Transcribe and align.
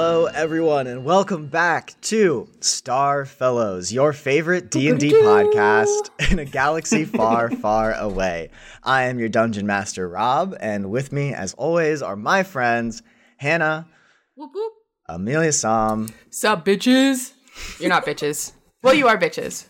Hello, 0.00 0.26
everyone, 0.26 0.86
and 0.86 1.04
welcome 1.04 1.48
back 1.48 2.00
to 2.02 2.48
Star 2.60 3.24
Fellows, 3.24 3.92
your 3.92 4.12
favorite 4.12 4.70
D 4.70 4.90
and 4.90 5.00
D 5.00 5.10
podcast 5.10 6.30
in 6.30 6.38
a 6.38 6.44
galaxy 6.44 7.04
far, 7.04 7.50
far 7.56 7.94
away. 7.94 8.50
I 8.84 9.06
am 9.06 9.18
your 9.18 9.28
dungeon 9.28 9.66
master, 9.66 10.08
Rob, 10.08 10.54
and 10.60 10.88
with 10.92 11.10
me, 11.10 11.34
as 11.34 11.52
always, 11.54 12.00
are 12.00 12.14
my 12.14 12.44
friends 12.44 13.02
Hannah, 13.38 13.88
Whoop 14.36 14.52
whoop. 14.54 14.72
Amelia 15.08 15.50
Sam, 15.52 16.10
Sup, 16.30 16.64
bitches? 16.64 17.32
You're 17.80 17.88
not 17.88 18.06
bitches. 18.06 18.52
Well, 18.84 18.94
you 18.94 19.08
are 19.08 19.18
bitches. 19.18 19.66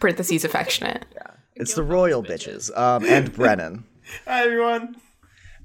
Parentheses 0.00 0.42
affectionate. 0.42 1.04
Yeah. 1.14 1.32
it's 1.54 1.74
the 1.74 1.82
royal 1.82 2.22
bitches, 2.22 2.74
um, 2.74 3.04
and 3.04 3.30
Brennan. 3.30 3.84
Hi 4.24 4.42
everyone. 4.44 4.96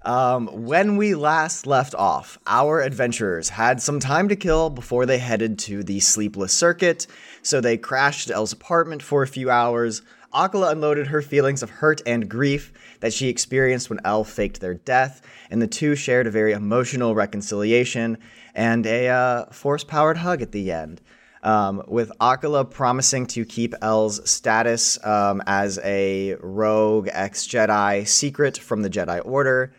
Um, 0.04 0.48
when 0.66 0.98
we 0.98 1.14
last 1.14 1.68
left 1.68 1.94
off, 1.94 2.40
our 2.48 2.82
adventurers 2.82 3.50
had 3.50 3.82
some 3.82 4.00
time 4.00 4.30
to 4.30 4.36
kill 4.36 4.72
before 4.72 5.06
they 5.06 5.20
headed 5.20 5.60
to 5.60 5.84
the 5.84 6.00
sleepless 6.00 6.54
circuit, 6.54 7.06
so 7.44 7.62
they 7.62 7.78
crashed 7.78 8.30
at 8.30 8.36
Elle's 8.36 8.52
apartment 8.52 9.04
for 9.04 9.22
a 9.22 9.28
few 9.28 9.52
hours. 9.52 10.02
Akala 10.34 10.72
unloaded 10.72 11.08
her 11.08 11.22
feelings 11.22 11.62
of 11.62 11.70
hurt 11.70 12.02
and 12.08 12.28
grief 12.28 12.74
that 13.02 13.14
she 13.14 13.28
experienced 13.28 13.92
when 13.92 14.00
Elle 14.04 14.24
faked 14.24 14.60
their 14.60 14.74
death, 14.74 15.22
and 15.52 15.62
the 15.62 15.68
two 15.68 15.94
shared 15.96 16.26
a 16.26 16.32
very 16.32 16.54
emotional 16.54 17.14
reconciliation 17.14 18.18
and 18.56 18.88
a 18.88 19.08
uh, 19.08 19.46
force 19.52 19.84
powered 19.84 20.18
hug 20.18 20.42
at 20.42 20.52
the 20.52 20.72
end. 20.72 21.00
Um, 21.44 21.84
with 21.88 22.12
Akala 22.22 22.70
promising 22.70 23.26
to 23.28 23.46
keep 23.46 23.74
Elle's 23.82 24.30
status 24.30 25.04
um, 25.04 25.42
as 25.48 25.80
a 25.84 26.36
rogue 26.40 27.10
ex 27.12 27.48
Jedi 27.48 28.08
secret 28.08 28.58
from 28.60 28.84
the 28.84 28.90
Jedi 28.92 29.22
Order. 29.26 29.74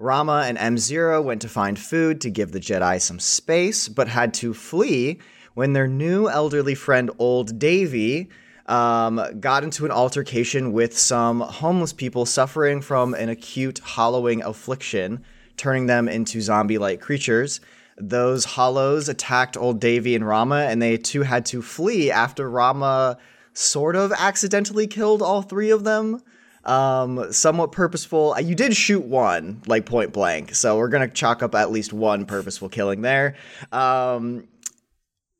Rama 0.00 0.44
and 0.46 0.56
M0 0.56 1.24
went 1.24 1.42
to 1.42 1.48
find 1.48 1.76
food 1.76 2.20
to 2.20 2.30
give 2.30 2.52
the 2.52 2.60
Jedi 2.60 3.00
some 3.00 3.18
space, 3.18 3.88
but 3.88 4.06
had 4.06 4.32
to 4.34 4.54
flee 4.54 5.18
when 5.54 5.72
their 5.72 5.88
new 5.88 6.28
elderly 6.28 6.76
friend, 6.76 7.10
Old 7.18 7.58
Davy, 7.58 8.28
um, 8.66 9.20
got 9.40 9.64
into 9.64 9.84
an 9.84 9.90
altercation 9.90 10.72
with 10.72 10.96
some 10.96 11.40
homeless 11.40 11.92
people 11.92 12.26
suffering 12.26 12.80
from 12.80 13.12
an 13.14 13.28
acute 13.28 13.80
hollowing 13.80 14.40
affliction, 14.44 15.24
turning 15.56 15.86
them 15.86 16.08
into 16.08 16.40
zombie 16.40 16.78
like 16.78 17.00
creatures. 17.00 17.60
Those 17.96 18.44
hollows 18.44 19.08
attacked 19.08 19.56
Old 19.56 19.80
Davy 19.80 20.14
and 20.14 20.24
Rama, 20.24 20.66
and 20.68 20.80
they 20.80 20.96
too 20.96 21.22
had 21.22 21.44
to 21.46 21.60
flee 21.60 22.08
after 22.08 22.48
Rama 22.48 23.18
sort 23.52 23.96
of 23.96 24.12
accidentally 24.12 24.86
killed 24.86 25.22
all 25.22 25.42
three 25.42 25.70
of 25.70 25.82
them 25.82 26.22
um, 26.64 27.32
somewhat 27.32 27.72
purposeful. 27.72 28.34
Uh, 28.34 28.40
You 28.40 28.54
did 28.54 28.76
shoot 28.76 29.04
one, 29.04 29.62
like 29.66 29.86
point 29.86 30.12
blank, 30.12 30.54
so 30.54 30.76
we're 30.76 30.88
gonna 30.88 31.08
chalk 31.08 31.42
up 31.42 31.54
at 31.54 31.70
least 31.70 31.92
one 31.92 32.26
purposeful 32.26 32.68
killing 32.68 33.02
there. 33.02 33.36
Um, 33.72 34.48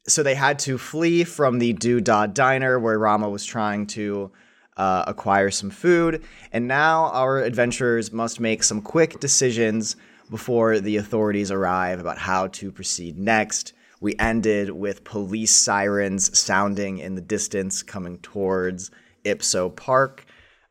so 0.07 0.23
they 0.23 0.35
had 0.35 0.59
to 0.61 0.79
flee 0.79 1.25
from 1.25 1.59
the 1.59 1.75
Doodah 1.75 2.33
Diner 2.33 2.79
where 2.79 2.99
Rama 2.99 3.29
was 3.29 3.45
trying 3.45 3.87
to 3.89 4.31
uh, 4.77 5.05
acquire 5.07 5.51
some 5.51 5.71
food, 5.71 6.23
and 6.53 6.67
now 6.67 7.11
our 7.13 7.41
adventurers 7.43 8.13
must 8.13 8.41
make 8.41 8.63
some 8.63 8.81
quick 8.81 9.21
decisions 9.21 9.97
before 10.31 10.79
the 10.79 10.97
authorities 10.97 11.51
arrive 11.51 12.01
about 12.01 12.19
how 12.19 12.47
to 12.49 12.71
proceed 12.71 13.19
next. 13.19 13.73
We 14.01 14.15
ended 14.19 14.71
with 14.71 15.03
police 15.03 15.51
sirens 15.53 16.39
sounding 16.39 16.99
in 16.99 17.17
the 17.17 17.21
distance 17.21 17.83
coming 17.83 18.19
towards 18.19 18.91
Ipso 19.25 19.71
Park. 19.71 20.25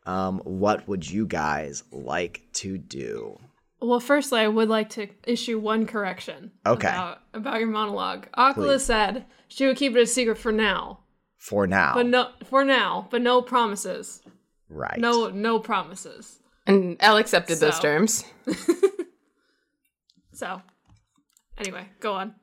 Um, 0.08 0.40
what 0.46 0.88
would 0.88 1.10
you 1.10 1.28
guys 1.28 1.84
like 1.92 2.42
to 2.54 2.78
do? 2.78 3.38
Well, 3.82 4.00
firstly, 4.00 4.40
I 4.40 4.48
would 4.48 4.70
like 4.70 4.90
to 4.92 5.08
issue 5.26 5.60
one 5.60 5.86
correction. 5.86 6.52
Okay. 6.66 6.88
About, 6.88 7.20
about 7.34 7.60
your 7.60 7.70
monologue. 7.70 8.28
Akala 8.36 8.54
Please. 8.56 8.84
said 8.86 9.26
she 9.50 9.68
would 9.68 9.78
keep 9.78 9.96
it 9.96 10.02
a 10.02 10.08
secret 10.08 10.38
for 10.38 10.52
now, 10.52 11.02
For 11.38 11.68
now, 11.68 11.94
but 11.94 12.08
no, 12.08 12.30
for 12.46 12.64
now, 12.66 13.08
but 13.12 13.22
no 13.22 13.42
promises. 13.42 14.22
right? 14.70 14.98
No, 14.98 15.30
no 15.30 15.60
promises. 15.60 16.40
And 16.66 16.98
Elle 17.00 17.18
accepted 17.18 17.60
those 17.60 17.80
terms. 17.80 18.24
So, 20.34 20.62
anyway, 21.58 21.88
go 22.00 22.14
on. 22.14 22.36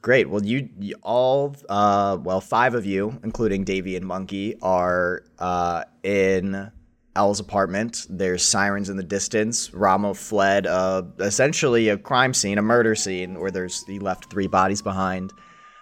Great. 0.00 0.30
Well, 0.30 0.42
you, 0.42 0.70
you 0.80 0.96
all, 1.02 1.54
uh, 1.68 2.16
well, 2.18 2.40
five 2.40 2.74
of 2.74 2.86
you, 2.86 3.20
including 3.22 3.64
Davy 3.64 3.94
and 3.94 4.06
Monkey, 4.06 4.56
are 4.62 5.22
uh, 5.38 5.84
in 6.02 6.70
Elle's 7.14 7.40
apartment. 7.40 8.06
There's 8.08 8.44
sirens 8.44 8.88
in 8.88 8.96
the 8.96 9.02
distance. 9.02 9.72
Rama 9.74 10.14
fled 10.14 10.66
uh, 10.66 11.02
essentially 11.18 11.88
a 11.88 11.98
crime 11.98 12.32
scene, 12.32 12.58
a 12.58 12.62
murder 12.62 12.94
scene, 12.94 13.38
where 13.38 13.50
there's 13.50 13.84
he 13.84 13.98
left 13.98 14.30
three 14.30 14.46
bodies 14.46 14.82
behind. 14.82 15.32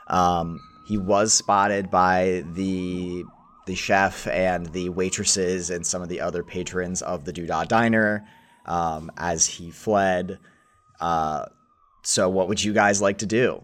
Um, 0.08 0.60
he 0.86 0.98
was 0.98 1.32
spotted 1.32 1.90
by 1.90 2.44
the 2.54 3.24
the 3.66 3.74
chef 3.76 4.26
and 4.26 4.66
the 4.72 4.88
waitresses 4.88 5.70
and 5.70 5.86
some 5.86 6.02
of 6.02 6.08
the 6.08 6.20
other 6.20 6.42
patrons 6.42 7.02
of 7.02 7.24
the 7.24 7.32
Doodah 7.32 7.68
Diner 7.68 8.26
um, 8.66 9.12
as 9.16 9.46
he 9.46 9.70
fled. 9.70 10.38
Uh, 11.00 11.46
so, 12.02 12.28
what 12.28 12.48
would 12.48 12.62
you 12.62 12.72
guys 12.72 13.00
like 13.00 13.18
to 13.18 13.26
do? 13.26 13.62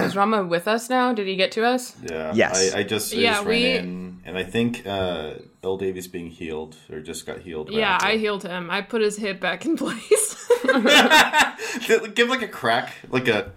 Is 0.00 0.16
Rama 0.16 0.44
with 0.44 0.66
us 0.68 0.88
now? 0.88 1.12
Did 1.12 1.26
he 1.26 1.36
get 1.36 1.52
to 1.52 1.64
us? 1.64 1.94
Yeah. 2.02 2.32
Yes. 2.34 2.74
I, 2.74 2.78
I 2.80 2.82
just, 2.82 3.12
I 3.12 3.16
Yeah, 3.18 3.34
just 3.34 3.46
we- 3.46 3.76
in, 3.76 4.20
and 4.24 4.38
I 4.38 4.44
think 4.44 4.86
uh, 4.86 5.34
Bill 5.60 5.76
Davies 5.76 6.06
being 6.08 6.28
healed 6.30 6.76
or 6.90 7.00
just 7.00 7.26
got 7.26 7.40
healed. 7.40 7.68
right 7.68 7.78
Yeah, 7.78 7.94
after. 7.94 8.06
I 8.06 8.16
healed 8.16 8.42
him. 8.44 8.70
I 8.70 8.80
put 8.82 9.02
his 9.02 9.16
hip 9.16 9.40
back 9.40 9.64
in 9.66 9.76
place. 9.82 10.48
Give 12.14 12.28
like 12.28 12.42
a 12.42 12.48
crack, 12.48 12.92
like 13.10 13.28
a. 13.28 13.52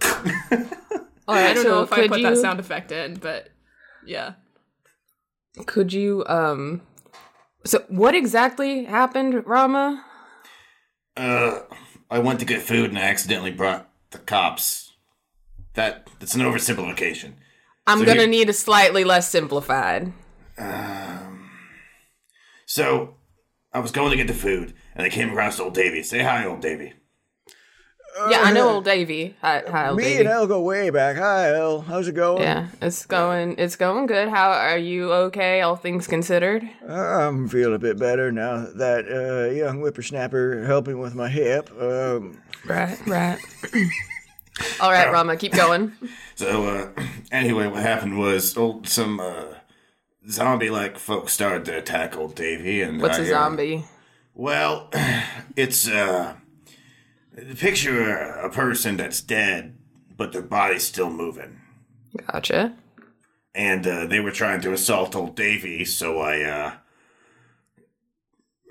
All 1.28 1.34
right, 1.34 1.46
I 1.50 1.54
don't 1.54 1.62
so 1.64 1.70
know 1.70 1.82
if 1.82 1.92
I 1.92 2.08
put 2.08 2.18
you, 2.20 2.28
that 2.28 2.36
sound 2.38 2.60
effect 2.60 2.90
in, 2.92 3.14
but 3.14 3.48
yeah. 4.04 4.34
Could 5.66 5.92
you, 5.92 6.24
um. 6.26 6.82
So, 7.64 7.84
what 7.88 8.14
exactly 8.14 8.84
happened, 8.84 9.46
Rama? 9.46 10.04
uh, 11.16 11.60
I 12.10 12.18
went 12.20 12.38
to 12.40 12.46
get 12.46 12.60
food 12.62 12.90
and 12.90 12.98
I 12.98 13.02
accidentally 13.02 13.50
brought 13.50 13.88
the 14.10 14.18
cops. 14.18 14.85
That 15.76 16.08
that's 16.18 16.34
an 16.34 16.40
oversimplification. 16.42 17.34
I'm 17.86 18.00
So 18.00 18.04
gonna 18.06 18.22
you- 18.22 18.26
need 18.28 18.48
a 18.48 18.52
slightly 18.52 19.04
less 19.04 19.30
simplified. 19.30 20.12
Um, 20.58 21.50
So 22.66 23.14
I 23.72 23.78
was 23.78 23.92
going 23.92 24.10
to 24.10 24.16
get 24.16 24.26
the 24.26 24.34
food, 24.34 24.72
and 24.94 25.06
I 25.06 25.10
came 25.10 25.28
across 25.30 25.60
old 25.60 25.74
Davy. 25.74 26.02
Say 26.02 26.22
hi, 26.22 26.44
old 26.46 26.60
Davy. 26.62 26.94
yeah, 28.30 28.40
I 28.40 28.52
know 28.52 28.70
old 28.70 28.84
Davy. 28.86 29.36
Hi, 29.42 29.62
hi 29.68 29.88
old 29.88 29.98
Me 29.98 30.04
Davy. 30.04 30.20
and 30.20 30.28
Elle 30.28 30.46
go 30.46 30.62
way 30.62 30.88
back. 30.90 31.16
Hi, 31.18 31.54
Elle. 31.54 31.82
How's 31.82 32.08
it 32.08 32.14
going? 32.14 32.42
Yeah, 32.42 32.68
it's 32.80 33.04
going. 33.06 33.56
It's 33.58 33.76
going 33.76 34.06
good. 34.06 34.30
How 34.30 34.50
are 34.50 34.78
you? 34.78 35.12
Okay, 35.12 35.60
all 35.60 35.76
things 35.76 36.06
considered. 36.06 36.68
I'm 36.88 37.46
feeling 37.48 37.74
a 37.74 37.78
bit 37.78 37.98
better 37.98 38.32
now 38.32 38.66
that 38.76 39.04
uh, 39.06 39.52
young 39.54 39.80
whippersnapper 39.80 40.64
helping 40.66 40.98
with 40.98 41.14
my 41.14 41.28
hip. 41.28 41.70
Um, 41.78 42.40
Right, 42.64 42.98
right. 43.06 43.38
all 44.80 44.90
right, 44.90 45.10
Rama, 45.10 45.36
keep 45.36 45.52
going. 45.52 45.92
So 46.36 46.66
uh, 46.66 47.02
anyway, 47.32 47.66
what 47.66 47.80
happened 47.80 48.18
was 48.18 48.58
old 48.58 48.86
some 48.86 49.20
uh, 49.20 49.54
zombie-like 50.28 50.98
folks 50.98 51.32
started 51.32 51.64
to 51.64 51.78
attack 51.78 52.14
old 52.14 52.34
Davy, 52.34 52.82
and 52.82 53.00
What's 53.00 53.16
I, 53.16 53.22
a 53.22 53.24
uh, 53.24 53.28
zombie? 53.28 53.86
Well, 54.34 54.90
it's 55.56 55.88
uh, 55.88 56.34
picture 57.56 58.12
a 58.12 58.50
person 58.50 58.98
that's 58.98 59.22
dead, 59.22 59.78
but 60.14 60.32
their 60.32 60.42
body's 60.42 60.86
still 60.86 61.08
moving. 61.08 61.58
Gotcha. 62.26 62.76
And 63.54 63.86
uh, 63.86 64.04
they 64.06 64.20
were 64.20 64.30
trying 64.30 64.60
to 64.60 64.74
assault 64.74 65.16
old 65.16 65.36
Davy, 65.36 65.86
so 65.86 66.18
I 66.18 66.42
uh, 66.42 66.72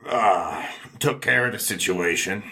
uh, 0.07 0.67
took 0.99 1.21
care 1.21 1.47
of 1.47 1.53
the 1.53 1.59
situation. 1.59 2.43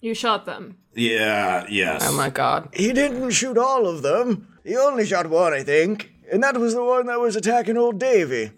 You 0.00 0.14
shot 0.14 0.46
them. 0.46 0.76
Yeah, 0.94 1.66
yes. 1.68 2.02
Oh 2.06 2.16
my 2.16 2.30
god. 2.30 2.68
He 2.72 2.92
didn't 2.92 3.30
shoot 3.30 3.58
all 3.58 3.86
of 3.86 4.02
them. 4.02 4.48
He 4.64 4.76
only 4.76 5.06
shot 5.06 5.28
one, 5.28 5.52
I 5.52 5.62
think. 5.62 6.10
And 6.32 6.42
that 6.42 6.56
was 6.56 6.74
the 6.74 6.84
one 6.84 7.06
that 7.06 7.20
was 7.20 7.36
attacking 7.36 7.76
old 7.76 7.98
Davy. 7.98 8.52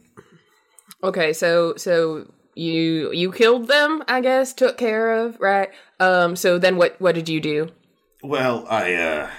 Okay, 1.02 1.32
so 1.32 1.74
so 1.76 2.30
you 2.54 3.10
you 3.12 3.32
killed 3.32 3.66
them, 3.68 4.02
I 4.06 4.20
guess, 4.20 4.52
took 4.52 4.76
care 4.78 5.12
of, 5.14 5.40
right? 5.40 5.70
Um 5.98 6.36
so 6.36 6.58
then 6.58 6.76
what 6.76 7.00
what 7.00 7.14
did 7.14 7.28
you 7.28 7.40
do? 7.40 7.70
Well, 8.22 8.66
I, 8.70 8.94
uh, 8.94 9.30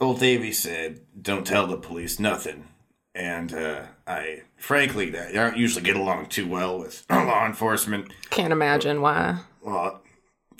old 0.00 0.20
Davy 0.20 0.52
said, 0.52 1.00
don't 1.20 1.46
tell 1.46 1.66
the 1.66 1.76
police 1.76 2.18
nothing. 2.18 2.68
And, 3.14 3.52
uh, 3.52 3.82
I, 4.06 4.44
frankly, 4.56 5.14
I 5.14 5.32
don't 5.32 5.58
usually 5.58 5.84
get 5.84 5.96
along 5.96 6.26
too 6.26 6.48
well 6.48 6.78
with 6.78 7.04
law 7.10 7.44
enforcement. 7.44 8.10
Can't 8.30 8.52
imagine 8.52 9.02
why. 9.02 9.40
Well, 9.60 10.00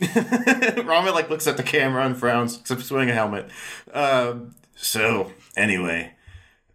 Rama, 0.84 1.12
like, 1.12 1.28
looks 1.30 1.46
at 1.46 1.56
the 1.56 1.62
camera 1.62 2.04
and 2.04 2.16
frowns, 2.16 2.58
except 2.58 2.80
he's 2.80 2.90
wearing 2.90 3.10
a 3.10 3.14
helmet. 3.14 3.50
Um, 3.92 4.54
so, 4.74 5.32
anyway, 5.56 6.12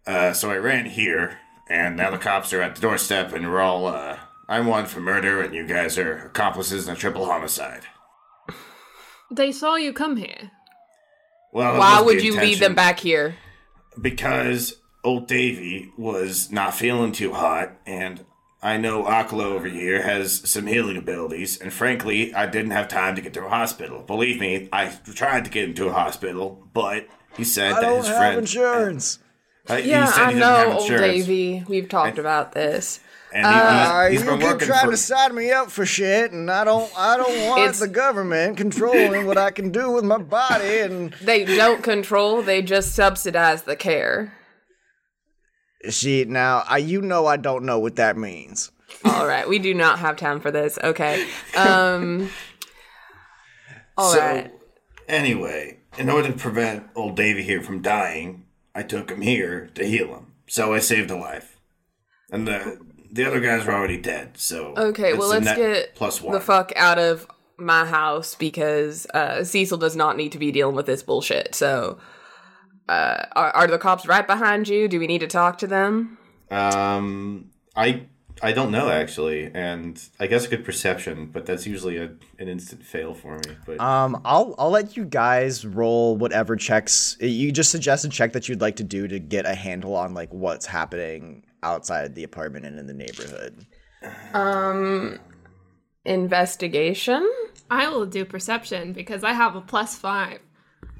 uh, 0.06 0.32
so 0.32 0.50
I 0.50 0.56
ran 0.56 0.86
here, 0.86 1.38
and 1.68 1.96
now 1.96 2.10
the 2.10 2.18
cops 2.18 2.52
are 2.52 2.62
at 2.62 2.74
the 2.76 2.80
doorstep, 2.80 3.32
and 3.32 3.50
we're 3.50 3.60
all, 3.60 3.86
uh, 3.86 4.18
I'm 4.48 4.66
wanted 4.66 4.88
for 4.90 5.00
murder, 5.00 5.40
and 5.42 5.54
you 5.54 5.66
guys 5.66 5.98
are 5.98 6.26
accomplices 6.26 6.86
in 6.86 6.94
a 6.94 6.96
triple 6.96 7.26
homicide. 7.26 7.82
They 9.30 9.50
saw 9.50 9.74
you 9.74 9.92
come 9.92 10.16
here. 10.16 10.52
Well, 11.52 11.78
Why 11.78 12.00
would 12.00 12.22
you 12.22 12.38
lead 12.38 12.58
them 12.58 12.74
back 12.74 13.00
here? 13.00 13.36
because 14.00 14.76
old 15.02 15.26
Davy 15.26 15.90
was 15.96 16.52
not 16.52 16.74
feeling 16.74 17.12
too 17.12 17.32
hot, 17.32 17.72
and 17.86 18.24
I 18.62 18.78
know 18.78 19.04
Akala 19.04 19.44
over 19.44 19.68
here 19.68 20.02
has 20.02 20.48
some 20.48 20.66
healing 20.66 20.96
abilities, 20.96 21.60
and 21.60 21.72
frankly, 21.72 22.34
I 22.34 22.46
didn't 22.46 22.70
have 22.72 22.88
time 22.88 23.14
to 23.16 23.20
get 23.22 23.34
to 23.34 23.44
a 23.44 23.48
hospital. 23.48 24.00
Believe 24.02 24.40
me, 24.40 24.68
I 24.72 24.86
tried 25.14 25.44
to 25.44 25.50
get 25.50 25.68
him 25.68 25.74
to 25.74 25.88
a 25.88 25.92
hospital, 25.92 26.66
but 26.72 27.06
he 27.36 27.44
said 27.44 27.72
I 27.76 27.80
that 27.80 27.82
don't 27.82 27.96
his 27.98 28.06
have 28.08 28.16
friend. 28.16 28.38
insurance. 28.38 29.18
Uh, 29.68 29.76
he 29.76 29.88
Yeah, 29.90 30.06
said 30.06 30.22
I 30.24 30.28
he 30.28 30.34
didn't 30.34 30.54
have 30.54 30.68
know, 30.68 30.72
old 30.78 30.90
insurance, 30.90 31.26
Davy. 31.26 31.64
We've 31.68 31.88
talked 31.88 32.18
about 32.18 32.52
this. 32.52 33.00
And 33.34 33.46
he, 33.46 33.58
Uh, 33.58 34.08
he's, 34.08 34.12
he's 34.12 34.20
you 34.22 34.30
been 34.30 34.38
keep 34.38 34.48
working 34.48 34.68
trying 34.68 34.84
for. 34.86 34.90
to 34.92 34.96
sign 34.96 35.34
me 35.34 35.50
up 35.52 35.70
for 35.70 35.84
shit, 35.84 36.32
and 36.32 36.50
I 36.50 36.64
don't. 36.64 36.90
I 36.96 37.16
don't 37.16 37.46
want 37.48 37.74
the 37.76 37.88
government 37.88 38.56
controlling 38.56 39.26
what 39.26 39.36
I 39.36 39.50
can 39.50 39.70
do 39.70 39.90
with 39.90 40.04
my 40.04 40.18
body. 40.18 40.78
And 40.78 41.12
They 41.20 41.44
don't 41.44 41.82
control, 41.82 42.42
they 42.42 42.62
just 42.62 42.94
subsidize 42.94 43.64
the 43.64 43.76
care. 43.76 44.32
See, 45.88 46.24
now 46.24 46.64
I, 46.68 46.78
you 46.78 47.00
know, 47.02 47.26
I 47.26 47.36
don't 47.36 47.64
know 47.64 47.78
what 47.78 47.96
that 47.96 48.16
means. 48.16 48.70
All 49.04 49.26
right, 49.26 49.48
we 49.48 49.58
do 49.58 49.74
not 49.74 49.98
have 49.98 50.16
time 50.16 50.40
for 50.40 50.50
this. 50.50 50.78
Okay. 50.82 51.26
Um 51.56 52.30
All 53.96 54.12
so, 54.12 54.18
right. 54.20 54.52
anyway, 55.08 55.78
in 55.98 56.08
order 56.10 56.28
to 56.30 56.38
prevent 56.38 56.84
old 56.94 57.16
Davy 57.16 57.42
here 57.42 57.62
from 57.62 57.82
dying, 57.82 58.44
I 58.74 58.82
took 58.82 59.10
him 59.10 59.22
here 59.22 59.70
to 59.74 59.84
heal 59.86 60.08
him. 60.08 60.32
So 60.48 60.74
I 60.74 60.78
saved 60.80 61.10
a 61.10 61.16
life, 61.16 61.58
and 62.30 62.46
the 62.46 62.78
the 63.10 63.24
other 63.24 63.40
guys 63.40 63.66
were 63.66 63.72
already 63.72 63.96
dead. 63.96 64.36
So 64.36 64.74
Okay, 64.76 65.14
well 65.14 65.28
let's 65.28 65.46
get 65.46 65.94
plus 65.94 66.20
one. 66.20 66.34
the 66.34 66.40
fuck 66.40 66.72
out 66.76 66.98
of 66.98 67.26
my 67.56 67.86
house 67.86 68.34
because 68.34 69.06
uh, 69.14 69.42
Cecil 69.42 69.78
does 69.78 69.96
not 69.96 70.16
need 70.16 70.32
to 70.32 70.38
be 70.38 70.52
dealing 70.52 70.76
with 70.76 70.84
this 70.86 71.02
bullshit. 71.02 71.54
So, 71.54 71.98
uh, 72.88 73.26
are, 73.32 73.50
are 73.50 73.66
the 73.66 73.78
cops 73.78 74.06
right 74.06 74.26
behind 74.26 74.68
you? 74.68 74.88
Do 74.88 74.98
we 74.98 75.06
need 75.06 75.20
to 75.20 75.26
talk 75.26 75.58
to 75.58 75.66
them? 75.66 76.18
Um, 76.50 77.50
I 77.74 78.06
I 78.42 78.52
don't 78.52 78.70
know 78.70 78.90
actually, 78.90 79.50
and 79.54 80.00
I 80.20 80.26
guess 80.26 80.46
a 80.46 80.48
good 80.48 80.64
perception, 80.64 81.30
but 81.32 81.46
that's 81.46 81.66
usually 81.66 81.96
a, 81.96 82.10
an 82.38 82.48
instant 82.48 82.84
fail 82.84 83.14
for 83.14 83.38
me. 83.38 83.56
But 83.64 83.80
Um, 83.80 84.20
I'll 84.24 84.54
I'll 84.58 84.70
let 84.70 84.96
you 84.96 85.04
guys 85.04 85.64
roll 85.64 86.16
whatever 86.16 86.54
checks 86.54 87.16
you 87.20 87.50
just 87.50 87.70
suggest 87.70 88.04
a 88.04 88.08
check 88.08 88.32
that 88.34 88.48
you'd 88.48 88.60
like 88.60 88.76
to 88.76 88.84
do 88.84 89.08
to 89.08 89.18
get 89.18 89.46
a 89.46 89.54
handle 89.54 89.96
on 89.96 90.14
like 90.14 90.32
what's 90.32 90.66
happening 90.66 91.44
outside 91.62 92.14
the 92.14 92.24
apartment 92.24 92.66
and 92.66 92.78
in 92.78 92.86
the 92.86 92.94
neighborhood. 92.94 93.66
Um, 94.34 95.18
investigation. 96.04 97.28
I 97.70 97.88
will 97.88 98.06
do 98.06 98.24
perception 98.24 98.92
because 98.92 99.24
I 99.24 99.32
have 99.32 99.56
a 99.56 99.60
plus 99.60 99.96
five. 99.96 100.38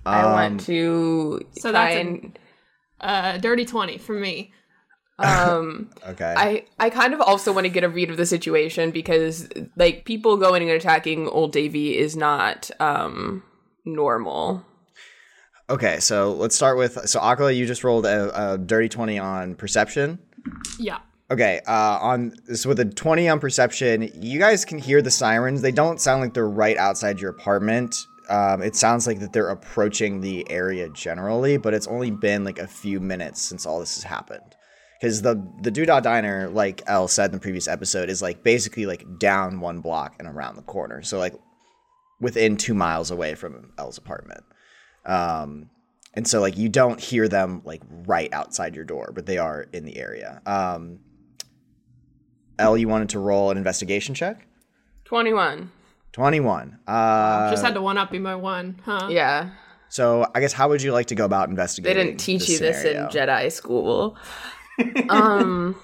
I 0.06 0.23
Um, 0.23 0.32
want 0.32 0.61
to 0.62 1.41
so 1.58 1.70
try 1.70 1.94
that's 2.05 2.06
a- 2.08 3.06
Uh, 3.06 3.38
dirty 3.38 3.64
20 3.67 3.99
for 3.99 4.14
me. 4.14 4.53
um. 5.19 5.91
Okay. 6.06 6.35
I, 6.37 6.64
I 6.79 6.91
kind 6.91 7.14
of 7.14 7.20
also 7.23 7.53
want 7.53 7.64
to 7.64 7.70
get 7.70 7.85
a 7.85 7.88
read 7.88 8.11
of 8.11 8.17
the 8.19 8.26
situation 8.26 8.91
because 8.91 9.49
like 9.76 10.05
people 10.05 10.37
going 10.37 10.62
and 10.62 10.70
attacking 10.70 11.26
old 11.29 11.53
Davy 11.53 11.97
is 11.97 12.17
not 12.17 12.70
um 12.81 13.43
normal. 13.87 14.64
okay, 15.70 15.99
so 16.00 16.32
let's 16.35 16.55
start 16.55 16.76
with 16.76 17.09
so 17.09 17.19
Akala, 17.20 17.56
you 17.56 17.67
just 17.67 17.82
rolled 17.82 18.05
a, 18.06 18.52
a 18.52 18.59
dirty 18.59 18.88
twenty 18.88 19.19
on 19.19 19.55
perception. 19.55 20.19
Yeah. 20.79 20.99
Okay, 21.31 21.61
uh, 21.67 21.99
on 22.00 22.32
so 22.55 22.69
with 22.69 22.79
a 22.81 22.85
twenty 22.85 23.29
on 23.29 23.41
perception, 23.41 24.11
you 24.20 24.38
guys 24.38 24.64
can 24.64 24.79
hear 24.79 25.00
the 25.02 25.11
sirens. 25.11 25.62
They 25.62 25.73
don't 25.73 25.99
sound 26.00 26.20
like 26.20 26.35
they're 26.35 26.49
right 26.49 26.76
outside 26.76 27.20
your 27.20 27.31
apartment. 27.31 27.97
Um, 28.28 28.62
it 28.62 28.75
sounds 28.75 29.06
like 29.06 29.20
that 29.20 29.32
they're 29.32 29.49
approaching 29.49 30.20
the 30.20 30.49
area 30.50 30.88
generally, 30.90 31.56
but 31.56 31.75
it's 31.75 31.87
only 31.87 32.11
been 32.11 32.44
like 32.44 32.58
a 32.58 32.67
few 32.67 33.00
minutes 33.00 33.40
since 33.40 33.67
all 33.67 33.81
this 33.81 33.94
has 33.96 34.05
happened. 34.05 34.56
Because 35.00 35.23
the 35.23 35.34
the 35.62 35.70
Doodah 35.70 36.02
Diner, 36.02 36.49
like 36.49 36.82
Elle 36.87 37.08
said 37.08 37.26
in 37.26 37.32
the 37.32 37.40
previous 37.40 37.69
episode, 37.69 38.08
is 38.08 38.23
like 38.23 38.43
basically 38.43 38.87
like 38.87 39.05
down 39.19 39.61
one 39.61 39.81
block 39.81 40.17
and 40.19 40.26
around 40.26 40.56
the 40.56 40.62
corner. 40.62 41.02
So 41.02 41.19
like 41.19 41.34
within 42.20 42.56
two 42.56 42.75
miles 42.75 43.11
away 43.11 43.34
from 43.34 43.73
Elle's 43.78 43.99
apartment. 43.99 44.44
Um, 45.05 45.70
and 46.14 46.26
so 46.26 46.40
like 46.40 46.56
you 46.56 46.69
don't 46.69 46.99
hear 46.99 47.28
them 47.28 47.61
like 47.64 47.82
right 48.06 48.32
outside 48.32 48.75
your 48.75 48.87
door, 48.87 49.12
but 49.14 49.26
they 49.26 49.38
are 49.38 49.67
in 49.73 49.84
the 49.84 49.99
area. 49.99 50.40
Um, 50.46 51.00
Elle, 52.58 52.78
you 52.78 52.88
wanted 52.88 53.11
to 53.11 53.19
roll 53.19 53.50
an 53.50 53.58
investigation 53.58 54.14
check. 54.14 54.46
Twenty 55.05 55.34
one. 55.34 55.70
Twenty-one. 56.17 56.79
Uh, 56.87 57.51
Just 57.51 57.63
had 57.63 57.75
to 57.75 57.83
one 57.83 57.99
up 57.99 58.11
be 58.11 58.19
my 58.19 58.35
one, 58.35 58.81
huh? 58.87 59.09
Yeah, 59.11 59.51
so 59.91 60.27
I 60.35 60.41
guess 60.41 60.55
how 60.55 60.71
would 60.71 60.81
you 60.81 60.93
like 60.93 61.09
to 61.09 61.15
go 61.15 61.27
about 61.27 61.51
investigating? 61.51 61.95
they 61.95 62.05
didn't 62.05 62.19
teach 62.19 62.47
this 62.47 62.49
you 62.49 62.59
this 62.59 62.85
in? 62.85 62.97
Jedi 63.09 63.53
school. 63.53 64.17
um, 65.11 65.76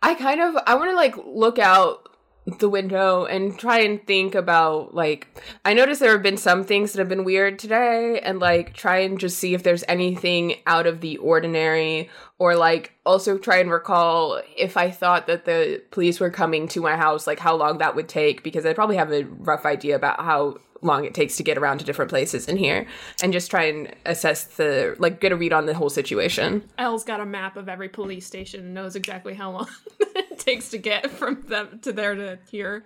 I 0.00 0.14
kind 0.14 0.40
of 0.40 0.56
I 0.66 0.76
want 0.76 0.90
to 0.90 0.96
like 0.96 1.14
look 1.26 1.58
out 1.58 2.05
the 2.46 2.68
window 2.68 3.24
and 3.24 3.58
try 3.58 3.80
and 3.80 4.06
think 4.06 4.34
about 4.34 4.94
like 4.94 5.26
I 5.64 5.74
noticed 5.74 6.00
there 6.00 6.12
have 6.12 6.22
been 6.22 6.36
some 6.36 6.62
things 6.62 6.92
that 6.92 7.00
have 7.00 7.08
been 7.08 7.24
weird 7.24 7.58
today 7.58 8.20
and 8.20 8.38
like 8.38 8.72
try 8.72 8.98
and 8.98 9.18
just 9.18 9.38
see 9.38 9.52
if 9.52 9.64
there's 9.64 9.82
anything 9.88 10.56
out 10.64 10.86
of 10.86 11.00
the 11.00 11.16
ordinary 11.16 12.08
or 12.38 12.54
like 12.54 12.92
also 13.04 13.36
try 13.36 13.58
and 13.58 13.70
recall 13.70 14.40
if 14.56 14.76
I 14.76 14.92
thought 14.92 15.26
that 15.26 15.44
the 15.44 15.82
police 15.90 16.20
were 16.20 16.30
coming 16.30 16.68
to 16.68 16.80
my 16.80 16.96
house 16.96 17.26
like 17.26 17.40
how 17.40 17.56
long 17.56 17.78
that 17.78 17.96
would 17.96 18.08
take 18.08 18.44
because 18.44 18.64
I 18.64 18.74
probably 18.74 18.96
have 18.96 19.12
a 19.12 19.24
rough 19.24 19.66
idea 19.66 19.96
about 19.96 20.20
how 20.20 20.58
long 20.82 21.04
it 21.04 21.14
takes 21.14 21.36
to 21.36 21.42
get 21.42 21.56
around 21.58 21.78
to 21.78 21.84
different 21.84 22.10
places 22.10 22.46
in 22.48 22.56
here 22.56 22.86
and 23.22 23.32
just 23.32 23.50
try 23.50 23.64
and 23.64 23.94
assess 24.04 24.44
the 24.44 24.94
like 24.98 25.20
get 25.20 25.32
a 25.32 25.36
read 25.36 25.52
on 25.52 25.66
the 25.66 25.74
whole 25.74 25.90
situation. 25.90 26.62
Elle's 26.78 27.04
got 27.04 27.20
a 27.20 27.26
map 27.26 27.56
of 27.56 27.68
every 27.68 27.88
police 27.88 28.26
station 28.26 28.60
and 28.60 28.74
knows 28.74 28.94
exactly 28.96 29.34
how 29.34 29.50
long 29.52 29.68
it 30.00 30.38
takes 30.38 30.68
to 30.70 30.78
get 30.78 31.10
from 31.10 31.42
them 31.48 31.78
to 31.82 31.92
there 31.92 32.14
to 32.14 32.38
here. 32.50 32.84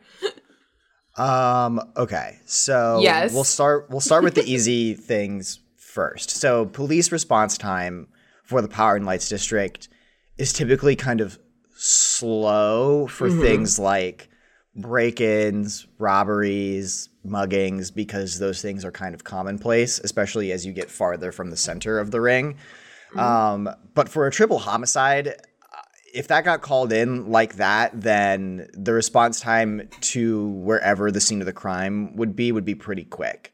Um. 1.16 1.80
Okay. 1.96 2.38
So 2.46 3.00
Yes. 3.02 3.34
we'll 3.34 3.44
start. 3.44 3.88
We'll 3.90 4.00
start 4.00 4.22
with 4.24 4.34
the 4.34 4.44
easy 4.46 4.94
things 4.94 5.58
first. 5.76 6.30
So 6.30 6.66
police 6.66 7.10
response 7.10 7.58
time 7.58 8.06
for 8.44 8.62
the 8.62 8.68
Power 8.68 8.96
and 8.96 9.04
Lights 9.04 9.28
District 9.28 9.88
is 10.38 10.52
typically 10.52 10.96
kind 10.96 11.20
of 11.20 11.38
slow 11.76 13.06
for 13.08 13.28
Mm-hmm. 13.28 13.40
things 13.42 13.78
like 13.78 14.28
break-ins, 14.76 15.86
robberies, 15.98 17.08
muggings, 17.26 17.94
because 17.94 18.38
those 18.38 18.62
things 18.62 18.84
are 18.84 18.92
kind 18.92 19.14
of 19.14 19.24
commonplace, 19.24 19.98
especially 20.00 20.52
as 20.52 20.64
you 20.64 20.72
get 20.72 20.90
farther 20.90 21.32
from 21.32 21.50
the 21.50 21.56
center 21.56 21.98
of 21.98 22.10
the 22.10 22.20
ring. 22.20 22.56
Mm-hmm. 23.10 23.18
Um, 23.18 23.70
but 23.94 24.08
for 24.08 24.26
a 24.26 24.30
triple 24.30 24.58
homicide, 24.58 25.34
if 26.12 26.28
that 26.28 26.44
got 26.44 26.62
called 26.62 26.92
in 26.92 27.30
like 27.30 27.56
that, 27.56 28.00
then 28.00 28.68
the 28.72 28.92
response 28.92 29.40
time 29.40 29.88
to 30.00 30.48
wherever 30.48 31.10
the 31.10 31.20
scene 31.20 31.40
of 31.40 31.46
the 31.46 31.52
crime 31.52 32.16
would 32.16 32.34
be 32.34 32.52
would 32.52 32.64
be 32.64 32.74
pretty 32.74 33.04
quick. 33.04 33.52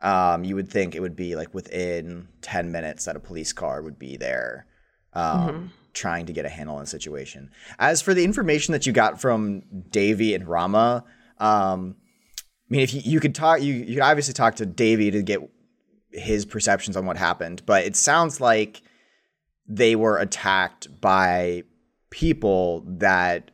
Um, 0.00 0.44
you 0.44 0.54
would 0.54 0.70
think 0.70 0.94
it 0.94 1.00
would 1.00 1.16
be 1.16 1.36
like 1.36 1.52
within 1.52 2.28
10 2.40 2.72
minutes 2.72 3.04
that 3.04 3.16
a 3.16 3.20
police 3.20 3.52
car 3.52 3.82
would 3.82 3.98
be 3.98 4.16
there 4.16 4.66
um, 5.12 5.72
trying 5.92 6.26
to 6.26 6.32
get 6.32 6.44
a 6.44 6.48
handle 6.48 6.76
on 6.76 6.82
the 6.82 6.86
situation. 6.86 7.50
As 7.78 8.02
for 8.02 8.14
the 8.14 8.24
information 8.24 8.72
that 8.72 8.86
you 8.86 8.92
got 8.92 9.20
from 9.20 9.62
Davy 9.90 10.34
and 10.34 10.46
Rama, 10.46 11.04
um, 11.38 11.96
I 12.38 12.42
mean, 12.68 12.80
if 12.82 12.94
you, 12.94 13.00
you 13.04 13.20
could 13.20 13.34
talk, 13.34 13.62
you, 13.62 13.74
you 13.74 13.94
could 13.94 14.02
obviously 14.02 14.34
talk 14.34 14.56
to 14.56 14.66
Davy 14.66 15.10
to 15.10 15.22
get 15.22 15.40
his 16.10 16.44
perceptions 16.44 16.96
on 16.96 17.06
what 17.06 17.16
happened, 17.16 17.62
but 17.66 17.84
it 17.84 17.96
sounds 17.96 18.40
like 18.40 18.82
they 19.66 19.94
were 19.96 20.18
attacked 20.18 21.00
by 21.00 21.62
people 22.10 22.84
that 22.86 23.50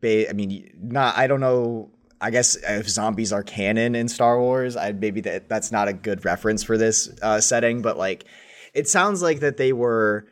ba- 0.00 0.28
I 0.28 0.32
mean 0.34 0.70
not 0.80 1.16
I 1.16 1.26
don't 1.26 1.40
know 1.40 1.90
I 2.20 2.30
guess 2.30 2.56
if 2.56 2.88
zombies 2.88 3.32
are 3.32 3.42
canon 3.42 3.94
in 3.94 4.08
Star 4.08 4.40
Wars, 4.40 4.76
I 4.76 4.92
maybe 4.92 5.20
that 5.22 5.48
that's 5.48 5.72
not 5.72 5.88
a 5.88 5.92
good 5.92 6.24
reference 6.24 6.62
for 6.62 6.78
this 6.78 7.10
uh, 7.22 7.40
setting, 7.40 7.82
but 7.82 7.96
like 7.98 8.24
it 8.74 8.88
sounds 8.88 9.22
like 9.22 9.40
that 9.40 9.56
they 9.56 9.72
were 9.72 10.26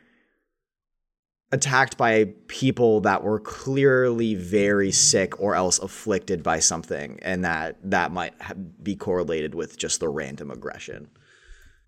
attacked 1.55 1.97
by 1.97 2.25
people 2.47 3.01
that 3.01 3.23
were 3.23 3.39
clearly 3.39 4.35
very 4.35 4.91
sick 4.91 5.39
or 5.39 5.55
else 5.55 5.79
afflicted 5.79 6.43
by 6.43 6.59
something 6.59 7.17
and 7.21 7.43
that 7.43 7.77
that 7.83 8.11
might 8.11 8.33
ha- 8.41 8.53
be 8.83 8.95
correlated 8.95 9.55
with 9.55 9.77
just 9.77 9.99
the 9.99 10.09
random 10.09 10.51
aggression. 10.51 11.09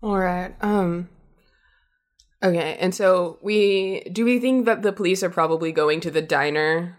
All 0.02 0.18
right. 0.18 0.54
Um. 0.62 1.08
Okay, 2.42 2.76
and 2.80 2.94
so 2.94 3.38
we 3.42 4.02
do 4.12 4.24
we 4.24 4.38
think 4.38 4.64
that 4.66 4.82
the 4.82 4.92
police 4.92 5.22
are 5.22 5.30
probably 5.30 5.72
going 5.72 6.00
to 6.00 6.10
the 6.10 6.22
diner, 6.22 6.96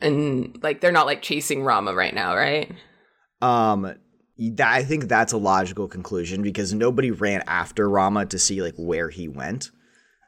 and 0.00 0.58
like 0.62 0.80
they're 0.80 0.92
not 0.92 1.06
like 1.06 1.22
chasing 1.22 1.62
Rama 1.62 1.94
right 1.94 2.14
now, 2.14 2.34
right? 2.34 2.72
Um 3.40 3.94
that, 4.38 4.72
I 4.72 4.84
think 4.84 5.08
that's 5.08 5.32
a 5.32 5.36
logical 5.36 5.88
conclusion 5.88 6.42
because 6.42 6.72
nobody 6.72 7.10
ran 7.10 7.42
after 7.46 7.88
Rama 7.88 8.24
to 8.26 8.38
see 8.38 8.62
like 8.62 8.76
where 8.76 9.10
he 9.10 9.28
went. 9.28 9.70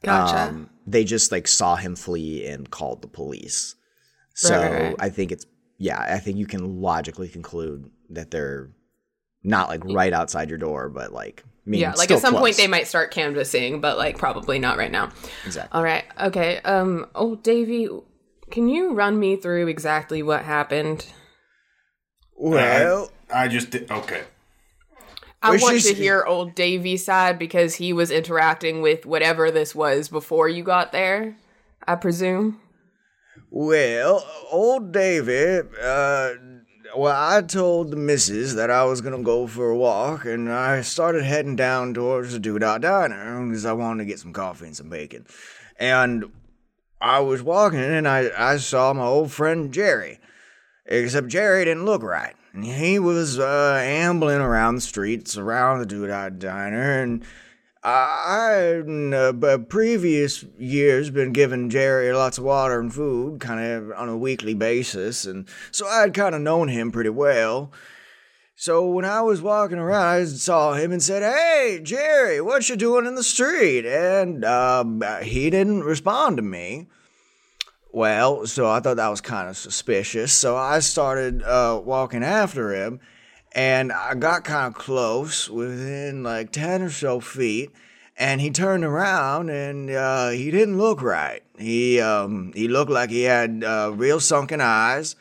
Gotcha. 0.02 0.50
Um, 0.50 0.70
they 0.86 1.04
just 1.04 1.30
like 1.30 1.46
saw 1.46 1.76
him 1.76 1.96
flee 1.96 2.46
and 2.46 2.70
called 2.70 3.02
the 3.02 3.08
police. 3.08 3.76
So 4.34 4.58
Right, 4.58 4.72
right, 4.72 4.82
right. 4.82 4.96
I 4.98 5.08
think 5.10 5.32
it's 5.32 5.46
yeah, 5.78 5.98
I 5.98 6.18
think 6.18 6.38
you 6.38 6.46
can 6.46 6.80
logically 6.80 7.28
conclude 7.28 7.90
that 8.10 8.30
they're 8.30 8.70
not 9.42 9.68
like 9.68 9.84
right 9.84 10.12
outside 10.12 10.48
your 10.48 10.58
door, 10.58 10.88
but 10.88 11.12
like 11.12 11.44
I 11.46 11.70
mean, 11.70 11.80
yeah, 11.80 11.92
like 11.94 12.04
still 12.04 12.16
at 12.16 12.22
some 12.22 12.34
point 12.34 12.56
they 12.56 12.66
might 12.66 12.86
start 12.86 13.10
canvassing, 13.10 13.80
but 13.80 13.96
like 13.98 14.18
probably 14.18 14.58
not 14.58 14.76
right 14.76 14.90
now. 14.90 15.10
exactly. 15.44 15.76
All 15.76 15.82
right. 15.84 16.04
Okay. 16.20 16.58
Um. 16.58 17.06
Oh, 17.14 17.36
Davy, 17.36 17.88
can 18.50 18.68
you 18.68 18.92
run 18.94 19.18
me 19.18 19.36
through 19.36 19.68
exactly 19.68 20.22
what 20.22 20.44
happened? 20.44 21.06
Well, 22.36 23.10
I 23.32 23.48
just 23.48 23.70
did. 23.70 23.90
Okay. 23.90 24.22
I 25.42 25.50
Well, 25.52 25.60
want 25.60 25.80
she's- 25.80 25.94
to 25.94 25.94
hear 25.94 26.24
old 26.24 26.54
Davy's 26.54 27.04
side 27.04 27.38
because 27.38 27.76
he 27.76 27.92
was 27.92 28.10
interacting 28.10 28.82
with 28.82 29.06
whatever 29.06 29.50
this 29.50 29.74
was 29.74 30.08
before 30.08 30.48
you 30.48 30.62
got 30.62 30.92
there. 30.92 31.36
I 31.88 31.94
presume. 31.94 32.60
Well, 33.50 34.24
old 34.50 34.92
Davy, 34.92 35.66
uh, 35.82 36.30
well, 36.96 37.16
I 37.16 37.40
told 37.42 37.90
the 37.90 37.96
missus 37.96 38.54
that 38.54 38.70
I 38.70 38.84
was 38.84 39.00
gonna 39.00 39.22
go 39.22 39.46
for 39.46 39.70
a 39.70 39.76
walk, 39.76 40.24
and 40.24 40.52
I 40.52 40.82
started 40.82 41.24
heading 41.24 41.56
down 41.56 41.94
towards 41.94 42.32
the 42.32 42.38
Doodah 42.38 42.80
Diner 42.80 43.44
because 43.46 43.64
I 43.64 43.72
wanted 43.72 44.04
to 44.04 44.08
get 44.08 44.18
some 44.20 44.32
coffee 44.32 44.66
and 44.66 44.76
some 44.76 44.88
bacon. 44.90 45.26
And 45.78 46.26
I 47.00 47.20
was 47.20 47.42
walking, 47.42 47.80
and 47.80 48.06
I, 48.06 48.30
I 48.36 48.58
saw 48.58 48.92
my 48.92 49.04
old 49.04 49.32
friend 49.32 49.72
Jerry. 49.72 50.18
Except 50.86 51.28
Jerry 51.28 51.64
didn't 51.64 51.84
look 51.86 52.02
right. 52.02 52.34
And 52.52 52.64
he 52.64 52.98
was 52.98 53.38
uh, 53.38 53.80
ambling 53.82 54.40
around 54.40 54.74
the 54.74 54.80
streets 54.80 55.36
around 55.36 55.80
the 55.80 55.86
Doodah 55.86 56.38
Diner, 56.38 57.00
and 57.02 57.24
I, 57.82 58.82
in 58.84 59.14
uh, 59.14 59.58
previous 59.68 60.44
years, 60.58 61.08
been 61.10 61.32
giving 61.32 61.70
Jerry 61.70 62.12
lots 62.12 62.36
of 62.36 62.44
water 62.44 62.78
and 62.78 62.92
food, 62.92 63.40
kind 63.40 63.60
of 63.60 63.92
on 63.92 64.08
a 64.08 64.16
weekly 64.16 64.52
basis, 64.52 65.24
and 65.24 65.48
so 65.70 65.86
I'd 65.86 66.12
kind 66.12 66.34
of 66.34 66.42
known 66.42 66.68
him 66.68 66.92
pretty 66.92 67.10
well. 67.10 67.72
So 68.54 68.86
when 68.86 69.06
I 69.06 69.22
was 69.22 69.40
walking 69.40 69.78
around, 69.78 70.04
I 70.04 70.24
saw 70.26 70.74
him 70.74 70.92
and 70.92 71.02
said, 71.02 71.22
"Hey, 71.22 71.80
Jerry, 71.82 72.42
what 72.42 72.68
you 72.68 72.76
doing 72.76 73.06
in 73.06 73.14
the 73.14 73.22
street?" 73.22 73.86
And 73.86 74.44
um, 74.44 75.02
he 75.22 75.48
didn't 75.48 75.84
respond 75.84 76.36
to 76.36 76.42
me. 76.42 76.88
Well, 77.92 78.46
so 78.46 78.68
I 78.68 78.78
thought 78.78 78.98
that 78.98 79.08
was 79.08 79.20
kind 79.20 79.48
of 79.48 79.56
suspicious. 79.56 80.32
So 80.32 80.56
I 80.56 80.78
started 80.78 81.42
uh, 81.42 81.80
walking 81.84 82.22
after 82.22 82.72
him, 82.72 83.00
and 83.52 83.92
I 83.92 84.14
got 84.14 84.44
kind 84.44 84.72
of 84.72 84.80
close, 84.80 85.50
within 85.50 86.22
like 86.22 86.52
10 86.52 86.82
or 86.82 86.90
so 86.90 87.18
feet, 87.18 87.72
and 88.16 88.40
he 88.40 88.50
turned 88.50 88.84
around 88.84 89.48
and 89.50 89.90
uh, 89.90 90.28
he 90.28 90.52
didn't 90.52 90.78
look 90.78 91.02
right. 91.02 91.42
He, 91.58 92.00
um, 92.00 92.52
he 92.54 92.68
looked 92.68 92.92
like 92.92 93.10
he 93.10 93.22
had 93.22 93.64
uh, 93.64 93.90
real 93.92 94.20
sunken 94.20 94.60
eyes, 94.60 95.16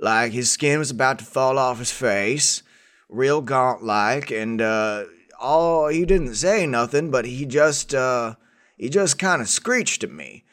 like 0.00 0.32
his 0.32 0.50
skin 0.50 0.80
was 0.80 0.90
about 0.90 1.20
to 1.20 1.24
fall 1.24 1.58
off 1.58 1.78
his 1.78 1.92
face, 1.92 2.64
real 3.08 3.40
gaunt 3.40 3.84
like, 3.84 4.32
and 4.32 4.60
uh, 4.60 5.04
all 5.38 5.86
he 5.86 6.04
didn't 6.04 6.34
say 6.34 6.66
nothing, 6.66 7.12
but 7.12 7.24
he 7.24 7.46
just, 7.46 7.94
uh, 7.94 8.34
he 8.76 8.88
just 8.88 9.16
kind 9.16 9.40
of 9.40 9.48
screeched 9.48 10.02
at 10.02 10.10
me. 10.10 10.44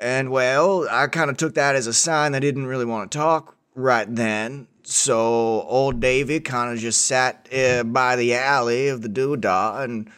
And 0.00 0.30
well, 0.30 0.88
I 0.90 1.08
kind 1.08 1.28
of 1.28 1.36
took 1.36 1.54
that 1.54 1.76
as 1.76 1.86
a 1.86 1.92
sign 1.92 2.32
he 2.32 2.40
didn't 2.40 2.66
really 2.66 2.86
want 2.86 3.12
to 3.12 3.18
talk 3.18 3.54
right 3.74 4.12
then. 4.12 4.66
So 4.82 5.18
old 5.18 6.00
Davy 6.00 6.40
kind 6.40 6.72
of 6.72 6.78
just 6.78 7.02
sat 7.02 7.46
uh, 7.52 7.84
by 7.84 8.16
the 8.16 8.34
alley 8.34 8.88
of 8.88 9.02
the 9.02 9.10
doodah 9.10 9.84
and 9.84 10.10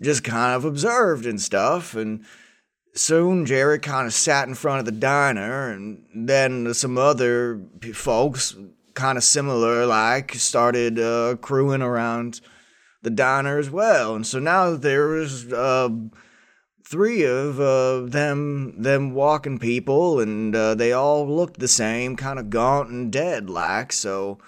just 0.00 0.22
kind 0.22 0.54
of 0.54 0.64
observed 0.64 1.26
and 1.26 1.42
stuff. 1.42 1.96
And 1.96 2.24
soon 2.94 3.44
Jerry 3.44 3.80
kind 3.80 4.06
of 4.06 4.14
sat 4.14 4.46
in 4.46 4.54
front 4.54 4.78
of 4.78 4.84
the 4.84 4.92
diner, 4.92 5.68
and 5.68 6.04
then 6.14 6.72
some 6.72 6.96
other 6.96 7.60
folks, 7.92 8.56
kind 8.94 9.18
of 9.18 9.24
similar 9.24 9.84
like, 9.84 10.32
started 10.34 11.00
uh, 11.00 11.34
crewing 11.40 11.82
around 11.82 12.40
the 13.02 13.10
diner 13.10 13.58
as 13.58 13.68
well. 13.68 14.14
And 14.14 14.24
so 14.24 14.38
now 14.38 14.76
there 14.76 15.08
was. 15.08 15.52
Uh, 15.52 15.88
three 16.94 17.24
of 17.24 17.58
uh, 17.58 18.02
them 18.02 18.80
them 18.80 19.14
walking 19.14 19.58
people, 19.58 20.20
and 20.20 20.54
uh, 20.54 20.76
they 20.76 20.92
all 20.92 21.26
looked 21.26 21.58
the 21.58 21.66
same, 21.66 22.14
kind 22.14 22.38
of 22.38 22.50
gaunt 22.50 22.88
and 22.88 23.10
dead 23.10 23.50
like. 23.50 23.92
So, 23.92 24.38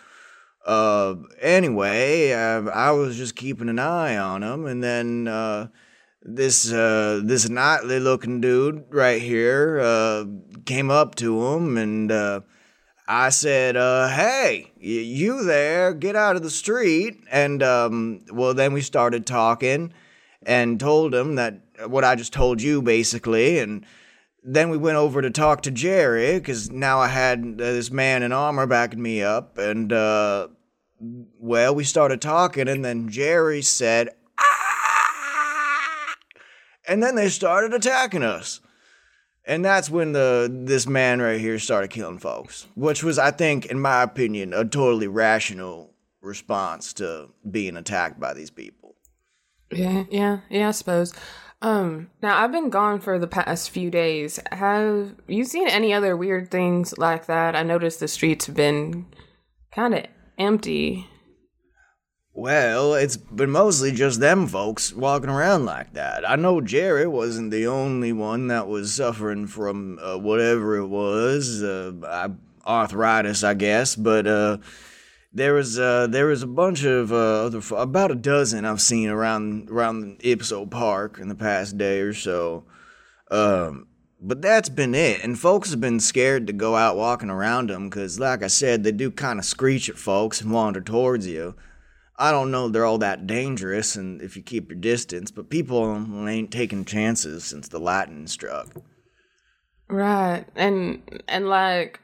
uh, 0.65 1.17
anyway, 1.41 2.31
uh, 2.31 2.71
I 2.71 2.93
was 2.93 3.17
just 3.17 3.35
keeping 3.35 3.69
an 3.69 3.81
eye 3.81 4.17
on 4.17 4.43
them, 4.43 4.65
and 4.65 4.81
then 4.81 5.27
uh, 5.27 5.67
this 6.23 6.73
uh, 6.73 7.21
this 7.25 7.49
knightly 7.49 7.99
looking 7.99 8.41
dude 8.41 8.85
right 8.91 9.21
here 9.21 9.81
uh, 9.83 10.25
came 10.67 10.89
up 10.89 11.17
to 11.17 11.49
him, 11.49 11.77
and 11.77 12.13
I 13.09 13.31
said, 13.31 13.75
"Hey, 13.75 14.71
you 14.79 15.43
there? 15.43 15.93
Get 15.93 16.15
out 16.15 16.37
of 16.37 16.45
the 16.45 16.51
street!" 16.51 17.17
And 17.29 17.61
um, 17.65 18.21
well, 18.31 18.55
then 18.55 18.73
we 18.73 18.83
started 18.83 19.27
talking 19.27 19.93
and 20.45 20.79
told 20.79 21.13
him 21.13 21.35
that 21.35 21.66
what 21.87 22.05
I 22.05 22.15
just 22.15 22.33
told 22.33 22.63
you 22.63 22.83
basically 22.83 23.59
and 23.59 23.85
then 24.43 24.71
we 24.71 24.77
went 24.77 24.97
over 24.97 25.21
to 25.23 25.31
talk 25.31 25.63
to 25.63 25.71
Jerry 25.71 26.41
cuz 26.41 26.71
now 26.71 26.99
I 27.01 27.09
had 27.09 27.41
uh, 27.41 27.57
this 27.57 27.91
man 27.91 28.23
in 28.23 28.33
armor 28.33 28.67
backing 28.67 29.03
me 29.03 29.23
up 29.23 29.59
and 29.59 29.93
uh 29.93 30.49
well 31.01 31.75
we 31.75 31.85
started 31.85 32.21
talking 32.21 32.69
and 32.69 32.85
then 32.85 33.09
Jerry 33.09 33.63
said 33.63 34.11
"Ah!" 34.39 36.15
and 36.89 37.03
then 37.03 37.15
they 37.15 37.29
started 37.29 37.75
attacking 37.75 38.23
us 38.23 38.61
and 39.45 39.65
that's 39.65 39.91
when 39.91 40.13
the 40.13 40.51
this 40.51 40.87
man 40.87 41.21
right 41.21 41.41
here 41.41 41.59
started 41.59 41.91
killing 41.91 42.19
folks 42.19 42.67
which 42.75 43.03
was 43.03 43.19
I 43.19 43.31
think 43.31 43.67
in 43.67 43.81
my 43.81 44.03
opinion 44.03 44.53
a 44.53 44.65
totally 44.65 45.09
rational 45.09 45.93
response 46.23 46.93
to 46.95 47.29
being 47.51 47.77
attacked 47.77 48.19
by 48.19 48.35
these 48.35 48.51
people 48.51 48.95
Yeah, 49.71 50.05
yeah, 50.11 50.39
yeah, 50.49 50.69
I 50.69 50.73
suppose. 50.73 51.13
Um, 51.67 52.11
now 52.23 52.41
I've 52.41 52.53
been 52.53 52.71
gone 52.71 53.01
for 53.01 53.19
the 53.19 53.27
past 53.27 53.71
few 53.71 53.91
days. 53.91 54.39
Have 54.53 55.17
you 55.27 55.43
seen 55.43 55.67
any 55.67 55.93
other 55.93 56.17
weird 56.17 56.49
things 56.49 56.97
like 56.97 57.27
that? 57.27 57.57
I 57.57 57.65
noticed 57.65 57.99
the 57.99 58.07
streets 58.07 58.47
have 58.47 58.55
been 58.55 59.07
kind 59.73 59.93
of 59.93 60.07
empty. 60.39 61.09
Well, 62.33 62.95
it's 62.95 63.17
been 63.17 63.51
mostly 63.51 63.91
just 63.91 64.21
them 64.21 64.47
folks 64.47 64.93
walking 64.93 65.29
around 65.29 65.65
like 65.65 65.95
that. 65.95 66.29
I 66.29 66.37
know 66.37 66.61
Jerry 66.61 67.09
wasn't 67.09 67.51
the 67.51 67.67
only 67.67 68.13
one 68.13 68.47
that 68.47 68.69
was 68.69 68.95
suffering 68.95 69.49
from 69.49 69.99
uh, 70.01 70.19
whatever 70.19 70.77
it 70.77 70.87
was, 70.87 71.65
uh, 71.65 72.29
arthritis, 72.65 73.43
I 73.43 73.55
guess. 73.55 73.97
But 73.97 74.29
uh, 74.29 74.59
there 75.37 75.53
was 75.53 75.79
uh, 75.79 76.07
there 76.07 76.27
was 76.27 76.43
a 76.43 76.47
bunch 76.47 76.83
of 76.85 77.13
uh, 77.13 77.45
other, 77.45 77.61
about 77.77 78.11
a 78.11 78.15
dozen 78.15 78.65
I've 78.65 78.81
seen 78.81 79.11
around 79.11 79.69
around 79.71 80.17
Ipso 80.21 80.65
Park 80.65 81.19
in 81.19 81.29
the 81.29 81.35
past 81.35 81.77
day 81.77 82.01
or 82.01 82.15
so. 82.15 82.65
Um, 83.31 83.87
but 84.19 84.41
that's 84.41 84.71
been 84.71 84.95
it. 84.95 85.23
And 85.23 85.39
folks 85.39 85.71
have 85.73 85.81
been 85.81 86.01
scared 86.01 86.47
to 86.47 86.55
go 86.55 86.75
out 86.75 86.97
walking 86.97 87.29
around 87.29 87.69
them 87.69 87.91
because, 87.91 88.19
like 88.19 88.43
I 88.43 88.47
said, 88.47 88.83
they 88.83 88.93
do 88.93 89.11
kind 89.11 89.39
of 89.39 89.45
screech 89.45 89.91
at 89.91 89.99
folks 89.99 90.41
and 90.41 90.51
wander 90.51 90.81
towards 90.81 91.27
you. 91.27 91.55
I 92.19 92.31
don't 92.31 92.51
know 92.51 92.69
they're 92.69 92.87
all 92.87 92.97
that 92.99 93.27
dangerous 93.27 93.95
and 93.95 94.23
if 94.23 94.39
you 94.39 94.43
keep 94.43 94.71
your 94.71 94.81
distance, 94.81 95.31
but 95.31 95.51
people 95.51 96.27
ain't 96.27 96.51
taking 96.51 96.87
chances 96.87 97.45
since 97.45 97.69
the 97.69 97.79
lightning 97.79 98.27
struck. 98.27 98.69
Right. 99.89 100.47
And 100.57 101.03
and 101.29 101.47
like 101.47 102.01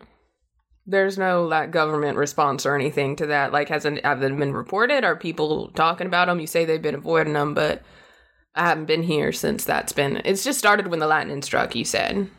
there's 0.93 1.19
no 1.19 1.45
like 1.45 1.71
government 1.73 2.17
response 2.17 2.65
or 2.65 2.77
anything 2.77 3.17
to 3.17 3.27
that. 3.27 3.53
Like, 3.53 3.69
hasn't 3.69 4.05
have 4.05 4.21
they 4.21 4.31
been 4.31 4.53
reported? 4.53 5.05
Are 5.05 5.17
people 5.17 5.69
talking 5.75 6.07
about 6.07 6.29
them? 6.29 6.39
You 6.39 6.47
say 6.47 6.65
they've 6.65 6.81
been 6.81 6.95
avoiding 6.95 7.33
them, 7.33 7.55
but 7.55 7.83
I 8.55 8.69
haven't 8.69 8.85
been 8.85 9.03
here 9.03 9.33
since 9.33 9.65
that's 9.65 9.93
been. 9.93 10.23
It's 10.25 10.45
just 10.45 10.59
started 10.59 10.87
when 10.87 11.01
the 11.01 11.07
lightning 11.07 11.43
struck. 11.43 11.75
You 11.75 11.85
said. 11.85 12.31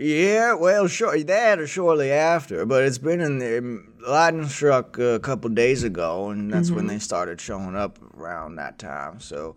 Yeah, 0.00 0.54
well, 0.54 0.86
sure, 0.86 1.20
that 1.24 1.58
or 1.58 1.66
shortly 1.66 2.12
after, 2.12 2.64
but 2.64 2.84
it's 2.84 2.98
been 2.98 3.20
in 3.20 3.40
the 3.40 3.82
lightning 4.08 4.46
struck 4.46 4.96
a 4.96 5.18
couple 5.18 5.50
days 5.50 5.82
ago, 5.82 6.30
and 6.30 6.52
that's 6.52 6.70
when 6.70 6.86
they 6.86 7.00
started 7.00 7.40
showing 7.40 7.74
up 7.74 7.98
around 8.16 8.56
that 8.56 8.78
time. 8.78 9.18
So, 9.18 9.56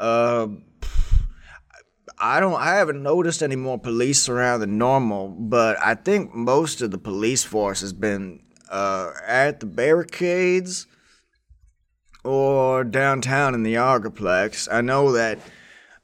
uh, 0.00 0.48
I 2.18 2.40
don't, 2.40 2.54
I 2.54 2.74
haven't 2.76 3.02
noticed 3.02 3.42
any 3.42 3.56
more 3.56 3.78
police 3.78 4.28
around 4.28 4.60
than 4.60 4.78
normal, 4.78 5.28
but 5.28 5.76
I 5.82 5.94
think 5.94 6.34
most 6.34 6.82
of 6.82 6.90
the 6.90 6.98
police 6.98 7.44
force 7.44 7.80
has 7.80 7.92
been 7.92 8.42
uh, 8.70 9.12
at 9.26 9.60
the 9.60 9.66
barricades 9.66 10.86
or 12.24 12.84
downtown 12.84 13.54
in 13.54 13.62
the 13.62 13.74
Argoplex. 13.74 14.68
I 14.70 14.80
know 14.80 15.12
that 15.12 15.38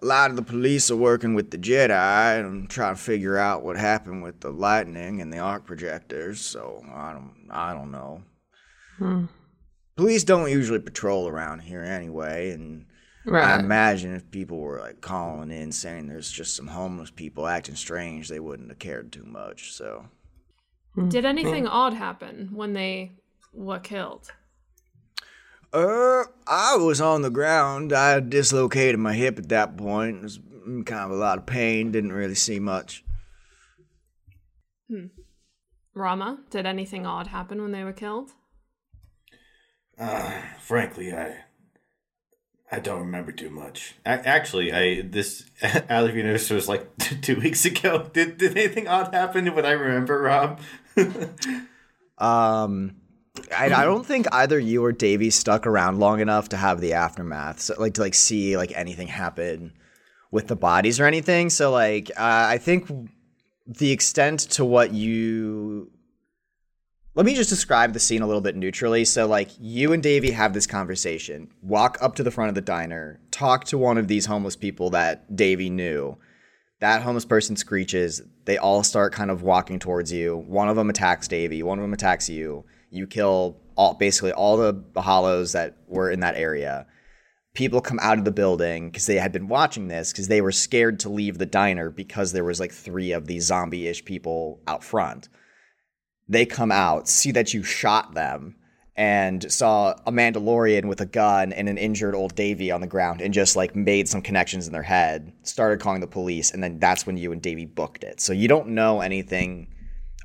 a 0.02 0.06
lot 0.06 0.30
of 0.30 0.36
the 0.36 0.42
police 0.42 0.90
are 0.90 0.96
working 0.96 1.34
with 1.34 1.50
the 1.50 1.58
Jedi 1.58 2.40
and 2.40 2.68
trying 2.70 2.94
to 2.94 3.00
figure 3.00 3.36
out 3.36 3.62
what 3.62 3.76
happened 3.76 4.22
with 4.22 4.40
the 4.40 4.50
lightning 4.50 5.20
and 5.20 5.32
the 5.32 5.38
arc 5.38 5.66
projectors. 5.66 6.40
So 6.40 6.84
I 6.94 7.12
don't, 7.12 7.48
I 7.50 7.72
don't 7.74 7.90
know. 7.90 8.22
Police 9.96 10.24
don't 10.24 10.50
usually 10.50 10.78
patrol 10.78 11.28
around 11.28 11.60
here 11.60 11.82
anyway, 11.82 12.50
and 12.50 12.85
I 13.28 13.58
imagine 13.58 14.14
if 14.14 14.30
people 14.30 14.58
were 14.58 14.80
like 14.80 15.00
calling 15.00 15.50
in 15.50 15.72
saying 15.72 16.06
there's 16.06 16.30
just 16.30 16.54
some 16.54 16.68
homeless 16.68 17.10
people 17.10 17.46
acting 17.46 17.74
strange, 17.74 18.28
they 18.28 18.40
wouldn't 18.40 18.68
have 18.68 18.78
cared 18.78 19.12
too 19.12 19.24
much. 19.24 19.72
So 19.72 20.06
Did 21.08 21.24
anything 21.24 21.66
odd 21.66 21.94
happen 21.94 22.50
when 22.52 22.72
they 22.72 23.12
were 23.52 23.80
killed? 23.80 24.30
Uh, 25.72 26.24
I 26.46 26.76
was 26.76 27.00
on 27.00 27.22
the 27.22 27.30
ground. 27.30 27.92
I 27.92 28.20
dislocated 28.20 29.00
my 29.00 29.14
hip 29.14 29.38
at 29.38 29.48
that 29.48 29.76
point. 29.76 30.18
It 30.18 30.22
was 30.22 30.38
mm, 30.38 30.86
kind 30.86 31.04
of 31.04 31.10
a 31.10 31.20
lot 31.20 31.38
of 31.38 31.46
pain. 31.46 31.90
Didn't 31.90 32.12
really 32.12 32.34
see 32.34 32.60
much. 32.60 33.04
Hmm. 34.88 35.06
Rama, 35.94 36.38
did 36.50 36.66
anything 36.66 37.06
odd 37.06 37.26
happen 37.26 37.60
when 37.60 37.72
they 37.72 37.82
were 37.82 37.92
killed? 37.92 38.30
Uh, 39.98 40.30
frankly, 40.60 41.12
I 41.12 41.45
I 42.70 42.80
don't 42.80 43.00
remember 43.00 43.30
too 43.30 43.50
much. 43.50 43.94
A- 44.04 44.26
actually, 44.26 44.72
I 44.72 45.02
this 45.02 45.44
of 45.62 46.16
universe 46.16 46.50
was 46.50 46.68
like 46.68 46.96
two 47.22 47.36
weeks 47.36 47.64
ago. 47.64 48.08
Did 48.12 48.38
did 48.38 48.56
anything 48.56 48.88
odd 48.88 49.14
happen? 49.14 49.54
Would 49.54 49.64
I 49.64 49.72
remember, 49.72 50.20
Rob? 50.20 50.60
Um, 52.18 52.96
I, 53.54 53.66
I 53.66 53.84
don't 53.84 54.06
think 54.06 54.26
either 54.32 54.58
you 54.58 54.84
or 54.84 54.92
Davy 54.92 55.30
stuck 55.30 55.66
around 55.66 55.98
long 55.98 56.20
enough 56.20 56.48
to 56.50 56.56
have 56.56 56.80
the 56.80 56.94
aftermath, 56.94 57.60
so 57.60 57.74
like 57.78 57.94
to 57.94 58.00
like 58.00 58.14
see 58.14 58.56
like 58.56 58.72
anything 58.74 59.08
happen 59.08 59.72
with 60.30 60.48
the 60.48 60.56
bodies 60.56 60.98
or 60.98 61.04
anything. 61.04 61.50
So 61.50 61.70
like, 61.70 62.10
uh, 62.10 62.46
I 62.48 62.58
think 62.58 62.90
the 63.66 63.92
extent 63.92 64.40
to 64.40 64.64
what 64.64 64.92
you 64.92 65.90
let 67.16 67.24
me 67.24 67.34
just 67.34 67.48
describe 67.48 67.94
the 67.94 67.98
scene 67.98 68.20
a 68.20 68.26
little 68.26 68.42
bit 68.42 68.56
neutrally. 68.56 69.06
So, 69.06 69.26
like, 69.26 69.48
you 69.58 69.94
and 69.94 70.02
Davy 70.02 70.32
have 70.32 70.52
this 70.52 70.66
conversation, 70.66 71.48
walk 71.62 71.96
up 72.02 72.14
to 72.16 72.22
the 72.22 72.30
front 72.30 72.50
of 72.50 72.54
the 72.54 72.60
diner, 72.60 73.20
talk 73.30 73.64
to 73.64 73.78
one 73.78 73.96
of 73.96 74.06
these 74.06 74.26
homeless 74.26 74.54
people 74.54 74.90
that 74.90 75.34
Davy 75.34 75.70
knew. 75.70 76.18
That 76.80 77.00
homeless 77.00 77.24
person 77.24 77.56
screeches. 77.56 78.20
They 78.44 78.58
all 78.58 78.84
start 78.84 79.14
kind 79.14 79.30
of 79.30 79.40
walking 79.40 79.78
towards 79.78 80.12
you. 80.12 80.36
One 80.36 80.68
of 80.68 80.76
them 80.76 80.90
attacks 80.90 81.26
Davy. 81.26 81.62
One 81.62 81.78
of 81.78 81.82
them 81.82 81.94
attacks 81.94 82.28
you. 82.28 82.66
You 82.90 83.06
kill 83.06 83.56
all 83.76 83.94
basically 83.94 84.32
all 84.32 84.58
the, 84.58 84.84
the 84.92 85.00
hollows 85.00 85.52
that 85.52 85.78
were 85.86 86.10
in 86.10 86.20
that 86.20 86.36
area. 86.36 86.86
People 87.54 87.80
come 87.80 87.98
out 88.02 88.18
of 88.18 88.26
the 88.26 88.30
building 88.30 88.90
because 88.90 89.06
they 89.06 89.16
had 89.16 89.32
been 89.32 89.48
watching 89.48 89.88
this 89.88 90.12
because 90.12 90.28
they 90.28 90.42
were 90.42 90.52
scared 90.52 91.00
to 91.00 91.08
leave 91.08 91.38
the 91.38 91.46
diner 91.46 91.88
because 91.88 92.32
there 92.32 92.44
was 92.44 92.60
like 92.60 92.72
three 92.72 93.12
of 93.12 93.26
these 93.26 93.46
zombie-ish 93.46 94.04
people 94.04 94.60
out 94.66 94.84
front 94.84 95.30
they 96.28 96.46
come 96.46 96.72
out, 96.72 97.08
see 97.08 97.30
that 97.32 97.54
you 97.54 97.62
shot 97.62 98.14
them, 98.14 98.56
and 98.96 99.50
saw 99.52 99.90
a 100.06 100.10
Mandalorian 100.12 100.86
with 100.86 101.00
a 101.00 101.06
gun 101.06 101.52
and 101.52 101.68
an 101.68 101.76
injured 101.78 102.14
old 102.14 102.34
Davy 102.34 102.70
on 102.70 102.80
the 102.80 102.86
ground, 102.86 103.20
and 103.20 103.32
just 103.34 103.54
like 103.56 103.76
made 103.76 104.08
some 104.08 104.22
connections 104.22 104.66
in 104.66 104.72
their 104.72 104.82
head, 104.82 105.32
started 105.42 105.80
calling 105.80 106.00
the 106.00 106.06
police, 106.06 106.50
and 106.50 106.62
then 106.62 106.78
that's 106.78 107.06
when 107.06 107.16
you 107.16 107.32
and 107.32 107.42
Davy 107.42 107.66
booked 107.66 108.04
it. 108.04 108.20
So 108.20 108.32
you 108.32 108.48
don't 108.48 108.68
know 108.68 109.00
anything 109.02 109.68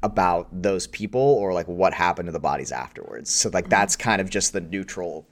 about 0.04 0.48
those 0.64 0.88
people 0.88 1.22
or 1.22 1.54
like 1.54 1.68
what 1.68 1.94
happened 1.94 2.28
to 2.28 2.32
the 2.32 2.40
bodies 2.40 2.72
afterwards. 2.72 3.30
So 3.30 3.50
like 3.54 3.70
that's 3.70 3.96
kind 3.96 4.20
of 4.20 4.30
just 4.30 4.52
the 4.54 4.62
neutral 4.62 5.28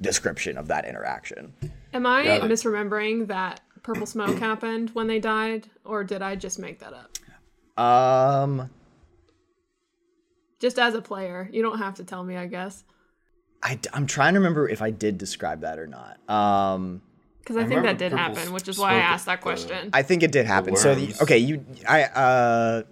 description 0.00 0.56
of 0.58 0.68
that 0.68 0.84
interaction. 0.84 1.54
Am 1.92 2.06
I 2.06 2.22
Yeah. 2.24 2.38
misremembering 2.40 3.26
that 3.28 3.60
purple 3.82 4.06
smoke 4.06 4.38
happened 4.38 4.90
when 4.90 5.06
they 5.06 5.18
died, 5.18 5.68
or 5.84 6.04
did 6.04 6.22
I 6.22 6.36
just 6.36 6.58
make 6.58 6.78
that 6.80 6.92
up? 6.92 7.82
Um 7.82 8.70
Just 10.60 10.78
as 10.78 10.94
a 10.94 11.02
player, 11.02 11.48
you 11.52 11.62
don't 11.62 11.78
have 11.78 11.96
to 11.96 12.04
tell 12.04 12.24
me, 12.24 12.36
I 12.36 12.46
guess, 12.46 12.84
I, 13.62 13.78
am 13.92 14.06
trying 14.06 14.34
to 14.34 14.40
remember 14.40 14.68
if 14.68 14.80
I 14.80 14.90
did 14.90 15.18
describe 15.18 15.62
that 15.62 15.78
or 15.78 15.86
not. 15.86 16.18
Um 16.28 17.02
because 17.40 17.58
I, 17.58 17.64
think 17.64 17.84
that 17.84 17.96
did 17.96 18.10
happen, 18.10 18.52
which 18.52 18.66
is 18.66 18.76
why 18.76 18.94
I 18.94 18.96
asked 18.96 19.26
that 19.26 19.34
at 19.34 19.38
the- 19.38 19.42
question. 19.42 19.90
I 19.92 20.02
think 20.02 20.24
it 20.24 20.32
did 20.32 20.46
happen. 20.46 20.76
So 20.76 20.96
the, 20.96 21.14
okay, 21.22 21.38
you 21.38 21.64
I 21.88 22.04
uh 22.04 22.82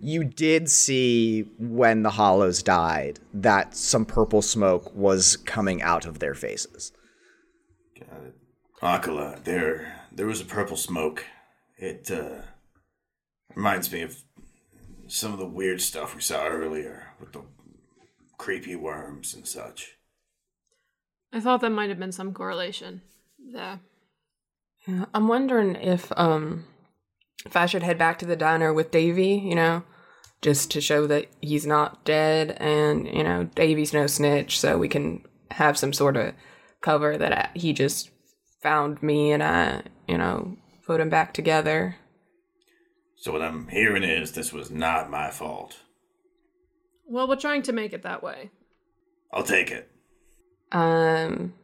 you 0.00 0.24
did 0.24 0.68
see 0.68 1.42
when 1.58 2.02
the 2.02 2.10
hollows 2.10 2.62
died 2.62 3.20
that 3.32 3.76
some 3.76 4.04
purple 4.04 4.42
smoke 4.42 4.94
was 4.94 5.36
coming 5.36 5.80
out 5.80 6.06
of 6.06 6.18
their 6.18 6.34
faces. 6.34 6.92
Got 7.98 8.24
it. 8.24 8.34
Akala, 8.82 9.42
there 9.44 9.96
there 10.12 10.26
was 10.26 10.40
a 10.40 10.44
purple 10.44 10.76
smoke. 10.76 11.24
It 11.78 12.10
uh, 12.10 12.42
reminds 13.54 13.92
me 13.92 14.02
of 14.02 14.22
some 15.08 15.32
of 15.32 15.38
the 15.38 15.46
weird 15.46 15.80
stuff 15.80 16.14
we 16.14 16.20
saw 16.20 16.46
earlier 16.46 17.08
with 17.20 17.32
the 17.32 17.42
creepy 18.38 18.76
worms 18.76 19.34
and 19.34 19.46
such. 19.46 19.96
I 21.32 21.40
thought 21.40 21.60
that 21.60 21.70
might 21.70 21.88
have 21.88 21.98
been 21.98 22.12
some 22.12 22.32
correlation 22.32 23.02
there. 23.52 23.80
Yeah, 24.86 25.06
I'm 25.12 25.28
wondering 25.28 25.74
if 25.76 26.12
um 26.16 26.64
if 27.44 27.56
I 27.56 27.66
should 27.66 27.82
head 27.82 27.98
back 27.98 28.18
to 28.20 28.26
the 28.26 28.36
diner 28.36 28.72
with 28.72 28.90
Davy, 28.90 29.34
you 29.44 29.54
know, 29.54 29.84
just 30.42 30.70
to 30.72 30.80
show 30.80 31.06
that 31.06 31.26
he's 31.40 31.66
not 31.66 32.04
dead 32.04 32.56
and, 32.58 33.06
you 33.06 33.22
know, 33.22 33.44
Davy's 33.54 33.92
no 33.92 34.06
snitch, 34.06 34.58
so 34.58 34.78
we 34.78 34.88
can 34.88 35.24
have 35.52 35.78
some 35.78 35.92
sort 35.92 36.16
of 36.16 36.34
cover 36.80 37.16
that 37.16 37.32
I, 37.32 37.48
he 37.58 37.72
just 37.72 38.10
found 38.62 39.02
me 39.02 39.32
and 39.32 39.42
I, 39.42 39.82
you 40.08 40.18
know, 40.18 40.56
put 40.86 41.00
him 41.00 41.08
back 41.08 41.34
together. 41.34 41.96
So 43.16 43.32
what 43.32 43.42
I'm 43.42 43.68
hearing 43.68 44.02
is 44.02 44.32
this 44.32 44.52
was 44.52 44.70
not 44.70 45.10
my 45.10 45.30
fault. 45.30 45.78
Well, 47.06 47.26
we're 47.26 47.36
trying 47.36 47.62
to 47.62 47.72
make 47.72 47.92
it 47.92 48.02
that 48.02 48.22
way. 48.22 48.50
I'll 49.32 49.42
take 49.42 49.70
it. 49.70 49.90
Um 50.70 51.54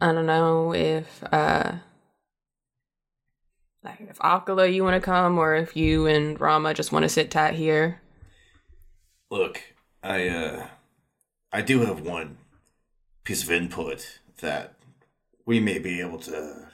I 0.00 0.12
don't 0.12 0.26
know 0.26 0.74
if 0.74 1.22
uh 1.32 1.74
like 3.84 4.00
if 4.08 4.18
Akala 4.18 4.72
you 4.72 4.84
want 4.84 4.94
to 4.94 5.04
come 5.04 5.38
or 5.38 5.54
if 5.54 5.76
you 5.76 6.06
and 6.06 6.40
Rama 6.40 6.74
just 6.74 6.92
want 6.92 7.02
to 7.04 7.08
sit 7.08 7.30
tight 7.30 7.54
here. 7.54 8.00
Look, 9.30 9.62
I 10.02 10.28
uh 10.28 10.66
I 11.52 11.60
do 11.62 11.80
have 11.80 12.00
one 12.00 12.38
piece 13.24 13.42
of 13.42 13.50
input 13.50 14.20
that 14.40 14.74
we 15.44 15.60
may 15.60 15.78
be 15.78 16.00
able 16.00 16.18
to 16.20 16.68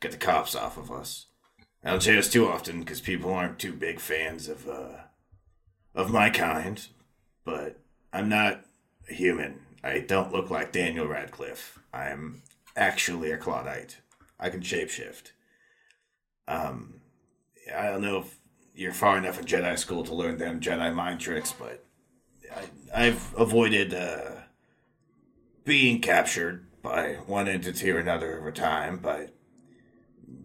get 0.00 0.10
the 0.12 0.18
cops 0.18 0.54
off 0.54 0.76
of 0.76 0.90
us. 0.90 1.25
I 1.86 1.90
don't 1.90 2.02
say 2.02 2.16
this 2.16 2.28
too 2.28 2.48
often 2.48 2.80
because 2.80 3.00
people 3.00 3.32
aren't 3.32 3.60
too 3.60 3.72
big 3.72 4.00
fans 4.00 4.48
of 4.48 4.68
uh 4.68 5.02
of 5.94 6.10
my 6.10 6.30
kind, 6.30 6.84
but 7.44 7.78
I'm 8.12 8.28
not 8.28 8.62
a 9.08 9.14
human. 9.14 9.60
I 9.84 10.00
don't 10.00 10.32
look 10.32 10.50
like 10.50 10.72
Daniel 10.72 11.06
Radcliffe. 11.06 11.78
I'm 11.94 12.42
actually 12.74 13.30
a 13.30 13.38
Clawdite. 13.38 13.96
I 14.38 14.50
can 14.50 14.62
shapeshift. 14.62 15.30
Um, 16.48 17.02
I 17.74 17.86
don't 17.86 18.02
know 18.02 18.18
if 18.18 18.36
you're 18.74 18.92
far 18.92 19.16
enough 19.16 19.38
in 19.38 19.46
Jedi 19.46 19.78
school 19.78 20.02
to 20.04 20.14
learn 20.14 20.38
them 20.38 20.60
Jedi 20.60 20.92
mind 20.92 21.20
tricks, 21.20 21.54
but 21.56 21.84
I, 22.54 23.06
I've 23.06 23.32
avoided 23.38 23.94
uh, 23.94 24.32
being 25.64 26.00
captured 26.00 26.66
by 26.82 27.14
one 27.26 27.46
entity 27.46 27.92
or 27.92 27.98
another 27.98 28.40
over 28.40 28.50
time 28.50 28.98
by 28.98 29.28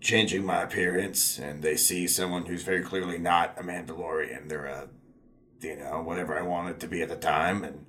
changing 0.01 0.45
my 0.45 0.63
appearance, 0.63 1.39
and 1.39 1.61
they 1.61 1.77
see 1.77 2.07
someone 2.07 2.45
who's 2.45 2.63
very 2.63 2.83
clearly 2.83 3.17
not 3.17 3.57
a 3.57 3.63
Mandalorian. 3.63 4.49
They're 4.49 4.65
a, 4.65 4.89
you 5.61 5.77
know, 5.77 6.01
whatever 6.01 6.37
I 6.37 6.41
wanted 6.41 6.79
to 6.81 6.87
be 6.87 7.01
at 7.01 7.09
the 7.09 7.15
time, 7.15 7.63
and 7.63 7.85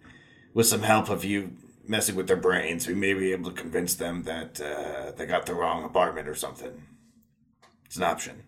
with 0.55 0.67
some 0.67 0.83
help 0.83 1.09
of 1.09 1.25
you 1.25 1.57
messing 1.89 2.15
with 2.15 2.29
their 2.29 2.37
brains, 2.37 2.87
we 2.87 2.95
may 2.95 3.15
be 3.15 3.33
able 3.33 3.51
to 3.51 3.61
convince 3.61 3.95
them 3.95 4.23
that 4.25 4.61
uh, 4.61 5.13
they 5.17 5.27
got 5.27 5.47
the 5.47 5.55
wrong 5.55 5.85
apartment 5.85 6.29
or 6.29 6.35
something. 6.35 6.85
It's 7.87 7.97
an 7.97 8.05
option. 8.05 8.45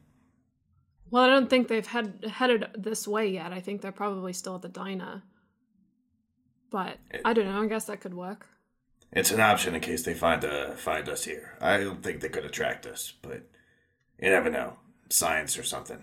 Well, 1.11 1.25
I 1.25 1.29
don't 1.29 1.51
think 1.51 1.69
they've 1.69 1.87
had 1.87 2.25
headed 2.25 2.67
this 2.77 3.07
way 3.07 3.29
yet. 3.29 3.53
I 3.53 3.61
think 3.61 3.81
they're 3.81 3.93
probably 3.93 4.33
still 4.33 4.57
at 4.57 4.63
the 4.63 4.69
diner. 4.69 5.23
But 6.71 6.99
I 7.25 7.33
don't 7.33 7.47
know. 7.47 7.63
I 7.63 7.67
guess 7.67 7.85
that 7.87 8.01
could 8.01 8.15
work. 8.15 8.47
It's 9.13 9.31
an 9.31 9.41
option 9.41 9.75
in 9.75 9.81
case 9.81 10.03
they 10.03 10.15
find 10.15 10.45
uh, 10.45 10.73
find 10.73 11.09
us 11.09 11.25
here. 11.25 11.57
I 11.61 11.79
don't 11.79 12.03
think 12.03 12.21
they 12.21 12.29
could 12.29 12.45
attract 12.45 12.85
us, 12.85 13.13
but 13.23 13.49
you 14.21 14.31
never 14.31 14.51
know. 14.51 14.75
Science 15.11 15.59
or 15.59 15.63
something. 15.63 16.03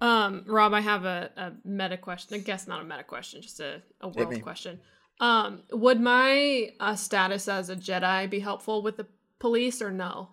Um, 0.00 0.44
Rob, 0.46 0.74
I 0.74 0.80
have 0.80 1.04
a, 1.04 1.30
a 1.36 1.52
meta 1.64 1.96
question. 1.96 2.34
I 2.34 2.38
guess 2.38 2.66
not 2.66 2.82
a 2.82 2.84
meta 2.84 3.04
question, 3.04 3.40
just 3.40 3.60
a, 3.60 3.82
a 4.00 4.08
world 4.08 4.42
question. 4.42 4.80
Um, 5.20 5.62
would 5.70 6.00
my 6.00 6.70
uh, 6.80 6.96
status 6.96 7.46
as 7.46 7.70
a 7.70 7.76
Jedi 7.76 8.28
be 8.28 8.40
helpful 8.40 8.82
with 8.82 8.96
the 8.96 9.06
police 9.38 9.80
or 9.80 9.92
no? 9.92 10.30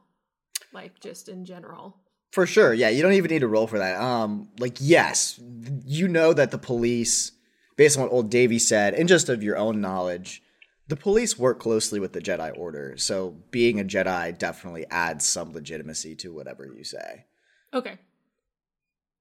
Like 0.73 0.99
just 0.99 1.29
in 1.29 1.45
general. 1.45 1.97
For 2.31 2.47
sure, 2.47 2.73
yeah. 2.73 2.89
You 2.89 3.03
don't 3.03 3.13
even 3.13 3.29
need 3.29 3.39
to 3.39 3.47
roll 3.47 3.67
for 3.67 3.77
that. 3.77 4.01
Um, 4.01 4.49
like 4.57 4.77
yes, 4.79 5.39
you 5.85 6.07
know 6.07 6.33
that 6.33 6.49
the 6.49 6.57
police, 6.57 7.31
based 7.75 7.97
on 7.97 8.03
what 8.03 8.11
old 8.11 8.31
Davy 8.31 8.57
said, 8.57 8.95
and 8.95 9.07
just 9.07 9.29
of 9.29 9.43
your 9.43 9.57
own 9.57 9.81
knowledge, 9.81 10.41
the 10.89 10.95
police 10.95 11.37
work 11.37 11.59
closely 11.59 11.99
with 11.99 12.13
the 12.13 12.19
Jedi 12.19 12.51
Order. 12.57 12.95
So 12.97 13.35
being 13.51 13.79
a 13.79 13.83
Jedi 13.83 14.35
definitely 14.35 14.87
adds 14.89 15.23
some 15.23 15.53
legitimacy 15.53 16.15
to 16.15 16.33
whatever 16.33 16.65
you 16.65 16.83
say. 16.83 17.25
Okay. 17.71 17.99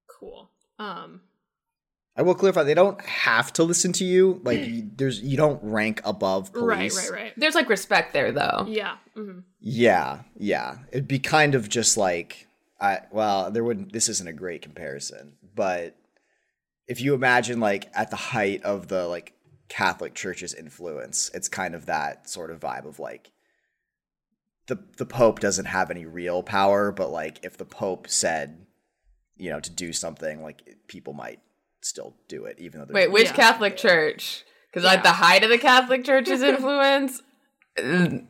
Cool. 0.07 0.50
Um, 0.78 1.20
I 2.16 2.22
will 2.22 2.35
clarify 2.35 2.62
they 2.62 2.72
don't 2.72 3.00
have 3.02 3.52
to 3.54 3.64
listen 3.64 3.92
to 3.92 4.04
you. 4.04 4.40
Like 4.44 4.61
you, 4.66 4.90
there's 4.96 5.20
you 5.20 5.37
don't 5.37 5.62
rank 5.62 6.00
above 6.04 6.50
right, 6.54 6.78
police. 6.78 6.96
right, 6.96 7.11
right. 7.11 7.22
Right. 7.24 7.33
There's 7.37 7.54
like 7.54 7.68
respect 7.68 8.14
there 8.14 8.33
though. 8.33 8.64
Yeah. 8.66 8.96
hmm 9.14 9.40
Yeah, 9.61 10.22
yeah. 10.38 10.78
It'd 10.90 11.07
be 11.07 11.18
kind 11.18 11.54
of 11.54 11.68
just 11.68 11.98
like 11.98 12.48
I 12.81 13.00
well, 13.12 13.50
there 13.50 13.62
wouldn't 13.62 13.92
this 13.92 14.09
isn't 14.09 14.28
a 14.28 14.33
great 14.33 14.62
comparison, 14.62 15.35
but 15.54 15.96
if 16.87 17.02
you 17.02 17.12
imagine 17.12 17.61
like 17.61 17.90
at 17.94 18.09
the 18.09 18.16
height 18.16 18.62
of 18.62 18.88
the 18.88 19.07
like 19.07 19.35
Catholic 19.68 20.14
Church's 20.14 20.54
influence, 20.54 21.31
it's 21.35 21.48
kind 21.48 21.74
of 21.74 21.87
that 21.87 22.28
sort 22.28 22.50
of 22.50 22.61
vibe 22.61 22.87
of 22.87 22.98
like 22.98 23.33
the 24.66 24.78
the 24.96 25.07
Pope 25.07 25.40
doesn't 25.40 25.66
have 25.66 25.90
any 25.90 26.07
real 26.07 26.42
power, 26.42 26.92
but 26.92 27.11
like 27.11 27.40
if 27.42 27.57
the 27.57 27.64
Pope 27.64 28.09
said, 28.09 28.66
you 29.37 29.50
know, 29.50 29.61
to 29.61 29.70
do 29.70 29.92
something, 29.92 30.42
like 30.42 30.76
people 30.88 31.12
might 31.12 31.40
still 31.81 32.14
do 32.28 32.44
it, 32.44 32.57
even 32.59 32.81
though 32.81 32.87
there's 32.87 32.94
Wait, 32.94 33.12
which 33.12 33.26
Yeah. 33.28 33.33
Catholic 33.37 33.76
Church? 33.76 34.44
Because 34.70 34.85
like 34.85 35.02
the 35.02 35.12
height 35.12 35.42
of 35.42 35.50
the 35.50 35.59
Catholic 35.59 36.04
Church's 36.04 36.42
influence, 36.52 37.22
mm, 37.78 38.26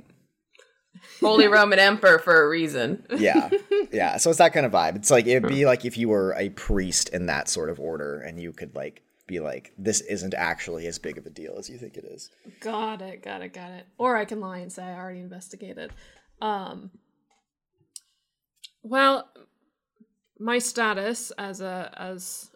Holy 1.20 1.48
Roman 1.48 1.78
Emperor 1.78 2.18
for 2.18 2.42
a 2.44 2.48
reason. 2.48 3.04
yeah 3.16 3.50
yeah 3.92 4.16
so 4.18 4.30
it's 4.30 4.38
that 4.38 4.52
kind 4.52 4.66
of 4.66 4.72
vibe 4.72 4.96
it's 4.96 5.10
like 5.10 5.26
it'd 5.26 5.48
be 5.48 5.64
like 5.64 5.84
if 5.84 5.96
you 5.96 6.08
were 6.08 6.34
a 6.36 6.50
priest 6.50 7.08
in 7.08 7.26
that 7.26 7.48
sort 7.48 7.70
of 7.70 7.80
order 7.80 8.20
and 8.20 8.40
you 8.40 8.52
could 8.52 8.74
like 8.76 9.02
be 9.28 9.38
like 9.38 9.72
this 9.78 10.00
isn't 10.00 10.34
actually 10.34 10.86
as 10.86 10.98
big 10.98 11.16
of 11.18 11.26
a 11.26 11.30
deal 11.30 11.54
as 11.58 11.68
you 11.70 11.78
think 11.78 11.96
it 11.96 12.04
is 12.04 12.30
Got 12.60 13.02
it, 13.02 13.22
got 13.22 13.42
it, 13.42 13.52
got 13.52 13.70
it. 13.70 13.86
Or 13.98 14.16
I 14.16 14.24
can 14.24 14.40
lie 14.40 14.58
and 14.58 14.72
say 14.72 14.82
I 14.82 14.98
already 14.98 15.20
investigated. 15.20 15.92
Um 16.40 16.90
Well, 18.82 19.28
my 20.40 20.58
status 20.58 21.30
as 21.38 21.60
a 21.60 21.92
as 21.96 22.50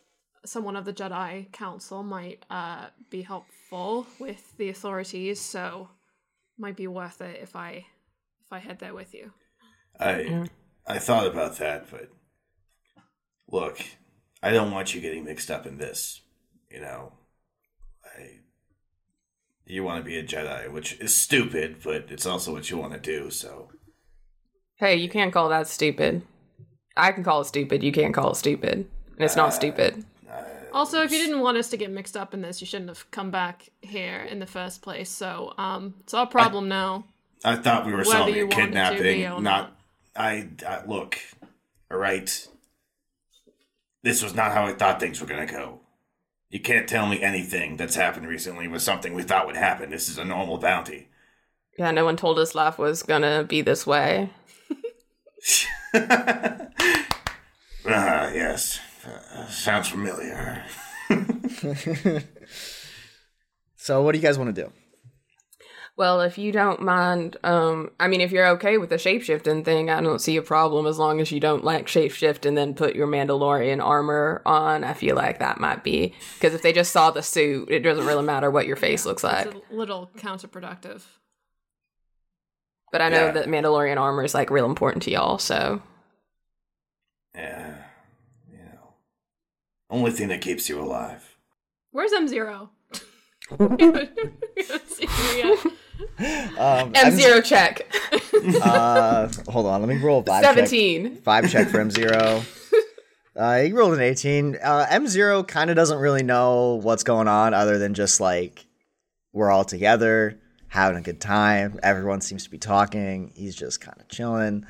someone 0.45 0.77
of 0.77 0.85
the 0.85 0.93
Jedi 0.93 1.53
Council 1.53 2.03
might 2.03 2.45
uh 2.51 2.87
be 3.11 3.23
helpful 3.23 4.07
with 4.19 4.57
the 4.57 4.69
authorities, 4.71 5.41
so 5.41 5.91
might 6.59 6.77
be 6.77 6.87
worth 6.87 7.21
it 7.21 7.41
if 7.43 7.55
I 7.55 7.87
if 8.45 8.53
I 8.53 8.59
head 8.59 8.79
there 8.79 8.95
with 8.95 9.15
you. 9.15 9.33
I 10.01 10.49
I 10.87 10.99
thought 10.99 11.27
about 11.27 11.59
that, 11.59 11.91
but 11.91 12.09
look, 13.49 13.79
I 14.43 14.51
don't 14.53 14.73
want 14.73 14.95
you 14.95 15.01
getting 15.01 15.25
mixed 15.25 15.51
up 15.51 15.67
in 15.67 15.79
this. 15.79 16.21
You 16.73 16.81
know, 16.81 17.13
I 18.05 18.39
you 19.67 19.85
want 19.85 20.05
to 20.05 20.09
be 20.09 20.19
a 20.19 20.25
Jedi, 20.25 20.71
which 20.73 20.99
is 21.01 21.15
stupid, 21.15 21.77
but 21.85 22.07
it's 22.11 22.27
also 22.27 22.53
what 22.53 22.71
you 22.71 22.79
want 22.79 22.93
to 22.95 22.99
do. 22.99 23.31
So 23.31 23.69
Hey, 24.77 24.97
you 24.97 25.09
can't 25.09 25.33
call 25.33 25.49
that 25.51 25.69
stupid. 25.69 26.23
I 26.97 27.13
can 27.13 27.23
call 27.23 27.43
it 27.43 27.45
stupid. 27.45 27.83
You 27.83 27.93
can't 27.93 28.13
call 28.13 28.33
it 28.33 28.37
stupid. 28.37 28.73
And 28.73 29.21
it's 29.21 29.37
not 29.37 29.55
stupid. 29.55 30.05
Also, 30.73 31.03
if 31.03 31.13
you 31.13 31.19
didn't 31.19 31.41
want 31.41 31.57
us 31.59 31.69
to 31.71 31.77
get 31.77 31.93
mixed 31.93 32.17
up 32.17 32.35
in 32.35 32.41
this, 32.41 32.61
you 32.61 32.67
shouldn't 32.67 32.89
have 32.89 33.09
come 33.11 33.31
back 33.31 33.69
here 33.83 34.23
in 34.23 34.41
the 34.41 34.47
first 34.47 34.83
place. 34.83 35.11
So, 35.11 35.53
um, 35.59 35.95
it's 36.01 36.15
our 36.15 36.27
problem 36.27 36.69
now. 36.69 37.05
I 37.45 37.57
thought 37.57 37.87
we 37.87 37.93
were 37.93 37.99
Whether 37.99 38.11
solving 38.11 38.35
you 38.35 38.47
a 38.47 38.49
kidnapping, 38.49 39.03
be 39.03 39.41
not. 39.41 39.77
I, 40.17 40.49
I 40.67 40.85
look. 40.87 41.19
All 41.91 41.99
right. 41.99 42.49
This 44.03 44.23
was 44.23 44.35
not 44.35 44.51
how 44.53 44.65
I 44.65 44.73
thought 44.73 44.99
things 44.99 45.21
were 45.21 45.27
gonna 45.27 45.47
go. 45.47 45.82
You 46.53 46.61
can't 46.61 46.87
tell 46.87 47.07
me 47.07 47.23
anything 47.23 47.79
that's 47.79 47.97
happened 47.97 48.29
recently 48.29 48.69
was 48.69 48.83
something 48.83 49.15
we 49.15 49.23
thought 49.23 49.47
would 49.47 49.57
happen. 49.57 49.89
This 49.89 50.11
is 50.11 50.19
a 50.19 50.25
normal 50.25 50.59
bounty. 50.59 51.09
Yeah, 51.79 51.91
no 51.93 52.05
one 52.05 52.19
told 52.19 52.39
us 52.39 52.55
life 52.55 52.79
was 52.79 53.03
gonna 53.03 53.43
be 53.43 53.63
this 53.63 53.87
way. 53.87 54.31
Ah, 57.85 58.31
yes. 58.33 58.79
Uh, 59.05 59.49
sounds 59.49 59.89
familiar. 59.89 60.63
so 63.77 64.03
what 64.03 64.13
do 64.13 64.19
you 64.19 64.23
guys 64.23 64.39
want 64.39 64.55
to 64.55 64.63
do 64.63 64.73
Well, 65.95 66.23
if 66.23 66.39
you 66.39 66.53
don't 66.53 66.81
mind, 66.81 67.37
um, 67.45 67.91
I 68.01 68.09
mean, 68.09 68.23
if 68.23 68.33
you're 68.33 68.47
okay 68.49 68.79
with 68.79 68.89
the 68.89 68.97
shapeshifting 68.97 69.63
thing, 69.65 69.91
I 69.91 70.01
don't 70.01 70.21
see 70.21 70.37
a 70.39 70.43
problem 70.43 70.87
as 70.87 70.99
long 70.99 71.21
as 71.21 71.31
you 71.31 71.39
don't 71.39 71.65
like 71.65 71.87
shapeshift 71.87 72.47
and 72.47 72.57
then 72.57 72.73
put 72.75 72.97
your 72.97 73.07
Mandalorian 73.07 73.83
armor 73.85 74.41
on. 74.47 74.85
I 74.85 74.95
feel 74.95 75.15
like 75.17 75.39
that 75.41 75.61
might 75.61 75.85
be 75.85 76.15
because 76.35 76.55
if 76.55 76.63
they 76.63 76.73
just 76.73 76.93
saw 76.93 77.11
the 77.11 77.23
suit, 77.23 77.69
it 77.71 77.81
doesn't 77.81 78.07
really 78.07 78.25
matter 78.25 78.51
what 78.51 78.67
your 78.67 78.77
face 78.77 79.05
looks 79.05 79.23
like. 79.23 79.47
It's 79.49 79.57
a 79.71 79.75
little 79.75 80.11
counterproductive. 80.17 81.03
But 82.91 83.03
I 83.03 83.11
know 83.11 83.27
Yeah. 83.27 83.33
that 83.33 83.47
Mandalorian 83.49 83.99
armor 83.99 84.25
is 84.25 84.33
like 84.35 84.51
real 84.51 84.67
important 84.67 85.03
to 85.05 85.11
y'all, 85.11 85.39
so 85.39 85.83
Yeah. 87.35 87.77
You 88.51 88.59
know. 88.59 88.95
Only 89.91 90.11
thing 90.11 90.29
that 90.29 90.41
keeps 90.41 90.71
you 90.71 90.81
alive. 90.81 91.37
Where's 91.91 92.15
M 92.15 92.29
Zero? 92.29 92.71
yet. 96.19 96.59
um, 96.59 96.93
M 96.95 97.13
zero 97.13 97.41
check, 97.41 97.93
uh 98.63 99.29
hold 99.49 99.67
on 99.67 99.81
let 99.81 99.89
me 99.89 99.97
roll 100.03 100.21
a 100.21 100.23
vibe 100.25 100.43
check 100.43 100.55
seventeen. 100.55 101.17
vibe 101.19 101.49
check 101.51 101.69
for 101.69 101.79
m0 101.85 102.45
uh 103.37 103.59
he 103.63 103.73
rolled 103.73 103.95
an 103.95 104.01
18 104.01 104.59
uh 104.63 104.87
m0 104.91 105.47
kind 105.49 105.71
of 105.71 105.77
doesn't 105.77 105.99
really 105.99 106.23
know 106.23 106.75
what's 106.83 107.03
going 107.03 107.29
on 107.29 107.55
other 107.55 107.79
than 107.79 107.95
just 107.95 108.21
like 108.21 108.67
we're 109.33 109.51
all 109.51 109.65
together 109.65 110.39
having 110.69 110.99
a 110.99 111.03
good 111.03 111.21
time 111.21 111.79
everyone 111.83 112.21
seems 112.21 112.45
to 112.45 112.51
be 112.51 112.59
talking 112.59 113.33
he's 113.35 113.55
just 113.55 113.81
kind 113.81 113.99
of 114.01 114.09
chilling 114.09 114.67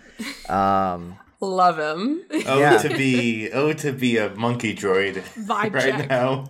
um 0.48 1.18
Love 1.44 1.76
him. 1.76 2.22
Oh, 2.46 2.60
Yeah. 2.60 2.78
to 2.78 2.88
be 2.90 3.50
oh 3.50 3.72
to 3.72 3.92
be 3.92 4.16
a 4.16 4.32
monkey 4.36 4.76
droid 4.76 5.14
Vibe 5.44 5.74
right 5.74 5.82
check. 5.96 6.08
now. 6.08 6.44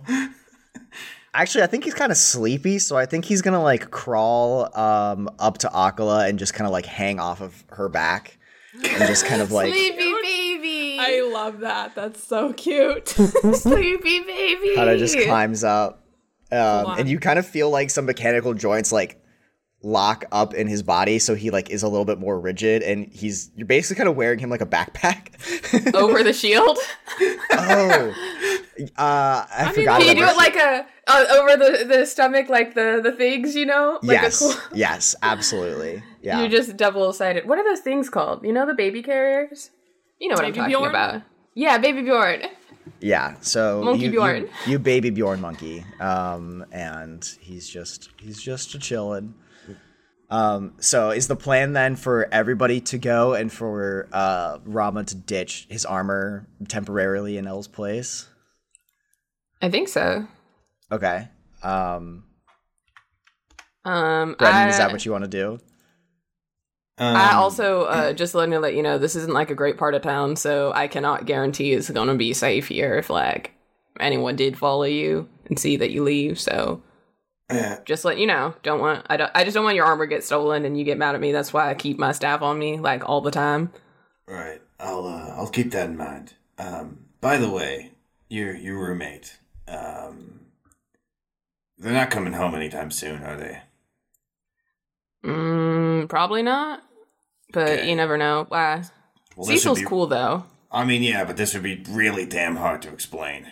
Actually, 1.35 1.63
I 1.63 1.67
think 1.67 1.83
he's 1.83 1.95
kind 1.95 2.11
of 2.11 2.17
sleepy, 2.17 2.77
so 2.77 2.95
I 2.95 3.05
think 3.05 3.25
he's 3.25 3.41
gonna 3.41 3.61
like 3.61 3.89
crawl 3.89 4.69
um, 4.77 5.29
up 5.39 5.57
to 5.59 5.67
Akala 5.67 6.29
and 6.29 6.37
just 6.37 6.53
kind 6.53 6.67
of 6.67 6.71
like 6.71 6.85
hang 6.85 7.19
off 7.19 7.41
of 7.41 7.63
her 7.69 7.89
back 7.89 8.37
and 8.73 9.07
just 9.07 9.25
kind 9.25 9.41
of 9.41 9.51
like 9.51 9.73
Sleepy 9.73 10.13
baby. 10.21 10.97
I 10.99 11.21
love 11.31 11.59
that. 11.59 11.95
That's 11.95 12.23
so 12.23 12.53
cute. 12.53 13.07
Sleepy 13.53 14.19
baby. 14.19 14.75
kind 14.75 14.89
of 14.89 14.99
just 14.99 15.17
climbs 15.19 15.63
up, 15.63 16.03
um, 16.51 16.59
on. 16.59 16.99
and 16.99 17.09
you 17.09 17.19
kind 17.19 17.39
of 17.39 17.47
feel 17.47 17.69
like 17.69 17.89
some 17.89 18.05
mechanical 18.05 18.53
joints 18.53 18.91
like 18.91 19.22
lock 19.83 20.25
up 20.31 20.53
in 20.53 20.67
his 20.67 20.81
body, 20.81 21.19
so 21.19 21.35
he 21.35 21.51
like 21.51 21.69
is 21.69 21.83
a 21.83 21.87
little 21.87 22.05
bit 22.05 22.19
more 22.19 22.39
rigid, 22.39 22.81
and 22.81 23.07
he's 23.07 23.51
you're 23.55 23.67
basically 23.67 23.97
kind 23.99 24.09
of 24.09 24.15
wearing 24.15 24.39
him 24.39 24.49
like 24.49 24.61
a 24.61 24.65
backpack. 24.65 25.29
over 25.93 26.23
the 26.23 26.33
shield. 26.33 26.77
oh, 27.51 28.13
uh, 28.97 29.45
I, 29.51 29.71
forgot. 29.73 30.01
Can 30.01 30.17
you 30.17 30.23
do 30.23 30.29
it 30.29 30.37
like 30.37 30.55
a 30.55 30.85
uh, 31.07 31.25
over 31.31 31.57
the 31.57 31.85
the 31.85 32.05
stomach, 32.05 32.49
like 32.49 32.73
the 32.73 33.01
the 33.03 33.11
things, 33.11 33.55
you 33.55 33.65
know? 33.65 33.99
Like 34.01 34.21
yes, 34.21 34.41
A 34.41 34.53
cool- 34.53 34.61
yes, 34.77 35.15
absolutely, 35.21 36.01
yeah. 36.21 36.39
You're 36.39 36.49
just 36.49 36.77
double 36.77 37.11
sided. 37.13 37.47
What 37.47 37.59
are 37.59 37.63
those 37.63 37.81
things 37.81 38.09
called? 38.09 38.45
You 38.45 38.53
know 38.53 38.65
the 38.65 38.73
baby 38.73 39.03
carriers? 39.03 39.69
You 40.19 40.29
know 40.29 40.35
what 40.35 40.43
Baby 40.43 40.61
I'm 40.61 40.71
talking 40.71 40.71
Bjorn? 40.71 40.89
about. 40.89 41.21
Yeah, 41.53 41.77
baby 41.77 42.01
Bjorn. 42.01 42.43
Yeah, 42.99 43.35
so 43.41 43.83
Monkey 43.83 44.05
you, 44.05 44.11
Bjorn. 44.11 44.43
You, 44.65 44.71
you 44.73 44.79
baby 44.79 45.09
Bjorn 45.09 45.41
monkey, 45.41 45.85
um, 45.99 46.65
and 46.71 47.23
he's 47.41 47.67
just 47.67 48.09
he's 48.19 48.41
just 48.41 48.73
a 48.75 48.79
chilling. 48.79 49.33
Um, 50.33 50.73
so 50.79 51.11
is 51.11 51.27
the 51.27 51.35
plan 51.35 51.73
then 51.73 51.95
for 51.95 52.27
everybody 52.31 52.81
to 52.81 52.97
go 52.97 53.35
and 53.35 53.53
for 53.53 54.09
uh, 54.11 54.57
Rama 54.65 55.03
to 55.03 55.15
ditch 55.15 55.67
his 55.69 55.85
armor 55.85 56.47
temporarily 56.67 57.37
in 57.37 57.45
Elle's 57.45 57.67
place? 57.67 58.27
I 59.61 59.69
think 59.69 59.89
so. 59.89 60.27
Okay. 60.91 61.27
Um, 61.61 62.23
Um, 63.85 64.35
Brendan, 64.39 64.63
I, 64.63 64.69
is 64.69 64.77
that 64.77 64.91
what 64.91 65.05
you 65.05 65.11
want 65.11 65.23
to 65.25 65.29
do? 65.29 65.59
I 66.97 67.33
Um, 67.33 67.37
also 67.37 67.83
uh, 67.83 68.13
just 68.13 68.33
letting 68.33 68.53
to 68.53 68.59
let 68.59 68.73
you 68.73 68.81
know 68.81 68.97
this 68.97 69.15
isn't 69.15 69.33
like 69.33 69.51
a 69.51 69.55
great 69.55 69.77
part 69.77 69.93
of 69.93 70.01
town, 70.01 70.35
so 70.35 70.71
I 70.73 70.87
cannot 70.87 71.27
guarantee 71.27 71.73
it's 71.73 71.91
gonna 71.91 72.15
be 72.15 72.33
safe 72.33 72.69
here 72.69 72.97
if 72.97 73.11
like 73.11 73.51
anyone 73.99 74.35
did 74.35 74.57
follow 74.57 74.85
you 74.85 75.29
and 75.45 75.59
see 75.59 75.75
that 75.77 75.91
you 75.91 76.03
leave. 76.03 76.39
So 76.39 76.81
just 77.85 78.05
let 78.05 78.17
you 78.17 78.27
know. 78.27 78.53
Don't 78.63 78.79
want 78.79 79.05
I 79.09 79.17
don't 79.17 79.31
I 79.35 79.43
just 79.43 79.53
don't 79.55 79.63
want 79.63 79.75
your 79.75 79.85
armor 79.85 80.05
get 80.05 80.23
stolen 80.23 80.65
and 80.65 80.77
you 80.77 80.83
get 80.83 80.97
mad 80.97 81.15
at 81.15 81.21
me. 81.21 81.31
That's 81.31 81.53
why 81.53 81.69
I 81.69 81.73
keep 81.73 81.97
my 81.99 82.11
staff 82.11 82.41
on 82.41 82.57
me 82.59 82.79
like 82.79 83.07
all 83.07 83.21
the 83.21 83.31
time. 83.31 83.71
Right. 84.27 84.61
I'll 84.79 85.05
uh, 85.05 85.33
I'll 85.37 85.49
keep 85.49 85.71
that 85.71 85.89
in 85.89 85.97
mind. 85.97 86.33
Um, 86.57 87.05
by 87.21 87.37
the 87.37 87.49
way, 87.49 87.91
your 88.29 88.55
your 88.55 88.77
roommate. 88.79 89.39
Um, 89.67 90.41
they're 91.77 91.93
not 91.93 92.11
coming 92.11 92.33
home 92.33 92.53
anytime 92.55 92.91
soon, 92.91 93.23
are 93.23 93.35
they? 93.37 93.59
Mm, 95.25 96.09
probably 96.09 96.43
not. 96.43 96.81
But 97.51 97.69
Okay. 97.69 97.89
you 97.89 97.95
never 97.95 98.17
know. 98.17 98.45
Why? 98.49 98.83
Well, 99.35 99.45
Cecil's 99.47 99.79
be- 99.79 99.85
cool 99.85 100.07
though. 100.07 100.45
I 100.71 100.85
mean, 100.85 101.03
yeah, 101.03 101.23
but 101.23 101.37
this 101.37 101.53
would 101.53 101.63
be 101.63 101.83
really 101.89 102.25
damn 102.25 102.55
hard 102.55 102.81
to 102.81 102.91
explain 102.91 103.45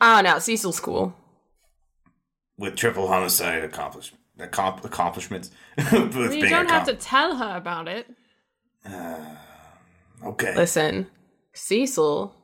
Oh 0.00 0.22
don't. 0.22 0.40
Cecil's 0.40 0.78
cool. 0.80 1.14
With 2.58 2.76
triple 2.76 3.06
homicide 3.06 3.64
accomplish 3.64 4.12
accom- 4.38 4.84
accomplishments. 4.84 5.50
with 5.76 6.14
you 6.14 6.28
being 6.28 6.50
don't 6.50 6.66
a 6.66 6.72
have 6.72 6.86
to 6.86 6.94
tell 6.94 7.36
her 7.36 7.56
about 7.56 7.88
it. 7.88 8.06
Okay. 10.24 10.54
Listen, 10.54 11.06
Cecil 11.52 12.34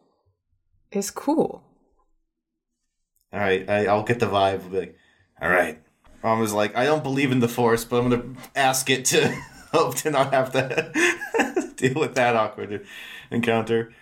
is 0.92 1.10
cool. 1.10 1.62
All 3.32 3.40
right. 3.40 3.68
I, 3.68 3.86
I'll 3.86 4.04
get 4.04 4.20
the 4.20 4.26
vibe. 4.26 4.70
Be 4.70 4.78
like, 4.78 4.98
all 5.40 5.50
right. 5.50 5.80
Mom 6.22 6.38
was 6.40 6.52
like, 6.52 6.76
I 6.76 6.84
don't 6.84 7.02
believe 7.02 7.32
in 7.32 7.40
the 7.40 7.48
force, 7.48 7.84
but 7.84 8.02
I'm 8.02 8.10
gonna 8.10 8.34
ask 8.54 8.88
it 8.88 9.04
to 9.06 9.28
hope 9.72 9.96
to 9.96 10.10
not 10.10 10.32
have 10.32 10.52
to 10.52 11.72
deal 11.76 12.00
with 12.00 12.14
that 12.14 12.36
awkward 12.36 12.86
encounter. 13.30 13.92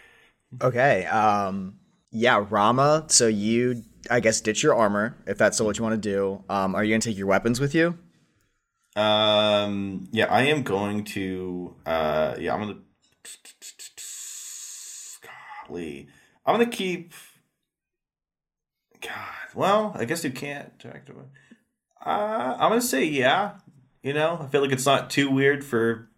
Okay. 0.61 1.07
Um. 1.07 1.79
Yeah, 2.11 2.45
Rama. 2.49 3.07
So 3.09 3.27
you, 3.27 3.83
I 4.11 4.21
guess, 4.21 4.41
ditch 4.41 4.63
your 4.63 4.75
armor 4.75 5.17
if 5.27 5.39
that's 5.39 5.57
still 5.57 5.67
what 5.67 5.79
you 5.79 5.85
want 5.85 6.03
to 6.03 6.09
do. 6.11 6.45
Um. 6.49 6.75
Are 6.75 6.85
you 6.85 6.93
gonna 6.93 7.01
take 7.01 7.19
your 7.19 7.27
weapons 7.27 7.61
with 7.61 7.75
you? 7.75 7.99
Um. 8.97 10.09
Yeah, 10.13 10.27
I 10.27 10.43
am 10.43 10.63
going 10.63 11.05
to. 11.05 11.75
Uh. 11.87 12.35
Yeah, 12.39 12.55
I'm 12.55 12.61
gonna. 12.61 12.79
Golly, 15.69 16.09
I'm 16.47 16.55
gonna 16.55 16.67
keep. 16.67 17.13
God. 19.01 19.55
Well, 19.55 19.93
I 19.97 20.05
guess 20.05 20.25
you 20.25 20.31
can't 20.31 20.79
direct. 20.79 21.11
Uh, 21.11 21.17
I'm 22.05 22.71
gonna 22.71 22.81
say 22.81 23.05
yeah. 23.05 23.53
You 24.03 24.13
know, 24.13 24.39
I 24.43 24.47
feel 24.49 24.63
like 24.63 24.73
it's 24.73 24.87
not 24.87 25.11
too 25.11 25.31
weird 25.31 25.65
for 25.65 26.09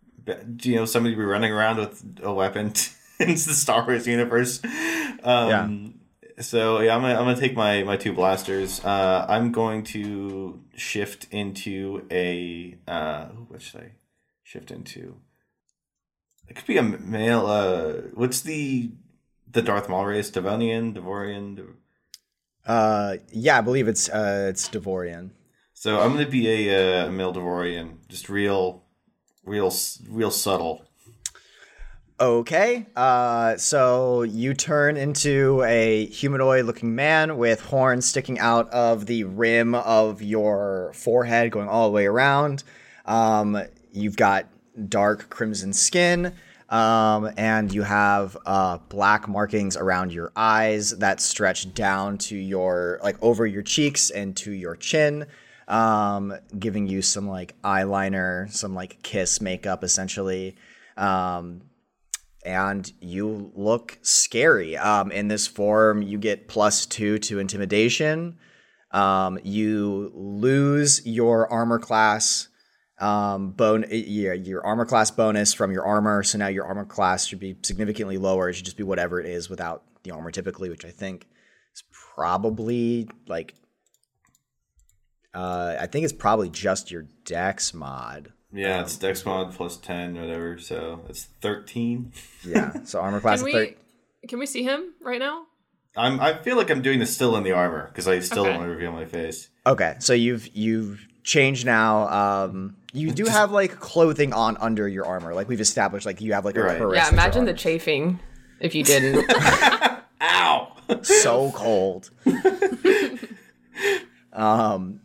you 0.63 0.77
know 0.77 0.85
somebody 0.85 1.15
to 1.15 1.19
be 1.19 1.25
running 1.25 1.53
around 1.53 1.79
with 1.79 2.21
a 2.23 2.33
weapon 2.33 2.73
in 3.19 3.29
the 3.29 3.37
Star 3.37 3.85
Wars 3.87 4.07
universe. 4.07 4.61
Um, 5.23 6.01
So 6.41 6.81
yeah, 6.81 6.95
I'm 6.97 7.03
gonna 7.03 7.15
I'm 7.15 7.25
gonna 7.25 7.41
take 7.41 7.55
my 7.55 7.85
my 7.85 7.97
two 7.97 8.13
blasters. 8.13 8.85
Uh, 8.85 9.25
I'm 9.29 9.53
going 9.53 9.85
to 9.85 10.61
shift 10.75 11.29
into 11.31 12.07
a 12.11 12.77
uh, 12.89 13.27
what 13.49 13.63
should 13.63 13.81
I 13.83 13.91
shift 14.43 14.71
into? 14.71 15.17
It 16.49 16.57
could 16.57 16.67
be 16.67 16.77
a 16.77 16.83
male. 16.83 17.47
Uh, 17.47 17.93
what's 18.15 18.41
the 18.43 18.91
the 19.51 19.63
Darth 19.63 19.89
Maul 19.89 20.07
race? 20.07 20.31
Devonian, 20.31 20.93
Devorian. 20.95 21.57
Dev- 21.57 21.77
Uh. 22.67 23.17
Yeah, 23.31 23.59
I 23.59 23.61
believe 23.61 23.87
it's 23.89 24.09
uh 24.09 24.47
it's 24.51 24.69
Devorian. 24.69 25.31
So 25.73 26.01
I'm 26.01 26.13
gonna 26.13 26.27
be 26.29 26.49
a 26.49 27.07
uh, 27.07 27.11
male 27.13 27.33
Devorian, 27.33 27.99
just 28.09 28.29
real, 28.29 28.83
real, 29.45 29.73
real 30.09 30.31
subtle. 30.31 30.85
Okay. 32.21 32.87
Uh, 32.95 33.57
so 33.57 34.23
you 34.23 34.55
turn 34.55 34.97
into 34.97 35.63
a 35.65 36.07
humanoid 36.07 36.65
looking 36.65 36.95
man 36.95 37.37
with 37.37 37.61
horns 37.61 38.07
sticking 38.07 38.39
out 38.39 38.71
of 38.71 39.07
the 39.07 39.25
rim 39.25 39.75
of 39.75 40.23
your 40.23 40.93
forehead, 40.95 41.51
going 41.51 41.69
all 41.69 41.89
the 41.89 41.93
way 41.93 42.07
around. 42.07 42.63
Um, 43.05 43.61
you've 43.93 44.17
got 44.17 44.47
dark 44.89 45.29
crimson 45.29 45.73
skin. 45.73 46.35
Um, 46.71 47.31
and 47.37 47.73
you 47.73 47.83
have 47.83 48.37
uh, 48.47 48.79
black 48.89 49.29
markings 49.29 49.77
around 49.77 50.13
your 50.13 50.33
eyes 50.35 50.91
that 50.99 51.21
stretch 51.21 51.73
down 51.75 52.17
to 52.19 52.37
your, 52.37 52.99
like, 53.03 53.23
over 53.23 53.47
your 53.47 53.63
cheeks 53.63 54.11
and 54.11 54.35
to 54.39 54.51
your 54.51 54.75
chin, 54.75 55.27
um, 55.69 56.35
giving 56.59 56.87
you 56.89 57.03
some, 57.03 57.29
like, 57.29 57.55
eyeliner, 57.63 58.51
some, 58.51 58.75
like, 58.75 59.03
kiss 59.03 59.41
makeup, 59.43 59.85
essentially. 59.85 60.57
Um, 60.97 61.61
and 62.45 62.93
you 63.01 63.53
look 63.55 63.99
scary. 64.03 64.77
Um, 64.77 65.11
in 65.11 65.29
this 65.29 65.47
form, 65.47 66.03
you 66.03 66.19
get 66.19 66.49
plus 66.49 66.87
two 66.87 67.19
to 67.21 67.39
intimidation. 67.39 68.39
Um, 68.91 69.39
you 69.43 70.13
lose 70.15 71.05
your 71.07 71.51
armor 71.53 71.79
class 71.79 72.49
um, 72.99 73.51
bone, 73.51 73.85
yeah, 73.91 74.35
your 74.35 74.65
armor 74.65 74.85
class 74.85 75.11
bonus 75.11 75.53
from 75.53 75.73
your 75.73 75.85
armor. 75.85 76.23
So 76.23 76.39
now 76.39 76.47
your 76.47 76.65
armor 76.65 76.85
class 76.85 77.27
should 77.27 77.41
be 77.41 77.57
significantly 77.63 78.19
lower. 78.19 78.49
It 78.49 78.55
should 78.55 78.65
just 78.65 78.77
be 78.77 78.83
whatever 78.83 79.21
it 79.21 79.27
is 79.27 79.51
without 79.51 79.83
the 80.05 80.13
armor, 80.13 80.31
typically, 80.31 80.71
which 80.71 80.85
I 80.85 80.91
think 80.91 81.27
is 81.75 81.83
probably 82.15 83.09
like. 83.27 83.55
Uh, 85.35 85.77
I 85.81 85.87
think 85.89 86.05
it's 86.05 86.13
probably 86.13 86.49
just 86.49 86.93
your 86.93 87.07
dex 87.25 87.75
mod. 87.75 88.33
Yeah, 88.55 88.83
it's 88.83 88.97
Dex 88.97 89.25
mod 89.27 89.53
plus 89.55 89.77
ten, 89.77 90.15
whatever. 90.15 90.59
So 90.59 91.01
it's 91.09 91.25
thirteen. 91.41 92.13
Yeah, 92.47 92.73
so 92.85 93.01
armor 93.01 93.21
class 93.21 93.39
Can 93.41 93.47
we 93.47 93.53
thir- 93.53 93.75
can 94.29 94.39
we 94.39 94.47
see 94.47 94.63
him 94.63 94.95
right 95.03 95.19
now? 95.19 95.47
I'm. 95.97 96.21
I 96.21 96.39
feel 96.39 96.57
like 96.57 96.71
I'm 96.71 96.83
doing 96.83 96.99
this 97.01 97.13
still 97.15 97.37
in 97.37 97.43
the 97.43 97.53
armor 97.53 97.89
because 97.89 98.07
I 98.09 98.21
still 98.21 98.43
Okay. 98.43 98.51
don't 98.51 98.59
want 98.61 98.69
to 98.69 98.73
reveal 98.75 98.93
my 98.93 99.05
face. 99.07 99.49
Okay, 99.67 99.97
so 99.99 100.13
you've 100.13 100.49
you've 100.57 101.07
changed 101.25 101.67
now. 101.67 102.09
Um, 102.09 102.77
you 102.93 103.11
do 103.11 103.25
have 103.25 103.51
like 103.51 103.81
clothing 103.81 104.33
on 104.33 104.57
under 104.59 104.87
your 104.89 105.05
armor, 105.07 105.35
like 105.35 105.49
we've 105.49 105.61
established. 105.61 106.07
Like 106.07 106.21
you 106.21 106.33
have 106.35 106.45
like 106.45 106.57
a 106.57 106.63
Right. 106.63 106.81
Yeah, 106.95 107.09
imagine 107.11 107.45
the 107.45 107.55
chafing 107.55 108.21
if 108.61 108.75
you 108.75 108.85
didn't. 108.85 109.31
Ow! 110.23 110.73
so 111.03 111.51
cold. 111.53 112.11
um, 114.33 115.01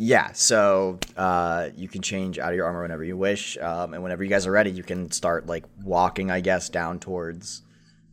yeah. 0.00 0.30
So 0.32 1.00
uh, 1.16 1.70
you 1.76 1.88
can 1.88 2.02
change 2.02 2.38
out 2.38 2.50
of 2.50 2.56
your 2.56 2.66
armor 2.66 2.82
whenever 2.82 3.02
you 3.02 3.16
wish, 3.16 3.58
um, 3.58 3.94
and 3.94 4.02
whenever 4.02 4.22
you 4.22 4.30
guys 4.30 4.46
are 4.46 4.52
ready, 4.52 4.70
you 4.70 4.84
can 4.84 5.10
start 5.10 5.46
like 5.46 5.64
walking, 5.82 6.30
I 6.30 6.40
guess, 6.40 6.68
down 6.68 7.00
towards 7.00 7.62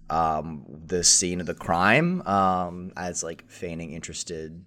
um, 0.09 0.65
the 0.87 1.03
scene 1.03 1.39
of 1.39 1.45
the 1.45 1.53
crime 1.53 2.23
um, 2.23 2.91
as 2.97 3.23
like 3.23 3.47
feigning 3.47 3.93
interested 3.93 4.65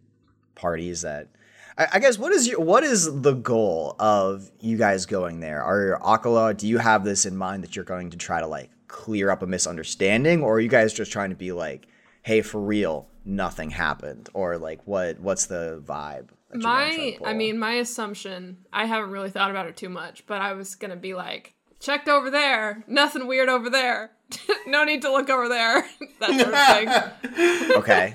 parties 0.55 1.03
that. 1.03 1.29
I 1.77 1.89
I 1.95 1.99
guess 1.99 2.19
what 2.19 2.33
is 2.33 2.47
your 2.47 2.61
what 2.61 2.85
is 2.85 3.21
the 3.23 3.35
goal 3.35 3.97
of 3.99 4.51
you 4.61 4.77
guys 4.79 5.05
going 5.05 5.41
there? 5.41 5.61
Are 5.61 5.87
you 5.87 5.97
Akala, 6.01 6.57
do 6.57 6.69
you 6.69 6.79
have 6.79 7.03
this 7.03 7.27
in 7.27 7.37
mind 7.37 7.65
that 7.65 7.75
you're 7.75 7.85
going 7.85 8.11
to 8.11 8.17
try 8.17 8.41
to 8.41 8.47
like 8.47 8.71
clear 8.87 9.31
up 9.31 9.43
a 9.43 9.47
misunderstanding, 9.47 10.43
or 10.43 10.55
are 10.55 10.61
you 10.61 10.69
guys 10.69 10.93
just 10.93 11.11
trying 11.11 11.31
to 11.31 11.37
be 11.37 11.51
like, 11.51 11.89
hey, 12.23 12.43
for 12.43 12.61
real, 12.61 13.09
nothing 13.25 13.71
happened, 13.71 14.29
or 14.35 14.57
like 14.57 14.81
what 14.87 15.19
what's 15.19 15.47
the 15.47 15.83
vibe? 15.85 16.29
That 16.51 16.61
you're 16.61 16.63
gonna 16.63 16.95
try 16.95 17.11
to 17.17 17.23
My, 17.23 17.31
I 17.31 17.35
mean, 17.35 17.59
my 17.59 17.73
assumption. 17.75 18.59
I 18.73 18.87
haven't 18.87 19.11
really 19.11 19.31
thought 19.31 19.51
about 19.51 19.67
it 19.67 19.77
too 19.77 19.89
much, 19.89 20.27
but 20.27 20.41
I 20.41 20.53
was 20.55 20.75
gonna 20.75 20.97
be 20.97 21.15
like, 21.15 21.55
checked 21.81 22.09
over 22.09 22.31
there. 22.31 22.85
Nothing 22.87 23.27
weird 23.27 23.49
over 23.49 23.71
there. 23.71 24.11
no 24.67 24.85
need 24.85 25.03
to 25.03 25.13
look 25.13 25.31
over 25.31 25.49
there. 25.49 25.85
that 26.21 26.41
sort 26.41 26.55
of 26.55 27.23
thing. 27.23 27.71
okay, 27.77 28.13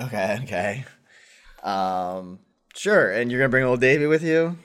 okay, 0.00 0.38
okay. 0.44 0.84
Um, 1.62 2.38
sure. 2.74 3.10
And 3.10 3.30
you're 3.30 3.40
gonna 3.40 3.48
bring 3.50 3.64
old 3.64 3.80
Davy 3.80 4.06
with 4.06 4.22
you? 4.22 4.58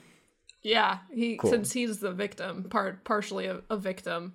Yeah, 0.62 0.98
he 1.12 1.36
Cool. 1.36 1.50
since 1.50 1.72
he's 1.72 2.00
the 2.00 2.12
victim, 2.12 2.64
part 2.68 3.04
partially 3.04 3.46
a, 3.46 3.60
a 3.70 3.76
victim, 3.76 4.34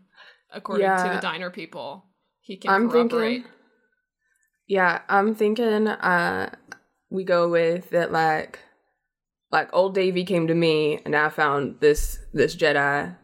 according 0.54 0.88
to 0.88 1.12
the 1.16 1.20
diner 1.22 1.50
people. 1.50 2.06
He 2.40 2.58
can 2.58 2.72
I'm 2.72 2.90
corroborate. 2.90 3.44
thinking. 3.44 3.52
Yeah, 4.68 5.02
I'm 5.10 5.36
thinking. 5.36 5.88
Uh, 5.88 6.56
we 7.12 7.24
go 7.24 7.48
with 7.48 7.92
that. 7.92 8.12
Like, 8.12 8.60
like 9.52 9.70
old 9.74 9.94
Davy 9.94 10.24
came 10.24 10.48
to 10.48 10.56
me, 10.56 11.00
and 11.06 11.16
I 11.16 11.30
found 11.30 11.80
this 11.82 12.18
this 12.34 12.56
Jedi 12.56 13.16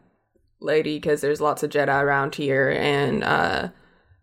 lady 0.60 0.98
because 0.98 1.20
there's 1.20 1.40
lots 1.40 1.62
of 1.64 1.70
Jedi 1.70 2.00
around 2.00 2.36
here, 2.36 2.70
and 2.70 3.24
uh, 3.24 3.70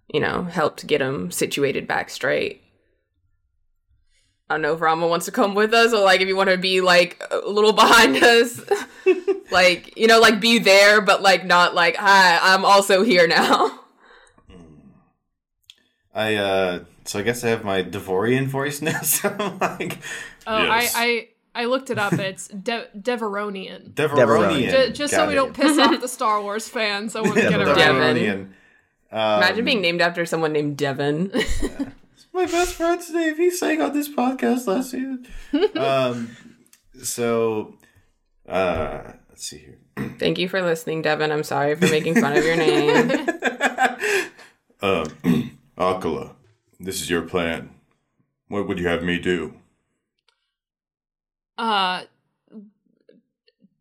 you 0.08 0.22
know, 0.22 0.44
helped 0.44 0.88
get 0.88 1.02
him 1.02 1.32
situated 1.32 1.88
back 1.88 2.10
straight. 2.10 2.62
I 4.48 4.54
don't 4.54 4.62
know 4.62 4.76
if 4.76 4.82
Rama 4.82 5.08
wants 5.08 5.26
to 5.26 5.32
come 5.32 5.56
with 5.56 5.74
us, 5.74 5.92
or 5.92 6.02
like 6.02 6.22
if 6.22 6.28
you 6.28 6.36
want 6.36 6.52
to 6.52 6.58
be 6.58 6.80
like 6.80 7.22
a 7.32 7.50
little 7.50 7.74
behind 7.74 8.16
us, 8.24 8.62
like 9.52 9.98
you 9.98 10.08
know, 10.08 10.20
like 10.20 10.40
be 10.40 10.60
there, 10.60 11.02
but 11.02 11.24
like 11.24 11.44
not 11.44 11.74
like 11.74 11.96
hi, 11.96 12.38
I'm 12.42 12.64
also 12.64 13.04
here 13.04 13.28
now. 13.28 13.80
I 16.14 16.36
uh. 16.36 16.80
So 17.06 17.20
I 17.20 17.22
guess 17.22 17.44
I 17.44 17.50
have 17.50 17.64
my 17.64 17.84
Devorian 17.84 18.48
voice 18.48 18.82
now. 18.82 19.00
So 19.04 19.30
I'm 19.40 19.60
like, 19.60 20.00
Oh, 20.48 20.58
Yes. 20.64 20.94
I, 20.96 21.04
I 21.04 21.28
I 21.64 21.66
looked 21.66 21.90
it 21.90 21.98
up. 21.98 22.12
It's 22.14 22.48
De- 22.50 22.88
Deveronian. 23.00 23.94
Deveronian. 23.94 24.88
Ju- 24.88 24.94
just 24.94 25.12
so 25.14 25.20
Got 25.22 25.30
we 25.30 25.36
don't 25.36 25.54
piss 25.54 25.78
off 25.80 26.02
the 26.02 26.08
Star 26.08 26.42
Wars 26.42 26.68
fans, 26.68 27.16
I 27.16 27.22
want 27.22 27.36
to 27.36 27.42
get 27.50 27.62
it 27.62 27.66
right. 27.68 27.76
Devon. 27.78 28.16
Deveronian. 28.18 28.50
Imagine 29.12 29.64
being 29.66 29.82
named 29.82 30.02
after 30.02 30.26
someone 30.26 30.52
named 30.52 30.76
Devon. 30.78 31.32
my 32.34 32.46
best 32.46 32.74
friend's 32.74 33.10
name. 33.12 33.38
He 33.38 33.50
sang 33.52 33.82
on 33.82 33.94
this 33.94 34.10
podcast 34.10 34.68
last 34.68 34.92
season. 34.92 35.26
um, 35.78 36.36
so, 37.02 37.76
uh, 38.50 39.14
let's 39.30 39.46
see 39.48 39.60
here. 39.60 39.78
Thank 40.20 40.38
you 40.38 40.50
for 40.50 40.62
listening, 40.62 41.02
Devon. 41.04 41.32
I'm 41.32 41.44
sorry 41.44 41.76
for 41.76 41.86
making 41.88 42.16
fun 42.20 42.36
of 42.36 42.44
your 42.44 42.58
name. 42.58 43.12
Um, 44.82 45.06
Akala, 45.78 46.34
this 46.80 47.02
is 47.02 47.10
your 47.10 47.22
plan. 47.24 47.72
What 48.48 48.68
would 48.68 48.80
you 48.80 48.88
have 48.88 49.04
me 49.04 49.20
do? 49.20 49.56
Uh, 51.58 52.04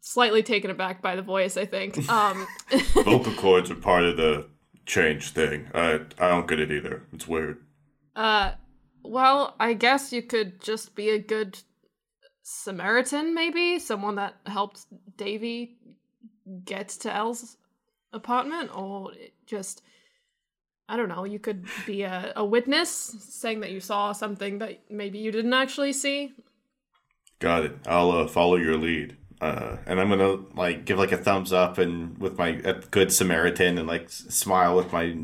slightly 0.00 0.42
taken 0.42 0.70
aback 0.70 1.02
by 1.02 1.16
the 1.16 1.22
voice, 1.22 1.56
I 1.56 1.66
think. 1.66 1.98
Um, 2.08 2.46
Vocal 2.94 3.32
cords 3.34 3.70
are 3.70 3.74
part 3.76 4.04
of 4.04 4.16
the 4.16 4.46
change 4.86 5.30
thing. 5.30 5.68
I 5.74 6.00
I 6.18 6.28
don't 6.28 6.46
get 6.48 6.60
it 6.60 6.70
either. 6.70 7.02
It's 7.12 7.26
weird. 7.26 7.58
uh, 8.16 8.52
well, 9.02 9.54
I 9.60 9.74
guess 9.74 10.12
you 10.12 10.22
could 10.22 10.62
just 10.62 10.94
be 10.94 11.10
a 11.10 11.18
good 11.18 11.58
Samaritan, 12.42 13.34
maybe 13.34 13.78
someone 13.78 14.14
that 14.16 14.34
helped 14.46 14.86
Davy 15.16 15.76
get 16.64 16.88
to 16.88 17.14
Elle's 17.14 17.56
apartment, 18.12 18.70
or 18.74 19.12
just. 19.46 19.82
I 20.88 20.96
don't 20.96 21.08
know, 21.08 21.24
you 21.24 21.38
could 21.38 21.64
be 21.86 22.02
a, 22.02 22.32
a 22.36 22.44
witness 22.44 22.90
saying 22.90 23.60
that 23.60 23.70
you 23.70 23.80
saw 23.80 24.12
something 24.12 24.58
that 24.58 24.80
maybe 24.90 25.18
you 25.18 25.32
didn't 25.32 25.54
actually 25.54 25.92
see. 25.92 26.34
Got 27.38 27.64
it. 27.64 27.76
I'll 27.86 28.10
uh, 28.10 28.26
follow 28.26 28.56
your 28.56 28.76
lead. 28.76 29.16
Uh, 29.40 29.76
and 29.86 30.00
I'm 30.00 30.08
gonna 30.08 30.38
like 30.54 30.84
give 30.84 30.98
like 30.98 31.12
a 31.12 31.16
thumbs 31.16 31.52
up 31.52 31.78
and 31.78 32.16
with 32.18 32.38
my 32.38 32.60
a 32.64 32.74
good 32.74 33.12
Samaritan 33.12 33.78
and 33.78 33.86
like 33.86 34.08
smile 34.08 34.76
with 34.76 34.92
my 34.92 35.16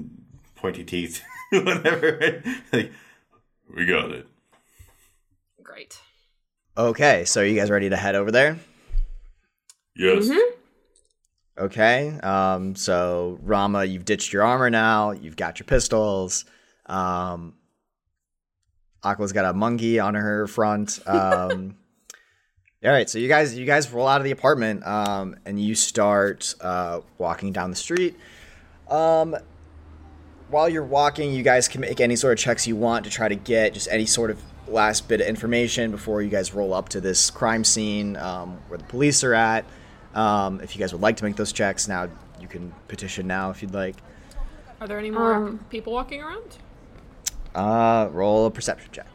pointy 0.56 0.84
teeth, 0.84 1.22
whatever. 1.50 2.42
like, 2.72 2.92
we 3.74 3.86
got 3.86 4.10
it. 4.10 4.26
Great. 5.62 6.00
Okay, 6.76 7.24
so 7.24 7.40
are 7.40 7.44
you 7.44 7.58
guys 7.58 7.70
ready 7.70 7.88
to 7.88 7.96
head 7.96 8.14
over 8.14 8.30
there? 8.30 8.58
Yes. 9.96 10.30
Okay. 11.58 12.18
Um, 12.22 12.74
so 12.74 13.38
Rama, 13.42 13.84
you've 13.84 14.04
ditched 14.04 14.32
your 14.32 14.42
armor 14.42 14.70
now. 14.70 15.10
You've 15.12 15.36
got 15.36 15.58
your 15.58 15.66
pistols. 15.66 16.44
Um, 16.86 17.54
Aqua's 19.02 19.32
got 19.32 19.44
a 19.44 19.52
monkey 19.52 19.98
on 19.98 20.14
her 20.14 20.46
front. 20.46 21.00
Um, 21.06 21.76
all 22.82 22.90
right. 22.90 23.10
So 23.10 23.18
you 23.18 23.28
guys, 23.28 23.54
you 23.58 23.66
guys 23.66 23.92
roll 23.92 24.08
out 24.08 24.22
of 24.22 24.24
the 24.24 24.30
apartment, 24.30 24.86
um, 24.86 25.36
and 25.44 25.60
you 25.60 25.74
start 25.74 26.54
uh, 26.62 27.00
walking 27.18 27.52
down 27.52 27.68
the 27.68 27.76
street. 27.76 28.16
Um, 28.88 29.36
while 30.48 30.66
you're 30.66 30.82
walking, 30.82 31.32
you 31.32 31.42
guys 31.42 31.68
can 31.68 31.82
make 31.82 32.00
any 32.00 32.16
sort 32.16 32.32
of 32.32 32.38
checks 32.38 32.66
you 32.66 32.76
want 32.76 33.04
to 33.04 33.10
try 33.10 33.28
to 33.28 33.34
get 33.34 33.74
just 33.74 33.86
any 33.90 34.06
sort 34.06 34.30
of 34.30 34.42
last 34.66 35.08
bit 35.08 35.20
of 35.20 35.26
information 35.26 35.90
before 35.90 36.22
you 36.22 36.30
guys 36.30 36.54
roll 36.54 36.72
up 36.72 36.88
to 36.90 37.02
this 37.02 37.30
crime 37.30 37.64
scene 37.64 38.16
um, 38.16 38.58
where 38.68 38.78
the 38.78 38.84
police 38.84 39.22
are 39.24 39.34
at. 39.34 39.66
Um, 40.14 40.60
if 40.60 40.74
you 40.74 40.80
guys 40.80 40.92
would 40.92 41.02
like 41.02 41.16
to 41.18 41.24
make 41.24 41.36
those 41.36 41.52
checks 41.52 41.86
now, 41.88 42.08
you 42.40 42.48
can 42.48 42.72
petition 42.88 43.26
now 43.26 43.50
if 43.50 43.62
you'd 43.62 43.74
like. 43.74 43.96
Are 44.80 44.88
there 44.88 44.98
any 44.98 45.10
more 45.10 45.34
Um, 45.34 45.58
people 45.70 45.92
walking 45.92 46.22
around? 46.22 46.56
Uh, 47.54 48.08
roll 48.12 48.46
a 48.46 48.50
perception 48.50 48.90
check. 48.92 49.06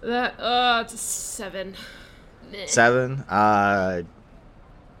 That 0.00 0.38
uh, 0.40 0.82
it's 0.84 0.94
a 0.94 0.98
seven. 0.98 1.76
Seven. 2.66 3.20
Uh, 3.28 4.02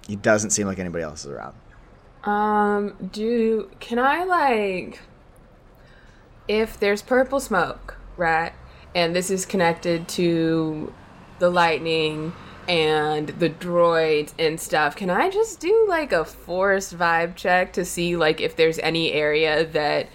it 0.08 0.22
doesn't 0.22 0.50
seem 0.50 0.66
like 0.66 0.78
anybody 0.78 1.04
else 1.04 1.24
is 1.24 1.30
around. 1.30 1.54
Um, 2.24 3.08
do 3.12 3.68
can 3.80 3.98
I 3.98 4.24
like 4.24 5.00
if 6.46 6.78
there's 6.78 7.02
purple 7.02 7.40
smoke, 7.40 7.96
right? 8.16 8.52
And 8.94 9.14
this 9.16 9.30
is 9.30 9.44
connected 9.44 10.06
to 10.08 10.92
the 11.40 11.50
lightning 11.50 12.32
and 12.72 13.28
the 13.28 13.50
droids 13.50 14.32
and 14.38 14.58
stuff. 14.58 14.96
Can 14.96 15.10
I 15.10 15.28
just 15.28 15.60
do 15.60 15.84
like 15.86 16.10
a 16.10 16.24
force 16.24 16.90
vibe 16.90 17.36
check 17.36 17.74
to 17.74 17.84
see 17.84 18.16
like 18.16 18.40
if 18.40 18.56
there's 18.56 18.78
any 18.78 19.12
area 19.12 19.66
that 19.66 20.08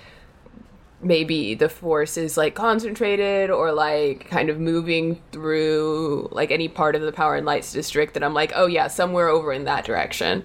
maybe 0.99 1.53
the 1.53 1.69
force 1.69 2.17
is 2.17 2.35
like 2.35 2.55
concentrated 2.55 3.51
or 3.51 3.71
like 3.71 4.27
kind 4.31 4.49
of 4.49 4.59
moving 4.59 5.21
through 5.31 6.29
like 6.31 6.49
any 6.49 6.67
part 6.67 6.95
of 6.95 7.03
the 7.03 7.11
power 7.11 7.35
and 7.35 7.45
lights 7.45 7.71
district 7.71 8.15
that 8.15 8.23
I'm 8.23 8.33
like, 8.33 8.51
oh 8.55 8.65
yeah, 8.65 8.87
somewhere 8.87 9.27
over 9.27 9.53
in 9.53 9.65
that 9.65 9.85
direction. 9.85 10.43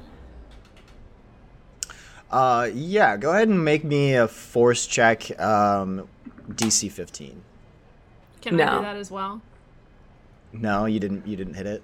Uh, 2.30 2.68
yeah. 2.74 3.16
Go 3.16 3.30
ahead 3.30 3.48
and 3.48 3.64
make 3.64 3.84
me 3.84 4.12
a 4.12 4.28
force 4.28 4.86
check. 4.86 5.40
Um, 5.40 6.06
DC 6.50 6.92
15. 6.92 7.42
Can 8.42 8.60
I 8.60 8.76
do 8.76 8.82
that 8.82 8.96
as 8.96 9.10
well? 9.10 9.40
No, 10.52 10.84
you 10.84 11.00
didn't. 11.00 11.26
You 11.26 11.36
didn't 11.36 11.54
hit 11.54 11.66
it. 11.66 11.82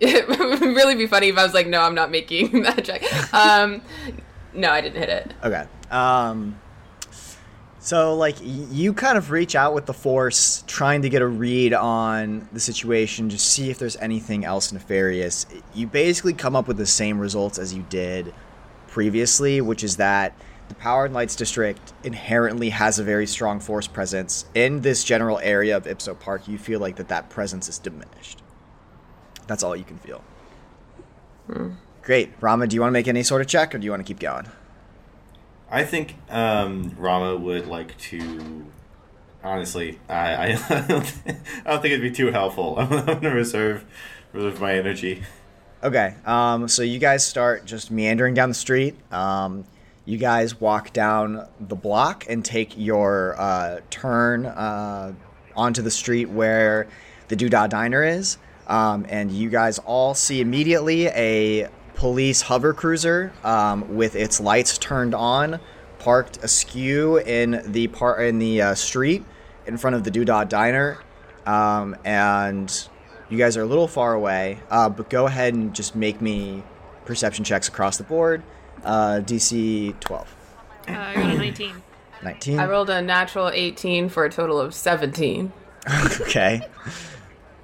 It 0.00 0.28
would 0.60 0.60
really 0.60 0.94
be 0.94 1.06
funny 1.06 1.28
if 1.28 1.38
I 1.38 1.44
was 1.44 1.54
like, 1.54 1.66
no, 1.66 1.82
I'm 1.82 1.94
not 1.94 2.10
making 2.10 2.62
that 2.62 2.84
check. 2.84 3.02
Um, 3.34 3.82
no, 4.54 4.70
I 4.70 4.80
didn't 4.80 4.98
hit 4.98 5.08
it. 5.08 5.34
Okay. 5.44 5.66
Um 5.90 6.58
so 7.82 8.14
like 8.14 8.36
you 8.42 8.92
kind 8.92 9.16
of 9.16 9.30
reach 9.30 9.54
out 9.54 9.72
with 9.72 9.86
the 9.86 9.94
force 9.94 10.62
trying 10.66 11.00
to 11.00 11.08
get 11.08 11.22
a 11.22 11.26
read 11.26 11.72
on 11.72 12.46
the 12.52 12.60
situation 12.60 13.30
just 13.30 13.46
see 13.46 13.70
if 13.70 13.78
there's 13.78 13.96
anything 13.96 14.44
else 14.44 14.70
nefarious. 14.70 15.46
You 15.74 15.86
basically 15.86 16.34
come 16.34 16.54
up 16.54 16.68
with 16.68 16.76
the 16.76 16.86
same 16.86 17.18
results 17.18 17.58
as 17.58 17.72
you 17.72 17.82
did 17.88 18.34
previously, 18.86 19.62
which 19.62 19.82
is 19.82 19.96
that 19.96 20.34
the 20.68 20.74
Power 20.74 21.06
and 21.06 21.14
Lights 21.14 21.34
District 21.34 21.80
inherently 22.04 22.68
has 22.68 22.98
a 22.98 23.02
very 23.02 23.26
strong 23.26 23.60
force 23.60 23.86
presence 23.86 24.44
in 24.54 24.82
this 24.82 25.02
general 25.02 25.38
area 25.38 25.76
of 25.76 25.86
Ipso 25.86 26.14
Park. 26.14 26.46
You 26.46 26.58
feel 26.58 26.80
like 26.80 26.96
that 26.96 27.08
that 27.08 27.30
presence 27.30 27.68
is 27.68 27.78
diminished. 27.78 28.42
That's 29.46 29.62
all 29.62 29.74
you 29.74 29.84
can 29.84 29.98
feel. 29.98 30.22
Great. 32.02 32.32
Rama, 32.40 32.66
do 32.66 32.74
you 32.74 32.80
want 32.80 32.90
to 32.90 32.92
make 32.92 33.08
any 33.08 33.22
sort 33.22 33.40
of 33.40 33.48
check 33.48 33.74
or 33.74 33.78
do 33.78 33.84
you 33.84 33.90
want 33.90 34.00
to 34.00 34.06
keep 34.06 34.20
going? 34.20 34.46
I 35.70 35.84
think 35.84 36.16
um, 36.28 36.94
Rama 36.98 37.36
would 37.36 37.66
like 37.66 37.96
to. 37.98 38.66
Honestly, 39.42 39.98
I 40.08 40.14
I, 40.14 40.46
I 40.68 40.92
don't 41.64 41.82
think 41.82 41.86
it'd 41.86 42.02
be 42.02 42.10
too 42.10 42.30
helpful. 42.30 42.76
I'm, 42.78 42.88
gonna 42.88 43.34
reserve 43.34 43.84
reserve 44.32 44.60
my 44.60 44.74
energy. 44.74 45.22
Okay, 45.82 46.14
um, 46.26 46.68
so 46.68 46.82
you 46.82 46.98
guys 46.98 47.24
start 47.24 47.64
just 47.64 47.90
meandering 47.90 48.34
down 48.34 48.50
the 48.50 48.54
street. 48.54 48.96
Um, 49.12 49.64
you 50.04 50.18
guys 50.18 50.60
walk 50.60 50.92
down 50.92 51.46
the 51.58 51.76
block 51.76 52.26
and 52.28 52.44
take 52.44 52.76
your 52.76 53.34
uh, 53.38 53.80
turn 53.88 54.44
uh, 54.44 55.14
onto 55.56 55.80
the 55.80 55.90
street 55.90 56.28
where 56.28 56.88
the 57.28 57.36
Doodah 57.36 57.68
Diner 57.70 58.02
is. 58.02 58.36
Um, 58.70 59.04
and 59.08 59.32
you 59.32 59.50
guys 59.50 59.80
all 59.80 60.14
see 60.14 60.40
immediately 60.40 61.08
a 61.08 61.68
police 61.96 62.40
hover 62.40 62.72
cruiser 62.72 63.32
um, 63.42 63.96
with 63.96 64.14
its 64.14 64.40
lights 64.40 64.78
turned 64.78 65.12
on, 65.12 65.58
parked 65.98 66.38
askew 66.44 67.18
in 67.18 67.62
the 67.72 67.88
par- 67.88 68.22
in 68.22 68.38
the 68.38 68.62
uh, 68.62 68.74
street 68.76 69.24
in 69.66 69.76
front 69.76 69.96
of 69.96 70.04
the 70.04 70.10
Doodah 70.10 70.48
Diner. 70.48 70.98
Um, 71.46 71.96
and 72.04 72.88
you 73.28 73.36
guys 73.36 73.56
are 73.56 73.62
a 73.62 73.66
little 73.66 73.88
far 73.88 74.14
away, 74.14 74.60
uh, 74.70 74.88
but 74.88 75.10
go 75.10 75.26
ahead 75.26 75.52
and 75.52 75.74
just 75.74 75.96
make 75.96 76.20
me 76.20 76.62
perception 77.06 77.44
checks 77.44 77.66
across 77.66 77.98
the 77.98 78.04
board. 78.04 78.40
Uh, 78.84 79.20
DC 79.24 79.98
12. 79.98 80.36
Uh, 80.88 80.92
I 80.92 81.14
got 81.14 81.34
a 81.34 81.38
19. 81.38 81.82
19. 82.22 82.58
I 82.60 82.66
rolled 82.66 82.88
a 82.88 83.02
natural 83.02 83.50
18 83.52 84.08
for 84.08 84.24
a 84.24 84.30
total 84.30 84.60
of 84.60 84.74
17. 84.74 85.52
okay. 86.20 86.62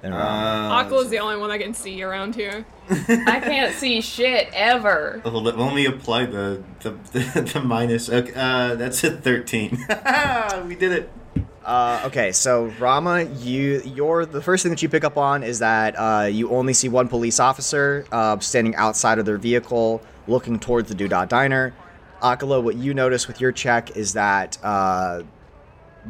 And 0.07 0.15
Ron. 0.15 0.71
Uh, 0.71 0.75
Aqua's 0.75 1.09
the 1.09 1.19
only 1.19 1.37
one 1.37 1.51
I 1.51 1.57
can 1.57 1.73
see 1.73 2.01
around 2.01 2.33
here. 2.33 2.65
I 2.89 3.39
can't 3.41 3.75
see 3.75 3.99
shit 3.99 4.49
ever. 4.53 5.21
well, 5.25 5.41
let, 5.41 5.57
let 5.57 5.75
me 5.75 5.85
apply 5.85 6.25
the 6.25 6.63
the, 6.79 6.91
the, 7.11 7.41
the 7.53 7.61
minus. 7.61 8.09
Okay, 8.09 8.31
uh, 8.33 8.75
that's 8.75 9.03
a 9.03 9.11
thirteen. 9.11 9.71
we 10.65 10.75
did 10.75 10.93
it. 10.93 11.11
Uh, 11.65 12.01
okay, 12.05 12.31
so 12.31 12.71
Rama, 12.79 13.23
you 13.23 13.81
you're 13.83 14.25
the 14.25 14.41
first 14.41 14.63
thing 14.63 14.69
that 14.69 14.81
you 14.81 14.87
pick 14.87 15.03
up 15.03 15.17
on 15.17 15.43
is 15.43 15.59
that 15.59 15.95
uh, 15.95 16.25
you 16.25 16.49
only 16.51 16.73
see 16.73 16.87
one 16.87 17.09
police 17.09 17.41
officer 17.41 18.05
uh, 18.13 18.39
standing 18.39 18.73
outside 18.75 19.19
of 19.19 19.25
their 19.25 19.37
vehicle, 19.37 20.01
looking 20.27 20.57
towards 20.57 20.87
the 20.87 20.95
Doodah 20.95 21.27
Diner. 21.27 21.73
Akala, 22.21 22.63
what 22.63 22.77
you 22.77 22.93
notice 22.93 23.27
with 23.27 23.41
your 23.41 23.51
check 23.51 23.97
is 23.97 24.13
that 24.13 24.57
uh, 24.63 25.23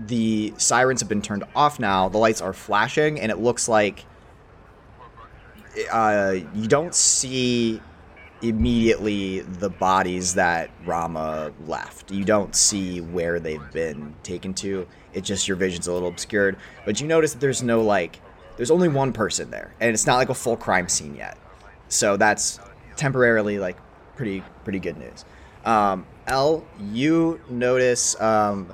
the 0.05 0.53
sirens 0.57 1.01
have 1.01 1.09
been 1.09 1.21
turned 1.21 1.43
off 1.55 1.79
now. 1.79 2.09
The 2.09 2.17
lights 2.17 2.41
are 2.41 2.53
flashing, 2.53 3.19
and 3.19 3.31
it 3.31 3.39
looks 3.39 3.67
like 3.67 4.05
uh, 5.91 6.35
you 6.53 6.67
don't 6.67 6.93
see 6.93 7.81
immediately 8.41 9.39
the 9.39 9.69
bodies 9.69 10.35
that 10.35 10.69
Rama 10.85 11.51
left. 11.65 12.11
You 12.11 12.23
don't 12.23 12.55
see 12.55 13.01
where 13.01 13.39
they've 13.39 13.71
been 13.71 14.15
taken 14.23 14.53
to. 14.55 14.87
It's 15.13 15.27
just 15.27 15.47
your 15.47 15.57
vision's 15.57 15.87
a 15.87 15.93
little 15.93 16.09
obscured. 16.09 16.57
But 16.85 17.01
you 17.01 17.07
notice 17.07 17.33
that 17.33 17.39
there's 17.39 17.63
no 17.63 17.81
like 17.81 18.19
there's 18.57 18.71
only 18.71 18.87
one 18.87 19.13
person 19.13 19.49
there, 19.51 19.73
and 19.79 19.91
it's 19.93 20.05
not 20.05 20.17
like 20.17 20.29
a 20.29 20.35
full 20.35 20.57
crime 20.57 20.89
scene 20.89 21.15
yet. 21.15 21.37
So 21.89 22.17
that's 22.17 22.59
temporarily 22.95 23.59
like 23.59 23.77
pretty 24.15 24.43
pretty 24.63 24.79
good 24.79 24.97
news. 24.97 25.25
Um, 25.65 26.05
Elle, 26.27 26.65
you 26.91 27.41
notice 27.49 28.19
um, 28.21 28.73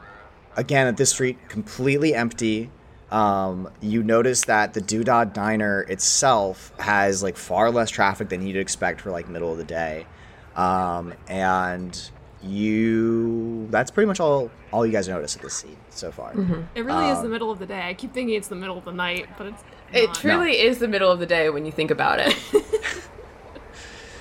again 0.56 0.88
at 0.88 0.98
this 0.98 1.10
street 1.12 1.38
completely 1.50 2.14
empty. 2.16 2.70
Um, 3.12 3.70
you 3.80 4.02
notice 4.02 4.42
that 4.46 4.74
the 4.74 4.82
Doodah 4.82 5.34
Diner 5.34 5.82
itself 5.82 6.74
has 6.80 7.22
like 7.22 7.38
far 7.38 7.70
less 7.70 7.90
traffic 7.92 8.30
than 8.30 8.46
you'd 8.46 8.56
expect 8.58 9.02
for 9.02 9.12
like 9.12 9.30
middle 9.30 9.52
of 9.52 9.58
the 9.60 9.64
day, 9.64 10.08
um, 10.56 11.14
and 11.28 12.10
you 12.42 13.68
that's 13.70 13.92
pretty 13.92 14.08
much 14.08 14.20
all 14.20 14.50
all 14.72 14.86
you 14.86 14.92
guys 14.92 15.08
notice 15.08 15.36
at 15.36 15.42
this 15.44 15.54
scene 15.54 15.78
so 15.92 16.12
far. 16.12 16.34
It 16.76 16.82
really 16.82 17.10
is 17.10 17.22
the 17.22 17.30
middle 17.30 17.52
of 17.52 17.60
the 17.60 17.68
day. 17.68 17.88
I 17.88 17.94
keep 17.94 18.14
thinking 18.14 18.36
it's 18.36 18.48
the 18.48 18.56
middle 18.56 18.78
of 18.80 18.86
the 18.86 18.92
night, 18.92 19.28
but 19.38 19.48
it's 19.48 19.64
It 19.94 20.08
not. 20.08 20.16
truly 20.16 20.60
is 20.60 20.80
the 20.80 20.88
middle 20.88 21.12
of 21.12 21.20
the 21.20 21.28
day 21.28 21.50
when 21.52 21.66
you 21.66 21.72
think 21.72 21.92
about 21.92 22.20
it. 22.20 22.36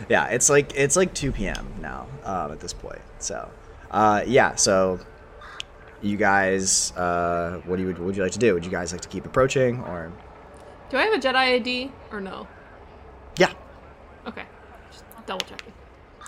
Yeah, 0.09 0.27
it's 0.27 0.51
like 0.51 0.73
it's 0.75 0.97
like 0.97 1.15
2 1.15 1.31
p.m. 1.33 1.75
now 1.81 2.07
um, 2.25 2.51
at 2.51 2.59
this 2.61 2.73
point. 2.73 3.01
So, 3.21 3.49
uh, 3.93 4.25
yeah. 4.27 4.57
So, 4.57 4.99
you 6.03 6.17
guys, 6.17 6.93
uh, 6.97 7.61
what 7.65 7.77
do 7.77 7.83
you 7.83 7.89
what 7.91 8.01
would 8.01 8.17
you 8.17 8.23
like 8.23 8.33
to 8.33 8.39
do? 8.39 8.55
Would 8.55 8.65
you 8.65 8.71
guys 8.71 8.93
like 8.93 9.01
to 9.03 9.09
keep 9.09 9.25
approaching, 9.27 9.81
or 9.83 10.13
Do 10.91 10.97
I 10.97 11.03
have 11.03 11.15
a 11.15 11.19
Jedi 11.19 11.35
ID 11.37 11.91
or 12.11 12.21
no? 12.21 12.47
yeah? 13.39 13.53
Okay, 14.27 14.45
just 14.91 15.05
double 15.27 15.47
checking. 15.47 15.73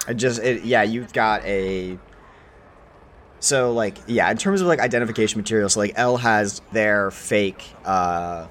I 0.07 0.13
just 0.13 0.41
it, 0.43 0.65
yeah, 0.65 0.83
you've 0.83 1.13
got 1.13 1.45
a. 1.45 1.99
So 3.41 3.73
like 3.73 3.99
yeah, 4.07 4.31
in 4.31 4.37
terms 4.37 4.61
of 4.61 4.67
like 4.67 4.81
identification 4.81 5.39
material, 5.39 5.69
so 5.69 5.81
like 5.81 5.93
Elle 5.97 6.17
has 6.17 6.61
their 6.73 7.11
fake 7.11 7.63
uh, 7.85 8.47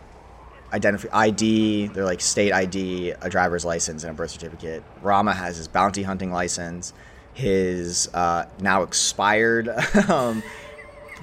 identif- 0.72 1.10
ID, 1.12 1.88
their 1.88 2.06
like 2.06 2.22
state 2.22 2.52
ID, 2.52 3.12
a 3.12 3.30
driver's 3.30 3.66
license, 3.66 4.04
and 4.04 4.12
a 4.12 4.14
birth 4.14 4.32
certificate. 4.32 4.84
Rama 5.02 5.34
has 5.34 5.58
his 5.58 5.68
bounty 5.68 6.04
hunting 6.04 6.32
license, 6.32 6.94
his 7.34 8.08
uh, 8.14 8.46
now 8.60 8.84
expired 8.84 9.70
um, 10.10 10.44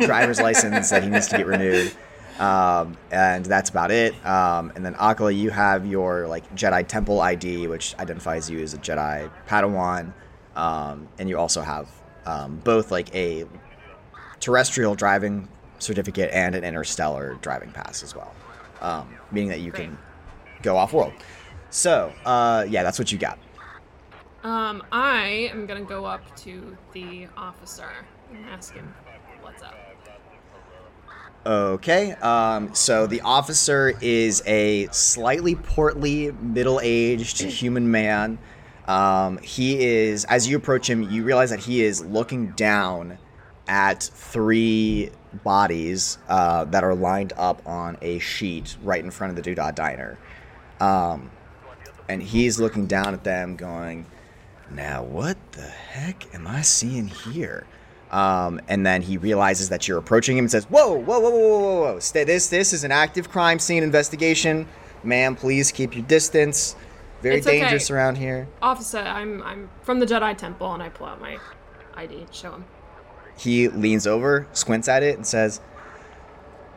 driver's 0.00 0.40
license 0.40 0.90
that 0.90 1.02
he 1.02 1.10
needs 1.10 1.28
to 1.28 1.36
get 1.36 1.46
renewed. 1.46 1.92
Um, 2.38 2.96
and 3.10 3.44
that's 3.44 3.68
about 3.68 3.90
it. 3.90 4.14
Um, 4.24 4.72
and 4.74 4.84
then 4.84 4.94
Akala, 4.94 5.36
you 5.36 5.50
have 5.50 5.84
your 5.86 6.26
like 6.26 6.54
Jedi 6.56 6.86
Temple 6.88 7.20
ID, 7.20 7.66
which 7.66 7.94
identifies 7.98 8.48
you 8.48 8.60
as 8.60 8.72
a 8.72 8.78
Jedi 8.78 9.30
Padawan, 9.46 10.14
um, 10.56 11.06
and 11.18 11.28
you 11.28 11.38
also 11.38 11.60
have 11.60 11.88
um, 12.24 12.56
both 12.64 12.90
like 12.90 13.14
a 13.14 13.44
terrestrial 14.40 14.94
driving 14.94 15.48
certificate 15.78 16.30
and 16.32 16.54
an 16.54 16.64
interstellar 16.64 17.38
driving 17.42 17.72
pass 17.72 18.02
as 18.02 18.14
well, 18.16 18.34
um, 18.80 19.14
meaning 19.30 19.50
that 19.50 19.60
you 19.60 19.70
can 19.70 19.98
go 20.62 20.78
off 20.78 20.94
world. 20.94 21.12
So 21.68 22.12
uh, 22.24 22.64
yeah, 22.68 22.82
that's 22.82 22.98
what 22.98 23.12
you 23.12 23.18
got. 23.18 23.38
Um, 24.42 24.82
I 24.90 25.50
am 25.52 25.66
gonna 25.66 25.82
go 25.82 26.06
up 26.06 26.34
to 26.38 26.74
the 26.92 27.28
officer 27.36 27.90
and 28.32 28.46
ask 28.46 28.72
him 28.72 28.94
what's 29.42 29.62
up. 29.62 29.89
Okay, 31.46 32.12
um, 32.16 32.74
so 32.74 33.06
the 33.06 33.22
officer 33.22 33.94
is 34.02 34.42
a 34.44 34.88
slightly 34.88 35.54
portly, 35.54 36.32
middle-aged 36.32 37.40
human 37.40 37.90
man. 37.90 38.38
Um, 38.86 39.38
he 39.38 39.82
is, 39.82 40.26
as 40.26 40.46
you 40.46 40.58
approach 40.58 40.90
him, 40.90 41.10
you 41.10 41.24
realize 41.24 41.48
that 41.48 41.60
he 41.60 41.82
is 41.82 42.04
looking 42.04 42.50
down 42.50 43.16
at 43.66 44.02
three 44.02 45.10
bodies 45.42 46.18
uh, 46.28 46.64
that 46.66 46.84
are 46.84 46.94
lined 46.94 47.32
up 47.38 47.66
on 47.66 47.96
a 48.02 48.18
sheet 48.18 48.76
right 48.82 49.02
in 49.02 49.10
front 49.10 49.36
of 49.36 49.42
the 49.42 49.50
Doodah 49.50 49.74
Diner. 49.74 50.18
Um, 50.78 51.30
and 52.06 52.22
he's 52.22 52.60
looking 52.60 52.86
down 52.86 53.14
at 53.14 53.24
them, 53.24 53.56
going, 53.56 54.04
"Now 54.70 55.04
what 55.04 55.38
the 55.52 55.62
heck 55.62 56.34
am 56.34 56.46
I 56.46 56.60
seeing 56.60 57.06
here?" 57.06 57.66
Um, 58.10 58.60
and 58.68 58.84
then 58.84 59.02
he 59.02 59.16
realizes 59.16 59.68
that 59.68 59.86
you're 59.86 59.98
approaching 59.98 60.36
him 60.36 60.44
and 60.44 60.50
says, 60.50 60.64
"Whoa, 60.64 60.94
whoa, 60.94 61.20
whoa, 61.20 61.30
whoa, 61.30 61.30
whoa, 61.30 61.58
whoa, 61.58 61.80
whoa! 61.92 61.98
Stay, 62.00 62.24
this, 62.24 62.48
this 62.48 62.72
is 62.72 62.82
an 62.82 62.90
active 62.90 63.30
crime 63.30 63.58
scene 63.58 63.82
investigation, 63.82 64.66
ma'am. 65.04 65.36
Please 65.36 65.70
keep 65.70 65.94
your 65.94 66.04
distance. 66.04 66.74
Very 67.22 67.36
It's 67.36 67.46
okay. 67.46 67.60
dangerous 67.60 67.90
around 67.90 68.16
here." 68.16 68.48
Officer, 68.62 68.98
I'm 68.98 69.42
I'm 69.42 69.70
from 69.82 70.00
the 70.00 70.06
Jedi 70.06 70.36
Temple, 70.36 70.74
and 70.74 70.82
I 70.82 70.88
pull 70.88 71.06
out 71.06 71.20
my 71.20 71.38
ID, 71.96 72.26
show 72.32 72.52
him. 72.52 72.64
He 73.36 73.68
leans 73.68 74.06
over, 74.06 74.46
squints 74.52 74.88
at 74.88 75.02
it, 75.04 75.14
and 75.16 75.24
says, 75.26 75.60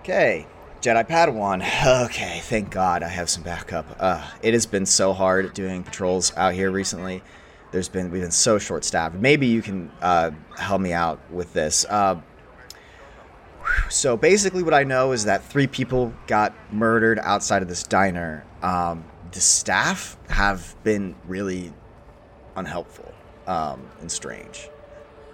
"Okay, 0.02 0.46
Jedi 0.82 1.08
Padawan. 1.08 1.64
Okay, 2.06 2.42
thank 2.44 2.70
God 2.70 3.02
I 3.04 3.08
have 3.08 3.30
some 3.30 3.42
backup. 3.42 3.96
Uh, 4.00 4.22
it 4.42 4.54
has 4.54 4.66
been 4.66 4.86
so 4.86 5.14
hard 5.14 5.54
doing 5.54 5.82
patrols 5.84 6.32
out 6.38 6.54
here 6.54 6.70
recently. 6.70 7.24
There's 7.74 7.90
been 7.90 8.12
we've 8.12 8.22
been 8.22 8.32
so 8.32 8.60
short 8.60 8.86
staffed. 8.86 9.16
Maybe 9.16 9.48
you 9.48 9.64
can 9.64 9.92
uh, 10.00 10.30
help 10.58 10.80
me 10.80 10.94
out 10.94 11.20
with 11.32 11.54
this. 11.54 11.86
Uh, 11.90 12.22
so 13.90 14.16
basically, 14.16 14.62
what 14.62 14.76
I 14.76 14.84
know 14.84 15.12
is 15.12 15.26
that 15.26 15.44
three 15.44 15.66
people 15.66 16.14
got 16.28 16.54
murdered 16.72 17.18
outside 17.20 17.64
of 17.64 17.68
this 17.68 17.82
diner. 17.82 18.46
Um, 18.62 19.06
the 19.32 19.42
staff 19.42 20.18
have 20.30 20.76
been 20.84 21.16
really 21.26 21.74
unhelpful 22.56 23.12
um, 23.48 23.90
and 24.02 24.12
strange. 24.12 24.70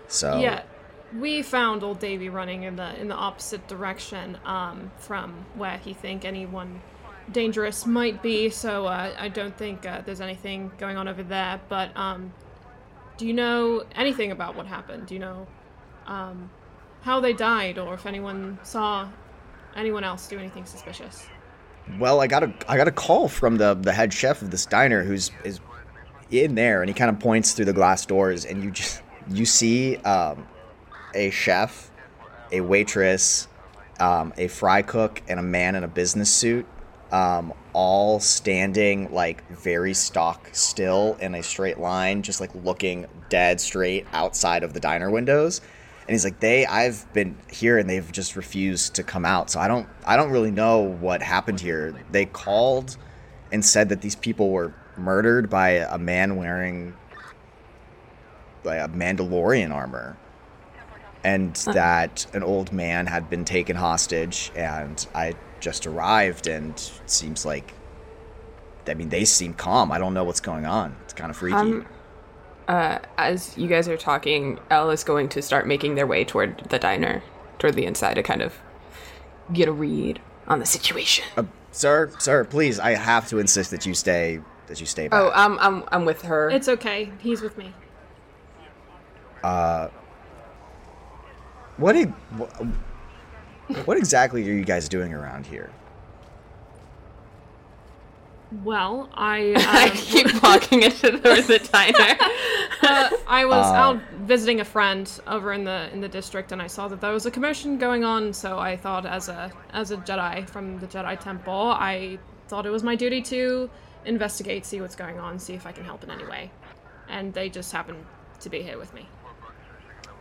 So 0.07 0.39
Yeah, 0.39 0.63
we 1.17 1.41
found 1.41 1.83
old 1.83 1.99
Davy 1.99 2.29
running 2.29 2.63
in 2.63 2.77
the 2.77 2.97
in 2.99 3.09
the 3.09 3.15
opposite 3.15 3.67
direction 3.67 4.37
um, 4.45 4.91
from 4.97 5.45
where 5.55 5.77
he 5.77 5.93
think 5.93 6.23
anyone 6.23 6.81
dangerous 7.31 7.85
might 7.85 8.21
be. 8.21 8.49
So 8.49 8.85
uh, 8.85 9.13
I 9.17 9.29
don't 9.29 9.57
think 9.57 9.85
uh, 9.85 10.01
there's 10.05 10.21
anything 10.21 10.71
going 10.77 10.97
on 10.97 11.07
over 11.07 11.23
there. 11.23 11.59
But 11.69 11.95
um, 11.95 12.33
do 13.17 13.27
you 13.27 13.33
know 13.33 13.83
anything 13.95 14.31
about 14.31 14.55
what 14.55 14.65
happened? 14.65 15.07
Do 15.07 15.13
you 15.13 15.19
know 15.19 15.47
um, 16.05 16.49
how 17.01 17.19
they 17.19 17.33
died, 17.33 17.77
or 17.77 17.93
if 17.93 18.05
anyone 18.05 18.59
saw 18.63 19.09
anyone 19.75 20.03
else 20.03 20.27
do 20.27 20.37
anything 20.37 20.65
suspicious? 20.65 21.27
Well, 21.97 22.21
I 22.21 22.27
got 22.27 22.43
a 22.43 22.53
I 22.67 22.77
got 22.77 22.87
a 22.87 22.91
call 22.91 23.27
from 23.27 23.57
the 23.57 23.73
the 23.73 23.91
head 23.91 24.13
chef 24.13 24.41
of 24.41 24.51
this 24.51 24.65
diner 24.65 25.03
who's 25.03 25.31
is 25.43 25.59
in 26.29 26.55
there, 26.55 26.81
and 26.81 26.89
he 26.89 26.93
kind 26.93 27.09
of 27.09 27.19
points 27.19 27.53
through 27.53 27.65
the 27.65 27.73
glass 27.73 28.05
doors, 28.05 28.45
and 28.45 28.63
you 28.63 28.71
just 28.71 29.01
you 29.29 29.45
see 29.45 29.97
um, 29.97 30.45
a 31.13 31.29
chef, 31.31 31.91
a 32.51 32.61
waitress, 32.61 33.47
um, 33.99 34.33
a 34.37 34.47
fry 34.47 34.81
cook, 34.81 35.21
and 35.27 35.39
a 35.39 35.43
man 35.43 35.75
in 35.75 35.83
a 35.83 35.87
business 35.87 36.31
suit, 36.31 36.65
um, 37.11 37.53
all 37.73 38.19
standing 38.19 39.11
like 39.13 39.47
very 39.49 39.93
stock 39.93 40.49
still 40.51 41.17
in 41.19 41.35
a 41.35 41.43
straight 41.43 41.79
line, 41.79 42.21
just 42.21 42.39
like 42.39 42.53
looking 42.55 43.07
dead 43.29 43.59
straight 43.59 44.05
outside 44.13 44.63
of 44.63 44.73
the 44.73 44.79
diner 44.79 45.09
windows. 45.09 45.61
And 46.01 46.13
he's 46.13 46.23
like, 46.23 46.39
they, 46.39 46.65
I've 46.65 47.11
been 47.13 47.37
here 47.51 47.77
and 47.77 47.89
they've 47.89 48.11
just 48.11 48.35
refused 48.35 48.95
to 48.95 49.03
come 49.03 49.25
out. 49.25 49.51
So 49.51 49.59
I 49.59 49.67
don't, 49.67 49.87
I 50.05 50.15
don't 50.15 50.31
really 50.31 50.51
know 50.51 50.79
what 50.79 51.21
happened 51.21 51.59
here. 51.59 51.95
They 52.11 52.25
called 52.25 52.97
and 53.51 53.63
said 53.63 53.89
that 53.89 54.01
these 54.01 54.15
people 54.15 54.49
were 54.49 54.73
murdered 54.97 55.49
by 55.49 55.69
a 55.69 55.97
man 55.97 56.35
wearing 56.35 56.95
like 58.63 58.81
a 58.81 58.89
Mandalorian 58.89 59.71
armor, 59.71 60.17
and 61.23 61.55
that 61.73 62.25
an 62.33 62.43
old 62.43 62.73
man 62.73 63.07
had 63.07 63.29
been 63.29 63.45
taken 63.45 63.75
hostage. 63.75 64.51
And 64.55 65.05
I 65.15 65.35
just 65.59 65.85
arrived, 65.87 66.47
and 66.47 66.71
it 66.71 67.09
seems 67.09 67.45
like, 67.45 67.73
I 68.87 68.93
mean, 68.93 69.09
they 69.09 69.25
seem 69.25 69.53
calm. 69.53 69.91
I 69.91 69.97
don't 69.97 70.13
know 70.13 70.23
what's 70.23 70.39
going 70.39 70.65
on. 70.65 70.95
It's 71.03 71.13
kind 71.13 71.29
of 71.29 71.37
freaky. 71.37 71.55
Um, 71.57 71.85
uh, 72.67 72.99
as 73.17 73.57
you 73.57 73.67
guys 73.67 73.87
are 73.87 73.97
talking, 73.97 74.59
Elle 74.69 74.91
is 74.91 75.03
going 75.03 75.29
to 75.29 75.41
start 75.41 75.67
making 75.67 75.95
their 75.95 76.07
way 76.07 76.23
toward 76.23 76.69
the 76.69 76.79
diner, 76.79 77.23
toward 77.57 77.73
the 77.75 77.85
inside 77.85 78.13
to 78.15 78.23
kind 78.23 78.41
of 78.41 78.53
get 79.51 79.67
a 79.67 79.71
read 79.71 80.21
on 80.47 80.59
the 80.59 80.65
situation. 80.65 81.25
Uh, 81.35 81.43
sir, 81.71 82.11
sir, 82.19 82.45
please, 82.45 82.79
I 82.79 82.91
have 82.91 83.27
to 83.29 83.39
insist 83.39 83.71
that 83.71 83.85
you 83.85 83.93
stay, 83.93 84.39
that 84.67 84.79
you 84.79 84.85
stay 84.85 85.07
back. 85.07 85.19
oh, 85.19 85.31
I'm, 85.33 85.57
I'm, 85.59 85.83
I'm 85.91 86.05
with 86.05 86.21
her. 86.23 86.49
It's 86.49 86.67
okay. 86.69 87.11
He's 87.19 87.41
with 87.41 87.57
me. 87.57 87.73
Uh 89.43 89.87
What, 91.77 91.95
e- 91.95 92.07
what, 93.69 93.77
what 93.87 93.97
exactly 93.97 94.47
are 94.49 94.53
you 94.53 94.65
guys 94.65 94.89
doing 94.89 95.13
around 95.13 95.45
here? 95.45 95.69
Well, 98.63 99.09
I 99.13 99.53
I 99.57 99.89
um, 99.89 99.97
keep 99.97 100.43
walking 100.43 100.83
into 100.83 101.11
the, 101.11 101.43
the 101.47 101.59
diner. 101.71 102.17
Uh, 102.81 103.09
I 103.27 103.45
was 103.45 103.65
out 103.71 104.01
visiting 104.21 104.59
a 104.59 104.65
friend 104.65 105.09
over 105.27 105.53
in 105.53 105.63
the 105.63 105.89
in 105.93 106.01
the 106.01 106.09
district, 106.09 106.51
and 106.51 106.61
I 106.61 106.67
saw 106.67 106.87
that 106.87 106.99
there 106.99 107.13
was 107.13 107.25
a 107.25 107.31
commotion 107.31 107.77
going 107.77 108.03
on. 108.03 108.33
So 108.33 108.57
I 108.57 108.75
thought, 108.75 109.05
as 109.05 109.29
a 109.29 109.51
as 109.71 109.91
a 109.91 109.97
Jedi 109.97 110.49
from 110.49 110.79
the 110.79 110.87
Jedi 110.87 111.19
Temple, 111.19 111.53
I 111.53 112.17
thought 112.47 112.65
it 112.65 112.71
was 112.71 112.83
my 112.83 112.95
duty 112.95 113.21
to 113.21 113.69
investigate, 114.05 114.65
see 114.65 114.81
what's 114.81 114.95
going 114.95 115.19
on, 115.19 115.37
see 115.37 115.53
if 115.53 115.67
I 115.67 115.71
can 115.71 115.85
help 115.85 116.03
in 116.03 116.09
any 116.09 116.25
way. 116.25 116.49
And 117.07 117.33
they 117.33 117.49
just 117.49 117.71
happened 117.71 118.03
to 118.39 118.49
be 118.49 118.61
here 118.61 118.77
with 118.77 118.93
me. 118.93 119.07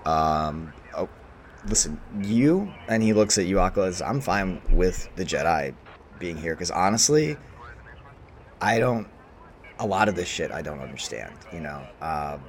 Um, 0.05 0.73
oh, 0.95 1.09
listen, 1.67 2.01
you 2.21 2.73
and 2.89 3.03
he 3.03 3.13
looks 3.13 3.39
at 3.39 3.47
you, 3.47 3.61
as 3.61 4.03
I'm 4.03 4.21
fine 4.21 4.61
with 4.71 5.09
the 5.17 5.25
Jedi 5.25 5.75
being 6.19 6.37
here 6.37 6.55
because 6.55 6.71
honestly, 6.71 7.37
I 8.61 8.79
don't. 8.79 9.09
A 9.81 9.87
lot 9.87 10.09
of 10.09 10.17
this 10.17 10.29
shit 10.29 10.51
I 10.51 10.61
don't 10.63 10.81
understand. 10.81 11.33
You 11.53 11.61
know, 11.61 11.87
um, 12.03 12.43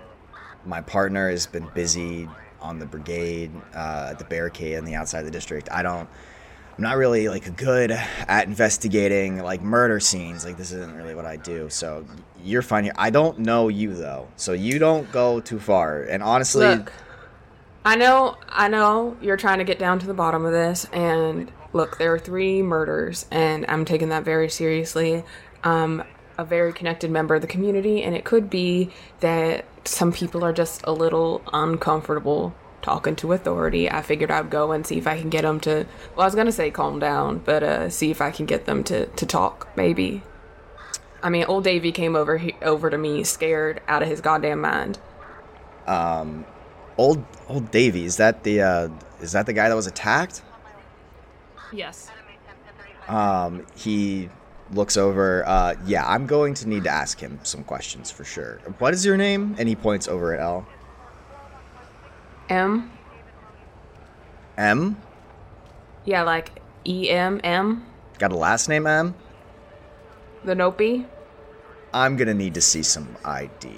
my 0.65 0.81
partner 0.81 1.29
has 1.29 1.45
been 1.45 1.69
busy 1.75 2.27
on 2.59 2.79
the 2.79 2.85
brigade, 2.85 3.51
uh, 3.75 4.07
at 4.11 4.19
the 4.19 4.25
barricade 4.25 4.77
on 4.77 4.85
the 4.85 4.95
outside 4.95 5.19
of 5.19 5.25
the 5.25 5.31
district. 5.31 5.69
I 5.71 5.83
don't. 5.83 6.09
I'm 6.77 6.83
not 6.83 6.95
really 6.95 7.27
like 7.27 7.57
good 7.57 7.91
at 7.91 8.47
investigating 8.47 9.39
like 9.39 9.61
murder 9.61 9.99
scenes. 9.99 10.45
Like 10.45 10.57
this 10.57 10.71
isn't 10.71 10.95
really 10.95 11.13
what 11.13 11.25
I 11.25 11.35
do. 11.35 11.69
So 11.69 12.05
you're 12.41 12.61
fine 12.61 12.85
here. 12.85 12.93
I 12.97 13.09
don't 13.09 13.39
know 13.39 13.67
you 13.67 13.93
though, 13.93 14.29
so 14.37 14.53
you 14.53 14.79
don't 14.79 15.11
go 15.11 15.41
too 15.41 15.59
far. 15.59 16.03
And 16.03 16.23
honestly, 16.23 16.65
Look, 16.65 16.93
I 17.85 17.95
know, 17.95 18.37
I 18.49 18.67
know 18.67 19.17
you're 19.21 19.37
trying 19.37 19.59
to 19.59 19.63
get 19.63 19.79
down 19.79 19.99
to 19.99 20.07
the 20.07 20.13
bottom 20.13 20.45
of 20.45 20.51
this, 20.51 20.85
and 20.91 21.51
look, 21.71 21.97
there 21.97 22.13
are 22.13 22.19
three 22.19 22.61
murders, 22.61 23.25
and 23.31 23.65
I'm 23.67 23.85
taking 23.85 24.09
that 24.09 24.23
very 24.23 24.49
seriously. 24.49 25.23
Um, 25.63 26.03
a 26.37 26.45
very 26.45 26.71
connected 26.71 27.11
member 27.11 27.35
of 27.35 27.41
the 27.41 27.47
community, 27.47 28.01
and 28.03 28.15
it 28.15 28.23
could 28.23 28.49
be 28.49 28.91
that 29.19 29.65
some 29.85 30.11
people 30.11 30.43
are 30.43 30.53
just 30.53 30.81
a 30.85 30.91
little 30.91 31.41
uncomfortable 31.51 32.53
talking 32.81 33.15
to 33.17 33.33
authority. 33.33 33.89
I 33.89 34.01
figured 34.01 34.31
I'd 34.31 34.49
go 34.49 34.71
and 34.71 34.87
see 34.87 34.97
if 34.97 35.07
I 35.07 35.19
can 35.19 35.29
get 35.29 35.41
them 35.41 35.59
to. 35.61 35.85
Well, 36.15 36.21
I 36.21 36.25
was 36.25 36.35
gonna 36.35 36.51
say 36.51 36.71
calm 36.71 36.99
down, 36.99 37.39
but 37.39 37.63
uh, 37.63 37.89
see 37.89 38.09
if 38.11 38.21
I 38.21 38.31
can 38.31 38.45
get 38.45 38.65
them 38.65 38.83
to 38.85 39.05
to 39.07 39.25
talk, 39.25 39.67
maybe. 39.75 40.23
I 41.21 41.29
mean, 41.29 41.43
old 41.45 41.65
Davy 41.65 41.91
came 41.91 42.15
over 42.15 42.37
he, 42.37 42.55
over 42.61 42.89
to 42.89 42.97
me, 42.97 43.23
scared 43.25 43.81
out 43.87 44.01
of 44.01 44.07
his 44.07 44.21
goddamn 44.21 44.61
mind. 44.61 44.97
Old 46.99 47.23
old 47.47 47.71
Davy 47.71 48.03
is 48.03 48.17
that 48.17 48.43
the 48.43 48.61
uh, 48.61 48.89
is 49.21 49.31
that 49.31 49.45
the 49.45 49.53
guy 49.53 49.69
that 49.69 49.75
was 49.75 49.87
attacked? 49.87 50.41
Yes. 51.71 52.11
Um, 53.07 53.65
he 53.75 54.29
looks 54.71 54.97
over. 54.97 55.47
Uh, 55.47 55.75
yeah, 55.85 56.05
I'm 56.05 56.27
going 56.27 56.53
to 56.55 56.67
need 56.67 56.83
to 56.83 56.89
ask 56.89 57.19
him 57.19 57.39
some 57.43 57.63
questions 57.63 58.11
for 58.11 58.23
sure. 58.23 58.59
What 58.77 58.93
is 58.93 59.05
your 59.05 59.17
name? 59.17 59.55
And 59.57 59.67
he 59.67 59.75
points 59.75 60.07
over 60.07 60.33
at 60.33 60.41
L. 60.41 60.67
M. 62.49 62.91
M. 64.57 64.97
Yeah, 66.05 66.23
like 66.23 66.61
E 66.85 67.09
M 67.09 67.39
M. 67.43 67.85
Got 68.17 68.31
a 68.31 68.37
last 68.37 68.67
name 68.67 68.85
M. 68.85 69.15
The 70.43 70.53
Nopey. 70.53 71.05
I'm 71.93 72.17
gonna 72.17 72.33
need 72.33 72.53
to 72.53 72.61
see 72.61 72.83
some 72.83 73.15
ID. 73.25 73.71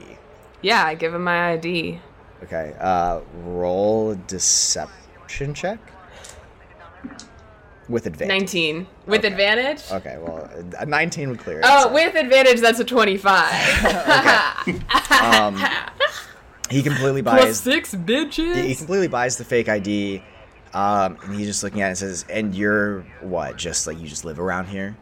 Yeah, 0.62 0.86
I 0.86 0.96
give 0.96 1.14
him 1.14 1.24
my 1.24 1.54
ID. 1.54 2.00
Okay. 2.44 2.74
Uh, 2.80 3.22
roll 3.44 4.16
deception 4.28 5.54
check 5.54 5.80
with 7.90 8.06
advantage. 8.06 8.40
19. 8.54 8.88
With 9.06 9.20
Okay. 9.20 9.28
advantage? 9.28 9.82
Okay. 9.92 10.18
Well, 10.20 10.50
a 10.80 10.86
19 10.86 11.30
would 11.30 11.40
clear 11.40 11.60
it. 11.60 11.66
Oh, 11.68 11.84
so- 11.84 11.94
with 11.94 12.16
advantage, 12.16 12.62
that's 12.62 12.80
a 12.80 12.86
25. 12.86 13.52
he 16.70 16.82
completely 16.82 17.22
buys. 17.22 17.60
six 17.60 17.94
bitches. 17.94 18.64
He 18.64 18.76
completely 18.76 19.08
buys 19.08 19.38
the 19.38 19.46
fake 19.46 19.70
ID, 19.70 20.24
um, 20.74 21.18
and 21.24 21.36
he's 21.36 21.48
just 21.48 21.64
looking 21.64 21.82
at 21.82 21.88
it 21.88 21.90
and 21.90 21.98
says, 21.98 22.26
"And 22.30 22.56
you're 22.56 23.02
what? 23.22 23.58
Just 23.58 23.88
like 23.88 24.00
you 24.00 24.08
just 24.08 24.26
live 24.26 24.40
around 24.40 24.68
here?" 24.68 24.96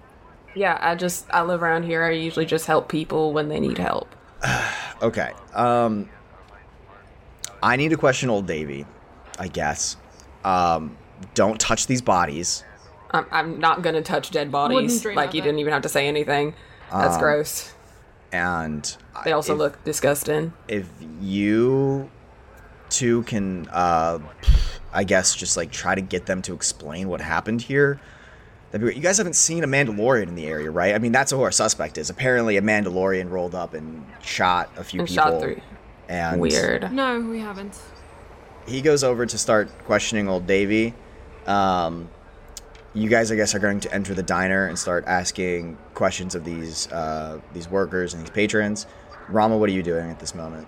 Yeah, 0.56 0.78
I 0.82 0.96
just, 0.96 1.26
I 1.32 1.44
live 1.44 1.62
around 1.62 1.84
here. 1.84 2.04
I 2.04 2.10
usually 2.12 2.46
just 2.48 2.66
help 2.66 2.90
people 2.90 3.34
when 3.34 3.50
they 3.50 3.60
need 3.60 3.78
help. 3.78 4.16
Okay. 5.02 5.32
Um, 5.54 6.10
I 7.62 7.76
need 7.76 7.90
to 7.90 7.98
question 7.98 8.30
old 8.30 8.48
Davy, 8.48 8.86
I 9.38 9.48
guess. 9.48 9.98
Um, 10.44 10.98
don't 11.34 11.60
touch 11.60 11.88
these 11.88 12.02
bodies. 12.02 12.64
I'm, 13.12 13.26
I'm 13.32 13.60
not 13.60 13.82
gonna 13.82 14.02
touch 14.02 14.32
dead 14.32 14.52
bodies. 14.52 15.04
Like, 15.06 15.30
of 15.30 15.36
you 15.36 15.42
it. 15.42 15.44
didn't 15.46 15.60
even 15.60 15.74
have 15.74 15.82
to 15.84 15.90
say 15.90 16.08
anything. 16.08 16.54
That's 16.92 17.18
gross. 17.18 17.74
And 18.32 18.96
They 19.26 19.32
also 19.32 19.54
if, 19.54 19.60
look 19.60 19.84
disgusting. 19.84 20.54
If 20.68 20.88
you 21.20 22.10
two 22.90 23.24
can, 23.24 23.68
uh, 23.72 24.20
I 24.94 25.04
guess, 25.04 25.36
just 25.36 25.58
like 25.58 25.72
try 25.72 25.96
to 25.96 26.02
get 26.02 26.26
them 26.28 26.42
to 26.44 26.54
explain 26.54 27.10
what 27.10 27.22
happened 27.22 27.62
here. 27.64 28.00
That'd 28.72 28.82
be 28.82 28.86
great. 28.86 28.98
You 28.98 29.02
guys 29.02 29.18
haven't 29.18 29.36
seen 29.36 29.64
a 29.64 29.68
Mandalorian 29.68 30.28
in 30.28 30.36
the 30.36 30.46
area, 30.46 30.70
right? 30.70 30.94
I 30.94 31.00
mean, 31.00 31.12
that's 31.12 31.32
who 31.32 31.42
our 31.42 31.52
suspect 31.52 31.98
is. 31.98 32.12
Apparently, 32.12 32.58
a 32.58 32.62
Mandalorian 32.62 33.32
rolled 33.32 33.56
up 33.56 33.74
and 33.74 34.06
shot 34.22 34.70
a 34.78 34.84
few 34.84 35.00
And 35.02 35.10
people. 35.10 35.24
shot 35.24 35.42
three. 35.42 35.62
And 36.10 36.42
Weird. 36.42 36.92
No, 36.92 37.22
we 37.22 37.40
haven't. 37.40 37.80
he 38.68 38.82
goes 38.82 39.04
over 39.04 39.26
to 39.26 39.38
start 39.38 39.70
questioning 39.86 40.28
old 40.28 40.46
Davy. 40.48 40.94
Um, 41.46 42.10
you 42.96 43.08
guys, 43.08 43.32
I 43.32 43.36
guess, 43.36 43.54
are 43.54 43.60
going 43.60 43.80
to 43.82 43.94
enter 43.94 44.16
the 44.16 44.24
diner 44.24 44.66
and 44.66 44.78
start 44.78 45.06
asking 45.06 45.78
questions 45.94 46.34
of 46.34 46.44
these 46.44 46.92
uh, 46.92 47.40
these 47.54 47.70
workers 47.70 48.14
and 48.16 48.24
these 48.24 48.32
patrons. 48.32 48.88
Rama, 49.30 49.56
what 49.58 49.70
are 49.70 49.74
you 49.74 49.84
doing 49.84 50.10
at 50.10 50.20
this 50.20 50.34
moment? 50.34 50.68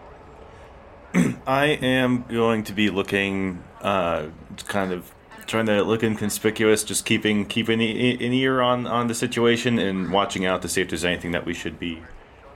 I 1.47 1.65
am 1.65 2.23
going 2.29 2.63
to 2.65 2.73
be 2.73 2.91
looking, 2.91 3.63
uh, 3.81 4.27
kind 4.67 4.91
of 4.93 5.11
trying 5.47 5.65
to 5.65 5.81
look 5.83 6.03
inconspicuous, 6.03 6.83
just 6.83 7.03
keeping 7.05 7.45
keeping 7.47 7.81
an 7.81 8.33
ear 8.33 8.61
on 8.61 8.85
on 8.85 9.07
the 9.07 9.15
situation 9.15 9.79
and 9.79 10.11
watching 10.11 10.45
out 10.45 10.61
to 10.61 10.69
see 10.69 10.81
if 10.81 10.89
there's 10.89 11.03
anything 11.03 11.31
that 11.31 11.45
we 11.45 11.55
should 11.55 11.79
be 11.79 12.03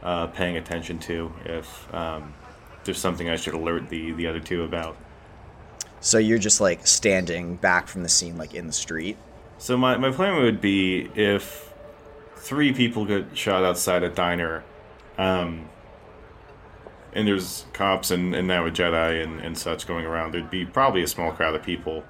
uh, 0.03 0.27
paying 0.27 0.55
attention 0.55 0.99
to. 0.99 1.33
If 1.43 1.91
um, 1.93 2.35
there's 2.85 2.99
something 2.99 3.29
I 3.29 3.35
should 3.35 3.53
alert 3.53 3.89
the 3.89 4.11
the 4.13 4.27
other 4.27 4.39
two 4.39 4.63
about. 4.63 4.95
So 5.99 6.17
you're 6.19 6.37
just 6.37 6.61
like 6.61 6.85
standing 6.85 7.55
back 7.55 7.87
from 7.87 8.03
the 8.03 8.09
scene, 8.09 8.37
like 8.37 8.53
in 8.53 8.67
the 8.67 8.73
street. 8.73 9.17
So 9.57 9.75
my, 9.75 9.97
my 9.97 10.11
plan 10.11 10.41
would 10.43 10.61
be 10.61 11.09
if 11.15 11.73
three 12.35 12.73
people 12.73 13.05
get 13.05 13.35
shot 13.35 13.63
outside 13.63 14.03
a 14.03 14.09
diner, 14.09 14.63
um, 15.17 15.67
and 17.13 17.27
there's 17.27 17.65
cops 17.73 18.11
and, 18.11 18.35
and 18.35 18.47
now 18.47 18.65
a 18.67 18.69
Jedi 18.69 19.23
and, 19.23 19.39
and 19.39 19.57
such 19.57 19.87
going 19.87 20.05
around, 20.05 20.33
there'd 20.33 20.51
be 20.51 20.65
probably 20.65 21.01
a 21.01 21.07
small 21.07 21.31
crowd 21.31 21.55
of 21.55 21.63
people 21.63 22.03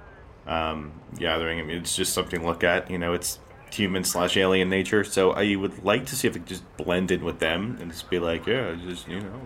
um, 0.47 0.91
gathering. 1.17 1.59
I 1.59 1.63
mean, 1.63 1.77
it's 1.77 1.95
just 1.95 2.13
something 2.13 2.41
to 2.41 2.45
look 2.45 2.63
at. 2.63 2.91
You 2.91 2.97
know, 2.97 3.13
it's 3.13 3.39
human 3.71 4.03
slash 4.03 4.35
alien 4.35 4.69
nature. 4.69 5.03
So 5.03 5.31
I 5.31 5.55
would 5.55 5.85
like 5.85 6.05
to 6.07 6.15
see 6.15 6.27
if 6.27 6.35
it 6.35 6.39
could 6.39 6.47
just 6.47 6.77
blend 6.77 7.11
in 7.11 7.23
with 7.23 7.39
them 7.39 7.77
and 7.79 7.91
just 7.91 8.09
be 8.09 8.19
like, 8.19 8.47
yeah, 8.47 8.75
just 8.85 9.07
you 9.07 9.19
know, 9.21 9.41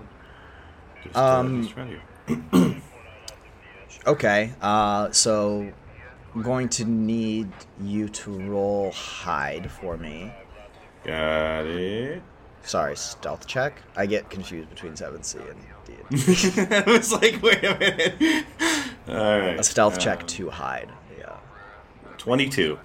just, 1.03 1.15
Um, 1.15 1.67
uh, 1.77 2.35
to- 2.51 2.75
Okay. 4.07 4.51
Uh, 4.61 5.11
so 5.11 5.71
I'm 6.35 6.41
going 6.41 6.69
to 6.69 6.85
need 6.85 7.51
you 7.81 8.09
to 8.09 8.31
roll 8.49 8.91
hide 8.91 9.69
for 9.71 9.97
me. 9.97 10.31
got 11.03 11.65
it. 11.65 12.21
Sorry, 12.63 12.95
stealth 12.95 13.47
check. 13.47 13.81
I 13.95 14.05
get 14.05 14.29
confused 14.29 14.69
between 14.69 14.93
7C 14.93 15.39
and 15.49 15.59
D. 15.85 15.93
I 16.75 16.83
was 16.85 17.11
like, 17.11 17.41
wait 17.41 17.63
a 17.63 17.77
minute. 17.79 18.45
All 19.07 19.15
right, 19.39 19.59
A 19.59 19.63
stealth 19.63 19.97
check 19.99 20.27
to 20.27 20.49
hide. 20.49 20.89
Yeah. 21.17 21.37
twenty-two. 22.17 22.77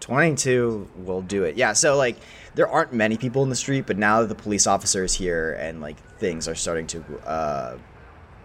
22 0.00 0.88
will 0.96 1.22
do 1.22 1.44
it. 1.44 1.56
Yeah, 1.56 1.72
so 1.72 1.96
like 1.96 2.16
there 2.54 2.68
aren't 2.68 2.92
many 2.92 3.16
people 3.16 3.42
in 3.42 3.50
the 3.50 3.56
street, 3.56 3.86
but 3.86 3.98
now 3.98 4.20
that 4.20 4.28
the 4.28 4.34
police 4.34 4.66
officer 4.66 5.04
is 5.04 5.14
here 5.14 5.52
and 5.60 5.80
like 5.80 5.98
things 6.18 6.48
are 6.48 6.54
starting 6.54 6.86
to 6.88 7.04
uh, 7.26 7.78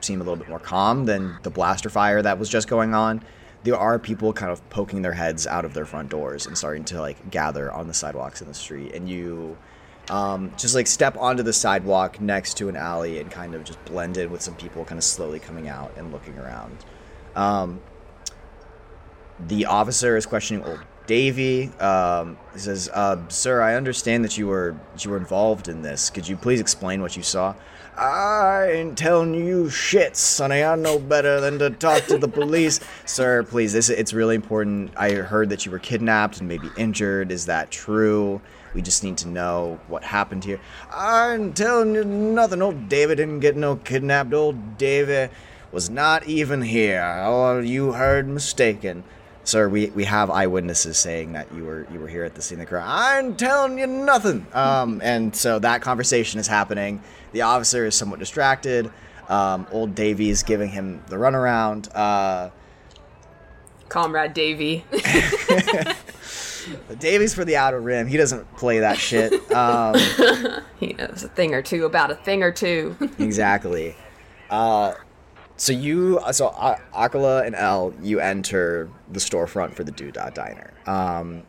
seem 0.02 0.22
a 0.22 0.24
little 0.24 0.38
bit 0.38 0.50
more 0.50 0.60
calm 0.60 1.06
than 1.06 1.38
the 1.44 1.50
blaster 1.50 1.90
fire 1.90 2.22
that 2.22 2.40
was 2.40 2.50
just 2.50 2.68
going 2.68 2.94
on, 2.94 3.24
there 3.64 3.78
are 3.78 4.00
people 4.00 4.34
kind 4.34 4.52
of 4.52 4.68
poking 4.70 5.02
their 5.02 5.14
heads 5.14 5.46
out 5.46 5.66
of 5.66 5.74
their 5.74 5.86
front 5.86 6.10
doors 6.10 6.48
and 6.48 6.58
starting 6.58 6.84
to 6.86 7.00
like 7.00 7.30
gather 7.30 7.72
on 7.72 7.88
the 7.88 7.94
sidewalks 7.94 8.42
in 8.42 8.48
the 8.48 8.54
street. 8.54 8.94
And 8.94 9.08
you 9.08 9.58
um, 10.10 10.52
just 10.58 10.76
like 10.76 10.88
step 10.88 11.16
onto 11.18 11.44
the 11.44 11.54
sidewalk 11.54 12.20
next 12.20 12.58
to 12.58 12.70
an 12.70 12.76
alley 12.76 13.20
and 13.20 13.30
kind 13.30 13.54
of 13.54 13.64
just 13.64 13.84
blend 13.86 14.18
in 14.18 14.32
with 14.32 14.42
some 14.42 14.56
people 14.56 14.84
kind 14.84 14.98
of 14.98 15.04
slowly 15.04 15.40
coming 15.40 15.68
out 15.68 15.94
and 15.96 16.12
looking 16.12 16.38
around. 16.38 16.86
Um, 17.36 17.82
the 19.48 19.66
officer 19.66 20.18
is 20.18 20.26
questioning 20.26 20.64
old 20.64 20.80
Davy. 21.08 21.72
Um, 21.80 22.38
says, 22.56 22.90
uh, 22.94 23.18
"Sir, 23.30 23.62
I 23.62 23.76
understand 23.76 24.24
that 24.26 24.38
you 24.38 24.48
were 24.48 24.76
that 24.94 25.06
you 25.06 25.12
were 25.12 25.18
involved 25.18 25.68
in 25.68 25.82
this. 25.82 26.10
Could 26.10 26.28
you 26.28 26.36
please 26.38 26.60
explain 26.60 27.02
what 27.02 27.18
you 27.18 27.24
saw?" 27.24 27.54
I 27.98 28.72
ain't 28.72 28.98
telling 28.98 29.34
you 29.34 29.70
shit, 29.70 30.16
sonny. 30.16 30.64
I 30.64 30.76
know 30.76 30.98
better 30.98 31.42
than 31.42 31.60
to 31.60 31.70
talk 31.70 32.06
to 32.06 32.18
the 32.18 32.28
police, 32.28 32.80
sir. 33.06 33.44
Please, 33.44 33.74
this 33.74 33.90
it's 33.90 34.14
really 34.14 34.36
important. 34.36 34.92
I 34.98 35.12
heard 35.12 35.50
that 35.50 35.66
you 35.66 35.72
were 35.72 35.80
kidnapped 35.80 36.40
and 36.40 36.48
maybe 36.48 36.70
injured. 36.78 37.32
Is 37.32 37.46
that 37.48 37.70
true? 37.70 38.42
We 38.74 38.82
just 38.82 39.04
need 39.04 39.18
to 39.18 39.28
know 39.28 39.80
what 39.88 40.04
happened 40.04 40.46
here. 40.46 40.60
I 40.90 41.36
ain't 41.36 41.58
telling 41.58 41.94
you 41.94 42.06
nothing. 42.06 42.62
Old 42.62 42.88
David 42.88 43.16
didn't 43.16 43.42
get 43.42 43.58
no 43.58 43.76
kidnapped. 43.76 44.34
Old 44.34 44.78
David 44.78 45.30
was 45.72 45.90
not 45.90 46.26
even 46.26 46.62
here. 46.62 47.04
Oh, 47.26 47.60
you 47.60 47.94
heard 47.94 48.28
mistaken. 48.28 49.04
Sir, 49.44 49.68
we, 49.70 49.88
we 49.88 50.04
have 50.06 50.30
eyewitnesses 50.30 50.98
saying 50.98 51.34
that 51.34 51.52
you 51.54 51.66
were 51.66 51.88
you 51.92 52.00
were 52.00 52.08
here 52.08 52.24
at 52.24 52.36
the 52.36 52.42
scene 52.42 52.60
of 52.60 52.66
the 52.66 52.70
crime. 52.70 52.86
I'm 52.88 53.36
telling 53.36 53.80
you 53.80 53.88
nothing. 53.88 54.46
Um, 54.54 55.02
and 55.04 55.36
so 55.36 55.60
that 55.60 55.82
conversation 55.82 56.40
is 56.40 56.48
happening. 56.48 57.02
The 57.32 57.42
officer 57.42 57.86
is 57.86 57.96
somewhat 57.96 58.20
distracted. 58.20 58.92
Um, 59.30 59.66
old 59.72 59.96
Davy 59.96 60.30
is 60.30 60.44
giving 60.44 60.70
him 60.70 61.04
the 61.08 61.16
runaround. 61.16 61.90
Uh, 61.96 62.50
Comrade 63.90 64.34
Davy. 64.34 64.86
Davies 67.00 67.34
for 67.34 67.44
the 67.44 67.58
outer 67.58 67.82
rim. 67.82 68.08
He 68.08 68.18
doesn't 68.18 68.56
play 68.56 68.80
that 68.80 68.98
shit. 68.98 69.34
Um, 69.52 69.96
He 70.80 70.94
knows 70.94 71.24
a 71.24 71.28
thing 71.30 71.54
or 71.54 71.62
two 71.62 71.86
about 71.86 72.10
a 72.10 72.16
thing 72.16 72.42
or 72.42 72.52
two. 72.52 72.96
exactly. 73.20 73.96
Uh, 74.50 74.94
so 75.62 75.74
you, 75.74 76.20
so 76.32 76.50
Akala 76.50 77.46
and 77.46 77.54
Elle, 77.54 77.94
you 78.02 78.20
enter 78.20 78.90
the 79.12 79.20
storefront 79.20 79.76
for 79.76 79.84
the 79.84 79.92
Doodah 79.92 80.34
Diner. 80.34 80.74
Um, 80.88 81.44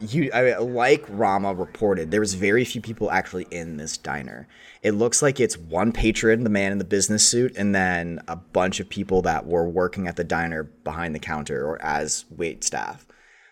you, 0.00 0.28
I 0.34 0.42
mean, 0.42 0.74
like 0.74 1.04
Rama 1.08 1.54
reported, 1.54 2.10
there 2.10 2.18
was 2.18 2.34
very 2.34 2.64
few 2.64 2.80
people 2.80 3.08
actually 3.12 3.46
in 3.52 3.76
this 3.76 3.96
diner. 3.96 4.48
It 4.82 4.90
looks 4.90 5.22
like 5.22 5.38
it's 5.38 5.56
one 5.56 5.92
patron, 5.92 6.42
the 6.42 6.50
man 6.50 6.72
in 6.72 6.78
the 6.78 6.84
business 6.84 7.24
suit, 7.24 7.56
and 7.56 7.72
then 7.72 8.18
a 8.26 8.34
bunch 8.34 8.80
of 8.80 8.88
people 8.88 9.22
that 9.22 9.46
were 9.46 9.68
working 9.68 10.08
at 10.08 10.16
the 10.16 10.24
diner 10.24 10.64
behind 10.64 11.14
the 11.14 11.20
counter 11.20 11.64
or 11.64 11.80
as 11.80 12.24
wait 12.28 12.64
staff. 12.64 13.06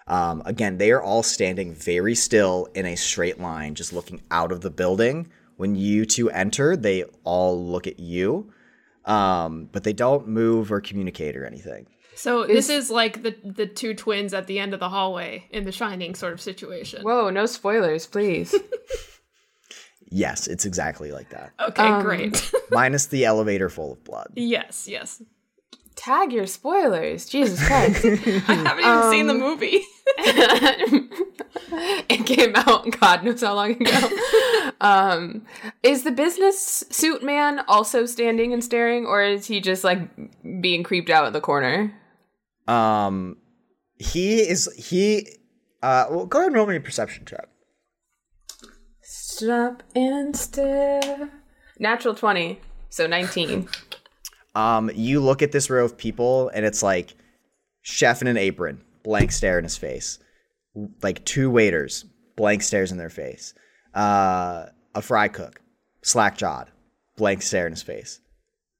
Um, 0.08 0.42
again, 0.46 0.78
they 0.78 0.90
are 0.90 1.00
all 1.00 1.22
standing 1.22 1.72
very 1.76 2.16
still 2.16 2.66
in 2.74 2.86
a 2.86 2.96
straight 2.96 3.38
line, 3.38 3.76
just 3.76 3.92
looking 3.92 4.20
out 4.32 4.50
of 4.50 4.62
the 4.62 4.70
building. 4.70 5.28
When 5.58 5.76
you 5.76 6.06
two 6.06 6.28
enter, 6.28 6.76
they 6.76 7.04
all 7.22 7.64
look 7.64 7.86
at 7.86 8.00
you, 8.00 8.52
um, 9.08 9.68
but 9.72 9.82
they 9.84 9.92
don't 9.92 10.28
move 10.28 10.70
or 10.70 10.80
communicate 10.80 11.36
or 11.36 11.44
anything. 11.44 11.86
So 12.14 12.46
this 12.46 12.68
is 12.68 12.90
like 12.90 13.22
the 13.22 13.34
the 13.44 13.66
two 13.66 13.94
twins 13.94 14.34
at 14.34 14.46
the 14.48 14.58
end 14.58 14.74
of 14.74 14.80
the 14.80 14.88
hallway 14.88 15.46
in 15.50 15.64
the 15.64 15.72
Shining 15.72 16.14
sort 16.14 16.32
of 16.32 16.40
situation. 16.40 17.02
Whoa, 17.02 17.30
no 17.30 17.46
spoilers, 17.46 18.06
please. 18.06 18.54
Yes, 20.10 20.46
it's 20.46 20.64
exactly 20.64 21.12
like 21.12 21.28
that. 21.30 21.52
Okay, 21.60 21.82
Um, 21.82 22.02
great. 22.02 22.50
Minus 22.70 23.06
the 23.06 23.26
elevator 23.26 23.68
full 23.68 23.92
of 23.92 24.04
blood. 24.04 24.28
yes, 24.36 24.88
yes. 24.88 25.22
Tag 25.96 26.32
your 26.32 26.46
spoilers. 26.46 27.26
Jesus 27.26 27.62
Christ. 27.66 28.04
I 28.06 28.08
haven't 28.54 28.84
even 28.84 29.10
seen 29.10 29.26
the 29.26 29.34
Um, 29.34 29.40
movie. 29.40 29.82
it 32.08 32.26
came 32.26 32.54
out 32.56 32.90
God 32.98 33.24
knows 33.24 33.42
how 33.42 33.54
long 33.54 33.72
ago. 33.72 34.10
um, 34.80 35.44
is 35.82 36.04
the 36.04 36.10
business 36.10 36.84
suit 36.90 37.22
man 37.22 37.60
also 37.68 38.06
standing 38.06 38.52
and 38.52 38.64
staring, 38.64 39.06
or 39.06 39.22
is 39.22 39.46
he 39.46 39.60
just 39.60 39.84
like 39.84 40.00
being 40.60 40.82
creeped 40.82 41.10
out 41.10 41.26
in 41.26 41.32
the 41.32 41.40
corner? 41.40 41.94
Um, 42.66 43.36
he 43.98 44.40
is 44.40 44.72
he. 44.76 45.26
Uh, 45.82 46.06
well, 46.10 46.26
go 46.26 46.38
ahead 46.38 46.48
and 46.48 46.56
roll 46.56 46.66
me 46.66 46.76
a 46.76 46.80
perception 46.80 47.24
check. 47.24 47.48
Stop 49.02 49.82
and 49.94 50.36
stare. 50.36 51.30
Natural 51.78 52.14
20, 52.14 52.60
so 52.88 53.06
19. 53.06 53.68
Um, 54.56 54.90
you 54.94 55.20
look 55.20 55.42
at 55.42 55.52
this 55.52 55.70
row 55.70 55.84
of 55.84 55.96
people, 55.96 56.48
and 56.48 56.66
it's 56.66 56.82
like 56.82 57.14
chef 57.82 58.20
in 58.20 58.26
an 58.26 58.36
apron, 58.36 58.82
blank 59.02 59.32
stare 59.32 59.58
in 59.58 59.64
his 59.64 59.76
face. 59.76 60.18
Like 61.02 61.24
two 61.24 61.50
waiters, 61.50 62.04
blank 62.36 62.62
stares 62.62 62.92
in 62.92 62.98
their 62.98 63.10
face. 63.10 63.54
Uh, 63.94 64.66
a 64.94 65.02
fry 65.02 65.28
cook, 65.28 65.60
slack 66.02 66.36
jawed, 66.36 66.70
blank 67.16 67.42
stare 67.42 67.66
in 67.66 67.72
his 67.72 67.82
face. 67.82 68.20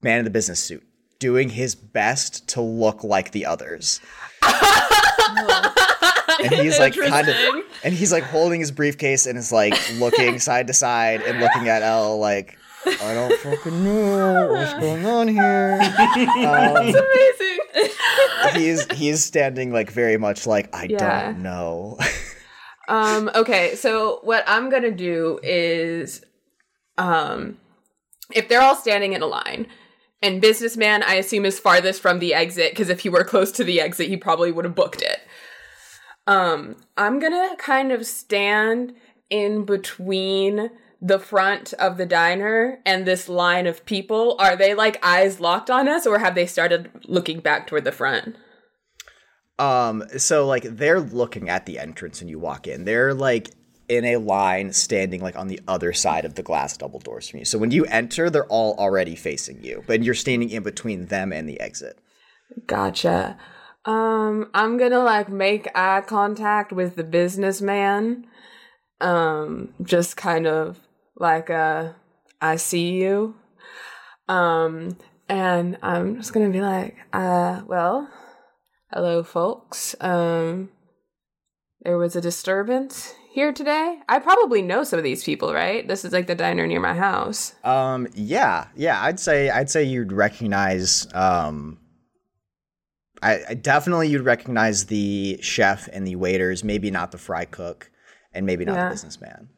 Man 0.02 0.18
in 0.18 0.24
the 0.24 0.30
business 0.30 0.60
suit, 0.60 0.84
doing 1.18 1.48
his 1.50 1.74
best 1.74 2.48
to 2.50 2.60
look 2.60 3.02
like 3.02 3.32
the 3.32 3.46
others. 3.46 4.00
and 6.42 6.52
he's 6.54 6.78
like 6.78 6.94
kind 6.94 7.28
of 7.28 7.34
and 7.84 7.94
he's 7.94 8.12
like 8.12 8.22
holding 8.24 8.60
his 8.60 8.70
briefcase 8.70 9.26
and 9.26 9.38
is 9.38 9.52
like 9.52 9.74
looking 9.98 10.38
side 10.40 10.66
to 10.68 10.72
side 10.72 11.22
and 11.22 11.40
looking 11.40 11.68
at 11.68 11.82
Elle 11.82 12.18
like 12.18 12.58
I 12.86 13.14
don't 13.14 13.38
fucking 13.40 13.84
know 13.84 14.48
what's 14.52 14.74
going 14.74 15.04
on 15.04 15.28
here. 15.28 15.78
Um, 16.38 16.76
Amazing. 16.76 17.47
He's 18.54 18.86
he's 18.96 19.24
standing 19.24 19.72
like 19.72 19.90
very 19.90 20.16
much 20.16 20.46
like 20.46 20.74
I 20.74 20.86
Yeah. 20.86 21.28
don't 21.32 21.42
know. 21.42 21.98
Um, 22.88 23.30
okay, 23.34 23.74
so 23.74 24.20
what 24.22 24.44
I'm 24.46 24.70
gonna 24.70 24.90
do 24.90 25.38
is 25.42 26.24
um 26.96 27.58
if 28.32 28.48
they're 28.48 28.62
all 28.62 28.76
standing 28.76 29.12
in 29.12 29.22
a 29.22 29.26
line 29.26 29.66
and 30.22 30.40
businessman 30.40 31.02
I 31.02 31.14
assume 31.14 31.44
is 31.44 31.58
farthest 31.60 32.00
from 32.02 32.18
the 32.18 32.34
exit, 32.34 32.72
because 32.72 32.88
if 32.88 33.00
he 33.00 33.08
were 33.08 33.24
close 33.24 33.52
to 33.52 33.64
the 33.64 33.80
exit, 33.80 34.08
he 34.08 34.16
probably 34.16 34.50
would 34.52 34.64
have 34.64 34.74
booked 34.74 35.02
it. 35.02 35.20
Um, 36.26 36.76
I'm 36.96 37.18
gonna 37.20 37.56
kind 37.58 37.92
of 37.92 38.06
stand 38.06 38.94
in 39.30 39.64
between 39.64 40.70
the 41.00 41.18
front 41.18 41.72
of 41.74 41.96
the 41.96 42.06
diner 42.06 42.80
and 42.84 43.06
this 43.06 43.28
line 43.28 43.66
of 43.66 43.84
people. 43.84 44.36
Are 44.38 44.56
they 44.56 44.74
like 44.74 45.04
eyes 45.04 45.40
locked 45.40 45.70
on 45.70 45.88
us 45.88 46.06
or 46.06 46.18
have 46.18 46.34
they 46.34 46.46
started 46.46 46.90
looking 47.04 47.40
back 47.40 47.66
toward 47.66 47.84
the 47.84 47.92
front? 47.92 48.36
Um, 49.58 50.04
so 50.16 50.46
like 50.46 50.62
they're 50.64 51.00
looking 51.00 51.48
at 51.48 51.66
the 51.66 51.78
entrance 51.78 52.20
when 52.20 52.28
you 52.28 52.38
walk 52.38 52.66
in. 52.66 52.84
They're 52.84 53.14
like 53.14 53.50
in 53.88 54.04
a 54.04 54.16
line 54.18 54.72
standing 54.72 55.20
like 55.20 55.36
on 55.36 55.48
the 55.48 55.60
other 55.66 55.92
side 55.92 56.24
of 56.24 56.34
the 56.34 56.42
glass 56.42 56.76
double 56.76 57.00
doors 57.00 57.28
from 57.28 57.40
you. 57.40 57.44
So 57.44 57.58
when 57.58 57.70
you 57.70 57.84
enter, 57.86 58.28
they're 58.30 58.46
all 58.46 58.74
already 58.78 59.16
facing 59.16 59.62
you, 59.64 59.82
but 59.86 60.02
you're 60.02 60.14
standing 60.14 60.50
in 60.50 60.62
between 60.62 61.06
them 61.06 61.32
and 61.32 61.48
the 61.48 61.58
exit. 61.60 61.98
Gotcha. 62.66 63.38
Um, 63.84 64.50
I'm 64.52 64.76
gonna 64.76 65.00
like 65.00 65.28
make 65.28 65.68
eye 65.74 66.02
contact 66.02 66.72
with 66.72 66.96
the 66.96 67.04
businessman. 67.04 68.26
Um, 69.00 69.74
just 69.82 70.16
kind 70.16 70.46
of 70.46 70.78
like 71.18 71.50
uh 71.50 71.92
I 72.40 72.56
see 72.56 72.92
you. 73.02 73.34
Um, 74.28 74.96
and 75.28 75.76
I'm 75.82 76.16
just 76.16 76.32
gonna 76.32 76.50
be 76.50 76.60
like, 76.60 76.96
uh, 77.12 77.62
well, 77.66 78.08
hello 78.92 79.22
folks. 79.22 79.94
Um 80.00 80.70
there 81.82 81.96
was 81.98 82.16
a 82.16 82.20
disturbance 82.20 83.14
here 83.32 83.52
today. 83.52 84.00
I 84.08 84.18
probably 84.18 84.62
know 84.62 84.82
some 84.82 84.98
of 84.98 85.04
these 85.04 85.22
people, 85.22 85.54
right? 85.54 85.86
This 85.86 86.04
is 86.04 86.12
like 86.12 86.26
the 86.26 86.34
diner 86.34 86.66
near 86.66 86.80
my 86.80 86.94
house. 86.94 87.54
Um, 87.62 88.08
yeah, 88.14 88.66
yeah, 88.74 89.00
I'd 89.02 89.20
say 89.20 89.48
I'd 89.48 89.70
say 89.70 89.84
you'd 89.84 90.12
recognize. 90.12 91.06
Um, 91.14 91.78
I, 93.22 93.40
I 93.50 93.54
definitely 93.54 94.08
you'd 94.08 94.24
recognize 94.24 94.86
the 94.86 95.38
chef 95.40 95.88
and 95.92 96.06
the 96.06 96.16
waiters. 96.16 96.64
Maybe 96.64 96.90
not 96.90 97.12
the 97.12 97.18
fry 97.18 97.44
cook, 97.44 97.90
and 98.32 98.44
maybe 98.44 98.64
not 98.64 98.74
Yeah. 98.74 98.84
the 98.88 98.94
businessman. 98.94 99.48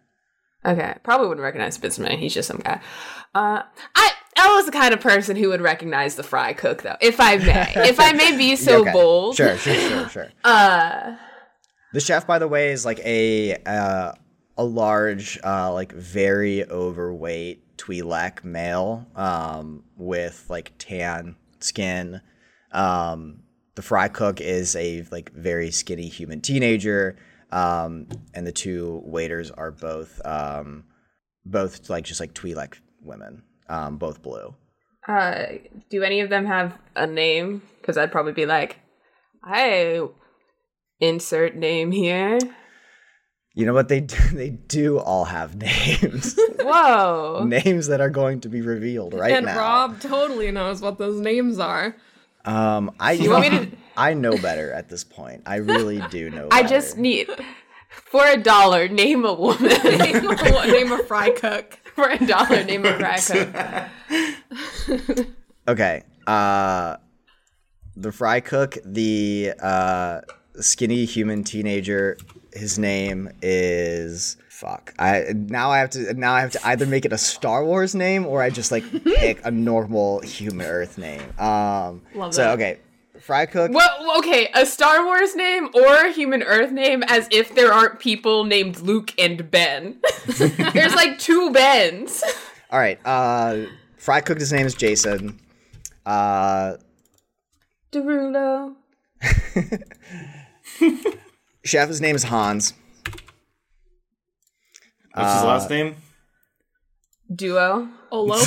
Okay, 0.64 0.94
probably 1.02 1.28
wouldn't 1.28 1.42
recognize 1.42 1.78
businessman. 1.78 2.18
He's 2.18 2.34
just 2.34 2.48
some 2.48 2.58
guy. 2.58 2.80
Uh, 3.34 3.62
I 3.94 4.10
I 4.36 4.54
was 4.56 4.66
the 4.66 4.72
kind 4.72 4.92
of 4.92 5.00
person 5.00 5.36
who 5.36 5.48
would 5.50 5.60
recognize 5.60 6.16
the 6.16 6.22
fry 6.22 6.52
cook, 6.52 6.82
though, 6.82 6.96
if 7.00 7.18
I 7.20 7.36
may, 7.36 7.72
if 7.88 7.98
I 8.00 8.12
may 8.12 8.36
be 8.36 8.56
so 8.56 8.80
Okay, 8.82 8.92
bold. 8.92 9.36
Sure, 9.36 9.56
sure, 9.56 9.74
sure, 9.74 10.08
sure. 10.08 10.28
Uh, 10.44 11.16
The 11.92 12.00
chef, 12.00 12.26
by 12.26 12.38
the 12.38 12.48
way, 12.48 12.70
is 12.72 12.84
like 12.84 13.00
a 13.00 13.54
uh, 13.64 14.12
a 14.58 14.64
large, 14.64 15.38
uh, 15.42 15.72
like 15.72 15.92
very 15.92 16.64
overweight 16.68 17.78
Twi'lek 17.78 18.44
male 18.44 19.06
um, 19.16 19.82
with 19.96 20.44
like 20.50 20.72
tan 20.78 21.36
skin. 21.60 22.20
Um, 22.72 23.42
the 23.76 23.82
fry 23.82 24.08
cook 24.08 24.40
is 24.42 24.76
a 24.76 25.04
like 25.10 25.32
very 25.32 25.70
skinny 25.70 26.08
human 26.08 26.40
teenager, 26.42 27.16
um, 27.52 28.06
and 28.34 28.46
the 28.46 28.52
two 28.52 29.02
waiters 29.04 29.50
are 29.50 29.70
both 29.70 30.20
um, 30.24 30.84
both 31.44 31.88
like 31.90 32.04
just 32.04 32.20
like 32.20 32.34
Twi'lek 32.34 32.74
women, 33.02 33.42
um, 33.68 33.96
both 33.96 34.22
blue. 34.22 34.54
uh, 35.08 35.44
do 35.88 36.02
any 36.02 36.20
of 36.20 36.28
them 36.30 36.46
have 36.46 36.76
a 36.96 37.06
name? 37.06 37.62
Because 37.80 37.96
I'd 37.96 38.12
probably 38.12 38.32
be 38.32 38.46
like, 38.46 38.78
I 39.42 40.06
insert 41.00 41.56
name 41.56 41.90
here. 41.92 42.38
You 43.54 43.66
know 43.66 43.74
what 43.74 43.88
they 43.88 44.00
do? 44.00 44.16
They 44.32 44.50
do 44.50 44.98
all 44.98 45.24
have 45.24 45.56
names, 45.56 46.36
Whoa. 46.60 47.44
names 47.46 47.88
that 47.88 48.00
are 48.00 48.10
going 48.10 48.40
to 48.42 48.48
be 48.48 48.60
revealed 48.60 49.12
right 49.14 49.32
and 49.34 49.46
now. 49.46 49.58
Rob 49.58 50.00
totally 50.00 50.50
knows 50.52 50.80
what 50.80 50.98
those 50.98 51.20
names 51.20 51.58
are. 51.58 51.96
Um, 52.44 52.92
I 53.00 53.12
You 53.12 53.30
want 53.30 53.42
me 53.52 53.58
to- 53.58 53.76
I 53.96 54.14
know 54.14 54.36
better 54.38 54.72
at 54.72 54.88
this 54.88 55.04
point. 55.04 55.42
I 55.46 55.56
really 55.56 56.02
do 56.10 56.30
know. 56.30 56.48
Better. 56.48 56.54
I 56.54 56.62
better. 56.62 56.74
just 56.74 56.96
need 56.98 57.28
for 57.88 58.26
a 58.26 58.36
dollar 58.36 58.88
name 58.88 59.24
a 59.24 59.34
woman. 59.34 59.70
what 59.70 60.68
name 60.68 60.92
a 60.92 61.02
fry 61.04 61.30
cook? 61.36 61.78
for 61.94 62.08
a 62.08 62.18
dollar 62.24 62.64
name 62.64 62.86
a 62.86 62.96
fry 62.98 63.18
cook. 63.18 64.98
okay. 65.68 66.02
Uh, 66.26 66.96
the 67.96 68.12
fry 68.12 68.40
cook, 68.40 68.78
the 68.84 69.52
uh, 69.60 70.20
skinny 70.60 71.04
human 71.04 71.44
teenager. 71.44 72.16
His 72.52 72.78
name 72.78 73.30
is 73.42 74.36
fuck. 74.48 74.94
I 74.98 75.26
now 75.34 75.70
I 75.70 75.78
have 75.78 75.90
to 75.90 76.14
now 76.14 76.32
I 76.34 76.40
have 76.40 76.52
to 76.52 76.66
either 76.66 76.86
make 76.86 77.04
it 77.04 77.12
a 77.12 77.18
Star 77.18 77.64
Wars 77.64 77.94
name 77.94 78.26
or 78.26 78.42
I 78.42 78.50
just 78.50 78.72
like 78.72 78.84
pick 79.04 79.44
a 79.44 79.50
normal 79.50 80.20
human 80.20 80.66
Earth 80.66 80.98
name. 80.98 81.20
Um, 81.38 82.02
Love 82.14 82.34
so 82.34 82.42
that. 82.42 82.54
okay, 82.54 82.78
fry 83.30 83.46
cook. 83.46 83.70
Well, 83.72 84.18
okay, 84.18 84.48
a 84.54 84.66
Star 84.66 85.04
Wars 85.04 85.36
name 85.36 85.68
or 85.72 85.94
a 85.94 86.10
human 86.10 86.42
Earth 86.42 86.72
name 86.72 87.04
as 87.06 87.28
if 87.30 87.54
there 87.54 87.72
aren't 87.72 88.00
people 88.00 88.42
named 88.42 88.80
Luke 88.80 89.14
and 89.20 89.48
Ben. 89.48 90.00
There's 90.26 90.96
like 90.96 91.16
two 91.20 91.52
Bens. 91.52 92.24
All 92.72 92.80
right. 92.80 92.98
Uh, 93.04 93.66
fry 93.98 94.20
cook. 94.20 94.40
His 94.40 94.52
name 94.52 94.66
is 94.66 94.74
Jason. 94.74 95.38
Uh, 96.04 96.72
Derulo. 97.92 98.74
His 101.62 102.00
name 102.00 102.16
is 102.16 102.24
Hans. 102.24 102.74
What's 105.14 105.34
his 105.34 105.44
last 105.44 105.70
name? 105.70 105.94
Duo. 107.32 107.88
Olo. 108.10 108.40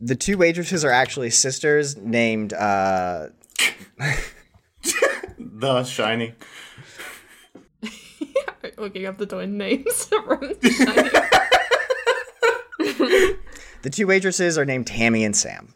The 0.00 0.14
two 0.14 0.38
waitresses 0.38 0.84
are 0.84 0.90
actually 0.90 1.30
sisters 1.30 1.96
named 1.96 2.52
uh, 2.52 3.28
The 5.38 5.84
Shiny. 5.84 6.34
Looking 8.76 9.06
up 9.06 9.18
the 9.18 9.26
twin 9.26 9.58
names 9.58 10.04
from 10.24 10.54
The 10.60 10.70
Shining. 12.78 13.36
the 13.82 13.90
two 13.90 14.06
waitresses 14.06 14.56
are 14.56 14.64
named 14.64 14.86
Tammy 14.86 15.24
and 15.24 15.34
Sam. 15.36 15.74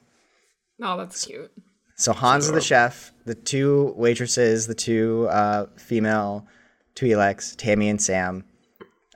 Oh, 0.81 0.97
that's 0.97 1.25
cute. 1.25 1.51
So 1.97 2.13
Hans 2.13 2.47
is 2.47 2.53
the 2.53 2.61
chef. 2.61 3.13
The 3.25 3.35
two 3.35 3.93
waitresses, 3.97 4.67
the 4.67 4.75
two 4.75 5.29
uh, 5.31 5.67
female 5.77 6.47
Twi'leks, 6.95 7.57
Tammy 7.57 7.89
and 7.89 8.01
Sam. 8.01 8.45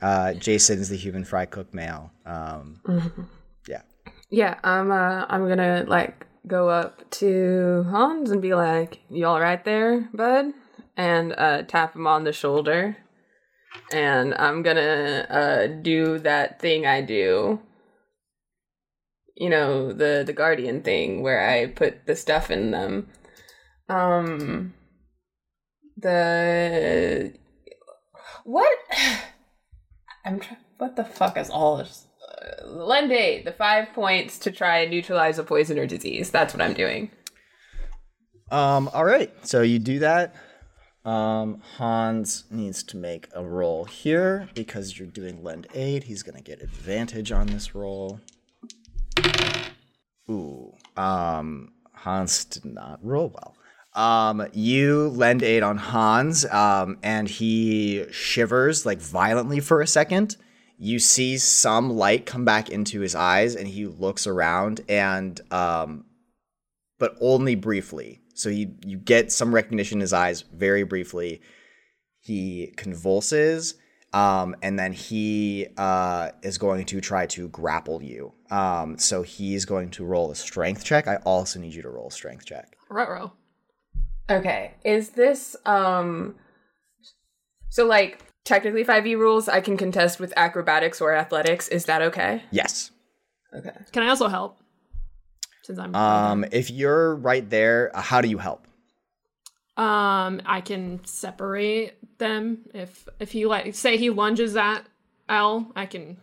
Uh, 0.02 0.34
Jason 0.34 0.78
is 0.78 0.88
the 0.88 0.96
human 0.96 1.24
fry 1.24 1.46
cook 1.46 1.72
male. 1.72 2.10
Um, 2.24 2.80
Yeah. 4.30 4.58
I'm 4.64 4.90
uh 4.90 5.26
I'm 5.28 5.48
gonna 5.48 5.84
like 5.86 6.26
go 6.46 6.68
up 6.68 7.08
to 7.12 7.84
Hans 7.88 8.30
and 8.30 8.42
be 8.42 8.54
like, 8.54 9.00
You 9.10 9.26
all 9.26 9.40
right 9.40 9.64
there, 9.64 10.08
bud? 10.12 10.52
And 10.96 11.34
uh 11.36 11.62
tap 11.62 11.94
him 11.94 12.06
on 12.06 12.24
the 12.24 12.32
shoulder. 12.32 12.96
And 13.92 14.34
I'm 14.34 14.62
gonna 14.62 15.26
uh 15.30 15.66
do 15.82 16.18
that 16.20 16.60
thing 16.60 16.86
I 16.86 17.02
do. 17.02 17.60
You 19.36 19.50
know, 19.50 19.92
the 19.92 20.22
the 20.26 20.32
guardian 20.32 20.82
thing 20.82 21.22
where 21.22 21.46
I 21.48 21.66
put 21.66 22.06
the 22.06 22.16
stuff 22.16 22.50
in 22.50 22.70
them. 22.70 23.08
Um 23.88 24.74
the 25.96 27.32
what 28.44 28.76
I'm 30.24 30.40
trying 30.40 30.60
what 30.78 30.96
the 30.96 31.04
fuck 31.04 31.36
is 31.36 31.50
all 31.50 31.78
this 31.78 32.05
lend 32.64 33.12
aid, 33.12 33.44
the 33.44 33.52
five 33.52 33.92
points 33.94 34.38
to 34.40 34.50
try 34.50 34.78
and 34.78 34.90
neutralize 34.90 35.38
a 35.38 35.44
poison 35.44 35.78
or 35.78 35.86
disease. 35.86 36.30
That's 36.30 36.54
what 36.54 36.62
I'm 36.62 36.74
doing. 36.74 37.10
Um, 38.50 38.88
all 38.92 39.04
right. 39.04 39.32
So 39.46 39.62
you 39.62 39.78
do 39.78 39.98
that. 40.00 40.34
Um, 41.04 41.62
Hans 41.76 42.44
needs 42.50 42.82
to 42.84 42.96
make 42.96 43.28
a 43.32 43.44
roll 43.44 43.84
here 43.84 44.48
because 44.54 44.98
you're 44.98 45.06
doing 45.06 45.42
lend 45.42 45.68
aid. 45.72 46.04
He's 46.04 46.24
gonna 46.24 46.42
get 46.42 46.60
advantage 46.60 47.30
on 47.30 47.46
this 47.46 47.74
roll. 47.74 48.20
Ooh. 50.28 50.74
Um, 50.96 51.72
Hans 51.92 52.44
did 52.44 52.64
not 52.64 52.98
roll 53.02 53.32
well. 53.32 53.54
Um, 53.94 54.46
you 54.52 55.08
lend 55.08 55.42
aid 55.42 55.62
on 55.62 55.78
Hans, 55.78 56.44
um, 56.46 56.98
and 57.02 57.28
he 57.28 58.04
shivers 58.10 58.84
like 58.84 58.98
violently 58.98 59.60
for 59.60 59.80
a 59.80 59.86
second. 59.86 60.36
You 60.78 60.98
see 60.98 61.38
some 61.38 61.90
light 61.90 62.26
come 62.26 62.44
back 62.44 62.68
into 62.68 63.00
his 63.00 63.14
eyes, 63.14 63.54
and 63.54 63.66
he 63.66 63.86
looks 63.86 64.26
around, 64.26 64.82
and 64.88 65.40
um, 65.52 66.04
but 66.98 67.16
only 67.20 67.54
briefly. 67.54 68.20
So 68.34 68.48
you 68.48 68.74
you 68.84 68.98
get 68.98 69.32
some 69.32 69.54
recognition 69.54 69.96
in 69.96 70.00
his 70.02 70.12
eyes 70.12 70.42
very 70.42 70.82
briefly. 70.82 71.40
He 72.20 72.72
convulses, 72.76 73.74
um, 74.12 74.56
and 74.62 74.78
then 74.78 74.92
he 74.92 75.68
uh, 75.76 76.30
is 76.42 76.58
going 76.58 76.84
to 76.86 77.00
try 77.00 77.26
to 77.26 77.48
grapple 77.48 78.02
you. 78.02 78.32
Um, 78.50 78.98
so 78.98 79.22
he's 79.22 79.64
going 79.64 79.90
to 79.92 80.04
roll 80.04 80.30
a 80.30 80.34
strength 80.34 80.84
check. 80.84 81.08
I 81.08 81.16
also 81.16 81.58
need 81.58 81.72
you 81.72 81.82
to 81.82 81.88
roll 81.88 82.08
a 82.08 82.10
strength 82.10 82.44
check. 82.44 82.76
Ruh-roh. 82.90 83.32
Okay. 84.28 84.74
Is 84.84 85.10
this 85.10 85.56
um 85.64 86.34
so 87.68 87.86
like 87.86 88.25
technically 88.46 88.84
5e 88.84 89.18
rules 89.18 89.48
I 89.48 89.60
can 89.60 89.76
contest 89.76 90.18
with 90.18 90.32
acrobatics 90.36 91.00
or 91.02 91.14
athletics. 91.14 91.68
Is 91.68 91.84
that 91.84 92.00
okay? 92.00 92.42
Yes. 92.50 92.90
Okay. 93.52 93.72
Can 93.92 94.02
I 94.04 94.08
also 94.08 94.28
help? 94.28 94.58
Since 95.64 95.78
I'm 95.78 95.94
Um, 95.94 96.44
if 96.52 96.70
you're 96.70 97.16
right 97.16 97.48
there, 97.50 97.90
uh, 97.94 98.00
how 98.00 98.20
do 98.20 98.28
you 98.28 98.38
help? 98.38 98.66
Um, 99.76 100.40
I 100.46 100.62
can 100.64 101.04
separate 101.04 102.18
them. 102.18 102.60
If 102.72 103.08
if 103.18 103.32
he 103.32 103.44
like 103.44 103.74
say 103.74 103.98
he 103.98 104.08
lunges 104.08 104.56
at 104.56 104.86
Elle, 105.28 105.70
I 105.76 105.84
can 105.86 106.16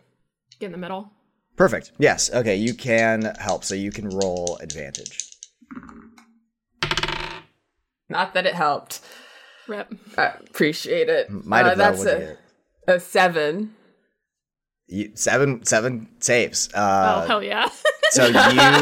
get 0.58 0.66
in 0.66 0.72
the 0.72 0.78
middle. 0.78 1.12
Perfect. 1.56 1.92
Yes. 1.98 2.32
Okay. 2.32 2.56
You 2.56 2.74
can 2.74 3.34
help. 3.38 3.62
So 3.62 3.74
you 3.74 3.92
can 3.92 4.08
roll 4.08 4.58
advantage. 4.60 5.30
Not 8.08 8.34
that 8.34 8.46
it 8.46 8.54
helped. 8.54 9.00
Rip. 9.68 9.94
I 10.18 10.24
appreciate 10.48 11.08
it. 11.08 11.30
Might 11.30 11.62
Uh, 11.66 11.68
have 11.70 11.78
though. 11.78 12.04
that's 12.04 12.38
a, 12.88 12.92
a 12.96 13.00
seven. 13.00 13.74
You, 14.86 15.12
seven 15.14 15.64
seven 15.64 16.08
saves. 16.20 16.68
oh 16.74 16.80
Uh, 16.80 17.26
hell 17.26 17.42
yeah. 17.42 17.68
so 18.10 18.26
you 18.26 18.34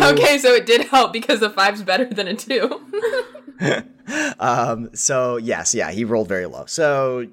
okay, 0.09 0.39
so 0.39 0.53
it 0.53 0.67
did 0.67 0.87
help 0.89 1.13
because 1.13 1.41
a 1.43 1.51
five's 1.51 1.83
better 1.83 2.07
than 2.07 2.29
a 2.29 2.35
two. 2.35 2.81
Um, 4.41 4.91
so 4.95 5.37
yes, 5.37 5.75
yeah, 5.77 5.93
he 5.93 6.05
rolled 6.05 6.27
very 6.29 6.47
low. 6.47 6.67
So 6.67 7.29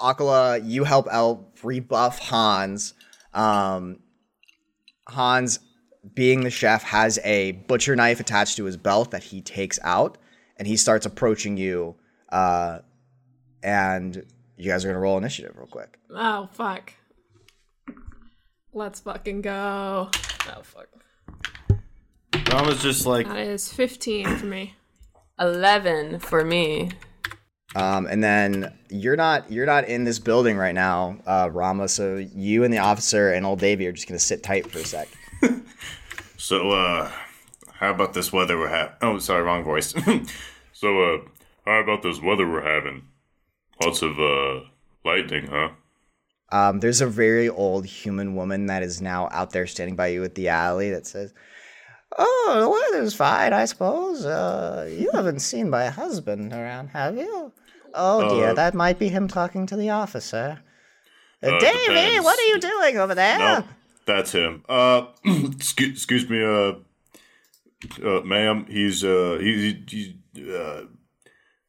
Akala, 0.00 0.60
you 0.68 0.82
help 0.82 1.06
out 1.10 1.46
rebuff 1.62 2.18
Hans. 2.18 2.92
Um, 3.32 4.00
Hans, 5.08 5.60
being 6.14 6.42
the 6.42 6.50
chef, 6.50 6.82
has 6.82 7.20
a 7.22 7.52
butcher 7.52 7.94
knife 7.94 8.18
attached 8.18 8.56
to 8.56 8.64
his 8.64 8.76
belt 8.76 9.12
that 9.12 9.22
he 9.22 9.40
takes 9.40 9.78
out, 9.84 10.18
and 10.56 10.66
he 10.66 10.76
starts 10.76 11.06
approaching 11.06 11.56
you. 11.56 11.94
Uh, 12.34 12.80
and 13.62 14.24
you 14.56 14.68
guys 14.70 14.84
are 14.84 14.88
gonna 14.88 14.98
roll 14.98 15.16
initiative 15.16 15.54
real 15.56 15.68
quick. 15.68 15.98
oh 16.10 16.48
fuck. 16.52 16.92
Let's 18.72 18.98
fucking 18.98 19.42
go. 19.42 20.10
Oh 20.12 20.62
fuck. 20.62 20.88
Rama's 22.50 22.82
just 22.82 23.06
like, 23.06 23.28
That 23.28 23.38
is 23.38 23.72
15 23.72 24.36
for 24.36 24.46
me. 24.46 24.74
Eleven 25.38 26.18
for 26.18 26.44
me. 26.44 26.90
Um, 27.76 28.06
and 28.06 28.22
then 28.22 28.72
you're 28.88 29.16
not 29.16 29.50
you're 29.50 29.66
not 29.66 29.84
in 29.84 30.02
this 30.02 30.18
building 30.18 30.56
right 30.56 30.74
now, 30.74 31.18
uh, 31.26 31.48
Rama. 31.52 31.88
So 31.88 32.16
you 32.16 32.64
and 32.64 32.72
the 32.72 32.78
officer 32.78 33.32
and 33.32 33.46
old 33.46 33.60
Davy 33.60 33.86
are 33.86 33.92
just 33.92 34.08
gonna 34.08 34.18
sit 34.18 34.42
tight 34.42 34.70
for 34.70 34.78
a 34.78 34.84
sec. 34.84 35.08
so, 36.36 36.70
uh, 36.70 37.10
how 37.72 37.90
about 37.90 38.12
this 38.14 38.32
weather 38.32 38.58
we're 38.58 38.68
having? 38.68 38.94
Oh, 39.02 39.18
sorry, 39.18 39.42
wrong 39.42 39.64
voice. 39.64 39.92
so, 40.72 41.00
uh, 41.00 41.18
how 41.64 41.80
about 41.80 42.02
this 42.02 42.20
weather 42.20 42.48
we're 42.48 42.62
having? 42.62 43.02
Lots 43.82 44.02
of, 44.02 44.18
uh, 44.20 44.60
lightning, 45.04 45.46
huh? 45.48 45.70
Um, 46.52 46.80
there's 46.80 47.00
a 47.00 47.06
very 47.06 47.48
old 47.48 47.86
human 47.86 48.36
woman 48.36 48.66
that 48.66 48.82
is 48.82 49.00
now 49.02 49.28
out 49.32 49.50
there 49.50 49.66
standing 49.66 49.96
by 49.96 50.08
you 50.08 50.22
at 50.24 50.34
the 50.36 50.48
alley 50.48 50.90
that 50.90 51.06
says, 51.06 51.32
"Oh, 52.16 52.56
the 52.60 52.68
weather's 52.68 53.14
fine, 53.14 53.52
I 53.52 53.64
suppose. 53.64 54.24
Uh, 54.24 54.88
you 54.96 55.10
haven't 55.12 55.40
seen 55.40 55.68
my 55.70 55.86
husband 55.86 56.52
around, 56.52 56.88
have 56.88 57.16
you? 57.16 57.52
Oh 57.94 58.36
dear, 58.36 58.50
Uh, 58.50 58.54
that 58.54 58.74
might 58.74 58.98
be 58.98 59.08
him 59.08 59.26
talking 59.26 59.66
to 59.66 59.76
the 59.76 59.90
officer. 59.90 60.60
Uh, 61.42 61.58
Davy, 61.58 61.78
depends. 61.86 62.24
what 62.24 62.38
are 62.38 62.46
you 62.46 62.60
doing 62.60 62.98
over 62.98 63.14
there? 63.14 63.38
No, 63.38 63.64
that's 64.06 64.32
him. 64.32 64.64
Uh, 64.68 65.06
excuse, 65.24 65.90
excuse 65.90 66.28
me, 66.28 66.42
uh, 66.44 66.74
uh, 68.06 68.20
ma'am. 68.22 68.66
He's 68.68 69.02
uh, 69.04 69.38
he, 69.40 69.84
he, 69.88 70.18
he 70.34 70.54
uh, 70.56 70.82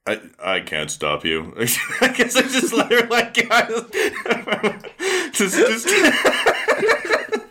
I 0.08 0.22
I 0.44 0.60
can't 0.60 0.92
stop 0.92 1.26
you. 1.26 1.54
I 2.02 2.10
guess 2.10 2.36
I 2.36 2.42
just 2.44 2.74
let 2.74 2.92
her 2.92 3.08
like 3.08 3.34
just 5.34 5.56
just. 5.58 5.90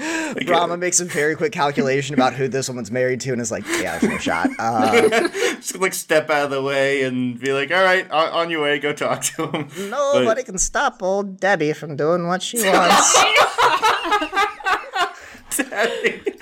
Like, 0.00 0.48
Rama 0.48 0.76
makes 0.76 1.00
a 1.00 1.04
very 1.04 1.34
quick 1.36 1.52
calculation 1.52 2.14
about 2.14 2.34
who 2.34 2.48
this 2.48 2.68
woman's 2.68 2.90
married 2.90 3.20
to 3.22 3.32
and 3.32 3.40
is 3.40 3.50
like, 3.50 3.66
yeah, 3.66 3.98
there's 3.98 4.12
no 4.12 4.18
shot. 4.18 4.48
Uh, 4.58 5.28
just 5.56 5.78
like 5.78 5.94
step 5.94 6.30
out 6.30 6.44
of 6.44 6.50
the 6.50 6.62
way 6.62 7.02
and 7.02 7.40
be 7.40 7.52
like, 7.52 7.70
"All 7.70 7.82
right, 7.82 8.08
on, 8.10 8.28
on 8.30 8.50
your 8.50 8.62
way. 8.62 8.78
Go 8.78 8.92
talk 8.92 9.22
to 9.22 9.46
him." 9.50 9.90
nobody 9.90 10.42
can 10.44 10.58
stop 10.58 11.02
old 11.02 11.40
Debbie 11.40 11.72
from 11.72 11.96
doing 11.96 12.26
what 12.26 12.42
she 12.42 12.58
wants. 12.62 13.16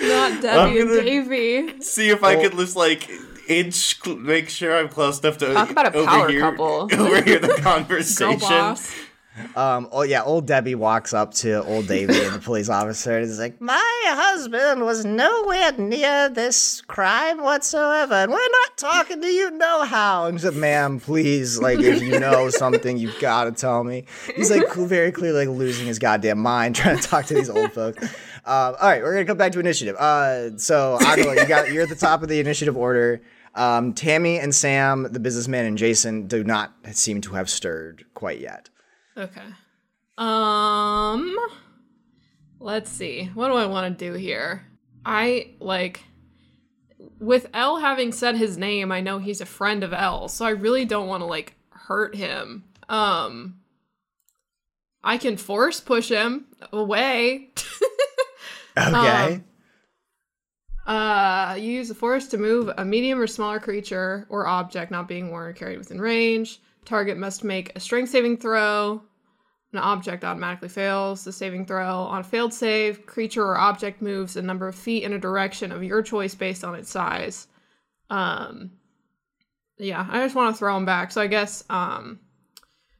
Not 0.08 0.42
Debbie 0.42 0.58
I'm 0.58 0.76
and 0.80 0.88
gonna- 0.88 1.02
Davy. 1.02 1.80
See 1.82 2.10
if 2.10 2.22
I 2.24 2.36
could 2.36 2.52
just 2.52 2.76
like 2.76 3.08
inch, 3.48 4.02
cl- 4.02 4.16
make 4.16 4.48
sure 4.48 4.76
I'm 4.76 4.88
close 4.88 5.20
enough 5.20 5.38
to 5.38 5.52
Talk 5.54 5.70
about 5.70 5.86
a 5.86 5.90
power 5.92 6.22
overhear, 6.24 6.40
couple. 6.40 6.88
overhear 6.92 7.38
the 7.38 7.48
conversation. 7.62 8.76
Um, 9.54 9.86
oh 9.92 10.00
yeah, 10.00 10.22
old 10.22 10.46
Debbie 10.46 10.74
walks 10.74 11.12
up 11.12 11.34
to 11.34 11.62
old 11.64 11.86
Davy 11.88 12.18
and 12.24 12.34
the 12.36 12.38
police 12.38 12.70
officer 12.70 13.16
and 13.18 13.24
is 13.26 13.38
like, 13.38 13.60
"My 13.60 14.02
husband 14.06 14.80
was 14.82 15.04
nowhere 15.04 15.72
near 15.72 16.30
this 16.30 16.80
crime 16.86 17.42
whatsoever, 17.42 18.14
and 18.14 18.32
we're 18.32 18.38
not 18.38 18.78
talking 18.78 19.20
to 19.20 19.26
you 19.28 19.50
no 19.50 19.84
how." 19.84 20.24
And 20.24 20.38
she's 20.40 20.46
like, 20.46 20.54
"Ma'am, 20.54 21.00
please, 21.00 21.58
like, 21.60 21.80
if 21.80 22.00
you 22.02 22.18
know 22.18 22.48
something, 22.62 22.96
you've 22.96 23.18
got 23.20 23.44
to 23.44 23.52
tell 23.52 23.84
me." 23.84 24.06
He's 24.34 24.50
like 24.50 24.72
very 24.74 25.12
clearly 25.12 25.46
like 25.46 25.54
losing 25.54 25.86
his 25.86 25.98
goddamn 25.98 26.38
mind 26.38 26.74
trying 26.74 26.96
to 26.98 27.02
talk 27.06 27.26
to 27.26 27.34
these 27.34 27.50
old 27.50 27.72
folks. 27.74 28.02
Um, 28.46 28.76
all 28.80 28.88
right, 28.88 29.02
we're 29.02 29.12
gonna 29.12 29.24
come 29.24 29.36
back 29.36 29.52
to 29.52 29.60
initiative. 29.60 29.96
Uh, 29.96 30.56
so 30.56 30.98
Akala, 31.00 31.36
you 31.36 31.46
got 31.48 31.72
you're 31.72 31.82
at 31.82 31.88
the 31.88 31.96
top 31.96 32.22
of 32.22 32.28
the 32.28 32.38
initiative 32.38 32.76
order. 32.76 33.20
Um, 33.56 33.92
Tammy 33.92 34.38
and 34.38 34.54
Sam, 34.54 35.08
the 35.10 35.18
businessman, 35.18 35.64
and 35.64 35.76
Jason 35.76 36.28
do 36.28 36.44
not 36.44 36.72
seem 36.92 37.20
to 37.22 37.32
have 37.32 37.50
stirred 37.50 38.04
quite 38.14 38.38
yet. 38.38 38.68
Okay. 39.16 39.42
Um 40.18 41.36
let's 42.60 42.90
see. 42.90 43.30
What 43.34 43.48
do 43.48 43.54
I 43.54 43.66
want 43.66 43.98
to 43.98 44.04
do 44.04 44.12
here? 44.14 44.66
I 45.04 45.54
like 45.58 46.04
with 47.18 47.46
Elle 47.54 47.78
having 47.78 48.12
said 48.12 48.36
his 48.36 48.56
name, 48.56 48.92
I 48.92 49.00
know 49.00 49.18
he's 49.18 49.40
a 49.40 49.46
friend 49.46 49.82
of 49.82 49.92
Elle, 49.92 50.28
so 50.28 50.44
I 50.44 50.50
really 50.50 50.84
don't 50.84 51.08
want 51.08 51.22
to 51.22 51.26
like 51.26 51.54
hurt 51.70 52.14
him. 52.14 52.64
Um 52.88 53.60
I 55.02 55.18
can 55.18 55.36
force 55.36 55.80
push 55.80 56.08
him 56.08 56.46
away. 56.72 57.50
Okay. 58.76 59.42
Uh, 60.86 61.56
you 61.58 61.72
use 61.72 61.88
the 61.88 61.94
force 61.94 62.28
to 62.28 62.38
move 62.38 62.70
a 62.78 62.84
medium 62.84 63.20
or 63.20 63.26
smaller 63.26 63.58
creature 63.58 64.26
or 64.28 64.46
object 64.46 64.92
not 64.92 65.08
being 65.08 65.30
worn 65.30 65.48
or 65.48 65.52
carried 65.52 65.78
within 65.78 66.00
range. 66.00 66.60
Target 66.84 67.18
must 67.18 67.42
make 67.42 67.74
a 67.74 67.80
strength 67.80 68.10
saving 68.10 68.36
throw. 68.36 69.02
An 69.72 69.80
object 69.80 70.24
automatically 70.24 70.68
fails 70.68 71.24
the 71.24 71.32
saving 71.32 71.66
throw. 71.66 71.84
On 71.84 72.20
a 72.20 72.24
failed 72.24 72.54
save, 72.54 73.04
creature 73.04 73.44
or 73.44 73.58
object 73.58 74.00
moves 74.00 74.36
a 74.36 74.42
number 74.42 74.68
of 74.68 74.76
feet 74.76 75.02
in 75.02 75.12
a 75.12 75.18
direction 75.18 75.72
of 75.72 75.82
your 75.82 76.02
choice 76.02 76.36
based 76.36 76.62
on 76.62 76.76
its 76.76 76.88
size. 76.88 77.48
Um, 78.08 78.70
yeah, 79.78 80.06
I 80.08 80.22
just 80.22 80.36
want 80.36 80.54
to 80.54 80.58
throw 80.58 80.74
them 80.74 80.84
back. 80.84 81.10
So 81.10 81.20
I 81.20 81.26
guess 81.26 81.64
um, 81.68 82.20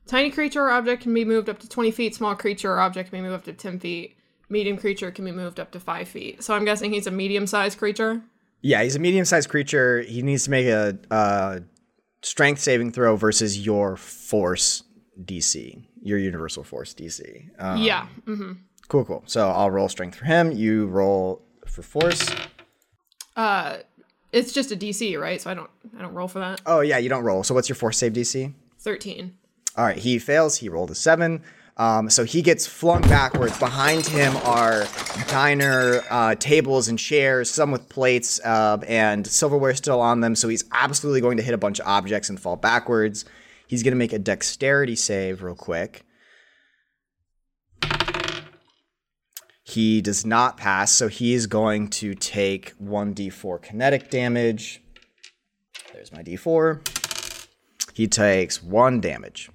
tiny 0.07 0.31
creature 0.31 0.65
or 0.65 0.71
object 0.71 1.03
can 1.03 1.15
be 1.15 1.25
moved 1.25 1.49
up 1.49 1.61
to 1.61 1.69
20 1.69 1.93
feet. 1.93 2.17
Small 2.17 2.35
creature 2.35 2.73
or 2.73 2.81
object 2.81 3.11
can 3.11 3.21
be 3.21 3.29
moved 3.29 3.37
up 3.37 3.45
to 3.45 3.53
10 3.53 3.79
feet. 3.79 4.16
Medium 4.49 4.77
creature 4.77 5.11
can 5.11 5.25
be 5.25 5.33
moved 5.33 5.59
up 5.59 5.71
to 5.73 5.81
5 5.81 6.09
feet. 6.09 6.43
So 6.43 6.55
I'm 6.55 6.65
guessing 6.65 6.93
he's 6.93 7.07
a 7.07 7.11
medium 7.11 7.47
sized 7.47 7.79
creature. 7.79 8.23
yeah, 8.63 8.83
he's 8.83 8.97
a 8.97 8.99
medium-sized 8.99 9.49
creature. 9.49 10.03
He 10.03 10.23
needs 10.23 10.45
to 10.45 10.51
make 10.51 10.67
a, 10.67 10.99
uh 11.11 11.61
strength 12.23 12.61
saving 12.61 12.91
throw 12.93 13.15
versus 13.17 13.65
your 13.65 13.97
force 13.97 14.83
DC, 15.25 15.81
your 16.03 16.19
universal 16.19 16.65
force 16.65 16.93
DC. 16.95 17.49
Um, 17.59 17.81
yeah. 17.83 18.07
Cool, 18.89 19.05
cool. 19.05 19.23
So 19.27 19.49
I'll 19.49 19.71
roll 19.71 19.89
strength 19.89 20.17
for 20.17 20.25
him. 20.25 20.51
You 20.53 20.87
roll 20.87 21.43
for 21.67 21.83
force. 21.83 22.29
Uh, 23.37 23.79
it's 24.33 24.53
just 24.53 24.73
a 24.73 24.77
DC, 24.77 25.19
right? 25.21 25.41
So 25.41 25.51
I 25.51 25.55
don't, 25.55 25.71
I 25.97 26.03
don't 26.03 26.15
roll 26.15 26.29
for 26.29 26.39
that. 26.41 26.61
Oh 26.67 26.81
yeah, 26.81 26.99
you 26.99 27.09
don't 27.09 27.25
roll. 27.25 27.43
So 27.45 27.55
what's 27.55 27.69
your 27.69 27.77
force 27.77 27.99
save 27.99 28.13
DC? 28.13 28.53
Thirteen. 28.79 29.37
All 29.77 29.85
right, 29.85 29.99
he 29.99 30.19
fails. 30.19 30.57
He 30.59 30.69
rolled 30.69 30.91
a 30.91 30.95
seven. 30.95 31.43
Um, 31.79 32.09
so 32.09 32.25
he 32.25 32.41
gets 32.41 32.67
flung 32.67 33.03
backwards. 33.03 33.59
Behind 33.59 34.07
him 34.07 34.35
are 34.39 34.87
diner 35.29 36.03
uh, 36.09 36.35
tables 36.37 36.89
and 36.89 36.99
chairs, 36.99 37.51
some 37.51 37.71
with 37.71 37.89
plates 37.89 38.41
uh, 38.45 38.79
and 38.87 39.27
silverware 39.27 39.75
still 39.75 40.01
on 40.01 40.21
them. 40.21 40.35
So 40.35 40.49
he's 40.49 40.65
absolutely 40.73 41.21
going 41.21 41.37
to 41.37 41.43
hit 41.43 41.53
a 41.53 41.59
bunch 41.59 41.79
of 41.79 41.87
objects 41.87 42.31
and 42.31 42.41
fall 42.41 42.57
backwards. 42.57 43.27
He's 43.67 43.83
going 43.83 43.93
to 43.93 43.99
make 43.99 44.15
a 44.15 44.19
dexterity 44.19 44.97
save 44.97 45.43
real 45.43 45.55
quick. 45.55 46.03
He 49.65 50.01
does 50.01 50.25
not 50.25 50.57
pass, 50.57 50.93
so 50.93 51.09
he 51.09 51.35
is 51.35 51.49
going 51.49 51.89
to 51.89 52.15
take 52.15 52.79
1d4 52.79 53.61
kinetic 53.61 54.11
damage. 54.11 54.81
There's 55.93 56.13
my 56.13 56.23
d4. 56.23 56.89
He 57.93 58.07
takes 58.07 58.63
one 58.63 59.01
damage. 59.01 59.51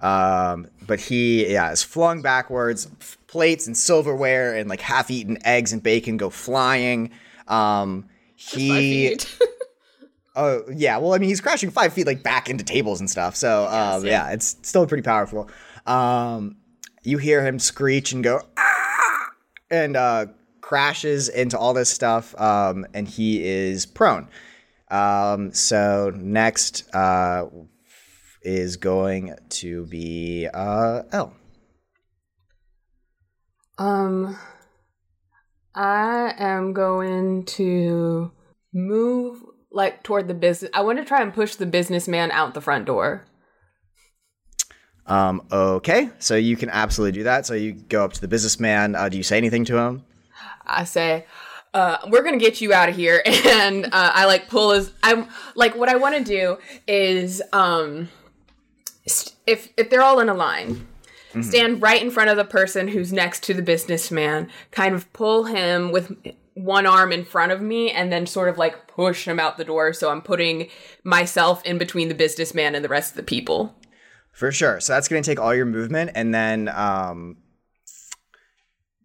Um, 0.00 0.68
but 0.86 1.00
he, 1.00 1.52
yeah, 1.52 1.70
is 1.72 1.82
flung 1.82 2.22
backwards. 2.22 2.86
Plates 3.26 3.66
and 3.66 3.76
silverware 3.76 4.54
and 4.56 4.68
like 4.68 4.80
half-eaten 4.80 5.38
eggs 5.44 5.72
and 5.72 5.82
bacon 5.82 6.16
go 6.16 6.30
flying. 6.30 7.10
Um, 7.46 8.08
he, 8.34 9.16
oh 10.36 10.62
yeah, 10.72 10.96
well, 10.96 11.14
I 11.14 11.18
mean, 11.18 11.28
he's 11.28 11.40
crashing 11.40 11.70
five 11.70 11.92
feet 11.92 12.06
like 12.06 12.22
back 12.22 12.48
into 12.48 12.64
tables 12.64 13.00
and 13.00 13.08
stuff. 13.08 13.36
So, 13.36 13.66
um, 13.68 14.04
yeah, 14.04 14.30
it's 14.30 14.56
still 14.62 14.86
pretty 14.86 15.02
powerful. 15.02 15.48
Um, 15.86 16.56
you 17.02 17.18
hear 17.18 17.44
him 17.44 17.58
screech 17.58 18.12
and 18.12 18.24
go, 18.24 18.42
ah! 18.56 19.30
and 19.70 19.96
uh, 19.96 20.26
crashes 20.60 21.28
into 21.28 21.58
all 21.58 21.74
this 21.74 21.90
stuff. 21.90 22.38
Um, 22.40 22.86
and 22.94 23.06
he 23.08 23.44
is 23.44 23.86
prone. 23.86 24.28
Um, 24.90 25.52
so 25.52 26.12
next, 26.16 26.92
uh, 26.94 27.46
is 28.42 28.76
going 28.76 29.36
to 29.48 29.86
be 29.86 30.48
uh 30.52 31.02
Elle. 31.12 31.34
Um, 33.78 34.36
I 35.74 36.34
am 36.36 36.74
going 36.74 37.44
to 37.46 38.30
move 38.72 39.42
like 39.72 40.02
toward 40.02 40.28
the 40.28 40.34
business. 40.34 40.70
I 40.74 40.82
want 40.82 40.98
to 40.98 41.04
try 41.04 41.22
and 41.22 41.32
push 41.32 41.54
the 41.54 41.66
businessman 41.66 42.30
out 42.30 42.54
the 42.54 42.60
front 42.60 42.84
door. 42.84 43.24
Um, 45.06 45.42
okay, 45.50 46.10
so 46.18 46.36
you 46.36 46.56
can 46.56 46.70
absolutely 46.70 47.18
do 47.18 47.24
that. 47.24 47.46
So 47.46 47.54
you 47.54 47.72
go 47.72 48.04
up 48.04 48.12
to 48.12 48.20
the 48.20 48.28
businessman. 48.28 48.94
Uh, 48.94 49.08
do 49.08 49.16
you 49.16 49.22
say 49.22 49.36
anything 49.38 49.64
to 49.64 49.76
him? 49.76 50.04
I 50.66 50.84
say, 50.84 51.26
uh, 51.74 51.98
"We're 52.08 52.22
gonna 52.22 52.38
get 52.38 52.60
you 52.60 52.72
out 52.72 52.88
of 52.88 52.96
here," 52.96 53.22
and 53.26 53.86
uh, 53.86 53.88
I 53.92 54.26
like 54.26 54.48
pull 54.48 54.70
his. 54.72 54.92
I'm 55.02 55.26
like, 55.54 55.74
what 55.74 55.88
I 55.88 55.96
want 55.96 56.16
to 56.16 56.22
do 56.22 56.58
is, 56.86 57.42
um, 57.52 58.08
st- 59.10 59.36
if 59.46 59.68
if 59.76 59.90
they're 59.90 60.02
all 60.02 60.20
in 60.20 60.28
a 60.28 60.34
line, 60.34 60.86
stand 61.42 61.82
right 61.82 62.02
in 62.02 62.10
front 62.10 62.30
of 62.30 62.36
the 62.36 62.44
person 62.44 62.88
who's 62.88 63.12
next 63.12 63.42
to 63.44 63.54
the 63.54 63.62
businessman, 63.62 64.48
kind 64.70 64.94
of 64.94 65.12
pull 65.12 65.44
him 65.44 65.92
with 65.92 66.16
one 66.54 66.86
arm 66.86 67.12
in 67.12 67.24
front 67.24 67.52
of 67.52 67.60
me, 67.60 67.90
and 67.90 68.12
then 68.12 68.26
sort 68.26 68.48
of 68.48 68.58
like 68.58 68.86
push 68.86 69.26
him 69.26 69.38
out 69.40 69.56
the 69.56 69.64
door. 69.64 69.92
So 69.92 70.10
I'm 70.10 70.22
putting 70.22 70.68
myself 71.04 71.64
in 71.64 71.78
between 71.78 72.08
the 72.08 72.14
businessman 72.14 72.74
and 72.74 72.84
the 72.84 72.88
rest 72.88 73.12
of 73.12 73.16
the 73.16 73.22
people. 73.22 73.74
For 74.32 74.52
sure. 74.52 74.80
So 74.80 74.92
that's 74.92 75.08
going 75.08 75.22
to 75.22 75.30
take 75.30 75.40
all 75.40 75.54
your 75.54 75.66
movement, 75.66 76.12
and 76.14 76.34
then, 76.34 76.68
um, 76.68 77.36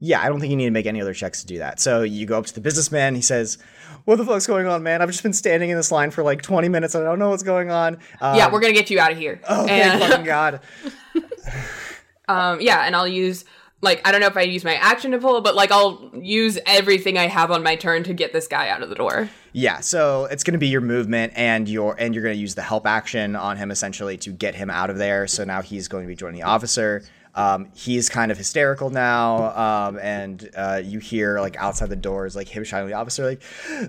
yeah, 0.06 0.22
I 0.22 0.30
don't 0.30 0.40
think 0.40 0.52
you 0.52 0.58
need 0.58 0.66
to 0.66 0.72
make 0.72 0.86
any 0.86 1.02
other 1.02 1.14
checks 1.14 1.42
to 1.42 1.48
do 1.48 1.58
that. 1.58 1.80
So 1.80 2.04
you 2.04 2.26
go 2.26 2.38
up 2.38 2.46
to 2.46 2.54
the 2.54 2.62
businessman. 2.62 3.16
He 3.16 3.22
says, 3.22 3.58
"What 4.06 4.18
the 4.18 4.26
fuck's 4.26 4.46
going 4.48 4.68
on, 4.68 4.84
man? 4.84 5.02
I've 5.02 5.10
just 5.10 5.24
been 5.24 5.34
standing 5.34 5.70
in 5.70 5.78
this 5.78 5.92
line 5.92 6.12
for 6.12 6.24
like 6.24 6.42
20 6.42 6.70
minutes. 6.70 6.96
I 6.96 7.04
don't 7.04 7.20
know 7.20 7.30
what's 7.30 7.44
going 7.44 7.72
on." 7.72 7.96
Um, 8.22 8.36
yeah, 8.36 8.52
we're 8.52 8.60
gonna 8.60 8.74
get 8.74 8.90
you 8.90 9.00
out 9.00 9.12
of 9.12 9.18
here. 9.18 9.42
Oh, 9.50 9.66
thank 9.66 10.02
fucking 10.02 10.26
god. 10.26 10.62
Um, 12.28 12.60
yeah, 12.60 12.86
and 12.88 12.96
I'll 12.96 13.08
use 13.08 13.46
like 13.82 14.02
I 14.04 14.12
don't 14.12 14.20
know 14.20 14.28
if 14.28 14.36
I 14.36 14.42
use 14.42 14.64
my 14.64 14.76
action 14.76 15.12
to 15.12 15.20
pull, 15.20 15.42
but 15.42 15.56
like 15.56 15.72
I'll 15.72 16.12
use 16.16 16.58
everything 16.66 17.18
I 17.18 17.28
have 17.28 17.52
on 17.52 17.62
my 17.64 17.76
turn 17.76 18.04
to 18.04 18.14
get 18.14 18.34
this 18.34 18.48
guy 18.48 18.70
out 18.70 18.82
of 18.82 18.90
the 18.90 18.96
door. 18.96 19.30
Yeah, 19.54 19.80
so 19.80 20.26
it's 20.26 20.44
going 20.44 20.54
to 20.54 20.60
be 20.60 20.68
your 20.68 20.82
movement 20.82 21.34
and 21.36 21.70
your 21.70 21.96
and 22.00 22.14
you're 22.14 22.24
going 22.24 22.36
to 22.36 22.42
use 22.42 22.56
the 22.56 22.62
help 22.64 22.88
action 22.88 23.36
on 23.36 23.58
him 23.58 23.72
essentially 23.72 24.18
to 24.18 24.32
get 24.32 24.56
him 24.56 24.70
out 24.70 24.90
of 24.90 24.98
there. 24.98 25.28
So 25.28 25.44
now 25.44 25.62
he's 25.62 25.88
going 25.88 26.04
to 26.04 26.08
be 26.08 26.16
joining 26.16 26.42
the 26.42 26.48
officer. 26.48 27.04
Um, 27.36 27.68
he's 27.76 28.08
kind 28.08 28.32
of 28.32 28.38
hysterical 28.38 28.90
now, 28.90 29.56
um, 29.56 30.00
and 30.00 30.50
uh, 30.56 30.82
you 30.84 31.00
hear 31.00 31.42
like 31.42 31.58
outside 31.58 31.90
the 31.90 31.96
doors, 31.98 32.36
like 32.36 32.48
him 32.48 32.64
shouting 32.64 32.88
the 32.88 32.96
officer, 32.96 33.26
like 33.26 33.42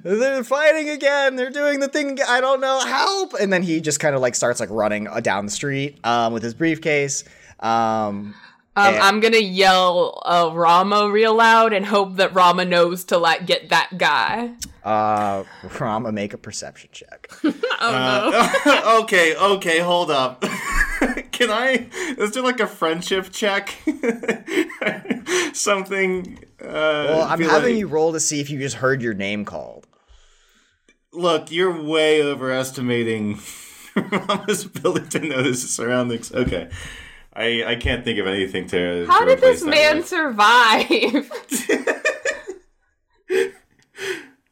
they're 0.03 0.43
fighting 0.43 0.89
again. 0.89 1.37
They're 1.37 1.51
doing 1.51 1.79
the 1.79 1.89
thing. 1.89 2.19
I 2.27 2.41
don't 2.41 2.61
know. 2.61 2.81
Help! 2.81 3.35
And 3.41 3.53
then 3.53 3.63
he 3.63 3.81
just 3.81 4.01
kind 4.01 4.17
of 4.17 4.21
like 4.21 4.35
starts 4.35 4.59
like 4.59 4.71
running 4.71 5.07
uh, 5.07 5.21
down 5.21 5.47
the 5.47 5.53
street 5.53 5.99
um, 6.05 6.33
with 6.33 6.43
his 6.43 6.55
briefcase. 6.55 7.23
Um, 7.61 8.35
Um, 8.79 8.95
And- 8.95 9.03
I'm 9.03 9.21
gonna 9.21 9.39
yell 9.39 10.23
uh, 10.27 10.51
Rama 10.53 11.11
real 11.11 11.35
loud 11.35 11.73
and 11.73 11.87
hope 11.87 12.17
that 12.17 12.35
Rama 12.35 12.65
knows 12.67 13.05
to 13.05 13.17
like 13.19 13.47
get 13.47 13.71
that 13.71 13.97
guy. 13.97 14.51
uh, 14.85 15.45
Rama, 15.81 16.13
make 16.13 16.35
a 16.35 16.39
perception 16.39 16.91
check. 16.93 17.31
Oh 17.79 18.31
no. 18.73 19.01
okay, 19.03 19.37
okay, 19.37 19.81
hold 19.81 20.11
up. 20.11 20.41
Can 21.31 21.51
I? 21.51 21.89
Is 22.17 22.33
there 22.33 22.43
like 22.43 22.59
a 22.61 22.67
friendship 22.67 23.29
check? 23.31 23.75
Something. 25.53 26.39
Uh, 26.61 26.65
Well, 26.67 27.23
I'm 27.23 27.41
having 27.41 27.73
like- 27.75 27.79
you 27.81 27.87
roll 27.87 28.13
to 28.13 28.21
see 28.21 28.41
if 28.41 28.49
you 28.51 28.59
just 28.59 28.77
heard 28.77 29.03
your 29.03 29.15
name 29.15 29.45
called. 29.45 29.87
Look, 31.13 31.51
you're 31.51 31.83
way 31.83 32.23
overestimating 32.23 33.41
Rama's 33.95 34.65
ability 34.67 35.19
to 35.21 35.27
notice 35.29 35.63
his 35.63 35.75
surroundings. 35.75 36.33
Okay. 36.33 36.71
I, 37.37 37.65
I 37.67 37.77
can't 37.77 38.03
think 38.03 38.19
of 38.19 38.27
anything 38.27 38.67
to. 38.69 39.07
How 39.07 39.21
to 39.21 39.27
did 39.27 39.41
this 39.41 39.61
that 39.61 39.69
man 39.69 39.97
with. 39.99 40.09
survive? 40.09 41.31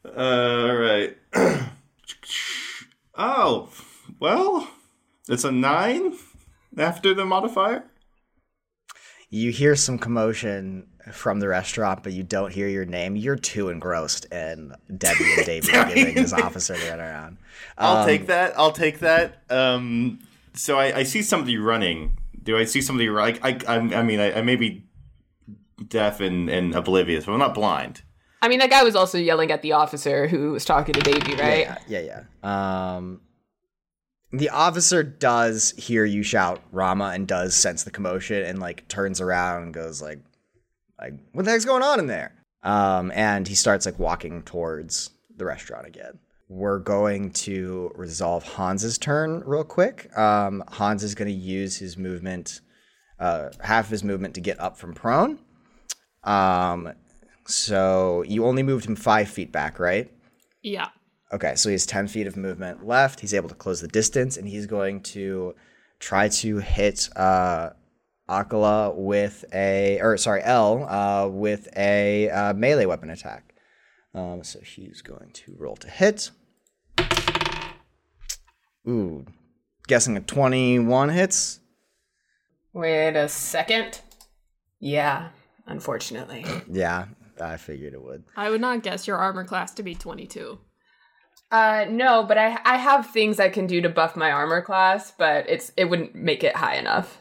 Uh, 0.05 0.67
all 0.69 0.75
right. 0.77 1.17
oh, 3.17 3.69
well, 4.19 4.69
it's 5.27 5.43
a 5.43 5.51
nine 5.51 6.13
after 6.77 7.13
the 7.13 7.25
modifier. 7.25 7.83
You 9.29 9.51
hear 9.51 9.75
some 9.75 9.97
commotion 9.97 10.87
from 11.11 11.39
the 11.41 11.49
restaurant, 11.49 12.01
but 12.03 12.13
you 12.13 12.23
don't 12.23 12.53
hear 12.53 12.69
your 12.69 12.85
name. 12.85 13.17
You're 13.17 13.35
too 13.35 13.67
engrossed 13.69 14.25
in 14.31 14.73
Debbie 14.97 15.33
and 15.35 15.45
David 15.45 15.71
giving 15.93 16.15
this 16.15 16.31
officer 16.31 16.73
the 16.73 16.79
runaround. 16.79 17.37
I'll 17.77 17.97
Um, 17.97 18.07
take 18.07 18.27
that. 18.27 18.57
I'll 18.57 18.71
take 18.71 18.99
that. 18.99 19.41
Um, 19.49 20.19
so 20.53 20.79
I, 20.79 20.99
I 20.99 21.03
see 21.03 21.21
somebody 21.23 21.57
running. 21.57 22.17
Do 22.45 22.57
I 22.57 22.63
see 22.63 22.81
somebody? 22.81 23.09
Like 23.09 23.43
I, 23.43 23.59
I, 23.67 23.75
I 23.77 24.03
mean, 24.03 24.19
I, 24.19 24.39
I 24.39 24.41
may 24.41 24.55
be 24.55 24.85
deaf 25.87 26.21
and, 26.21 26.49
and 26.49 26.73
oblivious, 26.73 27.25
but 27.25 27.33
I'm 27.33 27.39
not 27.39 27.53
blind. 27.53 28.01
I 28.41 28.47
mean, 28.47 28.59
that 28.59 28.69
guy 28.69 28.83
was 28.83 28.95
also 28.95 29.17
yelling 29.17 29.51
at 29.51 29.61
the 29.61 29.73
officer 29.73 30.27
who 30.27 30.51
was 30.51 30.63
talking 30.63 30.93
to 30.93 30.99
Davy, 31.01 31.35
right? 31.35 31.67
Yeah, 31.87 31.99
yeah, 31.99 32.23
yeah. 32.43 32.95
Um, 32.95 33.21
the 34.31 34.49
officer 34.49 35.01
does 35.01 35.73
hear 35.77 36.05
you 36.05 36.21
shout 36.23 36.61
Rama 36.71 37.11
and 37.15 37.27
does 37.27 37.55
sense 37.55 37.83
the 37.83 37.91
commotion 37.91 38.43
and 38.43 38.59
like 38.59 38.87
turns 38.87 39.19
around 39.19 39.63
and 39.63 39.73
goes 39.73 40.01
like, 40.01 40.19
like 40.99 41.13
what 41.31 41.45
the 41.45 41.51
heck's 41.51 41.65
going 41.65 41.83
on 41.83 41.99
in 41.99 42.07
there? 42.07 42.33
Um, 42.63 43.11
and 43.15 43.47
he 43.47 43.55
starts 43.55 43.85
like 43.85 43.97
walking 43.99 44.43
towards 44.43 45.09
the 45.35 45.45
restaurant 45.45 45.87
again. 45.87 46.19
We're 46.47 46.79
going 46.79 47.31
to 47.31 47.91
resolve 47.95 48.43
Hans's 48.43 48.97
turn 48.97 49.41
real 49.45 49.63
quick. 49.63 50.15
Um, 50.17 50.63
Hans 50.67 51.03
is 51.03 51.15
going 51.15 51.27
to 51.27 51.33
use 51.33 51.77
his 51.77 51.97
movement, 51.97 52.61
uh, 53.19 53.49
half 53.61 53.85
of 53.85 53.91
his 53.91 54.03
movement 54.03 54.35
to 54.35 54.41
get 54.41 54.59
up 54.59 54.77
from 54.77 54.93
prone. 54.93 55.39
Um, 56.23 56.93
so 57.47 58.23
you 58.27 58.45
only 58.45 58.61
moved 58.61 58.85
him 58.85 58.95
five 58.95 59.27
feet 59.27 59.51
back, 59.51 59.79
right? 59.79 60.11
Yeah. 60.61 60.89
Okay, 61.33 61.55
so 61.55 61.69
he 61.69 61.73
has 61.73 61.85
10 61.87 62.07
feet 62.07 62.27
of 62.27 62.37
movement 62.37 62.85
left. 62.85 63.19
He's 63.19 63.33
able 63.33 63.49
to 63.49 63.55
close 63.55 63.81
the 63.81 63.87
distance, 63.87 64.37
and 64.37 64.47
he's 64.47 64.67
going 64.67 65.01
to 65.01 65.55
try 65.99 66.29
to 66.29 66.57
hit 66.57 67.09
uh, 67.15 67.71
Akala 68.29 68.95
with 68.95 69.45
a, 69.51 69.99
or 69.99 70.17
sorry, 70.17 70.43
Elle 70.43 70.87
uh, 70.87 71.27
with 71.27 71.67
a 71.75 72.29
uh, 72.29 72.53
melee 72.53 72.85
weapon 72.85 73.09
attack. 73.09 73.54
Um, 74.15 74.43
so 74.43 74.61
he's 74.61 75.01
going 75.01 75.29
to 75.33 75.55
roll 75.57 75.75
to 75.75 75.89
hit. 75.89 76.31
Ooh, 78.87 79.25
guessing 79.87 80.15
a 80.15 80.21
21 80.21 81.09
hits. 81.09 81.59
Wait 82.73 83.15
a 83.15 83.27
second. 83.27 84.01
Yeah, 84.79 85.29
unfortunately. 85.67 86.45
Yeah, 86.71 87.05
I 87.41 87.57
figured 87.57 87.93
it 87.93 88.01
would. 88.01 88.23
I 88.37 88.49
would 88.49 88.61
not 88.61 88.83
guess 88.83 89.05
your 89.05 89.17
armor 89.17 89.43
class 89.43 89.73
to 89.75 89.83
be 89.83 89.95
22. 89.95 90.59
Uh, 91.51 91.85
no, 91.89 92.23
but 92.23 92.37
I 92.37 92.57
I 92.65 92.77
have 92.77 93.07
things 93.07 93.39
I 93.39 93.49
can 93.49 93.67
do 93.67 93.81
to 93.81 93.89
buff 93.89 94.15
my 94.15 94.31
armor 94.31 94.61
class, 94.61 95.11
but 95.17 95.47
it's 95.49 95.71
it 95.77 95.85
wouldn't 95.85 96.15
make 96.15 96.43
it 96.43 96.55
high 96.55 96.75
enough. 96.75 97.17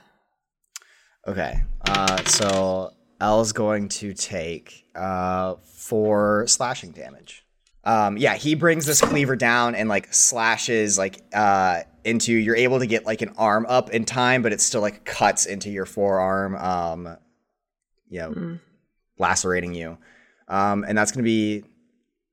Okay, 1.27 1.63
uh, 1.89 2.23
so 2.25 2.94
Elle's 3.21 3.53
going 3.53 3.89
to 3.89 4.13
take 4.15 4.85
uh, 4.95 5.57
four 5.65 6.47
slashing 6.47 6.93
damage. 6.93 7.45
Um, 7.85 8.17
yeah, 8.17 8.35
he 8.35 8.55
brings 8.55 8.87
this 8.87 9.01
cleaver 9.01 9.37
down 9.37 9.75
and 9.75 9.89
like 9.89 10.13
slashes 10.13 10.97
like 10.97 11.23
uh, 11.35 11.81
into. 12.05 12.33
You're 12.33 12.57
able 12.57 12.79
to 12.79 12.87
get 12.87 13.05
like 13.05 13.23
an 13.23 13.35
arm 13.37 13.67
up 13.69 13.91
in 13.91 14.05
time, 14.05 14.43
but 14.43 14.53
it 14.53 14.61
still 14.61 14.81
like 14.81 15.05
cuts 15.05 15.45
into 15.47 15.71
your 15.71 15.85
forearm. 15.85 16.57
Um, 16.57 17.17
you 18.09 18.21
know, 18.21 18.59
lacerating 19.19 19.75
you. 19.75 19.99
Um, 20.49 20.85
and 20.87 20.97
that's 20.97 21.13
going 21.13 21.25
to 21.25 21.29
be 21.29 21.65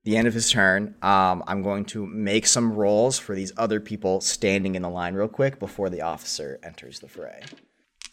the 0.04 0.16
end 0.16 0.28
of 0.28 0.34
his 0.34 0.50
turn. 0.50 0.94
Um, 1.02 1.42
I'm 1.46 1.62
going 1.62 1.84
to 1.86 2.06
make 2.06 2.46
some 2.46 2.72
rolls 2.72 3.18
for 3.18 3.34
these 3.34 3.52
other 3.56 3.80
people 3.80 4.20
standing 4.20 4.74
in 4.74 4.82
the 4.82 4.90
line 4.90 5.14
real 5.14 5.28
quick 5.28 5.58
before 5.58 5.90
the 5.90 6.02
officer 6.02 6.58
enters 6.62 7.00
the 7.00 7.08
fray. 7.08 7.40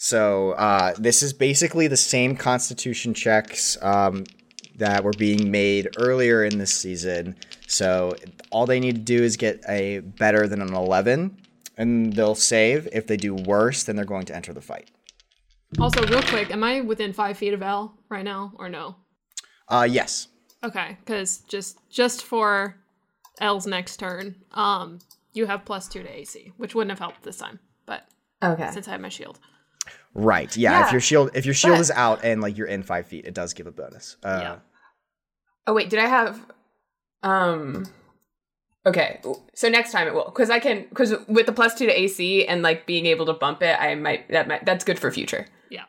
So 0.02 0.52
uh, 0.52 0.94
this 0.98 1.22
is 1.22 1.34
basically 1.34 1.88
the 1.88 1.98
same 1.98 2.38
Constitution 2.38 3.14
checks 3.14 3.78
um, 3.82 4.24
that 4.78 5.04
were 5.04 5.12
being 5.18 5.52
made 5.52 5.90
earlier 5.98 6.46
in 6.46 6.58
this 6.58 6.74
season. 6.74 7.36
So 7.68 8.16
all 8.50 8.66
they 8.66 8.80
need 8.80 8.96
to 8.96 9.02
do 9.02 9.22
is 9.22 9.36
get 9.36 9.62
a 9.68 10.00
better 10.00 10.48
than 10.48 10.62
an 10.62 10.74
11, 10.74 11.38
and 11.78 12.14
they'll 12.14 12.34
save. 12.34 12.88
If 12.94 13.08
they 13.08 13.18
do 13.18 13.36
worse, 13.36 13.84
then 13.84 13.98
they're 13.98 14.06
going 14.06 14.26
to 14.28 14.36
enter 14.36 14.54
the 14.54 14.62
fight. 14.62 14.90
Also, 15.82 16.02
real 16.08 16.24
quick, 16.24 16.50
am 16.50 16.64
I 16.64 16.80
within 16.80 17.12
five 17.12 17.38
feet 17.38 17.54
of 17.54 17.62
Elle 17.62 17.94
right 18.08 18.24
now, 18.24 18.54
or 18.56 18.70
no? 18.70 18.96
Uh, 19.68 19.86
yes. 19.90 20.30
Okay, 20.64 20.98
because 21.02 21.40
just 21.40 21.78
just 21.90 22.24
for 22.24 22.78
Elle's 23.42 23.68
next 23.68 23.98
turn, 23.98 24.36
um, 24.54 25.00
you 25.34 25.46
have 25.46 25.66
plus 25.66 25.90
two 25.90 26.04
to 26.04 26.10
AC, 26.10 26.54
which 26.56 26.74
wouldn't 26.74 26.92
have 26.92 27.00
helped 27.00 27.24
this 27.24 27.38
time, 27.38 27.60
but 27.86 28.08
Okay. 28.42 28.72
since 28.72 28.88
I 28.88 28.92
have 28.92 29.02
my 29.02 29.10
shield, 29.10 29.40
Right. 30.14 30.56
Yeah. 30.58 30.86
If 30.86 30.92
your 30.92 31.02
shield 31.02 31.32
if 31.36 31.46
your 31.46 31.54
shield 31.54 31.76
but- 31.76 31.82
is 31.82 31.92
out 31.92 32.24
and 32.24 32.42
like 32.42 32.58
you're 32.58 32.68
in 32.68 32.84
five 32.84 33.06
feet, 33.08 33.26
it 33.26 33.34
does 33.34 33.54
give 33.54 33.68
a 33.68 33.72
bonus. 33.72 34.18
Uh, 34.24 34.40
Yeah. 34.42 34.56
Oh 35.68 35.74
wait, 35.74 35.90
did 35.90 36.00
I 36.00 36.08
have 36.08 36.40
um 37.24 37.86
Okay, 38.86 39.20
so 39.54 39.68
next 39.70 39.92
time 39.92 40.08
it 40.08 40.14
will 40.14 40.26
because 40.26 40.50
I 40.50 40.60
can 40.60 40.86
because 40.90 41.14
with 41.28 41.46
the 41.46 41.52
plus 41.52 41.76
two 41.76 41.86
to 41.86 42.00
AC 42.00 42.46
and 42.48 42.62
like 42.64 42.86
being 42.86 43.06
able 43.06 43.26
to 43.28 43.34
bump 43.34 43.62
it, 43.62 43.80
I 43.80 43.94
might 43.96 44.30
that 44.30 44.48
might 44.48 44.66
that's 44.66 44.84
good 44.84 44.98
for 44.98 45.12
future. 45.12 45.46
yeah. 45.70 45.84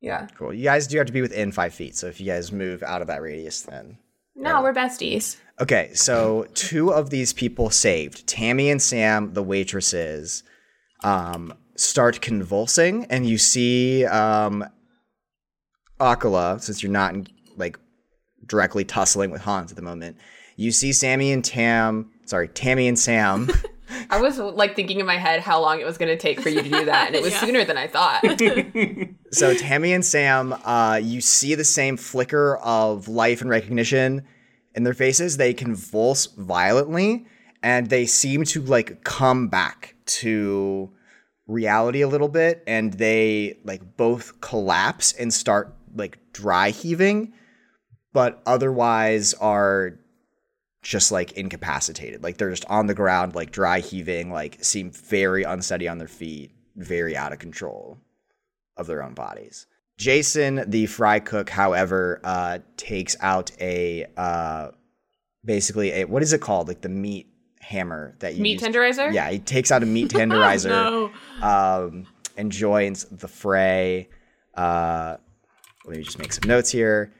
Yeah. 0.00 0.26
Cool. 0.36 0.52
You 0.52 0.64
guys 0.64 0.86
do 0.86 0.98
have 0.98 1.06
to 1.06 1.12
be 1.12 1.22
within 1.22 1.52
five 1.52 1.72
feet. 1.72 1.96
So 1.96 2.08
if 2.08 2.20
you 2.20 2.26
guys 2.26 2.52
move 2.52 2.82
out 2.82 3.00
of 3.00 3.06
that 3.08 3.22
radius, 3.22 3.62
then 3.62 3.98
No, 4.34 4.60
we're 4.60 4.74
besties. 4.74 5.36
Okay, 5.60 5.90
so 5.94 6.46
two 6.52 6.92
of 6.92 7.08
these 7.08 7.32
people 7.32 7.70
saved, 7.70 8.26
Tammy 8.26 8.68
and 8.68 8.82
Sam, 8.82 9.32
the 9.32 9.42
waitresses, 9.42 10.42
um, 11.02 11.54
start 11.76 12.20
convulsing, 12.20 13.04
and 13.10 13.26
you 13.26 13.38
see 13.38 14.04
um, 14.06 14.64
Akala, 16.00 16.60
since 16.60 16.82
you're 16.82 16.92
not 16.92 17.14
like 17.56 17.78
directly 18.46 18.84
tussling 18.84 19.30
with 19.30 19.42
Hans 19.42 19.70
at 19.72 19.76
the 19.76 19.82
moment, 19.82 20.16
you 20.56 20.72
see 20.72 20.92
Sammy 20.92 21.32
and 21.32 21.44
Tam, 21.44 22.10
sorry, 22.24 22.48
Tammy 22.48 22.88
and 22.88 22.98
Sam. 22.98 23.48
I 24.10 24.20
was 24.20 24.38
like 24.38 24.74
thinking 24.74 24.98
in 25.00 25.06
my 25.06 25.16
head 25.16 25.40
how 25.40 25.60
long 25.60 25.80
it 25.80 25.86
was 25.86 25.96
going 25.96 26.08
to 26.08 26.16
take 26.16 26.40
for 26.40 26.48
you 26.48 26.62
to 26.62 26.68
do 26.68 26.84
that, 26.86 27.08
and 27.08 27.16
it 27.16 27.22
was 27.22 27.32
Yeah. 27.34 27.40
sooner 27.40 27.64
than 27.64 27.78
I 27.78 27.86
thought. 27.86 28.22
so 29.32 29.54
Tammy 29.54 29.92
and 29.92 30.04
Sam, 30.04 30.52
uh, 30.64 31.00
you 31.02 31.20
see 31.20 31.54
the 31.54 31.64
same 31.64 31.96
flicker 31.96 32.56
of 32.56 33.06
life 33.08 33.40
and 33.40 33.48
recognition 33.50 34.26
in 34.74 34.82
their 34.82 34.94
faces. 34.94 35.36
They 35.36 35.54
convulse 35.54 36.26
violently, 36.26 37.26
and 37.62 37.88
they 37.88 38.06
seem 38.06 38.44
to 38.44 38.60
like 38.62 39.04
come 39.04 39.48
back 39.48 39.94
to 40.06 40.90
reality 41.46 42.02
a 42.02 42.08
little 42.08 42.28
bit, 42.28 42.62
and 42.66 42.92
they 42.94 43.58
like 43.64 43.96
both 43.96 44.40
collapse 44.40 45.12
and 45.12 45.32
start 45.32 45.74
like 45.94 46.18
dry 46.32 46.70
heaving, 46.70 47.32
but 48.12 48.42
otherwise 48.46 49.34
are 49.34 49.98
just 50.82 51.10
like 51.10 51.32
incapacitated. 51.32 52.22
Like 52.22 52.36
they're 52.36 52.50
just 52.50 52.64
on 52.66 52.86
the 52.86 52.94
ground, 52.94 53.34
like 53.34 53.50
dry 53.50 53.80
heaving, 53.80 54.30
like 54.30 54.62
seem 54.62 54.90
very 54.90 55.42
unsteady 55.42 55.88
on 55.88 55.98
their 55.98 56.08
feet, 56.08 56.52
very 56.76 57.16
out 57.16 57.32
of 57.32 57.38
control 57.38 57.98
of 58.76 58.86
their 58.86 59.02
own 59.02 59.14
bodies. 59.14 59.66
Jason, 59.98 60.62
the 60.68 60.86
fry 60.86 61.18
cook, 61.20 61.48
however, 61.48 62.20
uh, 62.22 62.58
takes 62.76 63.16
out 63.20 63.50
a 63.60 64.06
uh, 64.16 64.68
basically 65.44 65.90
a 65.92 66.04
what 66.04 66.22
is 66.22 66.32
it 66.32 66.40
called? 66.40 66.68
Like 66.68 66.82
the 66.82 66.88
meat 66.88 67.28
hammer 67.66 68.14
that 68.20 68.34
you 68.36 68.42
Meat 68.42 68.60
use- 68.60 68.62
tenderizer? 68.62 69.12
Yeah, 69.12 69.30
he 69.30 69.38
takes 69.38 69.70
out 69.72 69.82
a 69.82 69.86
meat 69.86 70.08
tenderizer 70.12 70.68
No. 70.70 71.10
um, 71.46 72.06
and 72.36 72.50
joins 72.52 73.04
the 73.06 73.28
fray. 73.28 74.08
Uh, 74.54 75.16
let 75.84 75.96
me 75.98 76.02
just 76.02 76.18
make 76.18 76.32
some 76.32 76.48
notes 76.48 76.70
here. 76.70 77.12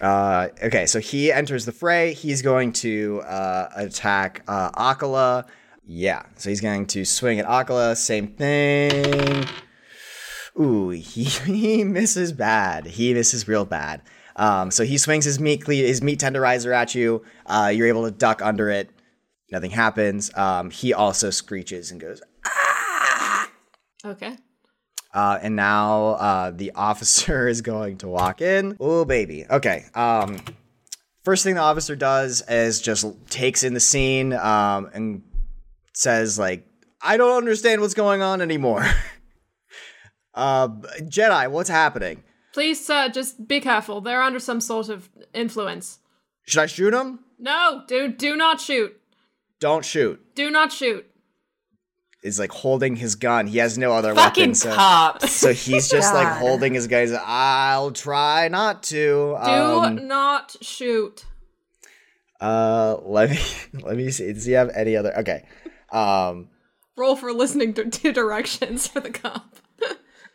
Uh, 0.00 0.48
okay, 0.62 0.86
so 0.86 1.00
he 1.00 1.32
enters 1.32 1.64
the 1.64 1.72
fray. 1.72 2.12
He's 2.12 2.42
going 2.42 2.72
to 2.74 3.22
uh, 3.26 3.68
attack 3.76 4.42
uh, 4.46 4.70
Akala. 4.72 5.46
Yeah, 5.86 6.22
so 6.36 6.50
he's 6.50 6.60
going 6.60 6.86
to 6.88 7.04
swing 7.04 7.38
at 7.38 7.46
Akala. 7.46 7.96
Same 7.96 8.26
thing. 8.28 9.46
Ooh, 10.60 10.90
he, 10.90 11.24
he 11.24 11.84
misses 11.84 12.32
bad. 12.32 12.86
He 12.86 13.14
misses 13.14 13.46
real 13.48 13.64
bad. 13.64 14.02
Um, 14.36 14.70
so 14.70 14.84
he 14.84 14.98
swings 14.98 15.24
his 15.24 15.40
meat 15.40 15.64
cle- 15.64 15.74
his 15.74 16.02
meat 16.02 16.20
tenderizer 16.20 16.74
at 16.74 16.94
you. 16.94 17.22
Uh, 17.46 17.72
you're 17.74 17.86
able 17.86 18.04
to 18.04 18.10
duck 18.10 18.42
under 18.42 18.68
it. 18.68 18.90
Nothing 19.50 19.70
happens. 19.70 20.34
Um, 20.36 20.70
he 20.70 20.92
also 20.92 21.30
screeches 21.30 21.90
and 21.90 22.00
goes, 22.00 22.20
Okay. 24.04 24.36
uh, 25.14 25.38
and 25.40 25.56
now 25.56 26.04
uh, 26.10 26.50
the 26.50 26.72
officer 26.74 27.48
is 27.48 27.62
going 27.62 27.98
to 27.98 28.08
walk 28.08 28.40
in. 28.40 28.76
Oh, 28.80 29.04
baby. 29.04 29.44
Okay. 29.48 29.84
Um, 29.94 30.38
first 31.24 31.44
thing 31.44 31.54
the 31.54 31.60
officer 31.60 31.96
does 31.96 32.42
is 32.48 32.80
just 32.80 33.06
takes 33.30 33.62
in 33.62 33.74
the 33.74 33.80
scene 33.80 34.32
um, 34.32 34.90
and 34.94 35.22
says, 35.92 36.38
like, 36.38 36.66
I 37.02 37.16
don't 37.16 37.36
understand 37.36 37.80
what's 37.80 37.94
going 37.94 38.22
on 38.22 38.40
anymore. 38.40 38.84
uh, 40.34 40.68
Jedi, 41.02 41.50
what's 41.50 41.68
happening? 41.68 42.22
Please, 42.52 42.84
sir, 42.84 43.08
just 43.10 43.46
be 43.46 43.60
careful. 43.60 44.00
They're 44.00 44.22
under 44.22 44.38
some 44.40 44.60
sort 44.60 44.88
of 44.88 45.08
influence. 45.34 45.98
Should 46.46 46.60
I 46.62 46.66
shoot 46.66 46.94
him? 46.94 47.20
No, 47.38 47.82
do 47.86 48.08
do 48.08 48.34
not 48.34 48.60
shoot. 48.60 48.98
Don't 49.60 49.84
shoot. 49.84 50.20
Do 50.34 50.50
not 50.50 50.72
shoot. 50.72 51.06
Is 52.22 52.38
like 52.38 52.50
holding 52.50 52.96
his 52.96 53.14
gun. 53.14 53.46
He 53.46 53.58
has 53.58 53.78
no 53.78 53.92
other 53.92 54.14
Fucking 54.14 54.40
weapon. 54.42 54.54
So, 54.56 54.74
cops. 54.74 55.30
so 55.32 55.52
he's 55.52 55.88
just 55.88 56.12
like 56.12 56.26
holding 56.38 56.74
his 56.74 56.88
gun. 56.88 57.02
He's 57.02 57.12
like, 57.12 57.22
I'll 57.24 57.92
try 57.92 58.48
not 58.48 58.82
to. 58.84 58.96
Do 58.96 59.36
Um, 59.36 60.08
not 60.08 60.56
shoot. 60.60 61.24
Uh, 62.40 62.96
let 63.02 63.30
me 63.30 63.38
let 63.82 63.96
me 63.96 64.10
see. 64.10 64.32
Does 64.32 64.44
he 64.44 64.52
have 64.52 64.70
any 64.74 64.96
other? 64.96 65.16
Okay. 65.20 65.44
Um, 65.92 66.48
Roll 66.96 67.14
for 67.16 67.32
listening 67.32 67.74
to, 67.74 67.88
to 67.88 68.12
directions 68.12 68.88
for 68.88 69.00
the 69.00 69.10
cop. 69.10 69.56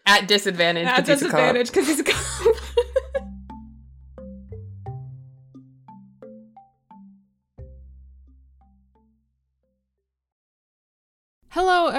At 0.06 0.28
disadvantage. 0.28 0.86
At 0.88 1.06
'cause 1.06 1.08
he's 1.20 1.22
a 1.24 1.30
cop. 1.30 1.38
disadvantage 1.40 1.68
because 1.68 1.88
he's 1.88 2.00
a 2.00 2.04
cop. 2.04 2.56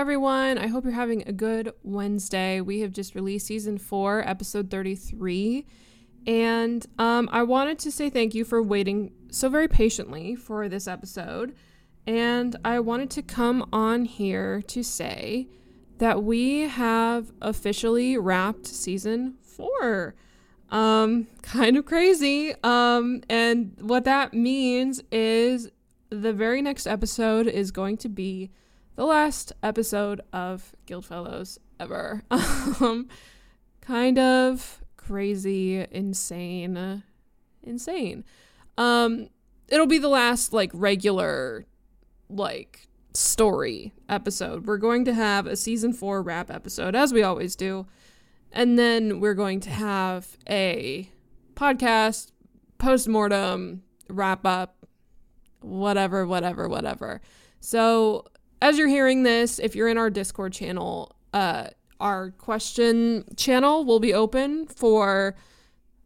Everyone. 0.02 0.58
I 0.58 0.66
hope 0.66 0.82
you're 0.82 0.92
having 0.94 1.22
a 1.28 1.32
good 1.32 1.72
Wednesday. 1.84 2.60
We 2.60 2.80
have 2.80 2.90
just 2.90 3.14
released 3.14 3.46
season 3.46 3.78
four, 3.78 4.28
episode 4.28 4.68
33. 4.68 5.64
And 6.26 6.84
um, 6.98 7.28
I 7.30 7.44
wanted 7.44 7.78
to 7.78 7.92
say 7.92 8.10
thank 8.10 8.34
you 8.34 8.44
for 8.44 8.60
waiting 8.60 9.12
so 9.30 9.48
very 9.48 9.68
patiently 9.68 10.34
for 10.34 10.68
this 10.68 10.88
episode. 10.88 11.54
And 12.04 12.56
I 12.64 12.80
wanted 12.80 13.10
to 13.10 13.22
come 13.22 13.68
on 13.72 14.04
here 14.04 14.60
to 14.62 14.82
say 14.82 15.46
that 15.98 16.24
we 16.24 16.62
have 16.62 17.30
officially 17.40 18.18
wrapped 18.18 18.66
season 18.66 19.36
four. 19.40 20.16
Um, 20.68 21.28
kind 21.42 21.76
of 21.76 21.86
crazy. 21.86 22.54
Um, 22.64 23.22
and 23.30 23.76
what 23.80 24.02
that 24.02 24.34
means 24.34 25.00
is 25.12 25.70
the 26.10 26.32
very 26.32 26.60
next 26.60 26.88
episode 26.88 27.46
is 27.46 27.70
going 27.70 27.98
to 27.98 28.08
be 28.08 28.50
the 28.96 29.04
last 29.04 29.52
episode 29.62 30.20
of 30.32 30.74
Guildfellows 30.86 31.58
ever. 31.80 32.22
um, 32.30 33.08
kind 33.80 34.18
of 34.18 34.82
crazy, 34.96 35.86
insane, 35.90 37.02
insane. 37.62 38.24
Um, 38.78 39.28
it'll 39.68 39.86
be 39.86 39.98
the 39.98 40.08
last 40.08 40.52
like 40.52 40.70
regular, 40.74 41.66
like 42.28 42.88
story 43.14 43.92
episode. 44.08 44.66
We're 44.66 44.78
going 44.78 45.04
to 45.06 45.14
have 45.14 45.46
a 45.46 45.56
season 45.56 45.92
four 45.92 46.22
wrap 46.22 46.50
episode, 46.50 46.94
as 46.94 47.12
we 47.12 47.22
always 47.22 47.56
do, 47.56 47.86
and 48.52 48.78
then 48.78 49.20
we're 49.20 49.34
going 49.34 49.60
to 49.60 49.70
have 49.70 50.36
a 50.48 51.08
podcast 51.54 52.32
post 52.78 53.08
mortem 53.08 53.82
wrap 54.08 54.44
up, 54.44 54.86
whatever, 55.60 56.26
whatever, 56.26 56.68
whatever. 56.68 57.20
So 57.60 58.26
as 58.62 58.78
you're 58.78 58.88
hearing 58.88 59.24
this, 59.24 59.58
if 59.58 59.74
you're 59.74 59.88
in 59.88 59.98
our 59.98 60.08
Discord 60.08 60.52
channel, 60.52 61.16
uh, 61.34 61.66
our 61.98 62.30
question 62.30 63.24
channel 63.36 63.84
will 63.84 63.98
be 63.98 64.14
open 64.14 64.66
for 64.66 65.34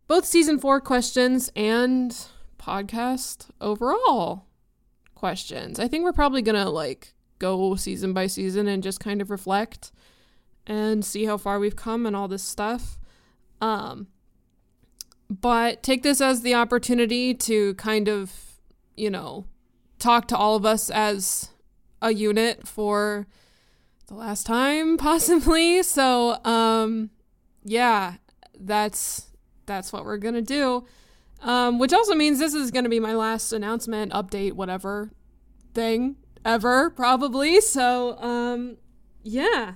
both 0.08 0.24
season 0.24 0.58
four 0.58 0.80
questions 0.80 1.52
and 1.54 2.16
podcast 2.58 3.50
overall 3.60 4.46
questions. 5.14 5.78
I 5.78 5.86
think 5.86 6.02
we're 6.02 6.14
probably 6.14 6.40
gonna 6.40 6.70
like 6.70 7.12
go 7.38 7.76
season 7.76 8.14
by 8.14 8.26
season 8.26 8.66
and 8.66 8.82
just 8.82 9.00
kind 9.00 9.20
of 9.20 9.30
reflect 9.30 9.92
and 10.66 11.04
see 11.04 11.26
how 11.26 11.36
far 11.36 11.58
we've 11.58 11.76
come 11.76 12.06
and 12.06 12.16
all 12.16 12.26
this 12.26 12.42
stuff. 12.42 12.98
Um, 13.60 14.06
but 15.28 15.82
take 15.82 16.02
this 16.02 16.22
as 16.22 16.40
the 16.40 16.54
opportunity 16.54 17.34
to 17.34 17.74
kind 17.74 18.08
of, 18.08 18.32
you 18.96 19.10
know, 19.10 19.44
talk 19.98 20.26
to 20.28 20.36
all 20.36 20.56
of 20.56 20.64
us 20.64 20.88
as 20.88 21.50
a 22.06 22.12
unit 22.12 22.66
for 22.66 23.26
the 24.06 24.14
last 24.14 24.46
time 24.46 24.96
possibly 24.98 25.82
so 25.82 26.42
um 26.44 27.10
yeah 27.64 28.14
that's 28.58 29.26
that's 29.66 29.92
what 29.92 30.04
we're 30.04 30.16
gonna 30.16 30.40
do 30.40 30.84
um 31.42 31.78
which 31.78 31.92
also 31.92 32.14
means 32.14 32.38
this 32.38 32.54
is 32.54 32.70
gonna 32.70 32.88
be 32.88 33.00
my 33.00 33.14
last 33.14 33.52
announcement 33.52 34.12
update 34.12 34.52
whatever 34.52 35.10
thing 35.74 36.16
ever 36.44 36.90
probably 36.90 37.60
so 37.60 38.16
um 38.18 38.76
yeah 39.24 39.74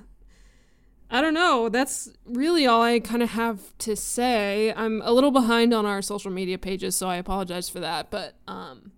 I 1.12 1.20
don't 1.20 1.34
know. 1.34 1.68
That's 1.68 2.08
really 2.24 2.68
all 2.68 2.82
I 2.82 3.00
kind 3.00 3.20
of 3.20 3.30
have 3.30 3.76
to 3.78 3.96
say. 3.96 4.72
I'm 4.76 5.02
a 5.04 5.12
little 5.12 5.32
behind 5.32 5.74
on 5.74 5.84
our 5.84 6.02
social 6.02 6.30
media 6.30 6.56
pages, 6.56 6.94
so 6.94 7.08
I 7.08 7.16
apologize 7.16 7.68
for 7.68 7.80
that. 7.80 8.12
But 8.12 8.36
um, 8.46 8.92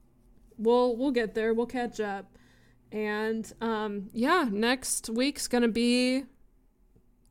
we'll 0.59 0.95
we'll 0.95 1.11
get 1.11 1.35
there. 1.35 1.55
We'll 1.55 1.65
catch 1.65 2.01
up. 2.01 2.37
And 2.93 3.51
um, 3.63 4.11
yeah, 4.13 4.47
next 4.51 5.09
week's 5.09 5.49
gonna 5.49 5.69
be 5.69 6.25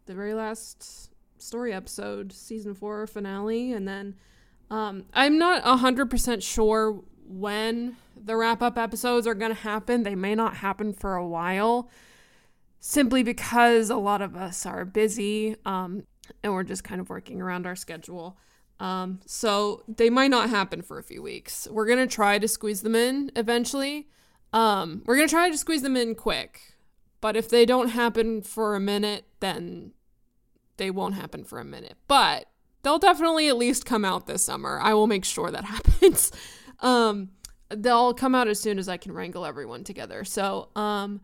the 0.08 0.16
very 0.16 0.34
last 0.34 1.12
story 1.38 1.72
episode, 1.72 2.34
season 2.34 2.74
four 2.74 3.06
finale, 3.06 3.72
and 3.72 3.88
then 3.88 4.16
um, 4.72 5.06
I'm 5.14 5.38
not 5.38 5.62
hundred 5.80 6.10
percent 6.10 6.42
sure 6.42 7.04
when 7.28 7.96
the 8.16 8.36
wrap 8.36 8.64
up 8.64 8.78
episodes 8.78 9.28
are 9.28 9.36
gonna 9.36 9.54
happen. 9.54 10.02
They 10.02 10.16
may 10.16 10.34
not 10.34 10.58
happen 10.58 10.94
for 10.94 11.16
a 11.16 11.28
while, 11.28 11.90
simply 12.80 13.22
because 13.22 13.92
a 13.92 13.98
lot 13.98 14.24
of 14.24 14.36
us 14.36 14.66
are 14.66 14.84
busy, 14.84 15.56
um, 15.64 16.04
and 16.44 16.54
we're 16.54 16.64
just 16.64 16.84
kind 16.84 17.00
of 17.00 17.10
working 17.10 17.40
around 17.40 17.68
our 17.68 17.76
schedule. 17.76 18.40
Um, 18.80 19.20
so 19.28 19.84
they 19.88 20.10
might 20.10 20.32
not 20.32 20.50
happen 20.50 20.82
for 20.82 20.98
a 20.98 21.04
few 21.04 21.22
weeks. 21.22 21.68
We're 21.70 21.88
gonna 21.88 22.08
try 22.08 22.40
to 22.40 22.48
squeeze 22.48 22.82
them 22.82 22.96
in 22.96 23.32
eventually. 23.36 24.08
Um, 24.54 25.04
we're 25.06 25.16
gonna 25.16 25.28
try 25.28 25.50
to 25.50 25.58
squeeze 25.58 25.82
them 25.82 25.96
in 25.96 26.16
quick, 26.16 26.76
but 27.22 27.36
if 27.36 27.50
they 27.50 27.66
don't 27.66 27.90
happen 27.90 28.42
for 28.42 28.76
a 28.76 28.80
minute, 28.80 29.26
then 29.40 29.92
they 30.78 30.92
won't 30.92 31.16
happen 31.16 31.44
for 31.44 31.60
a 31.60 31.66
minute. 31.66 31.98
But 32.08 32.48
they'll 32.84 33.00
definitely 33.00 33.48
at 33.48 33.58
least 33.58 33.86
come 33.86 34.04
out 34.04 34.28
this 34.28 34.44
summer. 34.44 34.80
I 34.82 34.94
will 34.94 35.08
make 35.08 35.26
sure 35.26 35.52
that 35.52 35.64
happens. 35.76 36.32
um, 36.80 37.30
they'll 37.70 38.14
come 38.14 38.36
out 38.36 38.48
as 38.48 38.60
soon 38.60 38.80
as 38.80 38.90
I 38.90 38.98
can 38.98 39.14
wrangle 39.14 39.46
everyone 39.46 39.84
together. 39.84 40.24
So, 40.24 40.70
um, 40.76 41.22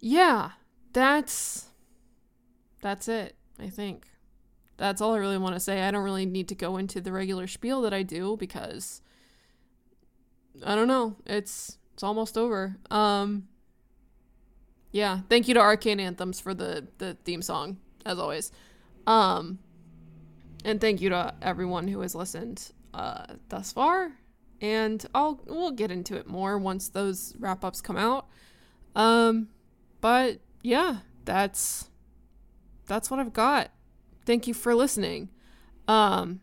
yeah, 0.00 0.50
that's 0.92 1.66
that's 2.80 3.08
it. 3.08 3.36
I 3.58 3.68
think 3.68 4.06
that's 4.76 5.00
all 5.00 5.14
I 5.14 5.18
really 5.18 5.38
want 5.38 5.54
to 5.54 5.60
say. 5.60 5.82
I 5.82 5.90
don't 5.90 6.02
really 6.02 6.26
need 6.26 6.48
to 6.48 6.54
go 6.54 6.76
into 6.76 7.00
the 7.00 7.12
regular 7.12 7.46
spiel 7.46 7.80
that 7.82 7.94
I 7.94 8.02
do 8.02 8.36
because 8.36 9.00
I 10.64 10.74
don't 10.74 10.88
know. 10.88 11.16
It's 11.24 11.78
it's 12.02 12.04
almost 12.08 12.36
over. 12.36 12.74
Um 12.90 13.46
yeah, 14.90 15.20
thank 15.28 15.46
you 15.46 15.54
to 15.54 15.60
Arcane 15.60 16.00
Anthems 16.00 16.40
for 16.40 16.52
the 16.52 16.88
the 16.98 17.16
theme 17.24 17.42
song 17.42 17.76
as 18.04 18.18
always. 18.18 18.50
Um 19.06 19.60
and 20.64 20.80
thank 20.80 21.00
you 21.00 21.10
to 21.10 21.32
everyone 21.40 21.86
who 21.86 22.00
has 22.00 22.16
listened 22.16 22.72
uh 22.92 23.26
thus 23.50 23.70
far. 23.72 24.10
And 24.60 25.06
I'll 25.14 25.40
we'll 25.46 25.70
get 25.70 25.92
into 25.92 26.16
it 26.16 26.26
more 26.26 26.58
once 26.58 26.88
those 26.88 27.36
wrap-ups 27.38 27.80
come 27.80 27.96
out. 27.96 28.26
Um 28.96 29.50
but 30.00 30.40
yeah, 30.60 30.96
that's 31.24 31.88
that's 32.86 33.12
what 33.12 33.20
I've 33.20 33.32
got. 33.32 33.70
Thank 34.26 34.48
you 34.48 34.54
for 34.54 34.74
listening. 34.74 35.28
Um 35.86 36.40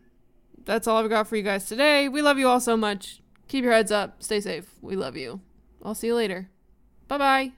that's 0.64 0.86
all 0.86 0.96
I've 0.96 1.10
got 1.10 1.26
for 1.26 1.36
you 1.36 1.42
guys 1.42 1.66
today. 1.66 2.08
We 2.08 2.22
love 2.22 2.38
you 2.38 2.48
all 2.48 2.60
so 2.60 2.78
much. 2.78 3.20
Keep 3.48 3.64
your 3.64 3.74
heads 3.74 3.92
up. 3.92 4.22
Stay 4.22 4.40
safe. 4.40 4.64
We 4.80 4.96
love 4.96 5.18
you. 5.18 5.42
I'll 5.82 5.94
see 5.94 6.08
you 6.08 6.14
later. 6.14 6.48
Bye 7.08 7.18
bye. 7.18 7.52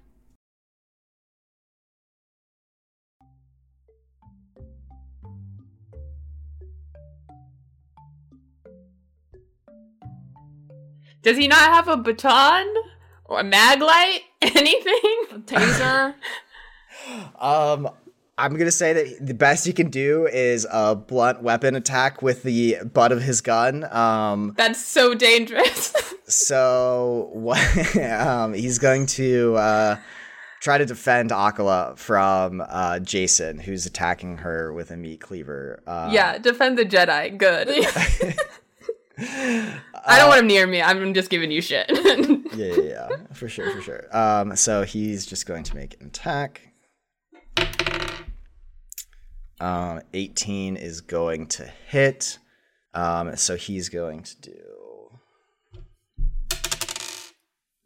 Does 11.23 11.37
he 11.37 11.47
not 11.47 11.73
have 11.73 11.87
a 11.87 11.97
baton 11.97 12.67
or 13.27 13.41
a 13.41 13.45
mag 13.45 13.81
light? 13.81 14.23
Anything? 14.43 15.17
A 15.33 15.39
Taser. 15.39 16.15
Um, 17.41 17.89
I'm 18.43 18.57
gonna 18.57 18.73
say 18.73 18.93
that 18.93 19.25
the 19.25 19.35
best 19.35 19.65
he 19.65 19.73
can 19.73 19.89
do 19.89 20.27
is 20.27 20.67
a 20.69 20.97
blunt 20.97 21.45
weapon 21.45 21.77
attack 21.77 22.23
with 22.23 22.43
the 22.43 22.79
butt 22.93 23.13
of 23.13 23.23
his 23.23 23.41
gun. 23.41 23.85
Um, 23.95 24.55
That's 24.57 24.85
so 24.85 25.15
dangerous. 25.15 25.95
so 26.25 27.31
what? 27.35 27.97
um, 27.99 28.53
he's 28.53 28.81
going 28.81 29.07
to 29.07 29.55
uh, 29.55 29.97
try 30.61 30.77
to 30.77 30.85
defend 30.85 31.31
Akala 31.31 31.97
from 31.97 32.65
uh, 32.69 32.99
Jason, 32.99 33.61
who's 33.61 33.87
attacking 33.87 34.39
her 34.39 34.73
with 34.73 34.91
a 34.91 34.97
meat 34.97 35.21
cleaver. 35.21 35.81
Uh, 35.87 36.09
yeah, 36.11 36.37
defend 36.39 36.77
the 36.77 36.85
Jedi. 36.85 37.39
Good. 37.39 37.69
I 40.05 40.19
don't 40.19 40.31
want 40.31 40.41
him 40.41 40.49
near 40.49 40.67
me. 40.67 40.83
I'm 40.83 41.15
just 41.15 41.31
giving 41.31 41.53
you 41.53 41.63
shit. 41.63 41.89
yeah, 42.57 42.75
yeah, 42.75 42.83
yeah, 42.83 43.09
for 43.35 43.49
sure, 43.49 43.71
for 43.71 43.83
sure. 43.83 44.17
Um, 44.17 44.57
so 44.57 44.83
he's 44.83 45.27
just 45.27 45.47
going 45.47 45.63
to 45.63 45.77
make 45.77 46.01
an 46.01 46.09
attack. 46.09 46.73
Um, 49.63 50.01
18 50.13 50.77
is 50.77 51.01
going 51.01 51.47
to 51.47 51.71
hit. 51.89 52.39
Um, 52.95 53.37
so 53.37 53.57
he's 53.57 53.89
going 53.89 54.25
to 54.25 54.41
do. 54.41 54.59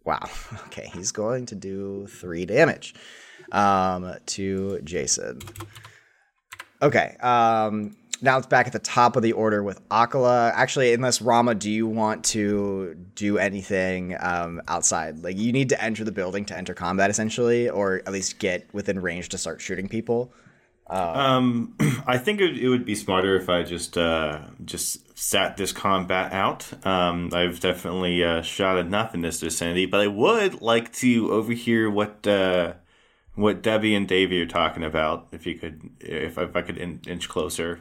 Wow. 0.04 0.28
Okay, 0.68 0.90
he's 0.94 1.12
going 1.12 1.46
to 1.46 1.54
do 1.54 2.06
three 2.06 2.44
damage 2.44 2.94
um, 3.52 4.14
to 4.26 4.80
Jason. 4.84 5.40
Okay. 6.82 7.16
Um, 7.20 7.96
now 8.22 8.38
it's 8.38 8.46
back 8.46 8.66
at 8.66 8.72
the 8.72 8.78
top 8.78 9.16
of 9.16 9.22
the 9.22 9.32
order 9.32 9.62
with 9.62 9.86
Akala. 9.90 10.52
Actually, 10.54 10.94
unless 10.94 11.20
Rama, 11.20 11.54
do 11.54 11.70
you 11.70 11.86
want 11.86 12.24
to 12.26 12.94
do 13.14 13.38
anything 13.38 14.16
um, 14.20 14.62
outside? 14.68 15.22
Like, 15.22 15.36
you 15.36 15.52
need 15.52 15.68
to 15.70 15.82
enter 15.82 16.04
the 16.04 16.12
building 16.12 16.44
to 16.46 16.56
enter 16.56 16.72
combat, 16.74 17.10
essentially, 17.10 17.68
or 17.68 18.02
at 18.06 18.12
least 18.12 18.38
get 18.38 18.66
within 18.72 19.00
range 19.00 19.28
to 19.30 19.38
start 19.38 19.60
shooting 19.60 19.88
people. 19.88 20.32
Um, 20.88 21.74
I 22.06 22.18
think 22.18 22.40
it, 22.40 22.56
it 22.56 22.68
would 22.68 22.84
be 22.84 22.94
smarter 22.94 23.36
if 23.36 23.48
I 23.48 23.62
just 23.62 23.98
uh, 23.98 24.42
just 24.64 25.18
sat 25.18 25.56
this 25.56 25.72
combat 25.72 26.32
out. 26.32 26.86
Um, 26.86 27.30
I've 27.32 27.60
definitely 27.60 28.22
uh, 28.22 28.42
shot 28.42 28.78
enough 28.78 29.14
in 29.14 29.22
this 29.22 29.40
vicinity, 29.40 29.86
but 29.86 30.00
I 30.00 30.06
would 30.06 30.62
like 30.62 30.92
to 30.94 31.32
overhear 31.32 31.90
what 31.90 32.26
uh, 32.26 32.74
what 33.34 33.62
Debbie 33.62 33.94
and 33.94 34.06
Davy 34.06 34.40
are 34.40 34.46
talking 34.46 34.84
about. 34.84 35.28
If 35.32 35.46
you 35.46 35.56
could, 35.56 35.90
if, 36.00 36.38
if 36.38 36.54
I 36.54 36.62
could 36.62 36.78
in, 36.78 37.00
inch 37.06 37.28
closer. 37.28 37.80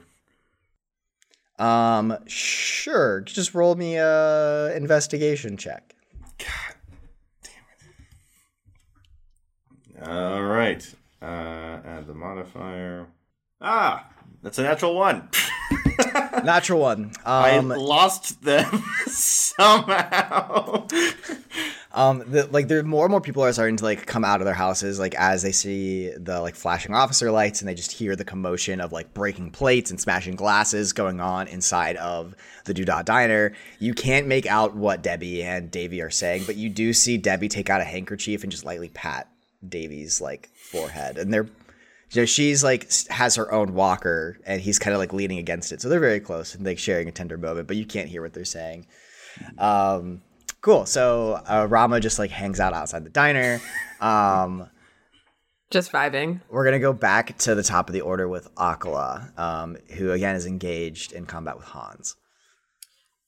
Um, 1.57 2.17
sure. 2.27 3.21
Just 3.21 3.53
roll 3.53 3.75
me 3.75 3.95
a 3.95 4.75
investigation 4.75 5.55
check. 5.57 5.95
God. 6.37 6.75
damn 7.43 7.63
it! 10.03 10.09
All 10.09 10.43
right. 10.43 10.93
Uh, 11.25 11.79
add 11.85 12.05
the 12.07 12.13
modifier. 12.13 13.07
Ah, 13.61 14.07
that's 14.43 14.59
a 14.59 14.63
natural 14.63 14.95
one. 14.95 15.29
Natural 16.43 16.79
one. 16.79 17.11
I 17.25 17.57
Um, 17.57 17.69
lost 17.69 18.41
them 18.43 18.83
somehow. 19.07 20.85
um, 21.93 22.23
the, 22.27 22.47
like 22.51 22.67
there 22.67 22.83
more 22.83 23.05
and 23.05 23.11
more 23.11 23.21
people 23.21 23.43
are 23.43 23.51
starting 23.53 23.77
to 23.77 23.83
like 23.83 24.05
come 24.05 24.23
out 24.25 24.41
of 24.41 24.45
their 24.45 24.53
houses, 24.53 24.99
like 24.99 25.15
as 25.15 25.41
they 25.41 25.51
see 25.53 26.09
the 26.09 26.41
like 26.41 26.55
flashing 26.55 26.93
officer 26.93 27.31
lights, 27.31 27.61
and 27.61 27.67
they 27.69 27.73
just 27.73 27.91
hear 27.93 28.15
the 28.15 28.25
commotion 28.25 28.81
of 28.81 28.91
like 28.91 29.13
breaking 29.13 29.51
plates 29.51 29.89
and 29.89 29.99
smashing 29.99 30.35
glasses 30.35 30.93
going 30.93 31.19
on 31.21 31.47
inside 31.47 31.95
of 31.97 32.35
the 32.65 32.73
Doodah 32.73 33.05
Diner. 33.05 33.53
You 33.79 33.93
can't 33.93 34.27
make 34.27 34.45
out 34.45 34.75
what 34.75 35.01
Debbie 35.01 35.43
and 35.43 35.71
Davy 35.71 36.01
are 36.01 36.11
saying, 36.11 36.43
but 36.45 36.55
you 36.57 36.69
do 36.69 36.93
see 36.93 37.17
Debbie 37.17 37.49
take 37.49 37.69
out 37.69 37.81
a 37.81 37.85
handkerchief 37.85 38.43
and 38.43 38.51
just 38.51 38.65
lightly 38.65 38.89
pat 38.89 39.29
Davy's 39.67 40.19
like 40.21 40.51
forehead, 40.71 41.17
and 41.17 41.33
they're. 41.33 41.47
You 42.11 42.21
know, 42.21 42.25
she's 42.25 42.63
like 42.63 42.89
has 43.09 43.35
her 43.35 43.51
own 43.51 43.73
walker, 43.73 44.37
and 44.45 44.61
he's 44.61 44.77
kind 44.79 44.93
of 44.93 44.99
like 44.99 45.11
leaning 45.11 45.39
against 45.39 45.71
it, 45.71 45.81
so 45.81 45.89
they're 45.89 45.99
very 45.99 46.19
close 46.19 46.53
and 46.55 46.63
like 46.63 46.77
sharing 46.77 47.07
a 47.07 47.11
tender 47.11 47.37
moment. 47.37 47.67
But 47.67 47.77
you 47.77 47.85
can't 47.85 48.07
hear 48.07 48.21
what 48.21 48.31
they're 48.33 48.45
saying. 48.45 48.85
Um, 49.57 50.21
cool. 50.61 50.85
So 50.85 51.41
uh, 51.49 51.65
Rama 51.67 51.99
just 51.99 52.19
like 52.19 52.29
hangs 52.31 52.59
out 52.59 52.73
outside 52.73 53.03
the 53.05 53.09
diner. 53.09 53.59
Um, 53.99 54.69
Just 55.71 55.91
vibing. 55.91 56.41
we're 56.49 56.63
gonna 56.63 56.79
go 56.79 56.93
back 56.93 57.37
to 57.39 57.55
the 57.55 57.63
top 57.63 57.89
of 57.89 57.93
the 57.93 58.01
order 58.01 58.29
with 58.29 58.53
Akala, 58.55 59.37
um, 59.37 59.75
who 59.95 60.11
again 60.11 60.35
is 60.35 60.45
engaged 60.45 61.11
in 61.11 61.25
combat 61.25 61.57
with 61.57 61.65
Hans. 61.65 62.15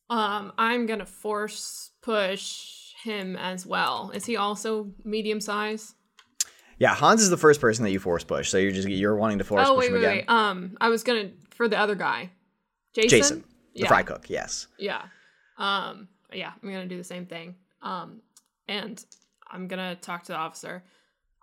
Um, 0.09 0.53
I'm 0.57 0.85
gonna 0.85 1.05
force 1.05 1.91
push 2.01 2.93
him 3.03 3.35
as 3.35 3.65
well. 3.65 4.11
Is 4.13 4.25
he 4.27 4.37
also 4.37 4.91
medium 5.03 5.41
size? 5.41 5.95
Yeah, 6.79 6.93
Hans 6.93 7.21
is 7.21 7.29
the 7.29 7.37
first 7.37 7.59
person 7.59 7.83
that 7.85 7.91
you 7.91 7.99
force 7.99 8.23
push, 8.23 8.49
so 8.49 8.57
you're 8.57 8.71
just 8.71 8.87
you're 8.87 9.15
wanting 9.15 9.39
to 9.39 9.43
force 9.43 9.67
oh 9.67 9.75
push 9.75 9.79
wait, 9.81 9.87
him 9.87 9.93
wait, 9.93 9.99
again. 9.99 10.15
wait. 10.17 10.29
Um, 10.29 10.77
I 10.79 10.89
was 10.89 11.03
gonna 11.03 11.31
for 11.51 11.67
the 11.67 11.77
other 11.77 11.95
guy, 11.95 12.31
Jason. 12.93 13.09
Jason, 13.09 13.43
the 13.73 13.81
Yeah. 13.81 13.87
fry 13.87 14.03
cook. 14.03 14.29
Yes. 14.29 14.67
Yeah. 14.77 15.01
Um. 15.57 16.07
Yeah, 16.31 16.51
I'm 16.61 16.69
gonna 16.69 16.85
do 16.87 16.97
the 16.97 17.03
same 17.03 17.25
thing. 17.25 17.55
Um, 17.81 18.21
and 18.67 19.03
I'm 19.49 19.67
gonna 19.67 19.95
talk 19.95 20.23
to 20.25 20.33
the 20.33 20.37
officer. 20.37 20.83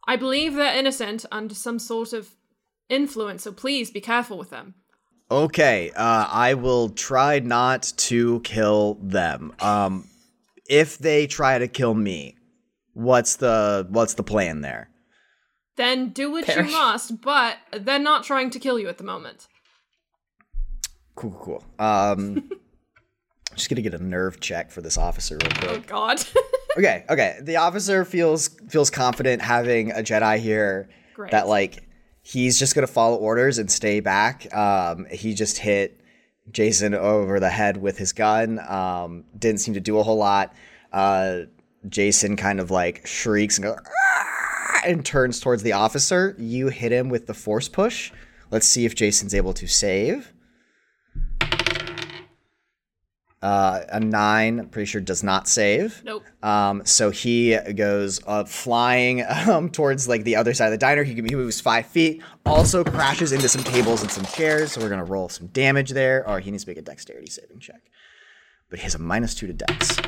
I 0.06 0.16
believe 0.16 0.55
they're 0.55 0.77
innocent 0.78 1.24
under 1.32 1.55
some 1.55 1.78
sort 1.78 2.12
of 2.12 2.28
influence, 2.89 3.43
so 3.43 3.52
please 3.52 3.90
be 3.90 4.01
careful 4.01 4.36
with 4.39 4.51
them. 4.51 4.74
Okay, 5.31 5.90
uh, 5.97 6.28
I 6.31 6.55
will 6.55 6.90
try 6.90 7.39
not 7.40 7.93
to 7.97 8.40
kill 8.40 8.98
them. 9.02 9.52
Um, 9.61 10.06
if 10.69 10.98
they 10.98 11.27
try 11.27 11.59
to 11.59 11.66
kill 11.66 11.94
me, 11.94 12.36
what's 12.93 13.36
the 13.36 13.86
what's 13.89 14.15
the 14.15 14.23
plan 14.23 14.61
there? 14.61 14.90
Then 15.76 16.10
do 16.10 16.30
what 16.30 16.44
Perish. 16.46 16.70
you 16.70 16.72
must, 16.72 17.20
but 17.20 17.56
they're 17.72 17.98
not 17.98 18.24
trying 18.24 18.51
to 18.51 18.59
kill 18.59 18.78
you 18.78 18.88
at 18.88 18.98
the 18.98 19.05
moment. 19.05 19.48
Cool, 21.16 21.32
cool, 21.32 21.62
cool. 21.78 21.84
Um, 21.84 22.51
just 23.55 23.68
gonna 23.68 23.82
get 23.82 23.94
a 23.94 24.02
nerve 24.02 24.40
check 24.40 24.70
for 24.70 24.80
this 24.82 24.98
officer 24.98 25.36
real 25.36 25.51
quick. 25.51 25.70
Oh 25.70 25.80
God. 25.86 26.24
okay, 26.78 27.05
okay. 27.09 27.38
The 27.42 27.56
officer 27.56 28.05
feels 28.05 28.48
feels 28.68 28.90
confident 28.90 29.42
having 29.42 29.90
a 29.92 29.96
Jedi 29.96 30.38
here 30.38 30.88
Great. 31.14 31.30
that 31.32 31.48
like 31.48 31.88
he's 32.22 32.59
just 32.59 32.74
gonna 32.74 32.86
follow 32.86 33.16
orders 33.16 33.59
and 33.59 33.70
stay 33.70 34.01
back. 34.01 34.52
Um, 34.55 35.06
he 35.10 35.34
just 35.34 35.59
hit 35.59 36.01
Jason 36.51 36.94
over 36.94 37.40
the 37.40 37.51
head 37.51 37.76
with 37.76 37.96
his 37.98 38.12
gun. 38.12 38.59
Um, 38.68 39.24
didn't 39.38 39.60
seem 39.60 39.74
to 39.74 39.80
do 39.80 39.98
a 39.98 40.02
whole 40.02 40.18
lot. 40.18 40.55
Uh, 40.92 41.42
Jason 41.88 42.36
kind 42.36 42.60
of 42.60 42.70
like 42.70 43.06
shrieks 43.06 43.59
and 43.59 43.64
goes 43.66 43.78
"Ah!" 43.78 44.34
And 44.85 45.05
turns 45.05 45.40
towards 45.40 45.62
the 45.62 45.73
officer. 45.73 46.35
You 46.39 46.69
hit 46.69 46.93
him 46.93 47.09
with 47.09 47.27
the 47.27 47.35
force 47.35 47.69
push. 47.69 48.12
Let's 48.51 48.66
see 48.66 48.85
if 48.85 48.94
Jason's 48.94 49.35
able 49.35 49.52
to 49.55 49.66
save. 49.66 50.32
Uh, 53.44 53.85
a 53.90 54.01
nine, 54.01 54.59
I'm 54.59 54.69
pretty 54.70 54.86
sure 54.86 55.02
does 55.02 55.23
not 55.23 55.47
save. 55.47 56.02
nope. 56.02 56.24
Um, 56.43 56.81
so 56.86 57.11
he 57.11 57.55
goes 57.77 58.19
uh, 58.27 58.44
flying 58.44 59.23
um, 59.48 59.69
towards 59.69 60.09
like 60.09 60.24
the 60.24 60.36
other 60.36 60.55
side 60.55 60.66
of 60.66 60.70
the 60.70 60.78
diner. 60.78 61.02
He, 61.02 61.12
he 61.12 61.20
moves 61.20 61.61
five 61.61 61.85
feet, 61.85 62.23
also 62.47 62.82
crashes 62.82 63.32
into 63.32 63.47
some 63.51 63.62
tables 63.62 64.01
and 64.01 64.11
some 64.11 64.24
chairs. 64.24 64.73
So 64.73 64.81
we're 64.81 64.89
gonna 64.89 65.05
roll 65.05 65.28
some 65.28 65.48
damage 65.48 65.90
there. 65.90 66.27
Or 66.27 66.40
he 66.40 66.51
needs 66.51 66.65
to 66.65 66.70
make 66.70 66.78
a 66.78 66.82
dexterity 66.82 67.27
saving 67.27 67.59
check, 67.59 67.82
but 68.70 68.78
he 68.78 68.82
has 68.85 68.94
a 68.94 68.98
minus 68.98 69.35
two 69.35 69.47
to 69.47 69.52
dex. 69.52 69.98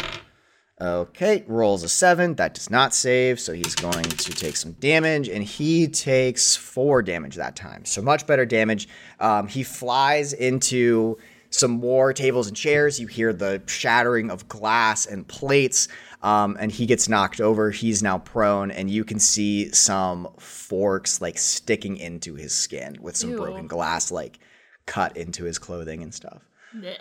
Okay, 0.79 1.43
rolls 1.47 1.83
a 1.85 1.89
seven. 1.89 2.35
That 2.35 2.53
does 2.53 2.69
not 2.69 2.95
save, 2.95 3.41
so 3.41 3.55
he's 3.55 3.75
going 3.75 4.05
to 4.05 4.33
take 4.33 4.57
some 4.57 4.73
damage, 4.73 5.27
and 5.29 5.43
he 5.43 5.89
takes 5.89 6.55
four 6.55 7.03
damage 7.03 7.37
that 7.37 7.57
time. 7.57 7.87
So 7.87 8.03
much 8.03 8.27
better 8.27 8.45
damage. 8.45 8.87
Um, 9.19 9.49
he 9.49 9.63
flies 9.63 10.35
into 10.35 11.17
some 11.49 11.71
more 11.71 12.13
tables 12.13 12.47
and 12.49 12.55
chairs. 12.55 13.01
You 13.01 13.07
hear 13.07 13.33
the 13.33 13.63
shattering 13.67 14.31
of 14.31 14.49
glass 14.49 15.07
and 15.07 15.27
plates, 15.27 15.89
um, 16.23 16.59
and 16.61 16.71
he 16.71 16.85
gets 16.85 17.09
knocked 17.09 17.41
over. 17.41 17.71
He's 17.71 18.03
now 18.03 18.19
prone, 18.19 18.71
and 18.71 18.91
you 18.91 19.03
can 19.03 19.19
see 19.19 19.73
some 19.73 20.29
forks 20.39 21.23
like 21.23 21.39
sticking 21.39 21.97
into 21.97 22.35
his 22.35 22.53
skin 22.55 22.99
with 23.01 23.17
some 23.17 23.31
Ew. 23.31 23.37
broken 23.39 23.67
glass 23.67 24.11
like 24.11 24.39
cut 24.85 25.17
into 25.17 25.45
his 25.45 25.59
clothing 25.59 26.03
and 26.03 26.13
stuff. 26.13 26.43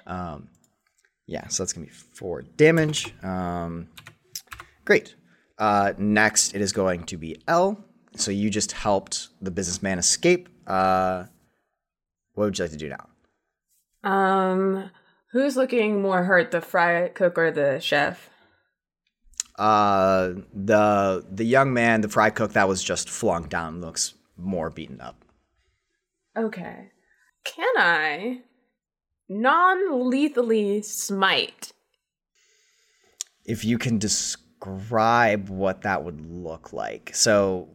Blech. 0.07 0.47
Yeah, 1.27 1.47
so 1.47 1.63
that's 1.63 1.73
gonna 1.73 1.87
be 1.87 1.91
four 1.91 2.41
damage. 2.41 3.13
Um, 3.23 3.89
great. 4.83 5.15
Uh, 5.57 5.93
next, 5.97 6.53
it 6.53 6.61
is 6.61 6.71
going 6.73 7.03
to 7.05 7.17
be 7.17 7.41
Elle. 7.47 7.83
So 8.15 8.31
you 8.31 8.49
just 8.49 8.71
helped 8.71 9.29
the 9.41 9.51
businessman 9.51 9.99
escape. 9.99 10.49
Uh, 10.67 11.25
what 12.33 12.45
would 12.45 12.57
you 12.57 12.63
like 12.65 12.71
to 12.71 12.77
do 12.77 12.89
now? 12.89 14.09
Um, 14.09 14.91
who's 15.31 15.57
looking 15.57 16.01
more 16.01 16.23
hurt, 16.23 16.51
the 16.51 16.61
fry 16.61 17.09
cook 17.09 17.37
or 17.37 17.51
the 17.51 17.79
chef? 17.79 18.29
Uh, 19.57 20.33
the 20.53 21.25
the 21.31 21.45
young 21.45 21.73
man, 21.73 22.01
the 22.01 22.09
fry 22.09 22.29
cook 22.29 22.53
that 22.53 22.67
was 22.67 22.83
just 22.83 23.09
flung 23.09 23.43
down, 23.47 23.81
looks 23.81 24.13
more 24.37 24.69
beaten 24.69 24.99
up. 24.99 25.23
Okay. 26.37 26.91
Can 27.45 27.73
I 27.77 28.41
non-lethally 29.29 30.81
smite? 30.81 31.71
If 33.45 33.63
you 33.63 33.77
can 33.77 33.99
describe 33.99 35.49
what 35.49 35.83
that 35.83 36.03
would 36.03 36.25
look 36.25 36.73
like. 36.73 37.11
So, 37.13 37.69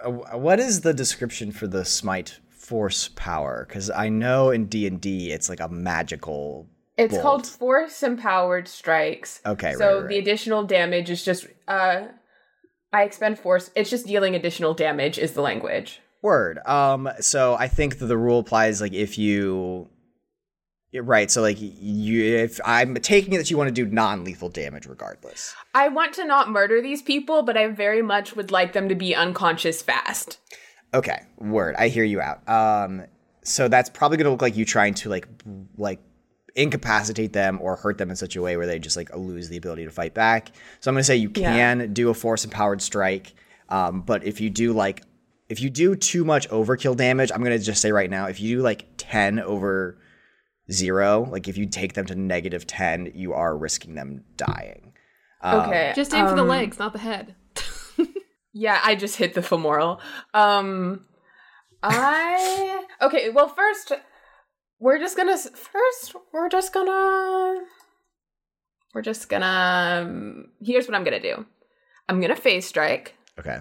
uh, 0.00 0.10
what 0.10 0.60
is 0.60 0.82
the 0.82 0.94
description 0.94 1.50
for 1.50 1.66
the 1.66 1.84
smite 1.84 2.38
force 2.50 3.08
power? 3.16 3.64
Because 3.68 3.90
I 3.90 4.08
know 4.08 4.50
in 4.50 4.66
D 4.66 4.86
and 4.86 5.00
D 5.00 5.32
it's 5.32 5.48
like 5.48 5.60
a 5.60 5.68
magical. 5.68 6.68
It's 6.96 7.12
bolt. 7.12 7.22
called 7.22 7.46
force 7.46 8.02
empowered 8.02 8.68
strikes. 8.68 9.40
Okay, 9.44 9.74
So 9.74 9.86
right, 9.86 10.00
right, 10.00 10.08
the 10.08 10.18
additional 10.18 10.64
damage 10.64 11.10
is 11.10 11.24
just 11.24 11.46
uh 11.68 12.04
I 12.92 13.02
expend 13.02 13.38
force. 13.38 13.70
It's 13.74 13.90
just 13.90 14.06
dealing 14.06 14.34
additional 14.34 14.72
damage 14.72 15.18
is 15.18 15.32
the 15.32 15.42
language. 15.42 16.00
Word. 16.22 16.58
Um. 16.66 17.10
So 17.20 17.54
I 17.54 17.68
think 17.68 17.98
that 17.98 18.06
the 18.06 18.16
rule 18.16 18.38
applies 18.38 18.80
like 18.80 18.92
if 18.92 19.18
you. 19.18 19.88
Right, 21.00 21.30
so 21.30 21.42
like 21.42 21.58
you, 21.60 22.36
if 22.36 22.60
I'm 22.64 22.94
taking 22.96 23.32
it 23.34 23.38
that 23.38 23.50
you 23.50 23.56
want 23.56 23.68
to 23.68 23.72
do 23.74 23.86
non-lethal 23.86 24.48
damage 24.50 24.86
regardless. 24.86 25.54
I 25.74 25.88
want 25.88 26.14
to 26.14 26.24
not 26.24 26.50
murder 26.50 26.80
these 26.80 27.02
people, 27.02 27.42
but 27.42 27.56
I 27.56 27.68
very 27.68 28.02
much 28.02 28.34
would 28.36 28.50
like 28.50 28.72
them 28.72 28.88
to 28.88 28.94
be 28.94 29.14
unconscious 29.14 29.82
fast. 29.82 30.38
Okay, 30.94 31.22
word. 31.38 31.74
I 31.78 31.88
hear 31.88 32.04
you 32.04 32.20
out. 32.20 32.48
Um, 32.48 33.04
so 33.42 33.68
that's 33.68 33.90
probably 33.90 34.16
gonna 34.18 34.30
look 34.30 34.42
like 34.42 34.56
you 34.56 34.64
trying 34.64 34.94
to 34.94 35.08
like 35.08 35.28
like 35.76 36.00
incapacitate 36.54 37.32
them 37.32 37.58
or 37.60 37.76
hurt 37.76 37.98
them 37.98 38.08
in 38.10 38.16
such 38.16 38.34
a 38.36 38.42
way 38.42 38.56
where 38.56 38.66
they 38.66 38.78
just 38.78 38.96
like 38.96 39.14
lose 39.14 39.48
the 39.48 39.56
ability 39.56 39.84
to 39.84 39.90
fight 39.90 40.14
back. 40.14 40.48
So 40.80 40.90
I'm 40.90 40.94
gonna 40.94 41.04
say 41.04 41.16
you 41.16 41.30
Yeah. 41.34 41.52
can 41.52 41.92
do 41.92 42.08
a 42.08 42.14
force 42.14 42.44
empowered 42.44 42.80
strike, 42.80 43.34
um, 43.68 44.00
but 44.02 44.24
if 44.24 44.40
you 44.40 44.50
do 44.50 44.72
like 44.72 45.02
if 45.48 45.60
you 45.60 45.70
do 45.70 45.94
too 45.94 46.24
much 46.24 46.48
overkill 46.48 46.96
damage, 46.96 47.30
I'm 47.32 47.42
gonna 47.42 47.58
just 47.58 47.80
say 47.80 47.92
right 47.92 48.10
now, 48.10 48.26
if 48.26 48.40
you 48.40 48.56
do 48.56 48.62
like 48.62 48.86
ten 48.96 49.38
over 49.38 49.98
zero, 50.70 51.26
like 51.30 51.48
if 51.48 51.56
you 51.56 51.66
take 51.66 51.94
them 51.94 52.06
to 52.06 52.14
negative 52.14 52.66
ten, 52.66 53.10
you 53.14 53.32
are 53.32 53.56
risking 53.56 53.94
them 53.94 54.24
dying. 54.36 54.92
okay. 55.44 55.92
Just 55.94 56.14
aim 56.14 56.26
for 56.26 56.34
the 56.34 56.42
um, 56.42 56.48
legs, 56.48 56.78
not 56.78 56.92
the 56.92 56.98
head. 56.98 57.34
Yeah, 58.58 58.80
I 58.82 58.94
just 58.94 59.16
hit 59.16 59.34
the 59.34 59.42
femoral. 59.42 60.00
Um 60.32 61.04
I 61.82 62.86
Okay, 63.02 63.28
well 63.28 63.48
first 63.48 63.92
we're 64.78 64.98
just 64.98 65.14
going 65.14 65.28
to 65.28 65.50
first 65.50 66.16
we're 66.32 66.48
just 66.48 66.72
going 66.72 66.86
to 66.86 67.64
we're 68.94 69.02
just 69.02 69.28
going 69.28 69.42
to 69.42 70.44
here's 70.62 70.88
what 70.88 70.94
I'm 70.94 71.04
going 71.04 71.20
to 71.20 71.34
do. 71.34 71.44
I'm 72.08 72.18
going 72.18 72.34
to 72.34 72.40
phase 72.40 72.66
strike. 72.66 73.14
Okay. 73.38 73.58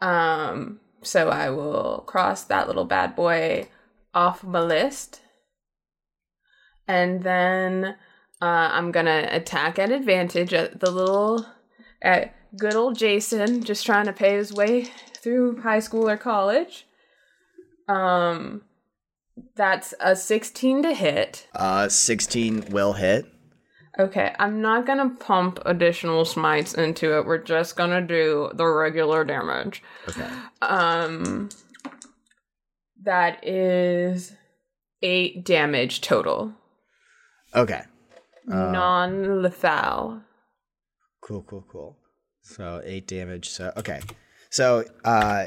Um, 0.00 0.80
so 1.02 1.28
I 1.28 1.50
will 1.50 2.02
cross 2.06 2.44
that 2.44 2.68
little 2.68 2.86
bad 2.86 3.14
boy 3.14 3.68
off 4.14 4.42
my 4.42 4.60
list. 4.60 5.20
And 6.88 7.22
then 7.22 7.96
uh, 8.40 8.44
I'm 8.72 8.92
gonna 8.92 9.28
attack 9.30 9.78
at 9.78 9.90
advantage 9.90 10.52
at 10.52 10.80
the 10.80 10.90
little 10.90 11.46
at 12.02 12.34
good 12.56 12.74
old 12.74 12.96
Jason, 12.96 13.64
just 13.64 13.84
trying 13.84 14.06
to 14.06 14.12
pay 14.12 14.36
his 14.36 14.52
way 14.52 14.84
through 15.16 15.60
high 15.62 15.80
school 15.80 16.08
or 16.08 16.16
college. 16.16 16.86
Um, 17.88 18.62
that's 19.54 19.94
a 20.00 20.16
16 20.16 20.82
to 20.82 20.94
hit. 20.94 21.48
Uh, 21.54 21.88
16 21.88 22.66
will 22.70 22.94
hit. 22.94 23.26
Okay, 23.98 24.34
I'm 24.38 24.60
not 24.60 24.86
gonna 24.86 25.10
pump 25.10 25.58
additional 25.64 26.26
smites 26.26 26.74
into 26.74 27.16
it. 27.16 27.24
We're 27.24 27.38
just 27.38 27.76
gonna 27.76 28.02
do 28.02 28.50
the 28.52 28.66
regular 28.66 29.24
damage. 29.24 29.82
Okay. 30.06 30.28
Um, 30.60 31.48
that 33.02 33.46
is 33.46 34.34
eight 35.00 35.44
damage 35.44 36.02
total, 36.02 36.52
Okay. 37.56 37.82
Uh, 38.50 38.70
non 38.70 39.42
lethal. 39.42 40.20
Cool, 41.20 41.42
cool, 41.42 41.64
cool. 41.70 41.96
So 42.42 42.80
eight 42.84 43.06
damage. 43.08 43.48
So 43.48 43.72
okay. 43.76 44.00
So 44.50 44.84
uh, 45.04 45.46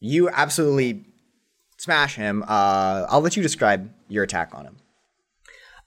you 0.00 0.28
absolutely 0.28 1.06
smash 1.78 2.14
him. 2.14 2.42
Uh, 2.46 3.06
I'll 3.08 3.20
let 3.20 3.36
you 3.36 3.42
describe 3.42 3.90
your 4.08 4.22
attack 4.24 4.50
on 4.54 4.66
him. 4.66 4.76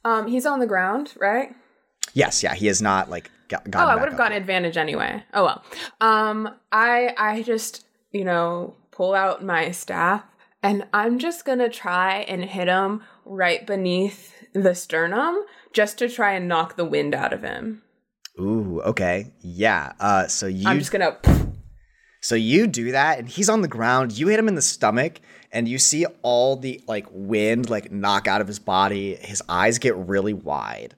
Um, 0.03 0.27
he's 0.27 0.45
on 0.45 0.59
the 0.59 0.67
ground, 0.67 1.13
right? 1.19 1.55
Yes, 2.13 2.43
yeah, 2.43 2.53
he 2.55 2.67
has 2.67 2.81
not 2.81 3.09
like 3.09 3.29
got, 3.47 3.63
Oh, 3.75 3.79
I 3.79 3.95
would 3.95 4.09
have 4.09 4.17
gotten 4.17 4.33
yet. 4.33 4.41
advantage 4.41 4.77
anyway. 4.77 5.23
Oh 5.33 5.45
well. 5.45 5.63
Um, 6.01 6.49
I 6.71 7.13
I 7.17 7.41
just 7.43 7.85
you 8.11 8.25
know 8.25 8.75
pull 8.91 9.13
out 9.13 9.43
my 9.43 9.71
staff 9.71 10.23
and 10.67 10.85
I'm 10.93 11.17
just 11.17 11.45
gonna 11.45 11.69
try 11.69 12.19
and 12.27 12.43
hit 12.43 12.67
him 12.67 13.01
right 13.25 13.65
beneath 13.65 14.33
the 14.53 14.75
sternum 14.75 15.45
just 15.71 15.97
to 15.99 16.09
try 16.09 16.33
and 16.33 16.47
knock 16.47 16.75
the 16.75 16.83
wind 16.83 17.15
out 17.15 17.31
of 17.31 17.41
him. 17.41 17.83
Ooh, 18.39 18.81
okay, 18.81 19.33
yeah. 19.39 19.93
Uh, 19.99 20.27
so 20.27 20.45
you 20.45 20.67
I'm 20.67 20.79
just 20.79 20.91
gonna. 20.91 21.17
So 22.21 22.35
you 22.35 22.67
do 22.67 22.91
that, 22.91 23.19
and 23.19 23.29
he's 23.29 23.47
on 23.47 23.61
the 23.61 23.67
ground. 23.69 24.17
You 24.17 24.27
hit 24.27 24.39
him 24.39 24.49
in 24.49 24.55
the 24.55 24.61
stomach, 24.61 25.21
and 25.53 25.67
you 25.69 25.79
see 25.79 26.05
all 26.21 26.57
the 26.57 26.81
like 26.85 27.07
wind 27.11 27.69
like 27.69 27.89
knock 27.89 28.27
out 28.27 28.41
of 28.41 28.47
his 28.47 28.59
body. 28.59 29.15
His 29.15 29.41
eyes 29.47 29.79
get 29.79 29.95
really 29.95 30.33
wide. 30.33 30.95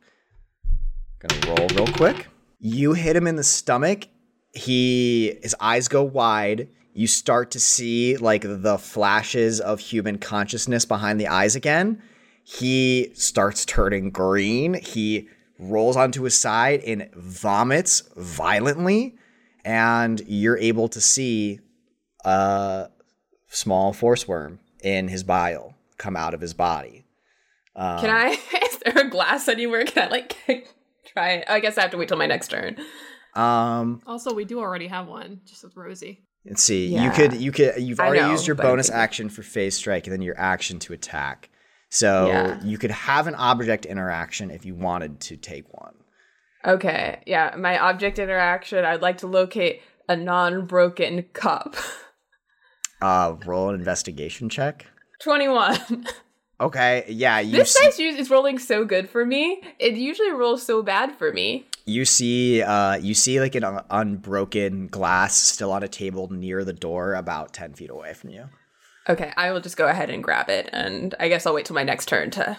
Gonna 1.19 1.47
roll 1.47 1.67
real 1.75 1.93
quick. 1.93 2.27
You 2.59 2.93
hit 2.93 3.15
him 3.15 3.27
in 3.27 3.35
the 3.35 3.43
stomach. 3.43 4.07
He 4.51 5.37
his 5.43 5.55
eyes 5.59 5.87
go 5.87 6.03
wide. 6.03 6.69
You 6.99 7.07
start 7.07 7.51
to 7.51 7.61
see 7.61 8.17
like 8.17 8.41
the 8.43 8.77
flashes 8.77 9.61
of 9.61 9.79
human 9.79 10.17
consciousness 10.17 10.83
behind 10.83 11.17
the 11.17 11.29
eyes 11.29 11.55
again. 11.55 12.01
He 12.43 13.11
starts 13.13 13.63
turning 13.63 14.09
green. 14.09 14.73
He 14.73 15.29
rolls 15.57 15.95
onto 15.95 16.23
his 16.23 16.37
side 16.37 16.81
and 16.81 17.09
vomits 17.15 18.03
violently 18.17 19.15
and 19.63 20.19
you're 20.27 20.57
able 20.57 20.89
to 20.89 20.99
see 20.99 21.61
a 22.25 22.89
small 23.47 23.93
force 23.93 24.27
worm 24.27 24.59
in 24.83 25.07
his 25.07 25.23
bile 25.23 25.75
come 25.97 26.17
out 26.17 26.33
of 26.33 26.41
his 26.41 26.53
body. 26.53 27.05
Um, 27.77 28.01
Can 28.01 28.09
I? 28.09 28.27
Is 28.61 28.79
there 28.79 29.05
a 29.05 29.09
glass 29.09 29.47
anywhere? 29.47 29.85
Can 29.85 30.09
I 30.09 30.11
like 30.11 30.35
try 31.05 31.29
it? 31.31 31.45
I 31.47 31.61
guess 31.61 31.77
I 31.77 31.81
have 31.83 31.91
to 31.91 31.97
wait 31.97 32.09
till 32.09 32.17
my 32.17 32.27
next 32.27 32.49
turn. 32.49 32.75
Um, 33.35 34.01
Also, 34.05 34.33
we 34.33 34.43
do 34.43 34.59
already 34.59 34.87
have 34.87 35.07
one, 35.07 35.39
just 35.45 35.63
with 35.63 35.77
Rosie. 35.77 36.25
Let's 36.45 36.63
see. 36.63 36.87
You 36.87 37.09
could, 37.11 37.33
you 37.33 37.51
could, 37.51 37.81
you've 37.81 37.99
already 37.99 38.21
know, 38.21 38.31
used 38.31 38.47
your 38.47 38.55
bonus 38.55 38.89
action 38.89 39.29
for 39.29 39.43
phase 39.43 39.75
strike, 39.75 40.07
and 40.07 40.13
then 40.13 40.21
your 40.21 40.37
action 40.39 40.79
to 40.79 40.93
attack. 40.93 41.49
So 41.89 42.27
Yeah. 42.27 42.63
you 42.63 42.77
could 42.77 42.91
have 42.91 43.27
an 43.27 43.35
object 43.35 43.85
interaction 43.85 44.51
if 44.51 44.65
you 44.65 44.75
wanted 44.75 45.19
to 45.21 45.37
take 45.37 45.65
one. 45.73 45.95
Okay, 46.65 47.21
yeah. 47.25 47.55
My 47.57 47.79
object 47.79 48.19
interaction. 48.19 48.83
I'd 48.85 49.01
like 49.01 49.17
to 49.19 49.27
locate 49.27 49.81
a 50.07 50.15
non-broken 50.15 51.23
cup. 51.33 51.75
Uh, 53.01 53.37
roll 53.45 53.69
an 53.69 53.75
investigation 53.75 54.49
check. 54.49 54.85
Twenty-one. 55.21 56.05
Okay, 56.59 57.05
yeah, 57.07 57.39
you 57.39 57.55
this 57.55 57.73
see, 57.73 57.85
dice 57.85 57.97
is 58.19 58.29
rolling 58.29 58.59
so 58.59 58.83
good 58.83 59.09
for 59.09 59.25
me. 59.25 59.61
It 59.79 59.93
usually 59.93 60.31
rolls 60.31 60.65
so 60.65 60.83
bad 60.83 61.15
for 61.15 61.31
me. 61.31 61.68
You 61.89 62.05
see, 62.05 62.61
uh, 62.61 62.95
you 62.97 63.13
see 63.13 63.39
like 63.39 63.55
an 63.55 63.63
un- 63.63 63.83
unbroken 63.89 64.87
glass 64.87 65.35
still 65.35 65.71
on 65.71 65.83
a 65.83 65.87
table 65.87 66.29
near 66.31 66.63
the 66.63 66.73
door, 66.73 67.15
about 67.15 67.53
ten 67.53 67.73
feet 67.73 67.89
away 67.89 68.13
from 68.13 68.29
you. 68.29 68.45
Okay, 69.09 69.33
I 69.35 69.51
will 69.51 69.61
just 69.61 69.77
go 69.77 69.87
ahead 69.87 70.09
and 70.09 70.23
grab 70.23 70.49
it, 70.49 70.69
and 70.71 71.15
I 71.19 71.29
guess 71.29 71.45
I'll 71.45 71.53
wait 71.53 71.65
till 71.65 71.73
my 71.75 71.83
next 71.83 72.07
turn 72.07 72.29
to. 72.31 72.57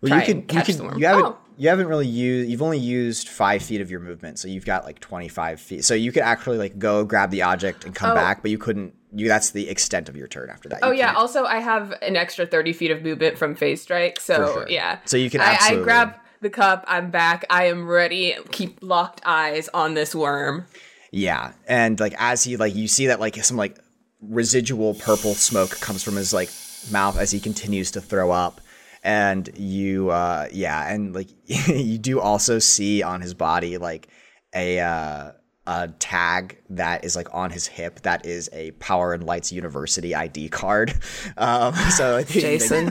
Well, 0.00 0.12
you 0.14 0.32
and 0.32 0.40
you 0.40 0.42
catch 0.42 0.68
the 0.68 0.84
worm. 0.84 0.98
you 0.98 1.06
haven't, 1.06 1.24
Oh. 1.26 1.38
you 1.56 1.68
haven't 1.68 1.88
really 1.88 2.06
used, 2.06 2.48
you've 2.48 2.62
only 2.62 2.78
used 2.78 3.28
five 3.28 3.62
feet 3.62 3.80
of 3.80 3.90
your 3.90 3.98
movement, 4.00 4.38
so 4.38 4.46
you've 4.48 4.64
got 4.64 4.84
like 4.84 5.00
twenty-five 5.00 5.60
feet. 5.60 5.84
So 5.84 5.94
you 5.94 6.12
could 6.12 6.22
actually 6.22 6.56
like 6.58 6.78
go 6.78 7.04
grab 7.04 7.30
the 7.30 7.42
object 7.42 7.84
and 7.84 7.94
come 7.94 8.12
Oh. 8.12 8.14
back, 8.14 8.40
but 8.42 8.50
you 8.50 8.58
couldn't. 8.58 8.94
You 9.12 9.26
that's 9.26 9.50
the 9.50 9.68
extent 9.68 10.08
of 10.08 10.16
your 10.16 10.28
turn 10.28 10.50
after 10.50 10.68
that. 10.68 10.80
Oh 10.82 10.90
You 10.92 10.98
yeah. 10.98 11.06
can't- 11.06 11.16
Also, 11.18 11.44
I 11.44 11.58
have 11.58 11.92
an 12.02 12.14
extra 12.14 12.46
thirty 12.46 12.72
feet 12.72 12.90
of 12.92 13.02
movement 13.02 13.36
from 13.38 13.54
phase 13.56 13.82
strike, 13.82 14.20
so 14.20 14.52
sure. 14.52 14.66
yeah. 14.70 14.98
So 15.04 15.16
you 15.16 15.28
can 15.30 15.40
I, 15.40 15.56
I 15.60 15.74
grab 15.82 16.14
the 16.40 16.50
cup. 16.50 16.84
I'm 16.86 17.10
back. 17.10 17.44
I 17.50 17.66
am 17.66 17.86
ready. 17.88 18.34
Keep 18.50 18.78
locked 18.82 19.20
eyes 19.24 19.68
on 19.74 19.94
this 19.94 20.14
worm. 20.14 20.66
Yeah, 21.10 21.52
and 21.66 21.98
like 21.98 22.14
as 22.18 22.44
he 22.44 22.56
like 22.56 22.74
you 22.74 22.88
see 22.88 23.06
that 23.06 23.20
like 23.20 23.42
some 23.44 23.56
like 23.56 23.78
residual 24.20 24.94
purple 24.94 25.34
smoke 25.34 25.70
comes 25.80 26.02
from 26.02 26.16
his 26.16 26.32
like 26.32 26.50
mouth 26.90 27.18
as 27.18 27.30
he 27.30 27.40
continues 27.40 27.90
to 27.92 28.00
throw 28.00 28.30
up, 28.30 28.60
and 29.02 29.48
you 29.56 30.10
uh 30.10 30.48
yeah, 30.52 30.92
and 30.92 31.14
like 31.14 31.28
you 31.46 31.98
do 31.98 32.20
also 32.20 32.58
see 32.58 33.02
on 33.02 33.20
his 33.20 33.32
body 33.34 33.78
like 33.78 34.08
a 34.54 34.80
uh 34.80 35.32
a 35.66 35.88
tag 35.98 36.58
that 36.70 37.04
is 37.04 37.14
like 37.14 37.28
on 37.34 37.50
his 37.50 37.66
hip 37.66 38.00
that 38.00 38.24
is 38.24 38.48
a 38.54 38.70
Power 38.72 39.12
and 39.12 39.24
Lights 39.24 39.52
University 39.52 40.14
ID 40.14 40.48
card. 40.48 40.94
Um, 41.36 41.74
so 41.74 42.16
I 42.16 42.22
think 42.24 42.40
Jason. 42.42 42.88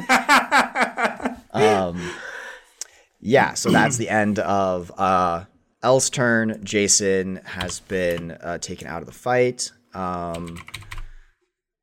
um, 1.54 2.12
yeah, 3.28 3.56
so 3.56 3.70
that's 3.72 3.98
the 3.98 4.08
end 4.08 4.40
of 4.40 4.90
uh, 4.98 5.44
Elle's 5.84 6.10
turn. 6.10 6.62
Jason 6.64 7.42
has 7.44 7.82
been 7.82 8.32
uh, 8.32 8.58
taken 8.60 8.88
out 8.88 9.02
of 9.02 9.06
the 9.06 9.12
fight. 9.12 9.70
Um, 9.94 10.64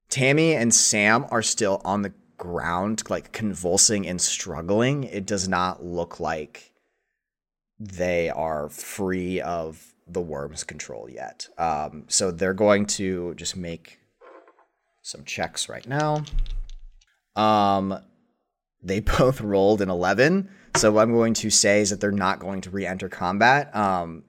Tammy 0.09 0.55
and 0.55 0.75
Sam 0.75 1.27
are 1.31 1.43
still 1.43 1.83
on 1.85 2.01
the 2.01 2.15
ground, 2.39 3.03
like 3.11 3.33
convulsing 3.33 4.07
and 4.07 4.19
struggling. 4.23 5.05
It 5.05 5.27
does 5.27 5.47
not 5.47 5.85
look 5.85 6.19
like 6.19 6.73
they 7.79 8.31
are 8.31 8.71
free 8.71 9.43
of 9.43 9.93
the 10.07 10.23
worm's 10.23 10.65
control 10.65 11.11
yet. 11.11 11.49
Um, 11.59 12.05
so 12.09 12.31
they're 12.31 12.55
going 12.55 12.87
to 12.87 13.35
just 13.35 13.55
make 13.55 13.99
some 15.03 15.25
checks 15.25 15.69
right 15.69 15.87
now. 15.87 16.25
Um, 17.37 17.99
they 18.83 19.01
both 19.19 19.43
rolled 19.43 19.83
an 19.83 19.91
11. 19.91 20.49
So 20.77 20.91
what 20.91 21.03
I'm 21.03 21.13
going 21.13 21.35
to 21.35 21.51
say 21.51 21.81
is 21.81 21.91
that 21.91 22.01
they're 22.01 22.11
not 22.11 22.41
going 22.41 22.61
to 22.63 22.71
re-enter 22.71 23.09
combat. 23.09 23.75
Um, 23.75 24.25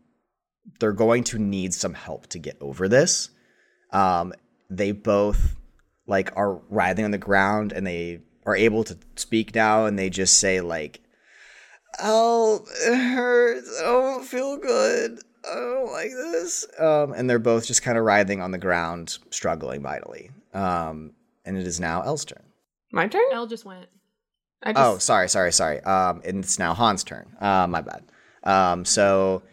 they're 0.79 0.93
going 0.93 1.23
to 1.25 1.39
need 1.39 1.73
some 1.73 1.93
help 1.93 2.27
to 2.27 2.39
get 2.39 2.57
over 2.61 2.87
this. 2.87 3.29
Um, 3.91 4.33
they 4.69 4.91
both 4.91 5.55
like 6.07 6.31
are 6.35 6.55
writhing 6.69 7.05
on 7.05 7.11
the 7.11 7.17
ground 7.17 7.71
and 7.71 7.85
they 7.85 8.19
are 8.45 8.55
able 8.55 8.83
to 8.83 8.97
speak 9.15 9.55
now 9.55 9.85
and 9.85 9.97
they 9.97 10.09
just 10.09 10.39
say 10.39 10.61
like, 10.61 11.01
"Oh, 11.99 12.65
it 12.85 12.95
hurts. 12.95 13.81
I 13.81 13.85
don't 13.85 14.25
feel 14.25 14.57
good. 14.57 15.19
I 15.49 15.55
don't 15.55 15.91
like 15.91 16.11
this." 16.11 16.65
Um, 16.79 17.13
and 17.13 17.29
they're 17.29 17.39
both 17.39 17.65
just 17.65 17.81
kind 17.81 17.97
of 17.97 18.03
writhing 18.03 18.41
on 18.41 18.51
the 18.51 18.57
ground, 18.57 19.17
struggling 19.31 19.81
mightily. 19.81 20.29
Um, 20.53 21.13
and 21.43 21.57
it 21.57 21.65
is 21.65 21.79
now 21.79 22.01
Elle's 22.01 22.25
turn. 22.25 22.43
My 22.91 23.07
turn. 23.07 23.23
Elle 23.33 23.47
just 23.47 23.65
went. 23.65 23.87
I 24.65 24.73
just, 24.73 24.83
Oh, 24.83 24.97
sorry, 24.97 25.29
sorry, 25.29 25.51
sorry. 25.53 25.79
Um, 25.81 26.21
it's 26.23 26.57
now 26.59 26.73
Hans' 26.73 27.03
turn. 27.03 27.27
Uh, 27.39 27.67
my 27.67 27.81
bad. 27.81 28.03
Um, 28.43 28.83
so 28.85 29.43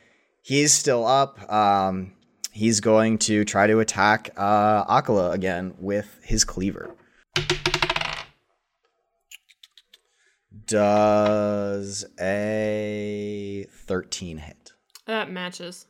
he's 0.43 0.73
still 0.73 1.07
up. 1.07 1.51
Um, 1.53 2.15
he's 2.51 2.81
going 2.81 3.19
to 3.19 3.45
try 3.45 3.67
to 3.67 3.81
attack 3.81 4.31
uh, 4.37 4.85
Akala 4.87 5.33
again 5.33 5.75
with 5.79 6.19
his 6.23 6.45
cleaver. 6.45 6.95
Does 10.67 12.05
a 12.21 13.67
13 13.87 14.39
hit? 14.39 14.73
That 15.07 15.31
matches. 15.31 15.87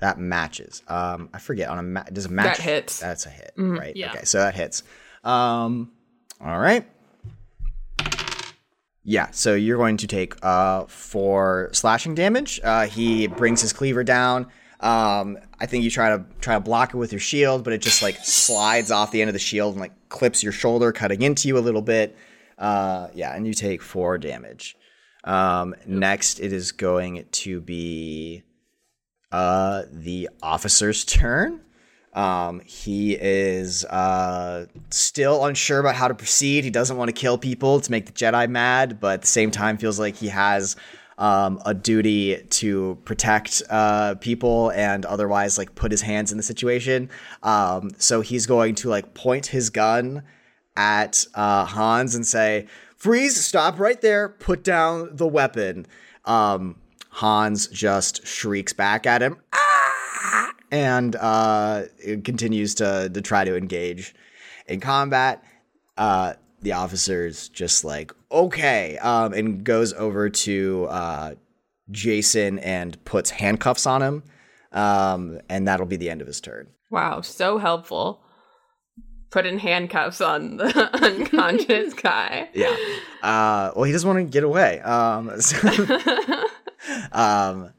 That 0.00 0.18
matches. 0.18 0.82
Um, 0.88 1.28
I 1.32 1.38
forget 1.38 1.68
on 1.68 1.78
a 1.78 1.82
ma- 1.82 2.02
does 2.04 2.26
a 2.26 2.30
match 2.30 2.58
hits. 2.58 3.00
That's 3.00 3.26
a 3.26 3.30
hit, 3.30 3.52
right? 3.56 3.94
Yeah. 3.94 4.10
Okay, 4.10 4.24
so 4.24 4.38
that 4.38 4.54
hits. 4.54 4.82
Um, 5.24 5.92
all 6.40 6.58
right. 6.58 6.86
Yeah, 9.10 9.26
so 9.32 9.56
you're 9.56 9.76
going 9.76 9.96
to 9.96 10.06
take 10.06 10.36
uh 10.40 10.84
four 10.84 11.70
slashing 11.72 12.14
damage. 12.14 12.60
Uh, 12.62 12.86
he 12.86 13.26
brings 13.26 13.60
his 13.60 13.72
cleaver 13.72 14.04
down. 14.04 14.46
Um, 14.78 15.36
I 15.58 15.66
think 15.66 15.82
you 15.82 15.90
try 15.90 16.16
to 16.16 16.24
try 16.40 16.54
to 16.54 16.60
block 16.60 16.94
it 16.94 16.96
with 16.96 17.12
your 17.12 17.18
shield, 17.18 17.64
but 17.64 17.72
it 17.72 17.80
just 17.80 18.02
like 18.02 18.16
slides 18.22 18.92
off 18.92 19.10
the 19.10 19.20
end 19.20 19.28
of 19.28 19.32
the 19.32 19.40
shield 19.40 19.74
and 19.74 19.80
like 19.80 19.90
clips 20.10 20.44
your 20.44 20.52
shoulder, 20.52 20.92
cutting 20.92 21.22
into 21.22 21.48
you 21.48 21.58
a 21.58 21.60
little 21.60 21.82
bit. 21.82 22.16
Uh, 22.56 23.08
yeah, 23.12 23.34
and 23.34 23.48
you 23.48 23.52
take 23.52 23.82
four 23.82 24.16
damage. 24.16 24.76
Um, 25.24 25.74
next, 25.86 26.38
it 26.38 26.52
is 26.52 26.70
going 26.70 27.26
to 27.32 27.60
be 27.60 28.44
uh, 29.32 29.82
the 29.90 30.28
officer's 30.40 31.04
turn. 31.04 31.62
Um, 32.12 32.60
he 32.64 33.14
is 33.14 33.84
uh, 33.84 34.66
still 34.90 35.44
unsure 35.44 35.78
about 35.78 35.94
how 35.94 36.08
to 36.08 36.14
proceed. 36.14 36.64
He 36.64 36.70
doesn't 36.70 36.96
want 36.96 37.08
to 37.08 37.12
kill 37.12 37.38
people 37.38 37.80
to 37.80 37.90
make 37.90 38.06
the 38.06 38.12
Jedi 38.12 38.48
mad, 38.48 38.98
but 39.00 39.14
at 39.14 39.20
the 39.22 39.28
same 39.28 39.50
time 39.50 39.78
feels 39.78 39.98
like 40.00 40.16
he 40.16 40.28
has 40.28 40.76
um, 41.18 41.60
a 41.66 41.74
duty 41.74 42.42
to 42.48 42.98
protect 43.04 43.62
uh, 43.70 44.14
people 44.16 44.70
and 44.70 45.04
otherwise 45.04 45.58
like 45.58 45.74
put 45.74 45.90
his 45.92 46.00
hands 46.00 46.32
in 46.32 46.38
the 46.38 46.42
situation. 46.42 47.10
Um, 47.42 47.90
so 47.98 48.22
he's 48.22 48.46
going 48.46 48.74
to 48.76 48.88
like 48.88 49.14
point 49.14 49.46
his 49.46 49.70
gun 49.70 50.22
at 50.76 51.26
uh, 51.34 51.66
Hans 51.66 52.14
and 52.14 52.26
say, 52.26 52.66
"Freeze! 52.96 53.36
Stop 53.36 53.78
right 53.78 54.00
there! 54.00 54.30
Put 54.30 54.64
down 54.64 55.10
the 55.14 55.28
weapon." 55.28 55.86
Um, 56.24 56.76
Hans 57.10 57.66
just 57.66 58.26
shrieks 58.26 58.72
back 58.72 59.06
at 59.06 59.22
him, 59.22 59.36
"Ah!" 59.52 60.52
And 60.70 61.16
uh, 61.16 61.82
it 61.98 62.24
continues 62.24 62.74
to 62.76 63.10
to 63.12 63.20
try 63.20 63.44
to 63.44 63.56
engage 63.56 64.14
in 64.66 64.80
combat. 64.80 65.42
Uh, 65.96 66.34
the 66.62 66.72
officer's 66.72 67.48
just 67.48 67.84
like, 67.84 68.12
"Okay," 68.30 68.98
um, 68.98 69.32
and 69.32 69.64
goes 69.64 69.92
over 69.94 70.28
to 70.30 70.86
uh, 70.90 71.34
Jason 71.90 72.58
and 72.60 73.02
puts 73.04 73.30
handcuffs 73.30 73.86
on 73.86 74.02
him, 74.02 74.22
um, 74.72 75.40
and 75.48 75.66
that'll 75.66 75.86
be 75.86 75.96
the 75.96 76.10
end 76.10 76.20
of 76.20 76.26
his 76.26 76.40
turn. 76.40 76.68
Wow, 76.90 77.20
so 77.20 77.58
helpful. 77.58 78.22
Putting 79.30 79.60
handcuffs 79.60 80.20
on 80.20 80.56
the 80.56 80.90
unconscious 81.04 81.94
guy. 82.02 82.48
Yeah. 82.52 82.74
Uh, 83.22 83.70
well, 83.76 83.84
he 83.84 83.92
doesn't 83.92 84.08
want 84.08 84.18
to 84.26 84.30
get 84.30 84.42
away. 84.42 84.80
Um, 84.80 85.40
so- 85.40 85.68
um, 87.12 87.72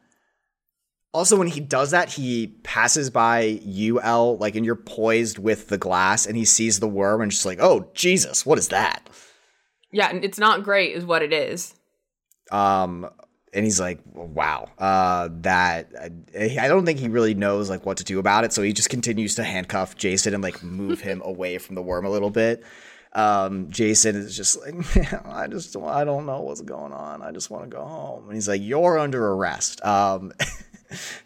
also, 1.13 1.38
when 1.38 1.47
he 1.47 1.59
does 1.59 1.91
that, 1.91 2.09
he 2.09 2.47
passes 2.63 3.09
by 3.09 3.59
UL, 3.65 4.38
like, 4.38 4.55
and 4.55 4.65
you're 4.65 4.75
poised 4.75 5.38
with 5.38 5.67
the 5.67 5.77
glass, 5.77 6.25
and 6.25 6.38
he 6.38 6.45
sees 6.45 6.79
the 6.79 6.88
worm 6.88 7.21
and 7.21 7.31
just 7.31 7.45
like, 7.45 7.59
oh, 7.59 7.89
Jesus, 7.93 8.45
what 8.45 8.57
is 8.57 8.69
that? 8.69 9.09
Yeah, 9.91 10.09
and 10.09 10.23
it's 10.23 10.39
not 10.39 10.63
great, 10.63 10.95
is 10.95 11.05
what 11.05 11.21
it 11.21 11.33
is. 11.33 11.75
Um, 12.49 13.09
and 13.53 13.65
he's 13.65 13.77
like, 13.77 13.99
wow, 14.05 14.69
uh, 14.77 15.27
that, 15.41 15.91
I, 16.33 16.57
I 16.61 16.67
don't 16.69 16.85
think 16.85 16.99
he 16.99 17.09
really 17.09 17.33
knows, 17.33 17.69
like, 17.69 17.85
what 17.85 17.97
to 17.97 18.05
do 18.05 18.17
about 18.17 18.45
it, 18.45 18.53
so 18.53 18.61
he 18.61 18.71
just 18.71 18.89
continues 18.89 19.35
to 19.35 19.43
handcuff 19.43 19.97
Jason 19.97 20.33
and, 20.33 20.41
like, 20.41 20.63
move 20.63 21.01
him 21.01 21.21
away 21.25 21.57
from 21.57 21.75
the 21.75 21.81
worm 21.81 22.05
a 22.05 22.09
little 22.09 22.29
bit. 22.29 22.63
Um, 23.13 23.69
Jason 23.69 24.15
is 24.15 24.38
just 24.38 24.61
like, 24.61 25.25
I 25.25 25.47
just, 25.47 25.75
I 25.75 26.05
don't 26.05 26.25
know 26.25 26.39
what's 26.39 26.61
going 26.61 26.93
on. 26.93 27.21
I 27.21 27.31
just 27.33 27.49
want 27.49 27.65
to 27.65 27.69
go 27.69 27.83
home. 27.83 28.27
And 28.27 28.35
he's 28.35 28.47
like, 28.47 28.61
you're 28.63 28.97
under 28.97 29.33
arrest. 29.33 29.83
Um, 29.83 30.31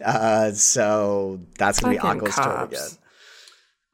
uh, 0.04 0.52
so 0.52 1.40
that's 1.58 1.80
gonna 1.80 1.94
be 1.94 2.00
Fucking 2.00 2.22
Akko's 2.22 2.36
turn 2.36 2.64
again. 2.64 2.90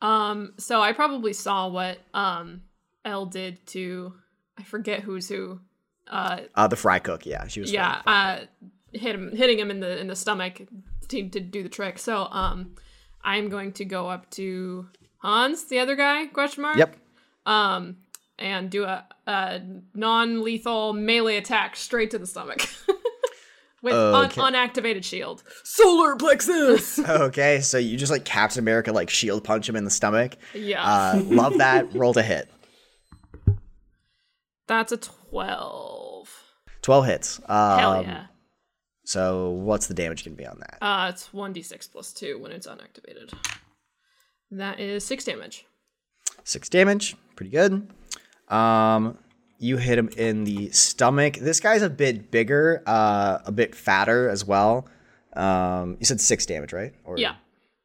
Um, 0.02 0.53
so 0.57 0.81
I 0.81 0.93
probably 0.93 1.34
saw 1.34 1.68
what 1.68 1.99
um 2.14 2.61
Elle 3.06 3.26
did 3.27 3.65
to 3.68 4.14
I 4.57 4.64
forget 4.64 5.02
who's 5.02 5.27
who. 5.30 5.60
Uh, 6.07 6.41
Uh, 6.56 6.68
the 6.68 6.76
fry 6.76 6.99
cook, 6.99 7.26
yeah, 7.26 7.48
she 7.48 7.61
was. 7.61 7.72
yeah, 7.72 8.02
uh, 8.06 8.39
hit 8.91 9.15
him, 9.15 9.35
hitting 9.35 9.57
him 9.60 9.72
in 9.72 9.80
the 9.80 9.99
in 9.99 10.07
the 10.07 10.15
stomach 10.15 10.61
to 11.10 11.30
to 11.30 11.39
do 11.39 11.64
the 11.64 11.69
trick. 11.69 11.98
So 11.99 12.27
um, 12.31 12.76
I'm 13.23 13.49
going 13.49 13.72
to 13.73 13.85
go 13.85 14.10
up 14.10 14.30
to 14.31 14.88
Hans, 15.19 15.65
the 15.65 15.80
other 15.80 15.95
guy? 15.95 16.26
Question 16.27 16.64
mark. 16.64 16.77
Yep. 16.77 16.98
Um, 17.45 17.98
and 18.39 18.69
do 18.72 18.84
a, 18.85 19.06
a 19.27 19.61
non-lethal 19.93 20.93
melee 20.93 21.38
attack 21.38 21.76
straight 21.76 22.10
to 22.11 22.18
the 22.18 22.26
stomach. 22.26 22.61
With 23.84 23.94
Okay. 23.94 24.40
un- 24.41 24.53
unactivated 24.53 25.03
shield. 25.03 25.44
Solar 25.64 26.16
plexus! 26.16 26.99
Okay, 27.10 27.62
so 27.62 27.78
you 27.78 27.98
just 27.98 28.12
like 28.12 28.26
Captain 28.26 28.60
America, 28.60 28.91
like 28.91 29.10
shield 29.10 29.44
punch 29.44 29.68
him 29.68 29.76
in 29.76 29.84
the 29.86 29.90
stomach. 29.90 30.36
yeah. 30.53 30.84
Uh, 30.84 31.22
love 31.26 31.58
that. 31.58 31.94
Roll 31.95 32.14
to 32.14 32.22
hit. 32.22 32.48
That's 34.68 34.91
a 34.91 34.98
12. 34.98 36.30
Twelve 36.82 37.06
hits. 37.06 37.40
Um, 37.48 37.80
Hell 37.80 38.03
yeah. 38.03 38.26
So 39.06 39.49
what's 39.49 39.88
the 39.88 39.94
damage 39.94 40.24
gonna 40.24 40.36
be 40.38 40.45
on 40.45 40.60
that? 40.60 40.78
Uh, 40.82 41.10
it's 41.14 41.30
1d6 41.30 41.91
plus 41.91 42.14
2 42.14 42.40
when 42.40 42.52
it's 42.52 42.68
unactivated. 42.68 43.34
That 44.52 44.80
is 44.80 45.06
6 45.06 45.24
damage. 45.26 45.66
Six 46.44 46.70
damage. 46.70 47.16
Pretty 47.36 47.52
good. 47.52 47.88
Um, 48.48 49.18
you 49.61 49.77
hit 49.77 49.97
him 49.97 50.09
in 50.17 50.43
the 50.43 50.71
stomach. 50.71 51.38
This 51.38 51.59
guy's 51.59 51.83
a 51.83 51.89
bit 51.89 52.31
bigger, 52.31 52.81
uh, 52.88 53.39
a 53.45 53.51
bit 53.51 53.75
fatter 53.75 54.27
as 54.27 54.43
well. 54.43 54.88
Um, 55.33 55.97
you 55.99 56.05
said 56.05 56.19
six 56.19 56.45
damage, 56.45 56.73
right? 56.73 56.93
Or, 57.03 57.17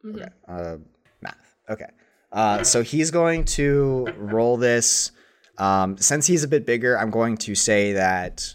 Yeah. 0.02 0.28
Uh, 0.48 0.76
math. 1.20 1.54
Okay. 1.68 1.86
Uh, 2.32 2.62
so 2.64 2.82
he's 2.82 3.10
going 3.10 3.44
to 3.44 4.08
roll 4.16 4.56
this. 4.56 5.12
Um, 5.58 5.96
since 5.98 6.26
he's 6.26 6.44
a 6.44 6.48
bit 6.48 6.64
bigger, 6.64 6.98
I'm 6.98 7.10
going 7.10 7.36
to 7.38 7.54
say 7.54 7.92
that 7.92 8.54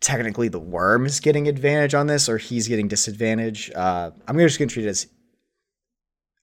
technically 0.00 0.48
the 0.48 0.60
worm 0.60 1.06
is 1.06 1.20
getting 1.20 1.46
advantage 1.46 1.94
on 1.94 2.06
this, 2.06 2.28
or 2.28 2.38
he's 2.38 2.68
getting 2.68 2.88
disadvantage. 2.88 3.70
Uh, 3.74 4.10
I'm 4.26 4.38
just 4.38 4.58
going 4.58 4.68
to 4.68 4.72
treat 4.72 4.86
it 4.86 4.90
as 4.90 5.06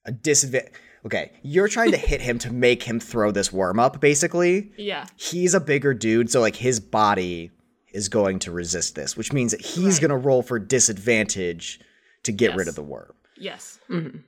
a 0.04 0.12
disadvantage. 0.12 0.72
Okay, 1.04 1.32
you're 1.42 1.68
trying 1.68 1.90
to 1.90 1.96
hit 1.96 2.20
him 2.20 2.38
to 2.40 2.52
make 2.52 2.84
him 2.84 3.00
throw 3.00 3.32
this 3.32 3.52
worm 3.52 3.80
up, 3.80 4.00
basically. 4.00 4.72
Yeah. 4.76 5.06
He's 5.16 5.52
a 5.52 5.60
bigger 5.60 5.94
dude, 5.94 6.30
so 6.30 6.40
like 6.40 6.56
his 6.56 6.78
body 6.78 7.50
is 7.92 8.08
going 8.08 8.38
to 8.40 8.52
resist 8.52 8.94
this, 8.94 9.16
which 9.16 9.32
means 9.32 9.50
that 9.50 9.60
he's 9.60 9.98
going 9.98 10.10
to 10.10 10.16
roll 10.16 10.42
for 10.42 10.58
disadvantage 10.58 11.80
to 12.22 12.32
get 12.32 12.54
rid 12.54 12.68
of 12.68 12.76
the 12.76 12.82
worm. 12.82 13.12
Yes. 13.36 13.80
Mm-hmm. 13.90 14.18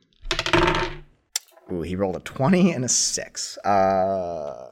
Ooh, 1.73 1.83
he 1.83 1.95
rolled 1.97 2.17
a 2.17 2.21
20 2.21 2.73
and 2.73 2.85
a 2.85 2.89
6. 2.89 3.59
Uh 3.59 4.71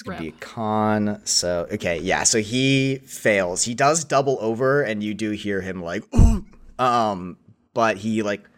it's 0.00 0.02
gonna 0.02 0.18
be 0.18 0.28
a 0.28 0.32
con. 0.32 1.20
So 1.24 1.66
okay, 1.70 1.98
yeah. 1.98 2.22
So 2.22 2.38
he 2.40 2.98
fails. 3.04 3.64
He 3.64 3.74
does 3.74 4.04
double 4.04 4.38
over, 4.40 4.82
and 4.82 5.02
you 5.02 5.12
do 5.12 5.32
hear 5.32 5.60
him 5.60 5.82
like, 5.82 6.04
"Ooh," 6.14 6.46
um, 6.78 7.36
but 7.74 7.98
he 7.98 8.22
like 8.22 8.48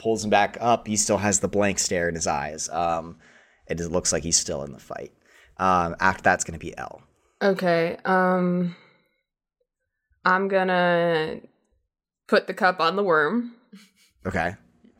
pulls 0.00 0.24
him 0.24 0.30
back 0.30 0.56
up. 0.60 0.88
He 0.88 0.96
still 0.96 1.18
has 1.18 1.40
the 1.40 1.48
blank 1.48 1.78
stare 1.78 2.08
in 2.08 2.14
his 2.14 2.26
eyes. 2.26 2.68
Um, 2.70 3.18
it 3.68 3.76
just 3.78 3.90
looks 3.90 4.12
like 4.12 4.22
he's 4.24 4.36
still 4.36 4.64
in 4.64 4.72
the 4.72 4.80
fight. 4.80 5.12
Um, 5.58 5.94
after 6.00 6.22
that's 6.22 6.42
gonna 6.42 6.58
be 6.58 6.76
Elle. 6.76 7.02
Okay, 7.42 7.98
um 8.04 8.74
I'm 10.24 10.48
gonna 10.48 11.40
put 12.28 12.46
the 12.46 12.54
cup 12.54 12.80
on 12.80 12.96
the 12.96 13.02
worm. 13.04 13.52
Okay. 14.26 14.54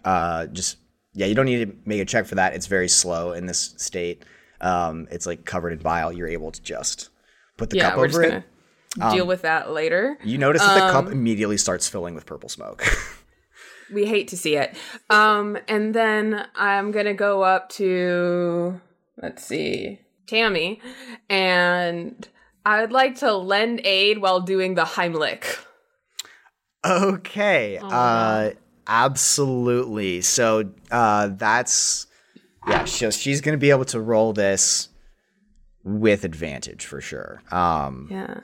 Uh, 0.04 0.46
just 0.46 0.76
yeah, 1.14 1.26
you 1.26 1.34
don't 1.34 1.46
need 1.46 1.66
to 1.66 1.74
make 1.84 2.00
a 2.00 2.04
check 2.04 2.26
for 2.26 2.36
that. 2.36 2.54
It's 2.54 2.66
very 2.66 2.88
slow 2.88 3.32
in 3.32 3.46
this 3.46 3.74
state. 3.78 4.22
Um, 4.60 5.08
it's 5.10 5.26
like 5.26 5.44
covered 5.44 5.72
in 5.72 5.78
bile. 5.80 6.12
You're 6.12 6.28
able 6.28 6.52
to 6.52 6.62
just 6.62 7.08
put 7.56 7.70
the 7.70 7.78
yeah, 7.78 7.90
cup 7.90 7.98
we're 7.98 8.04
over 8.06 8.22
just 8.22 8.34
it. 8.34 8.44
gonna 8.98 9.14
deal 9.14 9.26
with 9.26 9.42
that 9.42 9.70
later. 9.72 10.18
You 10.24 10.38
notice 10.38 10.62
that 10.62 10.74
the 10.74 10.92
cup 10.92 11.06
Um, 11.06 11.12
immediately 11.12 11.56
starts 11.56 11.88
filling 11.88 12.14
with 12.14 12.26
purple 12.26 12.48
smoke. 12.48 12.84
We 13.92 14.06
hate 14.06 14.28
to 14.28 14.36
see 14.36 14.56
it. 14.56 14.76
Um, 15.08 15.58
and 15.68 15.94
then 15.94 16.46
I'm 16.54 16.90
gonna 16.92 17.14
go 17.14 17.42
up 17.42 17.68
to 17.70 18.80
let's 19.20 19.44
see, 19.44 20.00
Tammy, 20.26 20.80
and 21.28 22.28
I 22.64 22.80
would 22.80 22.92
like 22.92 23.16
to 23.18 23.32
lend 23.34 23.80
aid 23.84 24.18
while 24.18 24.40
doing 24.40 24.74
the 24.74 24.84
Heimlich. 24.84 25.44
okay. 26.84 27.78
Oh, 27.82 27.88
uh, 27.88 28.50
absolutely. 28.86 30.20
So 30.20 30.70
uh, 30.90 31.28
that's 31.32 32.06
yeah. 32.68 32.84
So 32.84 33.10
she's 33.10 33.40
gonna 33.40 33.56
be 33.58 33.70
able 33.70 33.86
to 33.86 34.00
roll 34.00 34.32
this 34.32 34.88
with 35.82 36.24
advantage 36.24 36.84
for 36.84 37.00
sure. 37.00 37.42
Um, 37.50 38.08
Yeah. 38.10 38.40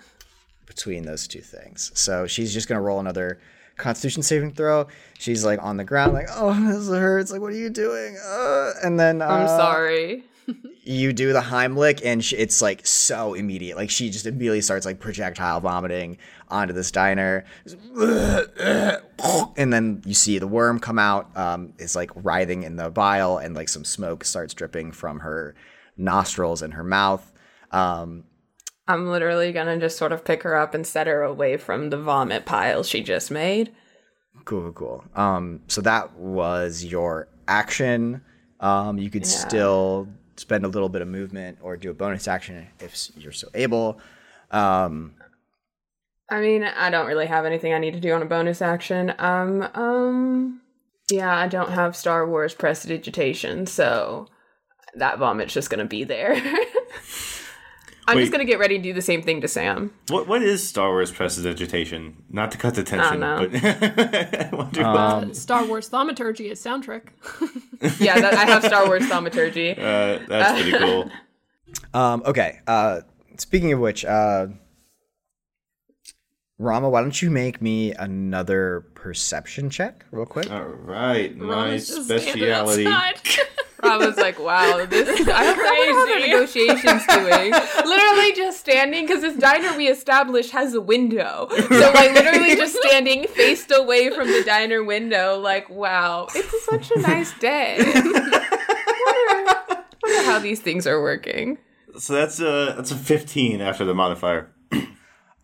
between 0.66 1.05
those 1.05 1.28
two 1.28 1.40
things. 1.40 1.93
So 1.94 2.27
she's 2.27 2.52
just 2.52 2.68
gonna 2.68 2.81
roll 2.81 2.98
another 3.01 3.39
Constitution 3.77 4.23
saving 4.23 4.53
throw. 4.53 4.86
She's 5.19 5.44
like 5.44 5.62
on 5.62 5.77
the 5.77 5.85
ground, 5.85 6.15
like, 6.15 6.28
"Oh, 6.32 6.55
this 6.55 6.89
hurts! 6.89 7.31
Like, 7.31 7.40
what 7.40 7.53
are 7.53 7.57
you 7.57 7.70
doing?" 7.70 8.16
Uh, 8.24 8.73
and 8.82 8.98
then 8.98 9.23
uh, 9.23 9.27
I'm 9.27 9.48
sorry. 9.48 10.24
you 10.85 11.12
do 11.12 11.32
the 11.32 11.40
Heimlich, 11.40 12.01
and 12.05 12.24
sh- 12.24 12.35
it's 12.36 12.62
like 12.62 12.86
so 12.86 13.35
immediate. 13.35 13.77
Like 13.77 13.90
she 13.90 14.11
just 14.11 14.27
immediately 14.27 14.61
starts 14.61 14.86
like 14.86 15.01
projectile 15.01 15.61
vomiting 15.61 16.19
onto 16.48 16.73
this 16.73 16.90
diner, 16.90 17.44
and 19.57 19.73
then 19.73 20.03
you 20.07 20.15
see 20.15 20.39
the 20.39 20.47
worm 20.47 20.78
come 20.78 20.98
out. 20.98 21.36
Um, 21.36 21.73
it's 21.78 21.97
like 21.97 22.11
writhing 22.15 22.62
in 22.62 22.77
the 22.77 22.90
bile, 22.90 23.39
and 23.39 23.55
like 23.55 23.69
some 23.69 23.85
smoke 23.85 24.24
starts 24.24 24.55
dripping 24.55 24.93
from 24.93 25.20
her 25.20 25.55
nostrils 25.97 26.62
and 26.62 26.74
her 26.74 26.85
mouth. 26.85 27.32
Um, 27.73 28.24
I'm 28.88 29.08
literally 29.08 29.52
gonna 29.52 29.78
just 29.78 29.98
sort 29.98 30.12
of 30.12 30.24
pick 30.24 30.42
her 30.44 30.54
up 30.56 30.74
and 30.74 30.86
set 30.86 31.06
her 31.06 31.22
away 31.22 31.56
from 31.56 31.90
the 31.90 31.96
vomit 31.98 32.46
pile 32.46 32.82
she 32.82 33.02
just 33.02 33.30
made. 33.30 33.72
Cool, 34.44 34.72
cool, 34.72 34.72
cool. 34.72 35.04
Um, 35.20 35.60
so 35.66 35.80
that 35.80 36.14
was 36.14 36.84
your 36.84 37.28
action. 37.48 38.22
Um, 38.60 38.98
you 38.98 39.10
could 39.10 39.22
Yeah. 39.22 39.28
still 39.48 40.08
spend 40.36 40.64
a 40.64 40.68
little 40.68 40.88
bit 40.88 41.02
of 41.02 41.08
movement 41.08 41.58
or 41.62 41.76
do 41.76 41.90
a 41.90 41.94
bonus 41.94 42.28
action 42.28 42.66
if 42.78 43.08
you're 43.16 43.32
so 43.32 43.48
able. 43.54 43.98
Um, 44.50 45.14
I 46.30 46.40
mean, 46.40 46.62
I 46.64 46.90
don't 46.90 47.06
really 47.06 47.26
have 47.26 47.44
anything 47.46 47.72
I 47.72 47.78
need 47.78 47.94
to 47.94 48.00
do 48.00 48.12
on 48.12 48.22
a 48.22 48.26
bonus 48.26 48.60
action. 48.60 49.14
Um, 49.18 49.68
um, 49.74 50.60
yeah, 51.10 51.34
I 51.36 51.48
don't 51.48 51.70
have 51.70 51.96
Star 51.96 52.28
Wars 52.28 52.52
prestidigitation, 52.54 53.66
so 53.66 54.26
that 54.94 55.18
vomit's 55.18 55.54
just 55.54 55.70
gonna 55.70 55.84
be 55.86 56.04
there. 56.04 56.34
I'm 58.08 58.16
Wait. 58.16 58.22
just 58.22 58.32
gonna 58.32 58.44
get 58.44 58.58
ready 58.60 58.76
to 58.76 58.82
do 58.82 58.92
the 58.92 59.02
same 59.02 59.20
thing 59.22 59.40
to 59.40 59.48
Sam. 59.48 59.92
What 60.08 60.28
what 60.28 60.42
is 60.42 60.66
Star 60.66 60.90
Wars 60.90 61.10
prestidigitation? 61.10 62.22
Not 62.30 62.52
to 62.52 62.58
cut 62.58 62.74
the 62.76 62.84
tension, 62.84 63.18
know. 63.20 63.48
but 63.50 63.64
I 63.64 64.48
wonder 64.52 64.82
what- 64.82 64.96
um, 64.96 65.34
Star 65.34 65.64
Wars 65.64 65.88
thaumaturgy 65.88 66.50
is 66.50 66.62
soundtrack. 66.62 67.08
Yeah, 68.00 68.18
that, 68.20 68.32
I 68.34 68.44
have 68.46 68.64
Star 68.64 68.86
Wars 68.86 69.06
thaumaturgy. 69.06 69.72
uh, 69.72 70.20
that's 70.28 70.60
pretty 70.62 70.78
cool. 70.78 71.10
um, 71.92 72.22
okay. 72.24 72.60
Uh, 72.66 73.00
speaking 73.38 73.72
of 73.72 73.80
which, 73.80 74.02
uh, 74.04 74.46
Rama, 76.58 76.88
why 76.88 77.02
don't 77.02 77.20
you 77.20 77.30
make 77.30 77.60
me 77.60 77.92
another 77.92 78.86
perception 79.06 79.70
check, 79.70 80.04
real 80.10 80.26
quick? 80.26 80.50
All 80.50 80.64
right, 80.64 81.36
my 81.36 81.46
Rama's 81.46 81.86
speciality. 81.86 82.88
outside. 82.88 83.20
I 83.84 83.96
was 83.98 84.16
like, 84.16 84.36
wow, 84.40 84.84
this 84.84 85.08
I 85.32 85.44
don't 85.44 85.56
know 85.56 86.10
how 86.10 86.26
negotiations 86.26 87.06
doing. 87.06 87.52
Literally 87.84 88.32
just 88.32 88.58
standing 88.58 89.06
because 89.06 89.22
this 89.22 89.36
diner 89.36 89.76
we 89.76 89.86
established 89.86 90.50
has 90.50 90.74
a 90.74 90.80
window. 90.80 91.46
So 91.50 91.92
like 91.94 92.14
literally 92.14 92.56
just 92.56 92.74
standing 92.82 93.28
faced 93.28 93.70
away 93.70 94.10
from 94.10 94.26
the 94.26 94.42
diner 94.44 94.82
window, 94.82 95.38
like, 95.38 95.70
wow, 95.70 96.26
it's 96.34 96.64
such 96.64 96.90
a 96.90 96.98
nice 96.98 97.32
day. 97.38 97.76
wonder, 97.78 98.34
wonder 100.02 100.22
how 100.24 100.40
these 100.40 100.58
things 100.58 100.84
are 100.88 101.00
working. 101.00 101.58
So 101.96 102.12
that's 102.12 102.40
a 102.40 102.74
that's 102.76 102.90
a 102.90 102.96
15 102.96 103.60
after 103.60 103.84
the 103.84 103.94
modifier. 103.94 104.50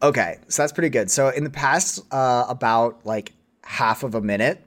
Okay, 0.02 0.38
so 0.48 0.64
that's 0.64 0.72
pretty 0.72 0.88
good. 0.88 1.12
So 1.12 1.28
in 1.28 1.44
the 1.44 1.50
past 1.50 2.02
uh, 2.12 2.44
about 2.48 3.06
like 3.06 3.32
half 3.64 4.02
of 4.02 4.14
a 4.14 4.20
minute, 4.20 4.64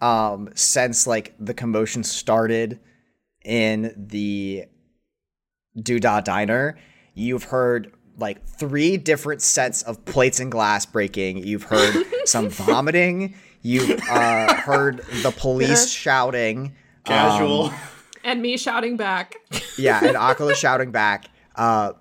um, 0.00 0.50
since 0.54 1.06
like 1.06 1.34
the 1.38 1.54
commotion 1.54 2.02
started 2.04 2.80
in 3.44 3.94
the 3.96 4.64
Doodah 5.78 6.24
Diner, 6.24 6.78
you've 7.14 7.44
heard 7.44 7.92
like 8.18 8.44
three 8.46 8.96
different 8.96 9.42
sets 9.42 9.82
of 9.82 10.04
plates 10.04 10.40
and 10.40 10.50
glass 10.50 10.86
breaking. 10.86 11.38
You've 11.38 11.64
heard 11.64 12.04
some 12.24 12.48
vomiting. 12.48 13.34
You've 13.62 14.00
uh, 14.10 14.54
heard 14.54 14.98
the 15.22 15.30
police 15.30 15.88
shouting. 15.90 16.74
Casual. 17.04 17.66
Um, 17.66 17.74
and 18.24 18.42
me 18.42 18.56
shouting 18.56 18.96
back. 18.96 19.36
Yeah, 19.78 20.04
and 20.04 20.16
Akala 20.16 20.54
shouting 20.54 20.90
back. 20.90 21.26
Uh, 21.56 21.92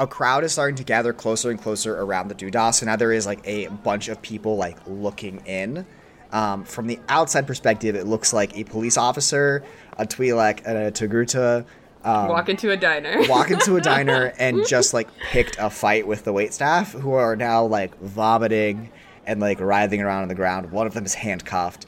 a 0.00 0.06
crowd 0.06 0.42
is 0.44 0.52
starting 0.52 0.76
to 0.76 0.84
gather 0.84 1.12
closer 1.12 1.50
and 1.50 1.60
closer 1.60 2.00
around 2.00 2.28
the 2.28 2.34
Doodah. 2.34 2.74
So 2.74 2.86
now 2.86 2.96
there 2.96 3.12
is 3.12 3.26
like 3.26 3.40
a 3.44 3.68
bunch 3.68 4.08
of 4.08 4.20
people 4.22 4.56
like 4.56 4.78
looking 4.86 5.42
in. 5.46 5.86
Um, 6.32 6.64
from 6.64 6.86
the 6.86 6.98
outside 7.08 7.46
perspective, 7.46 7.94
it 7.96 8.06
looks 8.06 8.32
like 8.32 8.56
a 8.56 8.64
police 8.64 8.96
officer, 8.96 9.62
a 9.98 10.06
Twi'lek, 10.06 10.62
and 10.64 10.78
a 10.78 10.90
Togruta 10.90 11.64
um, 12.04 12.28
Walk 12.28 12.48
into 12.48 12.70
a 12.70 12.76
diner. 12.76 13.20
walk 13.28 13.50
into 13.50 13.76
a 13.76 13.80
diner 13.80 14.32
and 14.38 14.66
just 14.66 14.94
like 14.94 15.08
picked 15.30 15.56
a 15.58 15.68
fight 15.68 16.06
with 16.06 16.24
the 16.24 16.32
wait 16.32 16.54
staff 16.54 16.92
who 16.92 17.12
are 17.12 17.36
now 17.36 17.64
like 17.64 17.98
vomiting 18.00 18.90
and 19.26 19.40
like 19.40 19.60
writhing 19.60 20.00
around 20.00 20.22
on 20.22 20.28
the 20.28 20.34
ground. 20.34 20.70
One 20.72 20.86
of 20.86 20.94
them 20.94 21.04
is 21.04 21.14
handcuffed. 21.14 21.86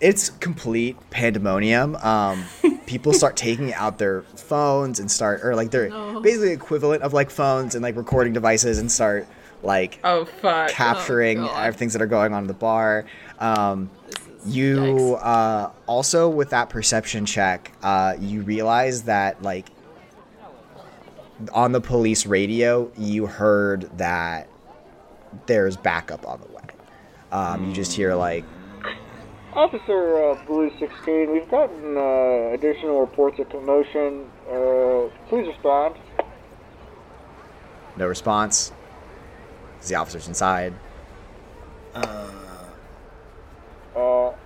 It's 0.00 0.30
complete 0.30 0.96
pandemonium. 1.10 1.96
Um, 1.96 2.44
people 2.86 3.12
start 3.12 3.36
taking 3.36 3.72
out 3.74 3.98
their 3.98 4.22
phones 4.22 5.00
and 5.00 5.10
start, 5.10 5.40
or 5.42 5.54
like 5.54 5.70
they're 5.70 5.90
basically 6.20 6.52
equivalent 6.52 7.02
of 7.02 7.12
like 7.12 7.30
phones 7.30 7.74
and 7.74 7.82
like 7.82 7.96
recording 7.96 8.32
devices 8.32 8.78
and 8.78 8.90
start 8.90 9.26
like 9.62 9.98
oh 10.04 10.24
fuck. 10.24 10.70
capturing 10.70 11.40
Oh, 11.40 11.54
everything 11.56 11.88
that 11.90 12.02
are 12.02 12.06
going 12.06 12.34
on 12.34 12.42
in 12.42 12.46
the 12.48 12.54
bar. 12.54 13.06
Um, 13.38 13.90
you 14.46 15.16
uh, 15.22 15.70
also 15.86 16.28
with 16.28 16.50
that 16.50 16.68
perception 16.68 17.24
check, 17.24 17.72
uh, 17.82 18.14
you 18.20 18.42
realize 18.42 19.04
that 19.04 19.42
like 19.42 19.68
on 21.52 21.72
the 21.72 21.80
police 21.80 22.26
radio, 22.26 22.90
you 22.96 23.26
heard 23.26 23.90
that 23.98 24.48
there's 25.46 25.76
backup 25.76 26.26
on 26.26 26.40
the 26.40 26.52
way. 26.52 26.62
Um, 27.32 27.68
you 27.68 27.72
just 27.72 27.92
hear 27.92 28.14
like 28.14 28.44
Officer 29.54 30.30
uh, 30.30 30.44
Blue 30.46 30.70
16, 30.78 31.30
we've 31.32 31.48
gotten 31.48 31.96
uh, 31.96 32.52
additional 32.54 33.00
reports 33.00 33.38
of 33.38 33.48
commotion. 33.50 34.26
Uh, 34.50 35.08
please 35.28 35.46
respond. 35.46 35.94
no 37.96 38.06
response. 38.08 38.72
The 39.86 39.94
officer's 39.94 40.26
inside. 40.28 40.74
Uh, 41.94 42.30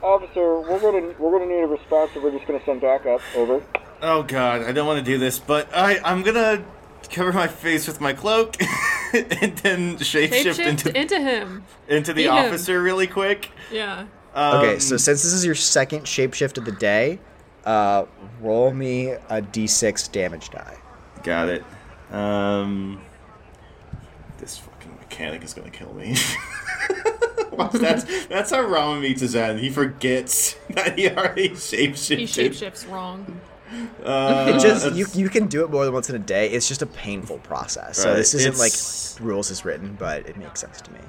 officer, 0.02 0.60
we're 0.60 0.80
gonna 0.80 1.14
we're 1.18 1.38
gonna 1.38 1.46
need 1.50 1.62
a 1.62 1.66
response, 1.66 2.10
so 2.12 2.20
we're 2.22 2.30
just 2.32 2.46
gonna 2.46 2.62
send 2.64 2.80
backup. 2.80 3.20
Over. 3.36 3.62
Oh 4.02 4.22
god, 4.22 4.62
I 4.62 4.72
don't 4.72 4.86
want 4.86 4.98
to 4.98 5.04
do 5.04 5.16
this, 5.18 5.38
but 5.38 5.68
I 5.74 6.00
I'm 6.04 6.22
gonna 6.22 6.64
cover 7.10 7.32
my 7.32 7.46
face 7.46 7.86
with 7.86 8.00
my 8.00 8.12
cloak 8.12 8.56
and 9.12 9.56
then 9.58 9.96
shapeshift 9.98 10.44
Shapeshift 10.44 10.66
into 10.66 10.98
into 10.98 11.18
him. 11.20 11.64
into 11.88 12.12
the 12.12 12.22
Eat 12.22 12.26
him. 12.26 12.32
officer 12.34 12.82
really 12.82 13.06
quick. 13.06 13.50
Yeah. 13.70 14.06
Um, 14.38 14.60
Okay, 14.60 14.78
so 14.78 14.96
since 14.96 15.22
this 15.22 15.32
is 15.32 15.44
your 15.44 15.54
second 15.56 16.02
shapeshift 16.04 16.58
of 16.58 16.64
the 16.64 16.72
day, 16.72 17.18
uh, 17.64 18.04
roll 18.40 18.72
me 18.72 19.08
a 19.10 19.42
d6 19.42 20.10
damage 20.12 20.50
die. 20.50 20.76
got 21.24 21.48
it. 21.48 21.64
Um, 22.12 23.00
this 24.38 24.56
fucking 24.58 24.96
mechanic 25.00 25.42
is 25.44 25.52
gonna 25.54 25.70
kill 25.70 25.92
me. 25.94 26.16
Watch, 27.52 27.72
that's 27.72 28.26
that's 28.28 28.50
how 28.52 28.60
Rama 28.62 29.00
meets 29.00 29.20
his 29.20 29.34
end. 29.34 29.58
He 29.58 29.68
forgets 29.70 30.54
that 30.70 30.96
he 30.98 31.10
already 31.10 31.50
shapeshifted. 31.50 32.18
He 32.18 32.24
shapeshifts 32.24 32.88
wrong. 32.90 33.40
Uh, 34.04 34.52
It 34.54 34.60
just 34.60 34.92
you 34.94 35.06
you 35.14 35.28
can 35.28 35.48
do 35.48 35.64
it 35.64 35.70
more 35.70 35.84
than 35.84 35.92
once 35.92 36.08
in 36.08 36.14
a 36.16 36.20
day. 36.20 36.48
It's 36.50 36.68
just 36.68 36.80
a 36.82 36.86
painful 36.86 37.38
process. 37.38 37.98
So 37.98 38.14
this 38.14 38.32
isn't 38.34 38.54
it's- 38.54 39.16
like 39.18 39.26
rules 39.26 39.50
is 39.50 39.64
written, 39.64 39.96
but 39.98 40.26
it 40.28 40.36
makes 40.36 40.60
sense 40.60 40.80
to 40.82 40.92
me. 40.92 41.00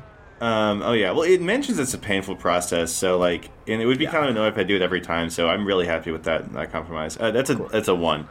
Um, 0.41 0.82
oh 0.82 0.94
yeah, 0.94 1.11
well 1.11 1.24
it 1.24 1.41
mentions 1.41 1.80
it's 1.80 1.94
a 1.94 1.98
painful 1.98 2.36
process, 2.36 2.94
so 2.94 3.18
like, 3.18 3.49
and 3.68 3.82
it 3.82 3.86
would 3.86 3.99
be 3.99 4.06
kind 4.06 4.24
of 4.24 4.32
annoying 4.32 4.53
if 4.53 4.57
I 4.57 4.64
do 4.64 4.76
it 4.76 4.82
every 4.82 5.02
time. 5.02 5.30
So 5.30 5.49
I'm 5.49 5.66
really 5.66 5.86
happy 5.86 6.11
with 6.11 6.24
that 6.24 6.52
that 6.53 6.72
compromise. 6.72 7.18
Uh, 7.20 7.32
that's 7.32 7.49
a 7.49 7.56
that's 7.56 7.90
a 7.90 7.95
one. 7.95 8.28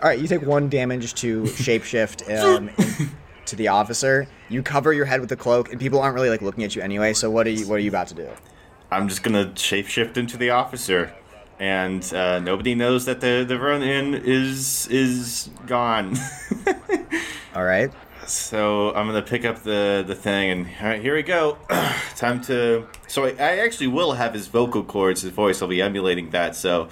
All 0.00 0.08
right, 0.08 0.18
you 0.18 0.28
take 0.28 0.42
one 0.42 0.68
damage 0.68 1.14
to 1.14 1.42
shapeshift 1.44 2.22
um, 2.40 2.70
to 3.46 3.56
the 3.56 3.68
officer. 3.68 4.28
You 4.48 4.62
cover 4.62 4.92
your 4.92 5.04
head 5.04 5.20
with 5.20 5.28
the 5.28 5.36
cloak, 5.36 5.72
and 5.72 5.80
people 5.80 6.00
aren't 6.00 6.14
really 6.14 6.30
like 6.30 6.40
looking 6.40 6.62
at 6.62 6.76
you 6.76 6.82
anyway. 6.82 7.12
So 7.14 7.30
what 7.30 7.46
are 7.46 7.50
you 7.50 7.66
what 7.68 7.76
are 7.76 7.80
you 7.80 7.90
about 7.90 8.06
to 8.08 8.14
do? 8.14 8.28
I'm 8.92 9.08
just 9.08 9.24
gonna 9.24 9.46
shapeshift 9.46 10.16
into 10.16 10.36
the 10.36 10.50
officer, 10.50 11.12
and 11.58 12.02
uh, 12.14 12.38
nobody 12.38 12.76
knows 12.76 13.06
that 13.06 13.20
the 13.20 13.44
the 13.46 13.58
run 13.58 13.82
in 13.82 14.14
is 14.14 14.86
is 14.88 15.50
gone. 15.66 16.16
All 17.56 17.64
right. 17.64 17.90
So 18.30 18.94
I'm 18.94 19.06
gonna 19.06 19.22
pick 19.22 19.44
up 19.44 19.62
the 19.62 20.04
the 20.06 20.14
thing, 20.14 20.50
and 20.50 20.66
all 20.80 20.86
right, 20.88 21.00
here 21.02 21.14
we 21.14 21.22
go. 21.22 21.58
Time 22.16 22.40
to. 22.42 22.86
So 23.08 23.24
I, 23.24 23.28
I 23.30 23.58
actually 23.58 23.88
will 23.88 24.12
have 24.12 24.34
his 24.34 24.46
vocal 24.46 24.82
cords, 24.84 25.22
his 25.22 25.32
voice. 25.32 25.60
I'll 25.62 25.68
be 25.68 25.82
emulating 25.82 26.30
that. 26.30 26.54
So 26.56 26.88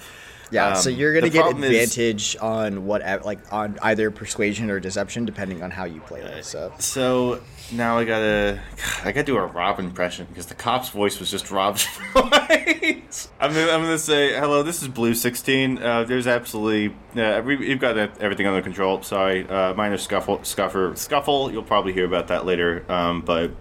Yeah. 0.51 0.73
so 0.73 0.89
Um, 0.89 0.95
you're 0.97 1.13
gonna 1.13 1.29
get 1.29 1.41
problem 1.41 1.63
is- 1.63 1.69
advantage 1.95 2.35
on 2.41 2.85
whatever, 2.85 3.23
like 3.23 3.39
on 3.53 3.77
either 3.81 4.11
persuasion 4.11 4.69
or 4.69 4.79
deception, 4.79 5.25
depending 5.25 5.63
on 5.63 5.71
how 5.71 5.85
you 5.85 6.01
play 6.01 6.21
this. 6.21 6.47
So 6.47 6.73
So 6.79 7.41
now 7.71 7.97
I 7.97 8.05
gotta, 8.05 8.61
I 9.03 9.11
gotta 9.11 9.23
do 9.23 9.37
a 9.37 9.45
Rob 9.45 9.79
impression 9.79 10.25
because 10.27 10.47
the 10.47 10.55
cop's 10.55 10.89
voice 10.89 11.19
was 11.19 11.31
just 11.31 11.51
Rob's 11.51 11.85
voice. 12.13 13.29
I'm 13.39 13.53
gonna, 13.53 13.71
I'm 13.71 13.81
gonna 13.81 13.97
say, 13.97 14.33
"Hello, 14.33 14.63
this 14.63 14.81
is 14.81 14.87
Blue 14.87 15.13
16. 15.13 15.77
Uh, 15.77 16.03
there's 16.03 16.27
absolutely, 16.27 16.95
uh, 17.21 17.41
we, 17.43 17.55
we've 17.55 17.79
got 17.79 17.97
everything 17.97 18.47
under 18.47 18.61
control. 18.61 19.01
Sorry, 19.01 19.47
uh, 19.47 19.73
minor 19.73 19.97
scuffle, 19.97 20.43
scuffer, 20.43 20.93
scuffle. 20.95 21.51
You'll 21.51 21.63
probably 21.63 21.93
hear 21.93 22.05
about 22.05 22.27
that 22.27 22.45
later. 22.45 22.85
Um, 22.91 23.21
but 23.21 23.51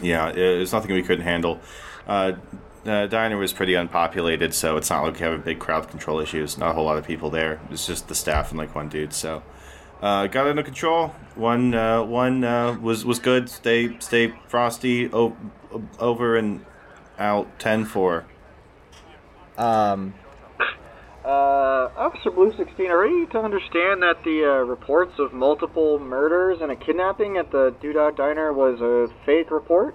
yeah, 0.00 0.30
it, 0.30 0.38
it's 0.38 0.72
nothing 0.72 0.94
we 0.94 1.02
couldn't 1.02 1.24
handle. 1.24 1.60
Uh, 2.06 2.32
uh, 2.84 3.06
Diner 3.06 3.36
was 3.36 3.52
pretty 3.52 3.74
unpopulated, 3.74 4.54
so 4.54 4.76
it's 4.76 4.90
not 4.90 5.04
like 5.04 5.14
we 5.14 5.20
have 5.20 5.34
a 5.34 5.38
big 5.38 5.58
crowd 5.60 5.88
control 5.88 6.18
issues. 6.18 6.58
Not 6.58 6.70
a 6.70 6.74
whole 6.74 6.84
lot 6.84 6.98
of 6.98 7.06
people 7.06 7.30
there. 7.30 7.60
It's 7.70 7.86
just 7.86 8.08
the 8.08 8.14
staff 8.14 8.50
and 8.50 8.58
like 8.58 8.74
one 8.74 8.88
dude. 8.88 9.12
So 9.12 9.42
uh, 10.02 10.26
got 10.26 10.46
it 10.46 10.50
under 10.50 10.62
control. 10.62 11.08
One 11.34 11.74
uh, 11.74 12.02
one 12.02 12.44
uh, 12.44 12.76
was 12.80 13.04
was 13.04 13.18
good. 13.18 13.48
Stay 13.48 13.98
stay 14.00 14.34
frosty. 14.48 15.08
O- 15.12 15.36
over 15.98 16.36
and 16.36 16.64
out. 17.18 17.58
Ten 17.58 17.84
four. 17.84 18.26
um, 19.56 20.14
Uh, 21.24 21.88
Officer 21.96 22.32
Blue 22.32 22.52
16, 22.56 22.90
are 22.90 23.06
you 23.06 23.26
to 23.28 23.38
understand 23.38 24.02
that 24.02 24.24
the 24.24 24.44
uh, 24.44 24.64
reports 24.64 25.12
of 25.20 25.32
multiple 25.32 26.00
murders 26.00 26.58
and 26.60 26.72
a 26.72 26.74
kidnapping 26.76 27.36
at 27.36 27.52
the 27.52 27.72
Doodah 27.80 28.16
Diner 28.16 28.52
was 28.52 28.80
a 28.80 29.06
fake 29.24 29.52
report? 29.52 29.94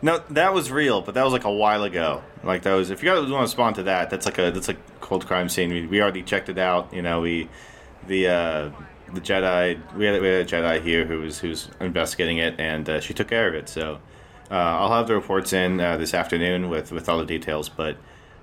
No, 0.00 0.22
that 0.30 0.54
was 0.54 0.70
real, 0.70 1.02
but 1.02 1.12
that 1.14 1.22
was 1.24 1.34
like 1.34 1.44
a 1.44 1.52
while 1.52 1.82
ago. 1.82 2.22
Like 2.42 2.62
that 2.62 2.72
was 2.72 2.90
if 2.90 3.02
you 3.02 3.10
guys 3.10 3.18
want 3.20 3.30
to 3.30 3.38
respond 3.40 3.76
to 3.76 3.82
that, 3.84 4.08
that's 4.08 4.24
like 4.24 4.38
a 4.38 4.50
that's 4.50 4.68
like 4.68 5.00
cold 5.02 5.26
crime 5.26 5.50
scene. 5.50 5.70
We, 5.70 5.86
we 5.86 6.00
already 6.00 6.22
checked 6.22 6.48
it 6.48 6.58
out. 6.58 6.94
You 6.94 7.02
know, 7.02 7.20
we 7.20 7.50
the 8.06 8.28
uh, 8.28 8.70
the 9.12 9.20
Jedi 9.20 9.80
we 9.94 10.06
had, 10.06 10.20
we 10.20 10.28
had 10.28 10.40
a 10.40 10.44
Jedi 10.44 10.82
here 10.82 11.04
who 11.04 11.20
was 11.20 11.38
who's 11.38 11.68
investigating 11.80 12.38
it, 12.38 12.58
and 12.58 12.88
uh, 12.88 13.00
she 13.00 13.14
took 13.14 13.28
care 13.28 13.48
of 13.48 13.54
it. 13.54 13.68
So 13.68 14.00
uh, 14.50 14.54
I'll 14.54 14.92
have 14.92 15.08
the 15.08 15.14
reports 15.14 15.52
in 15.52 15.80
uh, 15.80 15.96
this 15.96 16.14
afternoon 16.14 16.68
with 16.68 16.92
with 16.92 17.08
all 17.08 17.18
the 17.18 17.26
details, 17.26 17.68
but. 17.68 17.96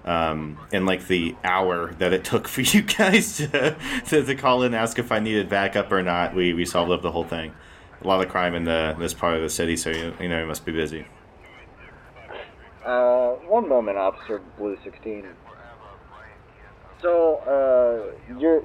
Um, 0.05 0.57
in 0.71 0.85
like 0.85 1.07
the 1.07 1.35
hour 1.43 1.93
that 1.95 2.13
it 2.13 2.23
took 2.31 2.47
for 2.47 2.61
you 2.61 2.81
guys 2.83 3.37
to, 3.37 3.75
to, 4.07 4.23
to 4.23 4.35
call 4.35 4.63
in 4.63 4.67
and 4.67 4.75
ask 4.75 4.97
if 4.97 5.11
I 5.11 5.19
needed 5.19 5.49
backup 5.49 5.91
or 5.91 6.01
not, 6.01 6.33
we, 6.33 6.53
we 6.53 6.63
solved 6.63 6.89
up 6.89 7.01
the 7.01 7.11
whole 7.11 7.25
thing. 7.25 7.53
A 8.01 8.07
lot 8.07 8.23
of 8.23 8.29
crime 8.29 8.55
in 8.55 8.63
the 8.63 8.95
this 8.97 9.13
part 9.13 9.35
of 9.35 9.41
the 9.41 9.49
city, 9.49 9.75
so 9.75 9.89
you, 9.89 10.13
you 10.21 10.29
know 10.29 10.39
you 10.39 10.47
must 10.47 10.65
be 10.65 10.71
busy. 10.71 11.05
Uh, 12.85 13.31
one 13.45 13.67
moment, 13.67 13.97
Officer 13.97 14.41
Blue 14.57 14.77
16. 14.83 15.27
So, 17.01 17.35
uh, 17.45 18.37
you're. 18.39 18.63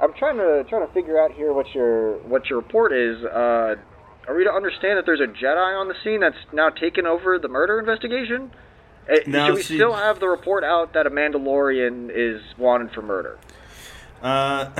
I'm 0.00 0.12
trying 0.14 0.36
to 0.38 0.64
trying 0.68 0.86
to 0.86 0.92
figure 0.92 1.20
out 1.20 1.32
here 1.32 1.52
what 1.52 1.66
your 1.74 2.18
what 2.18 2.48
your 2.50 2.58
report 2.58 2.92
is. 2.92 3.24
Uh, 3.24 3.76
are 4.26 4.34
we 4.36 4.44
to 4.44 4.52
understand 4.52 4.98
that 4.98 5.04
there's 5.06 5.20
a 5.20 5.26
Jedi 5.26 5.80
on 5.80 5.88
the 5.88 5.94
scene 6.02 6.20
that's 6.20 6.36
now 6.52 6.70
taken 6.70 7.06
over 7.06 7.38
the 7.38 7.48
murder 7.48 7.78
investigation? 7.78 8.50
Uh, 9.08 9.16
No, 9.26 9.46
Should 9.48 9.54
we 9.56 9.62
she- 9.62 9.74
still 9.76 9.92
have 9.92 10.18
the 10.20 10.28
report 10.28 10.64
out 10.64 10.94
that 10.94 11.06
a 11.06 11.10
Mandalorian 11.10 12.10
is 12.14 12.40
wanted 12.56 12.90
for 12.92 13.02
murder? 13.02 13.38
Uh, 14.22 14.70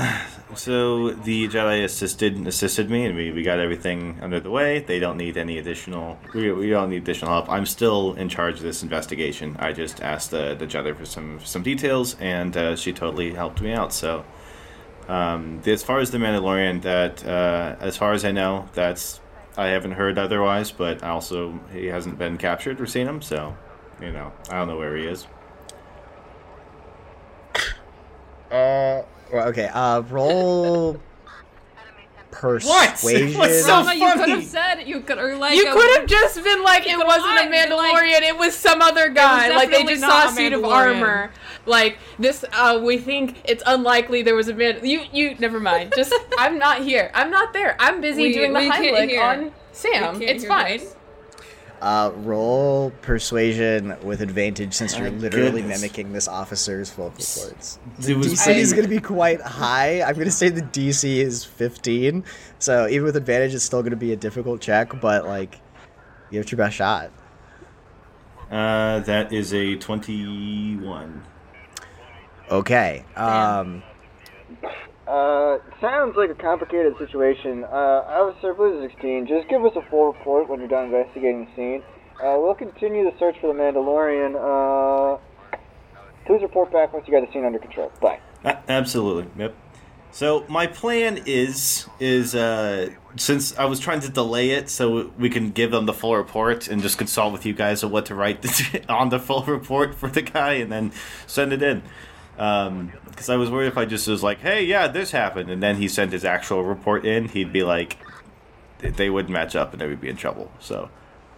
so 0.55 1.11
the 1.11 1.47
Jedi 1.49 1.85
assisted 1.85 2.47
assisted 2.47 2.89
me, 2.91 3.05
and 3.05 3.15
we, 3.15 3.31
we 3.33 3.43
got 3.43 3.59
everything 3.59 4.19
under 4.23 4.41
the 4.41 4.49
way. 4.51 4.79
They 4.81 4.99
don't 4.99 5.19
need 5.19 5.37
any 5.37 5.59
additional. 5.59 6.19
We, 6.33 6.51
we 6.53 6.71
don't 6.71 6.89
need 6.89 7.03
additional 7.03 7.31
help. 7.33 7.51
I'm 7.51 7.67
still 7.67 8.15
in 8.15 8.31
charge 8.31 8.55
of 8.57 8.63
this 8.63 8.83
investigation. 8.83 9.57
I 9.59 9.73
just 9.73 10.01
asked 10.03 10.31
the 10.31 10.55
the 10.55 10.67
Jedi 10.67 10.97
for 10.97 11.05
some 11.05 11.41
some 11.45 11.63
details, 11.63 12.17
and 12.19 12.57
uh, 12.57 12.77
she 12.77 12.93
totally 12.95 13.35
helped 13.35 13.61
me 13.61 13.73
out. 13.75 13.93
So, 13.93 14.25
um, 15.09 15.61
as 15.67 15.83
far 15.83 15.99
as 16.01 16.11
the 16.11 16.19
Mandalorian, 16.19 16.83
that 16.83 17.27
uh, 17.27 17.77
as 17.81 17.97
far 17.97 18.13
as 18.13 18.25
I 18.25 18.33
know, 18.33 18.69
that's 18.73 19.21
I 19.57 19.69
haven't 19.69 19.93
heard 19.93 20.19
otherwise. 20.19 20.71
But 20.71 21.03
also, 21.03 21.59
he 21.73 21.87
hasn't 21.87 22.19
been 22.19 22.39
captured 22.39 22.81
or 22.81 22.87
seen 22.87 23.07
him. 23.07 23.23
So, 23.23 23.57
you 24.01 24.13
know, 24.13 24.33
I 24.51 24.59
don't 24.59 24.69
know 24.69 24.79
where 24.79 24.97
he 24.97 25.07
is. 25.07 25.27
Uh, 28.51 29.03
okay. 29.33 29.69
Uh, 29.73 30.01
roll 30.03 31.01
persuasion. 32.35 33.39
What's 33.39 33.63
so 33.67 33.83
Mama, 33.83 33.95
you 33.95 34.13
could 34.13 34.29
have 34.29 34.45
said 34.45 34.83
you 34.83 35.01
could 35.01 35.19
or 35.19 35.37
like 35.37 35.55
You 35.57 35.73
could 35.73 35.99
have 35.99 36.07
just 36.07 36.43
been 36.43 36.63
like, 36.63 36.87
it 36.87 36.99
wasn't 36.99 37.39
a 37.39 37.51
Mandalorian, 37.51 37.77
like- 37.77 38.23
it 38.23 38.37
was 38.37 38.55
some 38.55 38.83
other 38.83 39.09
guy. 39.11 39.49
Like 39.55 39.71
they 39.71 39.85
just 39.85 40.01
saw 40.01 40.25
a 40.25 40.29
a 40.29 40.33
suit 40.33 40.53
of 40.53 40.65
armor. 40.65 41.31
Like 41.67 41.99
this, 42.19 42.45
uh, 42.53 42.81
we 42.83 42.99
think 42.99 43.41
it's 43.45 43.63
unlikely 43.67 44.23
there 44.23 44.35
was 44.35 44.49
a 44.49 44.55
man. 44.55 44.85
You, 44.85 45.03
you, 45.13 45.35
never 45.39 45.61
mind. 45.61 45.95
Just, 45.97 46.15
I'm 46.39 46.59
not 46.59 46.83
here. 46.83 47.11
I'm 47.15 47.31
not 47.31 47.53
there. 47.53 47.77
I'm 47.79 48.01
busy 48.01 48.25
We- 48.25 48.33
doing 48.35 48.53
the 48.53 48.61
we 48.61 48.71
can't 48.71 49.11
Heimlich 49.11 49.21
on 49.45 49.53
Sam. 49.73 50.21
It's 50.21 50.45
fine. 50.45 50.79
this. 50.79 50.97
Uh, 51.83 52.13
roll 52.17 52.91
persuasion 53.03 53.95
with 54.03 54.23
advantage 54.23 54.73
since 54.73 54.97
you're 54.97 55.11
My 55.11 55.19
literally 55.19 55.61
goodness. 55.61 55.83
mimicking 55.83 56.13
this 56.15 56.27
officer's 56.29 56.89
vocal 56.91 57.11
cords. 57.13 57.79
It 58.09 58.17
was 58.17 58.29
DC 58.29 58.55
is 58.57 58.73
going 58.73 58.85
to 58.85 58.89
be 58.89 59.01
quite 59.01 59.43
high. 59.43 60.01
I'm 60.01 60.15
going 60.15 60.25
to 60.25 60.31
say 60.31 60.49
the 60.49 60.63
DC 60.63 61.17
is 61.17 61.45
15. 61.45 62.25
So 62.59 62.89
even 62.89 63.05
with 63.05 63.17
advantage, 63.17 63.55
it's 63.55 63.65
still 63.65 63.83
going 63.83 63.91
to 63.91 63.97
be 63.97 64.13
a 64.15 64.17
difficult 64.17 64.63
check, 64.63 64.99
but 65.01 65.27
like, 65.27 65.61
give 66.31 66.43
it 66.43 66.51
your 66.51 66.57
best 66.57 66.77
shot. 66.77 67.11
Uh, 68.51 69.01
that 69.01 69.33
is 69.33 69.53
a 69.53 69.77
twenty-one. 69.77 71.23
Okay. 72.51 73.05
Um, 73.17 73.83
Uh, 75.07 75.59
sounds 75.81 76.17
like 76.17 76.31
a 76.31 76.35
complicated 76.35 76.97
situation. 76.99 77.65
Uh, 77.65 78.05
Officer 78.09 78.55
Blue 78.55 78.87
16, 78.89 79.27
just 79.27 79.49
give 79.49 79.65
us 79.65 79.73
a 79.77 79.83
full 79.91 80.07
report 80.07 80.49
when 80.49 80.61
you're 80.61 80.69
done 80.69 80.87
investigating 80.87 81.45
the 81.47 81.55
scene. 81.55 81.83
Uh, 82.23 82.39
we'll 82.39 82.55
continue 82.55 83.05
the 83.05 83.17
search 83.19 83.37
for 83.41 83.53
the 83.53 83.59
Mandalorian. 83.59 84.35
Uh, 84.35 85.19
please 86.27 86.41
report 86.43 86.73
back 86.73 86.93
once 86.93 87.07
you 87.07 87.13
got 87.13 87.27
the 87.27 87.33
scene 87.33 87.45
under 87.45 87.59
control. 87.59 87.93
Bye. 88.01 88.21
A- 88.45 88.59
absolutely. 88.69 89.27
Yep. 89.37 89.55
So 90.15 90.45
my 90.49 90.69
plan 90.69 91.25
is 91.27 91.89
is 91.99 92.37
uh, 92.37 92.91
since 93.17 93.59
I 93.59 93.65
was 93.65 93.81
trying 93.81 93.99
to 93.99 94.09
delay 94.09 94.51
it 94.51 94.71
so 94.71 95.11
we 95.19 95.29
can 95.29 95.51
give 95.51 95.73
them 95.73 95.87
the 95.87 95.93
full 95.93 96.17
report 96.17 96.69
and 96.69 96.81
just 96.81 96.99
consult 96.99 97.33
with 97.33 97.45
you 97.45 97.53
guys 97.53 97.83
on 97.83 97.91
what 97.91 98.07
to 98.07 98.15
write 98.15 98.39
on 98.89 99.09
the 99.09 99.19
full 99.19 99.43
report 99.43 99.97
for 99.97 100.09
the 100.09 100.23
guy 100.23 100.53
and 100.53 100.71
then 100.71 100.93
send 101.27 101.53
it 101.53 101.65
in. 101.65 101.83
Um, 102.39 102.93
because 103.09 103.31
I 103.31 103.37
was 103.37 103.51
worried 103.51 103.69
if 103.69 103.79
I 103.79 103.85
just 103.85 104.09
was 104.09 104.23
like, 104.23 104.41
"Hey, 104.41 104.65
yeah, 104.65 104.89
this 104.89 105.13
happened," 105.13 105.51
and 105.51 105.63
then 105.63 105.77
he 105.77 105.87
sent 105.87 106.13
his 106.13 106.25
actual 106.25 106.65
report 106.65 107.05
in, 107.05 107.29
he'd 107.29 107.53
be 107.53 107.63
like, 107.63 107.99
they 108.93 109.11
wouldn't 109.11 109.33
match 109.33 109.57
up 109.57 109.73
and 109.73 109.81
they 109.81 109.87
would 109.87 110.01
be 110.01 110.09
in 110.09 110.17
trouble. 110.17 110.51
So 110.61 110.91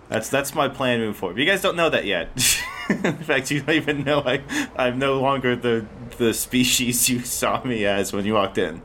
that's 0.08 0.28
that's 0.28 0.54
my 0.54 0.68
plan 0.68 1.00
moving 1.00 1.14
forward. 1.14 1.38
You 1.38 1.46
guys 1.46 1.62
don't 1.62 1.76
know 1.76 1.90
that 1.90 2.04
yet. 2.04 2.28
in 2.88 3.18
fact, 3.18 3.50
you 3.50 3.60
don't 3.60 3.74
even 3.76 4.04
know 4.04 4.20
I 4.20 4.42
I'm 4.76 4.98
no 4.98 5.20
longer 5.20 5.56
the 5.56 5.86
the 6.18 6.34
species 6.34 7.08
you 7.08 7.20
saw 7.20 7.62
me 7.62 7.84
as 7.86 8.12
when 8.12 8.24
you 8.24 8.34
walked 8.34 8.58
in. 8.58 8.82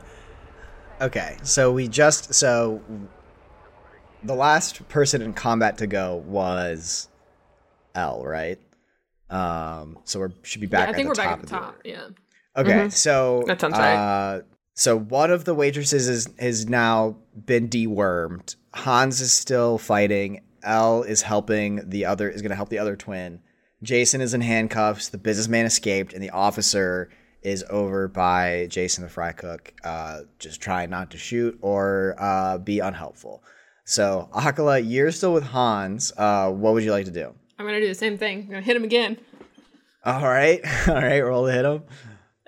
okay. 1.00 1.36
So 1.42 1.72
we 1.72 1.88
just. 1.88 2.34
So 2.34 2.80
the 4.22 4.34
last 4.34 4.88
person 4.88 5.22
in 5.22 5.32
combat 5.32 5.78
to 5.78 5.86
go 5.86 6.16
was 6.26 7.08
Elle, 7.94 8.24
right? 8.24 8.58
Um, 9.32 9.98
so 10.04 10.20
we 10.20 10.28
should 10.42 10.60
be 10.60 10.66
back 10.66 10.80
Yeah, 10.80 10.86
I 10.86 10.88
at 10.90 10.94
think 10.96 11.06
the 11.06 11.08
we're 11.10 11.14
back 11.14 11.24
top 11.24 11.32
at 11.42 11.46
the 11.48 11.56
of 11.56 11.62
the 11.62 11.66
top. 11.66 11.80
Yeah. 11.84 12.08
Okay, 12.54 12.88
so 12.90 13.44
That 13.46 13.60
sounds 13.60 13.78
right. 13.78 13.94
Uh, 13.94 14.42
so 14.74 14.98
one 14.98 15.30
of 15.30 15.44
the 15.44 15.54
waitresses 15.54 16.08
is 16.08 16.28
has 16.38 16.68
now 16.68 17.16
been 17.46 17.68
dewormed. 17.68 18.56
Hans 18.74 19.20
is 19.20 19.32
still 19.32 19.78
fighting. 19.78 20.42
Elle 20.62 21.02
is 21.02 21.22
helping 21.22 21.88
the 21.88 22.04
other 22.04 22.28
is 22.28 22.42
going 22.42 22.50
to 22.50 22.56
help 22.56 22.68
the 22.68 22.78
other 22.78 22.94
twin. 22.94 23.40
Jason 23.82 24.20
is 24.20 24.34
in 24.34 24.42
handcuffs. 24.42 25.08
The 25.08 25.18
businessman 25.18 25.66
escaped, 25.66 26.12
and 26.12 26.22
the 26.22 26.30
officer 26.30 27.10
is 27.42 27.64
over 27.70 28.06
by 28.06 28.68
Jason 28.70 29.02
the 29.02 29.10
fry 29.10 29.32
cook, 29.32 29.72
uh, 29.82 30.20
just 30.38 30.60
trying 30.60 30.90
not 30.90 31.10
to 31.10 31.18
shoot 31.18 31.58
or 31.60 32.14
uh, 32.18 32.58
be 32.58 32.78
unhelpful. 32.78 33.42
So 33.84 34.28
Akala, 34.32 34.88
you're 34.88 35.10
still 35.10 35.32
with 35.32 35.42
Hans. 35.44 36.12
Uh, 36.16 36.50
what 36.50 36.74
would 36.74 36.84
you 36.84 36.92
like 36.92 37.06
to 37.06 37.10
do? 37.10 37.34
I'm 37.62 37.68
gonna 37.68 37.80
do 37.80 37.86
the 37.88 37.94
same 37.94 38.18
thing. 38.18 38.40
I'm 38.40 38.46
gonna 38.48 38.60
hit 38.60 38.76
him 38.76 38.84
again. 38.84 39.18
All 40.04 40.20
right, 40.22 40.60
all 40.88 40.94
right, 40.94 41.20
roll 41.20 41.46
to 41.46 41.52
hit 41.52 41.64
him. 41.64 41.82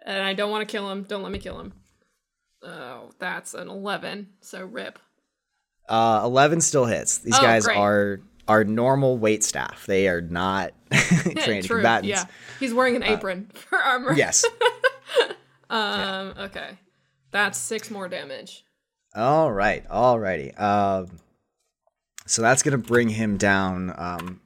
And 0.05 0.20
I 0.23 0.35
don't 0.35 0.51
want 0.51 0.69
to 0.69 0.70
kill 0.73 0.91
him. 0.91 1.05
Don't 1.05 1.23
let 1.23 1.31
me 1.31 1.39
kill 1.39 1.61
him. 1.61 1.73
Oh, 2.62 3.11
that's 3.19 3.55
an 3.55 3.69
11. 3.69 4.28
So 4.41 4.65
rip. 4.65 4.99
Uh, 5.89 6.23
Eleven 6.24 6.61
still 6.61 6.86
hits. 6.86 7.19
These 7.19 7.39
Oh, 7.39 7.43
guys 7.43 7.65
great. 7.66 7.77
are 7.78 8.20
are 8.49 8.65
normal 8.65 9.16
weight 9.19 9.45
staff. 9.45 9.86
They 9.86 10.09
are 10.09 10.20
not 10.20 10.73
trained 11.36 11.66
True. 11.66 11.77
combatants. 11.77 12.09
Yeah. 12.09 12.24
He's 12.59 12.74
wearing 12.74 12.97
an 12.97 13.03
apron 13.05 13.51
for 13.55 13.78
armor. 13.78 14.12
Yes. 14.15 14.45
Um. 15.70 16.35
Okay. 16.39 16.78
That's 17.31 17.59
six 17.59 17.91
more 17.91 18.09
damage. 18.09 18.65
all 19.15 19.51
right. 19.53 19.85
All 19.91 20.19
righty. 20.19 20.53
Um, 20.55 21.19
so 22.27 22.43
that's 22.43 22.62
gonna 22.62 22.78
bring 22.78 23.09
him 23.11 23.36
down 23.36 23.93
um, 23.97 24.41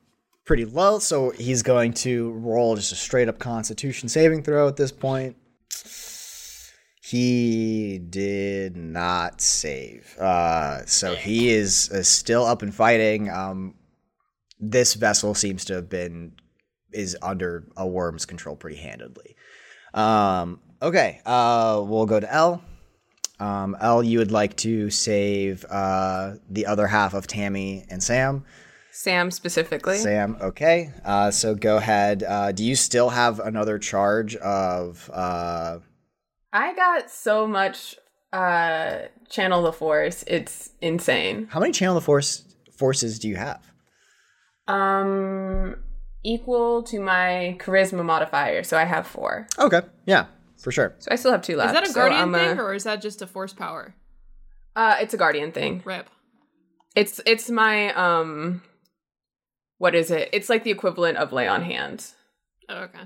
pretty 0.48 0.64
low. 0.64 0.98
So 0.98 1.30
he's 1.30 1.62
going 1.62 1.92
to 1.92 2.32
roll 2.32 2.74
just 2.74 2.90
a 2.90 2.96
straight 2.96 3.28
up 3.28 3.38
Constitution 3.38 4.08
saving 4.08 4.42
throw 4.42 4.66
at 4.66 4.76
this 4.76 4.90
point. 4.90 5.36
He 7.02 7.98
did 7.98 8.76
not 8.76 9.40
save. 9.40 10.16
Uh, 10.18 10.84
so 10.86 11.14
he 11.14 11.50
is 11.50 11.90
uh, 11.90 12.02
still 12.02 12.44
up 12.44 12.62
and 12.62 12.74
fighting. 12.74 13.30
Um, 13.30 13.74
this 14.58 14.94
vessel 14.94 15.34
seems 15.34 15.64
to 15.66 15.74
have 15.74 15.88
been 15.88 16.32
is 16.92 17.16
under 17.22 17.68
a 17.76 17.86
worm's 17.86 18.24
control 18.24 18.56
pretty 18.56 18.78
handedly. 18.78 19.36
Um, 19.94 20.60
okay, 20.82 21.20
uh, 21.24 21.82
we'll 21.86 22.06
go 22.06 22.18
to 22.18 22.32
Elle. 22.32 22.62
Um, 23.38 23.76
Elle, 23.80 24.02
you 24.02 24.18
would 24.18 24.32
like 24.32 24.56
to 24.56 24.90
save 24.90 25.64
uh, 25.66 26.34
the 26.50 26.66
other 26.66 26.86
half 26.86 27.14
of 27.14 27.26
Tammy 27.26 27.84
and 27.88 28.02
Sam. 28.02 28.44
Sam 28.98 29.30
specifically. 29.30 29.96
Sam, 29.96 30.36
okay. 30.40 30.90
Uh, 31.04 31.30
so 31.30 31.54
go 31.54 31.76
ahead. 31.76 32.24
Uh, 32.24 32.50
do 32.50 32.64
you 32.64 32.74
still 32.74 33.10
have 33.10 33.38
another 33.38 33.78
charge 33.78 34.34
of? 34.34 35.08
Uh, 35.14 35.78
I 36.52 36.74
got 36.74 37.08
so 37.08 37.46
much 37.46 37.94
uh 38.32 39.02
channel 39.28 39.62
the 39.62 39.72
force. 39.72 40.24
It's 40.26 40.70
insane. 40.80 41.46
how 41.48 41.60
many 41.60 41.70
channel 41.70 41.94
the 41.94 42.00
force 42.00 42.42
forces 42.72 43.20
do 43.20 43.28
you 43.28 43.36
have? 43.36 43.64
Um 44.66 45.76
equal 46.24 46.82
to 46.82 46.98
my 46.98 47.56
charisma 47.60 48.04
modifier, 48.04 48.64
so 48.64 48.76
I 48.76 48.84
have 48.84 49.06
4. 49.06 49.46
Okay, 49.60 49.82
yeah, 50.06 50.26
for 50.56 50.72
sure. 50.72 50.96
So 50.98 51.12
I 51.12 51.14
still 51.14 51.30
have 51.30 51.42
2 51.42 51.54
left. 51.54 51.68
Is 51.72 51.80
that 51.80 51.88
a 51.88 51.94
guardian 51.94 52.20
I'm, 52.20 52.34
uh, 52.34 52.38
thing 52.38 52.58
or 52.58 52.74
is 52.74 52.82
that 52.82 53.00
just 53.00 53.22
a 53.22 53.28
force 53.28 53.52
power? 53.52 53.94
uh 54.74 54.96
it's 55.00 55.14
a 55.14 55.16
guardian 55.16 55.52
thing. 55.52 55.82
Rip. 55.84 56.10
It's 56.96 57.20
it's 57.24 57.48
my 57.48 57.94
um 57.94 58.62
what 59.78 59.94
is 59.94 60.10
it? 60.10 60.28
It's 60.32 60.48
like 60.48 60.64
the 60.64 60.70
equivalent 60.70 61.18
of 61.18 61.32
lay 61.32 61.48
on 61.48 61.62
hands. 61.62 62.14
Oh, 62.68 62.82
okay. 62.82 63.04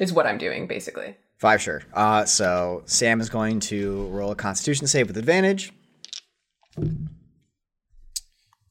Is 0.00 0.12
what 0.12 0.26
I'm 0.26 0.38
doing 0.38 0.66
basically. 0.66 1.16
Five, 1.38 1.60
sure. 1.60 1.82
Uh, 1.92 2.24
so 2.24 2.82
Sam 2.86 3.20
is 3.20 3.28
going 3.28 3.60
to 3.60 4.06
roll 4.06 4.32
a 4.32 4.36
Constitution 4.36 4.86
save 4.86 5.08
with 5.08 5.18
advantage. 5.18 5.72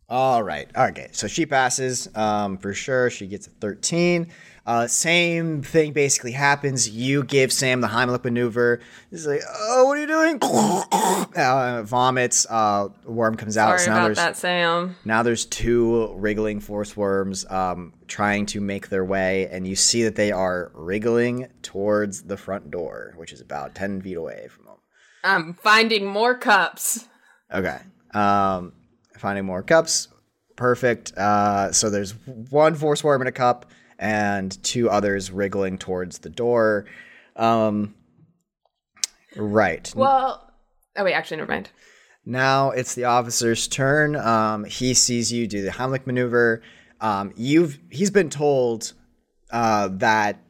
All 0.10 0.44
right. 0.44 0.70
Okay. 0.76 1.10
So 1.12 1.28
she 1.28 1.45
passes 1.45 2.10
um, 2.16 2.57
for 2.57 2.74
sure. 2.74 3.10
She 3.10 3.28
gets 3.28 3.48
a 3.48 3.52
13. 3.52 4.32
Uh, 4.66 4.88
same 4.88 5.62
thing 5.62 5.94
basically 5.94 6.32
happens. 6.32 6.90
You 6.90 7.24
give 7.24 7.54
Sam 7.54 7.82
the 7.82 7.88
Heimlich 7.88 8.24
maneuver. 8.24 8.80
He's 9.12 9.28
like, 9.28 9.42
"Oh, 9.48 9.86
what 9.86 9.98
are 9.98 10.02
you 10.02 10.08
doing?" 10.08 10.40
uh, 11.36 11.84
vomits. 11.84 12.48
Uh, 12.50 12.90
worm 13.06 13.36
comes 13.36 13.58
out. 13.58 13.68
Sorry 13.68 13.80
so 13.80 13.92
now 13.92 13.98
about 13.98 14.06
there's 14.06 14.18
that, 14.18 14.38
Sam. 14.38 14.96
now 15.06 15.22
there's 15.22 15.46
two 15.46 16.12
wriggling 16.16 16.60
force 16.60 16.98
worms 16.98 17.46
um, 17.52 17.94
trying 18.08 18.48
to 18.48 18.60
make 18.60 18.90
their 18.90 19.06
way, 19.06 19.48
and 19.52 19.68
you 19.68 19.76
see 19.76 20.04
that 20.04 20.16
they 20.16 20.32
are 20.32 20.72
wriggling 20.74 21.48
towards 21.62 22.24
the 22.24 22.38
front 22.38 22.72
door, 22.72 23.14
which 23.18 23.32
is 23.32 23.42
about 23.42 23.76
ten 23.76 24.02
feet 24.02 24.18
away 24.18 24.48
from 24.50 24.66
them. 24.66 24.76
I'm 25.24 25.54
finding 25.54 26.08
more 26.08 26.34
cups. 26.36 27.08
Okay. 27.54 27.78
Um, 28.16 28.74
finding 29.16 29.46
more 29.46 29.62
cups. 29.62 30.08
Perfect. 30.56 31.12
Uh, 31.16 31.72
so 31.72 31.92
there's 31.92 32.16
one 32.50 32.74
force 32.74 33.04
worm 33.04 33.22
in 33.22 33.28
a 33.28 33.32
cup 33.32 33.68
and 33.99 34.61
two 34.63 34.89
others 34.89 35.31
wriggling 35.31 35.77
towards 35.77 36.19
the 36.19 36.30
door. 36.30 36.85
Um, 37.35 37.95
right. 39.35 39.91
Well, 39.95 40.51
oh 40.95 41.03
wait, 41.03 41.13
actually, 41.13 41.38
never 41.38 41.51
mind. 41.51 41.69
Now 42.26 42.72
it's 42.72 42.95
the 42.95 43.05
officer's 43.05 43.67
turn. 43.67 44.15
Um, 44.15 44.63
he 44.65 44.93
sees 44.93 45.31
you 45.31 45.47
do 45.47 45.61
the 45.61 45.72
Heimlich 45.72 46.07
maneuver. 46.07 46.61
Um, 46.99 47.34
you've 47.35 47.77
he's 47.89 48.11
been 48.11 48.30
told 48.30 48.93
uh, 49.51 49.89
that 49.93 50.41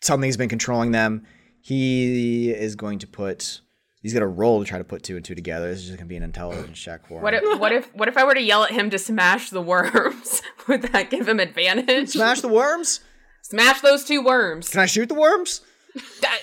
something's 0.00 0.36
been 0.36 0.48
controlling 0.48 0.92
them. 0.92 1.26
He 1.60 2.50
is 2.50 2.76
going 2.76 3.00
to 3.00 3.06
put. 3.06 3.60
He's 4.06 4.12
gonna 4.12 4.28
roll 4.28 4.60
to 4.60 4.64
try 4.64 4.78
to 4.78 4.84
put 4.84 5.02
two 5.02 5.16
and 5.16 5.24
two 5.24 5.34
together. 5.34 5.68
This 5.68 5.80
is 5.80 5.86
just 5.86 5.98
gonna 5.98 6.06
be 6.06 6.16
an 6.16 6.22
intelligence 6.22 6.78
check 6.78 7.08
for 7.08 7.14
him. 7.14 7.22
What 7.24 7.34
if 7.34 7.58
what 7.58 7.72
if 7.72 7.92
what 7.92 8.06
if 8.06 8.16
I 8.16 8.22
were 8.22 8.34
to 8.34 8.40
yell 8.40 8.62
at 8.62 8.70
him 8.70 8.88
to 8.90 9.00
smash 9.00 9.50
the 9.50 9.60
worms? 9.60 10.42
Would 10.68 10.82
that 10.82 11.10
give 11.10 11.28
him 11.28 11.40
advantage? 11.40 12.10
Smash 12.10 12.40
the 12.40 12.46
worms? 12.46 13.00
Smash 13.42 13.80
those 13.80 14.04
two 14.04 14.22
worms. 14.22 14.68
Can 14.68 14.78
I 14.78 14.86
shoot 14.86 15.08
the 15.08 15.16
worms? 15.16 15.60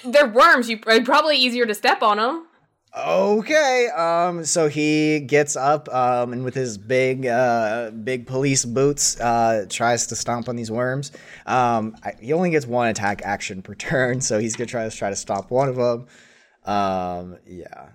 They're 0.04 0.28
worms. 0.28 0.70
You 0.70 0.78
it's 0.86 1.06
probably 1.06 1.38
easier 1.38 1.66
to 1.66 1.74
step 1.74 2.02
on 2.02 2.18
them. 2.18 2.48
Okay. 2.98 3.88
Um. 3.96 4.44
So 4.44 4.68
he 4.68 5.22
gets 5.22 5.56
up. 5.56 5.88
Um. 5.88 6.34
And 6.34 6.44
with 6.44 6.56
his 6.56 6.78
big, 6.78 7.26
uh, 7.26 7.92
big 7.92 8.28
police 8.28 8.66
boots, 8.66 9.18
uh, 9.22 9.68
tries 9.70 10.08
to 10.08 10.18
stomp 10.18 10.50
on 10.50 10.58
these 10.58 10.70
worms. 10.70 11.14
Um. 11.46 11.96
I, 12.04 12.12
he 12.20 12.34
only 12.34 12.50
gets 12.50 12.68
one 12.68 12.90
attack 12.90 13.22
action 13.24 13.62
per 13.62 13.74
turn, 13.76 14.20
so 14.20 14.38
he's 14.38 14.58
gonna 14.58 14.66
try 14.66 14.90
to 14.90 14.94
try 14.94 15.10
to 15.10 15.16
stomp 15.16 15.50
one 15.50 15.70
of 15.70 15.78
them. 15.78 16.08
Um. 16.66 17.38
Yeah. 17.46 17.90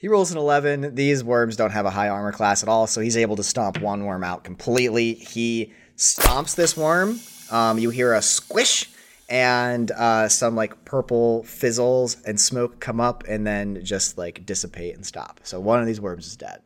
He 0.00 0.06
rolls 0.06 0.30
an 0.30 0.38
11. 0.38 0.94
These 0.94 1.24
worms 1.24 1.56
don't 1.56 1.72
have 1.72 1.84
a 1.84 1.90
high 1.90 2.08
armor 2.08 2.30
class 2.30 2.62
at 2.62 2.68
all, 2.68 2.86
so 2.86 3.00
he's 3.00 3.16
able 3.16 3.34
to 3.34 3.42
stomp 3.42 3.80
one 3.80 4.04
worm 4.04 4.22
out 4.22 4.44
completely. 4.44 5.14
He 5.14 5.72
stomps 5.96 6.54
this 6.54 6.76
worm. 6.76 7.18
Um, 7.50 7.80
you 7.80 7.90
hear 7.90 8.14
a 8.14 8.22
squish, 8.22 8.88
and 9.28 9.90
uh, 9.90 10.28
some 10.28 10.54
like 10.54 10.84
purple 10.84 11.42
fizzles 11.44 12.16
and 12.24 12.40
smoke 12.40 12.80
come 12.80 13.00
up 13.00 13.24
and 13.28 13.46
then 13.46 13.84
just 13.84 14.16
like 14.16 14.46
dissipate 14.46 14.94
and 14.94 15.04
stop. 15.04 15.40
So 15.42 15.60
one 15.60 15.80
of 15.80 15.86
these 15.86 16.00
worms 16.00 16.26
is 16.26 16.36
dead. 16.36 16.60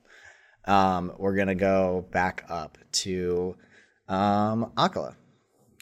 Um, 0.65 1.13
we're 1.19 1.35
gonna 1.35 1.55
go 1.55 2.07
back 2.13 2.45
up 2.49 2.79
to 2.93 3.57
um, 4.09 4.73
Akala, 4.77 5.15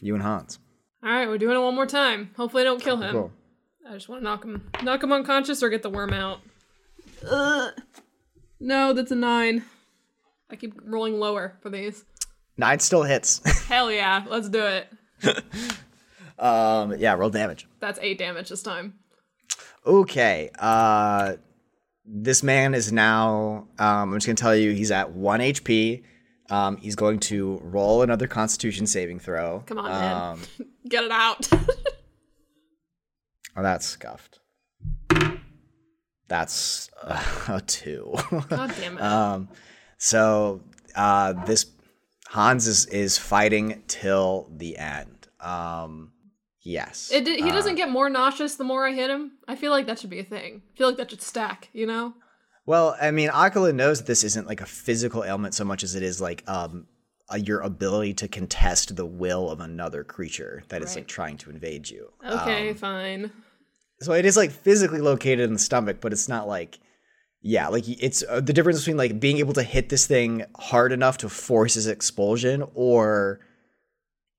you 0.01 0.15
and 0.15 0.23
Hans. 0.23 0.57
All 1.03 1.09
right, 1.09 1.27
we're 1.27 1.37
doing 1.37 1.55
it 1.55 1.59
one 1.59 1.75
more 1.75 1.85
time. 1.85 2.31
Hopefully, 2.37 2.61
I 2.61 2.65
don't 2.65 2.81
kill 2.81 2.97
him. 2.97 3.11
Cool. 3.11 3.31
I 3.91 3.95
just 3.95 4.07
want 4.07 4.21
to 4.21 4.23
knock 4.23 4.45
him, 4.45 4.69
knock 4.83 5.03
him 5.03 5.11
unconscious, 5.11 5.61
or 5.61 5.69
get 5.69 5.83
the 5.83 5.89
worm 5.89 6.13
out. 6.13 6.39
Ugh. 7.29 7.73
No, 8.57 8.93
that's 8.93 9.11
a 9.11 9.15
nine. 9.15 9.65
I 10.49 10.55
keep 10.55 10.79
rolling 10.85 11.19
lower 11.19 11.57
for 11.61 11.69
these. 11.69 12.05
Nine 12.55 12.79
still 12.79 13.03
hits. 13.03 13.41
Hell 13.67 13.91
yeah, 13.91 14.23
let's 14.29 14.47
do 14.47 14.65
it. 14.65 14.87
um, 16.39 16.95
yeah, 16.97 17.15
roll 17.15 17.29
damage. 17.29 17.67
That's 17.81 17.99
eight 18.01 18.17
damage 18.17 18.47
this 18.47 18.63
time. 18.63 18.93
Okay. 19.85 20.51
Uh, 20.57 21.33
this 22.05 22.43
man 22.43 22.73
is 22.73 22.93
now. 22.93 23.67
Um, 23.77 24.13
I'm 24.13 24.13
just 24.13 24.25
gonna 24.25 24.37
tell 24.37 24.55
you, 24.55 24.71
he's 24.71 24.91
at 24.91 25.11
one 25.11 25.41
HP. 25.41 26.03
Um, 26.49 26.77
he's 26.77 26.95
going 26.95 27.19
to 27.21 27.59
roll 27.61 28.03
another 28.03 28.27
Constitution 28.27 28.87
saving 28.87 29.19
throw. 29.19 29.63
Come 29.65 29.79
on, 29.79 29.91
man. 29.91 30.15
Um, 30.15 30.41
Get 30.87 31.03
it 31.03 31.11
out. 31.11 31.49
Oh, 33.55 33.63
that's 33.63 33.85
scuffed. 33.85 34.39
That's 36.27 36.89
uh, 37.03 37.21
a 37.49 37.61
two. 37.61 38.13
God 38.49 38.73
damn 38.79 38.97
it. 38.97 39.01
um, 39.01 39.49
so 39.97 40.61
uh, 40.95 41.33
this 41.45 41.65
Hans 42.29 42.67
is 42.67 42.85
is 42.87 43.17
fighting 43.17 43.83
till 43.87 44.47
the 44.55 44.77
end. 44.77 45.27
Um, 45.41 46.13
yes. 46.61 47.11
It, 47.11 47.27
he 47.27 47.43
Uh, 47.49 47.51
doesn't 47.51 47.75
get 47.75 47.89
more 47.89 48.09
nauseous 48.09 48.55
the 48.55 48.63
more 48.63 48.87
I 48.87 48.93
hit 48.93 49.09
him. 49.09 49.31
I 49.47 49.55
feel 49.55 49.71
like 49.71 49.87
that 49.87 49.99
should 49.99 50.09
be 50.09 50.19
a 50.19 50.23
thing. 50.23 50.61
I 50.73 50.77
feel 50.77 50.87
like 50.87 50.97
that 50.97 51.09
should 51.09 51.21
stack, 51.21 51.69
you 51.73 51.85
know? 51.87 52.13
Well, 52.65 52.95
I 53.01 53.11
mean, 53.11 53.29
Akala 53.29 53.73
knows 53.73 53.97
that 53.99 54.07
this 54.07 54.23
isn't 54.23 54.47
like 54.47 54.61
a 54.61 54.65
physical 54.67 55.23
ailment 55.25 55.55
so 55.55 55.65
much 55.65 55.83
as 55.83 55.95
it 55.95 56.03
is 56.03 56.21
like 56.21 56.43
um 56.47 56.87
your 57.37 57.59
ability 57.61 58.13
to 58.15 58.27
contest 58.27 58.95
the 58.95 59.05
will 59.05 59.49
of 59.49 59.59
another 59.59 60.03
creature 60.03 60.63
that 60.69 60.81
is 60.81 60.95
like 60.95 61.07
trying 61.07 61.37
to 61.37 61.49
invade 61.49 61.89
you. 61.89 62.11
Okay, 62.27 62.69
Um, 62.69 62.75
fine. 62.75 63.31
so 64.01 64.13
it 64.13 64.25
is 64.25 64.37
like 64.37 64.51
physically 64.51 65.01
located 65.01 65.41
in 65.41 65.53
the 65.53 65.59
stomach, 65.59 65.97
but 66.01 66.11
it's 66.13 66.27
not 66.29 66.47
like 66.47 66.79
yeah, 67.43 67.69
like 67.69 67.85
it's 67.87 68.23
uh, 68.29 68.39
the 68.39 68.53
difference 68.53 68.79
between 68.79 68.97
like 68.97 69.19
being 69.19 69.39
able 69.39 69.53
to 69.53 69.63
hit 69.63 69.89
this 69.89 70.05
thing 70.05 70.45
hard 70.57 70.91
enough 70.91 71.17
to 71.19 71.29
force 71.29 71.75
its 71.75 71.87
expulsion 71.87 72.63
or 72.75 73.39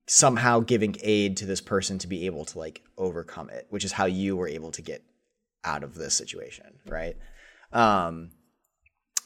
somehow 0.07 0.61
giving 0.61 0.97
aid 1.03 1.37
to 1.39 1.47
this 1.47 1.61
person 1.61 1.99
to 1.99 2.07
be 2.07 2.27
able 2.27 2.45
to 2.45 2.59
like 2.59 2.83
overcome 2.99 3.51
it, 3.51 3.67
which 3.71 3.85
is 3.85 3.93
how 3.93 4.05
you 4.05 4.37
were 4.37 4.49
able 4.49 4.71
to 4.73 4.83
get 4.83 5.03
out 5.65 5.83
of 5.83 5.95
this 5.95 6.15
situation, 6.15 6.67
right? 6.87 7.17
Um 7.73 8.31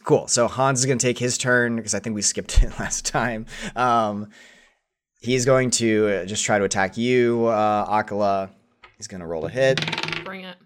cool. 0.06 0.28
So 0.28 0.48
Hans 0.48 0.78
is 0.78 0.86
going 0.86 0.98
to 0.98 1.06
take 1.06 1.18
his 1.18 1.36
turn 1.36 1.76
because 1.76 1.92
I 1.94 1.98
think 1.98 2.14
we 2.14 2.22
skipped 2.22 2.62
it 2.62 2.78
last 2.78 3.04
time. 3.04 3.44
Um 3.74 4.30
he's 5.20 5.44
going 5.44 5.70
to 5.72 6.08
uh, 6.08 6.24
just 6.24 6.44
try 6.44 6.58
to 6.58 6.64
attack 6.64 6.96
you, 6.96 7.46
uh 7.46 8.02
Akala. 8.02 8.50
He's 8.96 9.08
going 9.08 9.20
to 9.20 9.26
roll 9.26 9.44
a 9.44 9.50
hit. 9.50 9.84
Bring 10.24 10.44
it. 10.44 10.56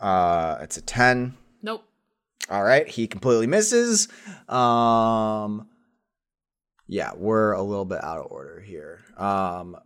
Uh 0.00 0.58
it's 0.62 0.76
a 0.78 0.82
10. 0.82 1.36
Nope. 1.62 1.84
All 2.50 2.64
right, 2.64 2.88
he 2.88 3.06
completely 3.06 3.46
misses. 3.46 4.08
Um 4.48 5.68
yeah, 6.88 7.12
we're 7.16 7.52
a 7.52 7.62
little 7.62 7.84
bit 7.84 8.02
out 8.02 8.18
of 8.18 8.32
order 8.32 8.60
here. 8.60 9.04
Um 9.18 9.76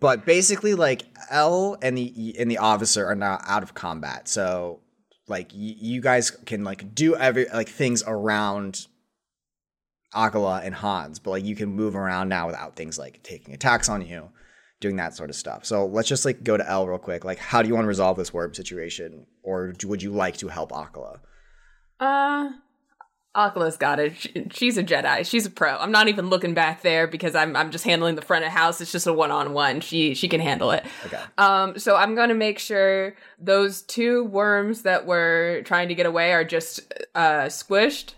but 0.00 0.24
basically 0.26 0.74
like 0.74 1.04
Elle 1.30 1.76
and 1.82 1.98
the 1.98 2.36
and 2.38 2.50
the 2.50 2.58
officer 2.58 3.04
are 3.06 3.14
now 3.16 3.40
out 3.46 3.62
of 3.64 3.74
combat. 3.74 4.28
So 4.28 4.80
like 5.28 5.50
y- 5.52 5.76
you 5.78 6.00
guys 6.00 6.30
can 6.30 6.64
like 6.64 6.94
do 6.94 7.16
every 7.16 7.46
like 7.52 7.68
things 7.68 8.02
around 8.06 8.86
Akala 10.14 10.64
and 10.64 10.74
Hans, 10.74 11.18
but 11.18 11.30
like 11.30 11.44
you 11.44 11.56
can 11.56 11.68
move 11.70 11.96
around 11.96 12.28
now 12.28 12.46
without 12.46 12.76
things 12.76 12.98
like 12.98 13.22
taking 13.22 13.52
attacks 13.54 13.88
on 13.88 14.06
you, 14.06 14.30
doing 14.80 14.96
that 14.96 15.14
sort 15.16 15.30
of 15.30 15.36
stuff. 15.36 15.64
So 15.64 15.86
let's 15.86 16.08
just 16.08 16.24
like 16.24 16.44
go 16.44 16.56
to 16.56 16.68
Elle 16.68 16.86
real 16.86 16.98
quick. 16.98 17.24
Like, 17.24 17.38
how 17.38 17.62
do 17.62 17.68
you 17.68 17.74
want 17.74 17.84
to 17.84 17.88
resolve 17.88 18.16
this 18.16 18.32
warp 18.32 18.54
situation, 18.54 19.26
or 19.42 19.72
do- 19.72 19.88
would 19.88 20.02
you 20.02 20.12
like 20.12 20.36
to 20.38 20.48
help 20.48 20.70
Akala? 20.70 21.18
Uh, 21.98 22.50
Akala's 23.34 23.76
got 23.76 23.98
it. 23.98 24.16
She, 24.16 24.46
she's 24.52 24.78
a 24.78 24.84
Jedi. 24.84 25.26
She's 25.26 25.46
a 25.46 25.50
pro. 25.50 25.76
I'm 25.76 25.90
not 25.90 26.08
even 26.08 26.28
looking 26.30 26.54
back 26.54 26.82
there 26.82 27.06
because 27.06 27.34
I'm 27.34 27.56
I'm 27.56 27.70
just 27.70 27.84
handling 27.84 28.14
the 28.14 28.22
front 28.22 28.44
of 28.44 28.52
house. 28.52 28.80
It's 28.80 28.92
just 28.92 29.06
a 29.06 29.12
one 29.12 29.30
on 29.30 29.52
one. 29.52 29.80
She 29.80 30.14
she 30.14 30.28
can 30.28 30.40
handle 30.40 30.70
it. 30.70 30.84
Okay. 31.06 31.20
Um, 31.36 31.78
so 31.78 31.96
I'm 31.96 32.14
gonna 32.14 32.34
make 32.34 32.58
sure 32.58 33.14
those 33.38 33.82
two 33.82 34.24
worms 34.24 34.82
that 34.82 35.06
were 35.06 35.62
trying 35.64 35.88
to 35.88 35.94
get 35.94 36.06
away 36.06 36.32
are 36.32 36.44
just 36.44 36.80
uh 37.14 37.46
squished 37.46 38.14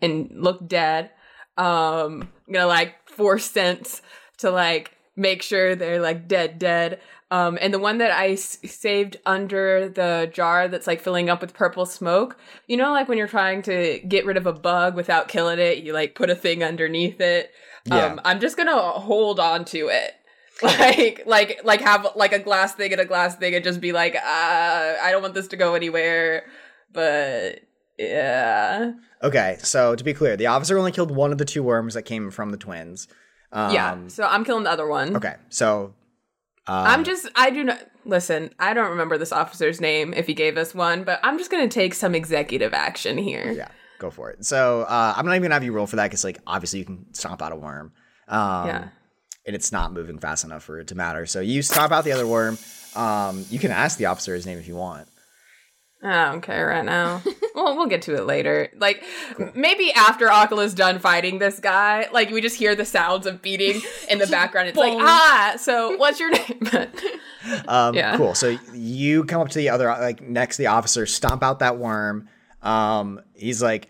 and 0.00 0.30
look 0.34 0.66
dead. 0.66 1.10
Um, 1.56 2.28
I'm 2.46 2.52
gonna 2.52 2.66
like 2.66 3.08
force 3.08 3.44
sense 3.44 4.02
to 4.38 4.50
like 4.50 4.92
make 5.16 5.42
sure 5.42 5.74
they're 5.74 6.00
like 6.00 6.28
dead, 6.28 6.58
dead. 6.58 7.00
Um, 7.30 7.58
and 7.60 7.74
the 7.74 7.78
one 7.78 7.98
that 7.98 8.10
I 8.10 8.30
s- 8.30 8.58
saved 8.64 9.18
under 9.26 9.88
the 9.88 10.30
jar 10.32 10.66
that's 10.66 10.86
like 10.86 11.00
filling 11.02 11.28
up 11.28 11.42
with 11.42 11.52
purple 11.52 11.84
smoke, 11.84 12.38
you 12.66 12.76
know, 12.76 12.90
like 12.92 13.06
when 13.08 13.18
you're 13.18 13.28
trying 13.28 13.60
to 13.62 13.98
get 14.08 14.24
rid 14.24 14.38
of 14.38 14.46
a 14.46 14.52
bug 14.52 14.94
without 14.96 15.28
killing 15.28 15.58
it, 15.58 15.78
you 15.78 15.92
like 15.92 16.14
put 16.14 16.30
a 16.30 16.34
thing 16.34 16.64
underneath 16.64 17.20
it. 17.20 17.50
Yeah. 17.84 18.06
Um, 18.06 18.20
I'm 18.24 18.40
just 18.40 18.56
gonna 18.56 18.76
hold 18.78 19.38
on 19.40 19.64
to 19.66 19.88
it. 19.88 20.14
Like, 20.60 21.22
like, 21.24 21.60
like 21.62 21.80
have 21.82 22.04
like 22.16 22.32
a 22.32 22.38
glass 22.40 22.74
thing 22.74 22.90
and 22.90 23.00
a 23.00 23.04
glass 23.04 23.36
thing 23.36 23.54
and 23.54 23.62
just 23.62 23.80
be 23.80 23.92
like, 23.92 24.16
uh, 24.16 24.20
I 24.24 25.10
don't 25.12 25.22
want 25.22 25.34
this 25.34 25.46
to 25.48 25.56
go 25.56 25.74
anywhere, 25.74 26.46
but 26.92 27.60
Yeah. 27.96 28.92
Okay, 29.22 29.58
so 29.62 29.94
to 29.94 30.02
be 30.04 30.14
clear, 30.14 30.36
the 30.36 30.46
officer 30.46 30.78
only 30.78 30.92
killed 30.92 31.10
one 31.10 31.30
of 31.32 31.38
the 31.38 31.44
two 31.44 31.62
worms 31.62 31.94
that 31.94 32.02
came 32.02 32.30
from 32.32 32.50
the 32.50 32.56
twins. 32.56 33.06
Um, 33.52 33.72
yeah. 33.72 33.96
So 34.08 34.24
I'm 34.24 34.44
killing 34.44 34.64
the 34.64 34.70
other 34.70 34.86
one. 34.88 35.16
Okay, 35.16 35.34
so 35.48 35.94
I'm 36.72 37.04
just, 37.04 37.28
I 37.34 37.50
do 37.50 37.64
not, 37.64 37.80
listen, 38.04 38.54
I 38.58 38.74
don't 38.74 38.90
remember 38.90 39.16
this 39.18 39.32
officer's 39.32 39.80
name 39.80 40.12
if 40.14 40.26
he 40.26 40.34
gave 40.34 40.56
us 40.56 40.74
one, 40.74 41.04
but 41.04 41.18
I'm 41.22 41.38
just 41.38 41.50
going 41.50 41.68
to 41.68 41.72
take 41.72 41.94
some 41.94 42.14
executive 42.14 42.74
action 42.74 43.16
here. 43.18 43.50
yeah, 43.52 43.68
go 43.98 44.10
for 44.10 44.30
it. 44.30 44.44
So 44.44 44.82
uh, 44.82 45.14
I'm 45.16 45.24
not 45.26 45.32
even 45.32 45.42
gonna 45.42 45.54
have 45.54 45.64
you 45.64 45.72
roll 45.72 45.86
for 45.86 45.96
that 45.96 46.04
because, 46.06 46.24
like, 46.24 46.38
obviously 46.46 46.80
you 46.80 46.84
can 46.84 47.06
stomp 47.14 47.40
out 47.42 47.52
a 47.52 47.56
worm. 47.56 47.92
Um, 48.28 48.66
Yeah. 48.66 48.88
and 49.46 49.56
it's 49.56 49.72
not 49.72 49.92
moving 49.92 50.18
fast 50.18 50.44
enough 50.44 50.62
for 50.64 50.78
it 50.80 50.88
to 50.88 50.94
matter. 50.94 51.24
So 51.26 51.40
you 51.40 51.62
stomp 51.62 51.92
out 51.92 52.04
the 52.04 52.12
other 52.12 52.26
worm. 52.26 52.58
Um, 52.94 53.44
you 53.50 53.58
can 53.58 53.70
ask 53.70 53.96
the 53.98 54.06
officer 54.06 54.34
his 54.34 54.44
name 54.46 54.58
if 54.58 54.68
you 54.68 54.76
want. 54.76 55.08
I 56.02 56.30
don't 56.30 56.42
care 56.42 56.68
right 56.68 56.84
now. 56.84 57.22
well, 57.56 57.76
we'll 57.76 57.86
get 57.88 58.02
to 58.02 58.14
it 58.14 58.24
later. 58.24 58.70
Like, 58.76 59.02
m- 59.38 59.50
maybe 59.54 59.92
after 59.92 60.28
Akala's 60.28 60.72
done 60.74 61.00
fighting 61.00 61.38
this 61.40 61.58
guy, 61.58 62.08
like, 62.12 62.30
we 62.30 62.40
just 62.40 62.56
hear 62.56 62.76
the 62.76 62.84
sounds 62.84 63.26
of 63.26 63.42
beating 63.42 63.80
in 64.08 64.18
the 64.18 64.26
background. 64.30 64.68
It's 64.68 64.78
like, 64.78 64.96
ah, 64.96 65.54
so 65.58 65.96
what's 65.96 66.20
your 66.20 66.30
name? 66.30 66.60
Um, 67.66 67.94
Yeah. 67.94 68.16
Cool. 68.16 68.34
So 68.34 68.58
you 68.74 69.24
come 69.24 69.40
up 69.40 69.48
to 69.50 69.58
the 69.58 69.70
other, 69.70 69.86
like 69.88 70.20
next 70.20 70.56
to 70.56 70.62
the 70.62 70.66
officer, 70.66 71.06
stomp 71.06 71.42
out 71.42 71.60
that 71.60 71.78
worm. 71.78 72.28
Um, 72.62 73.20
he's 73.34 73.62
like, 73.62 73.88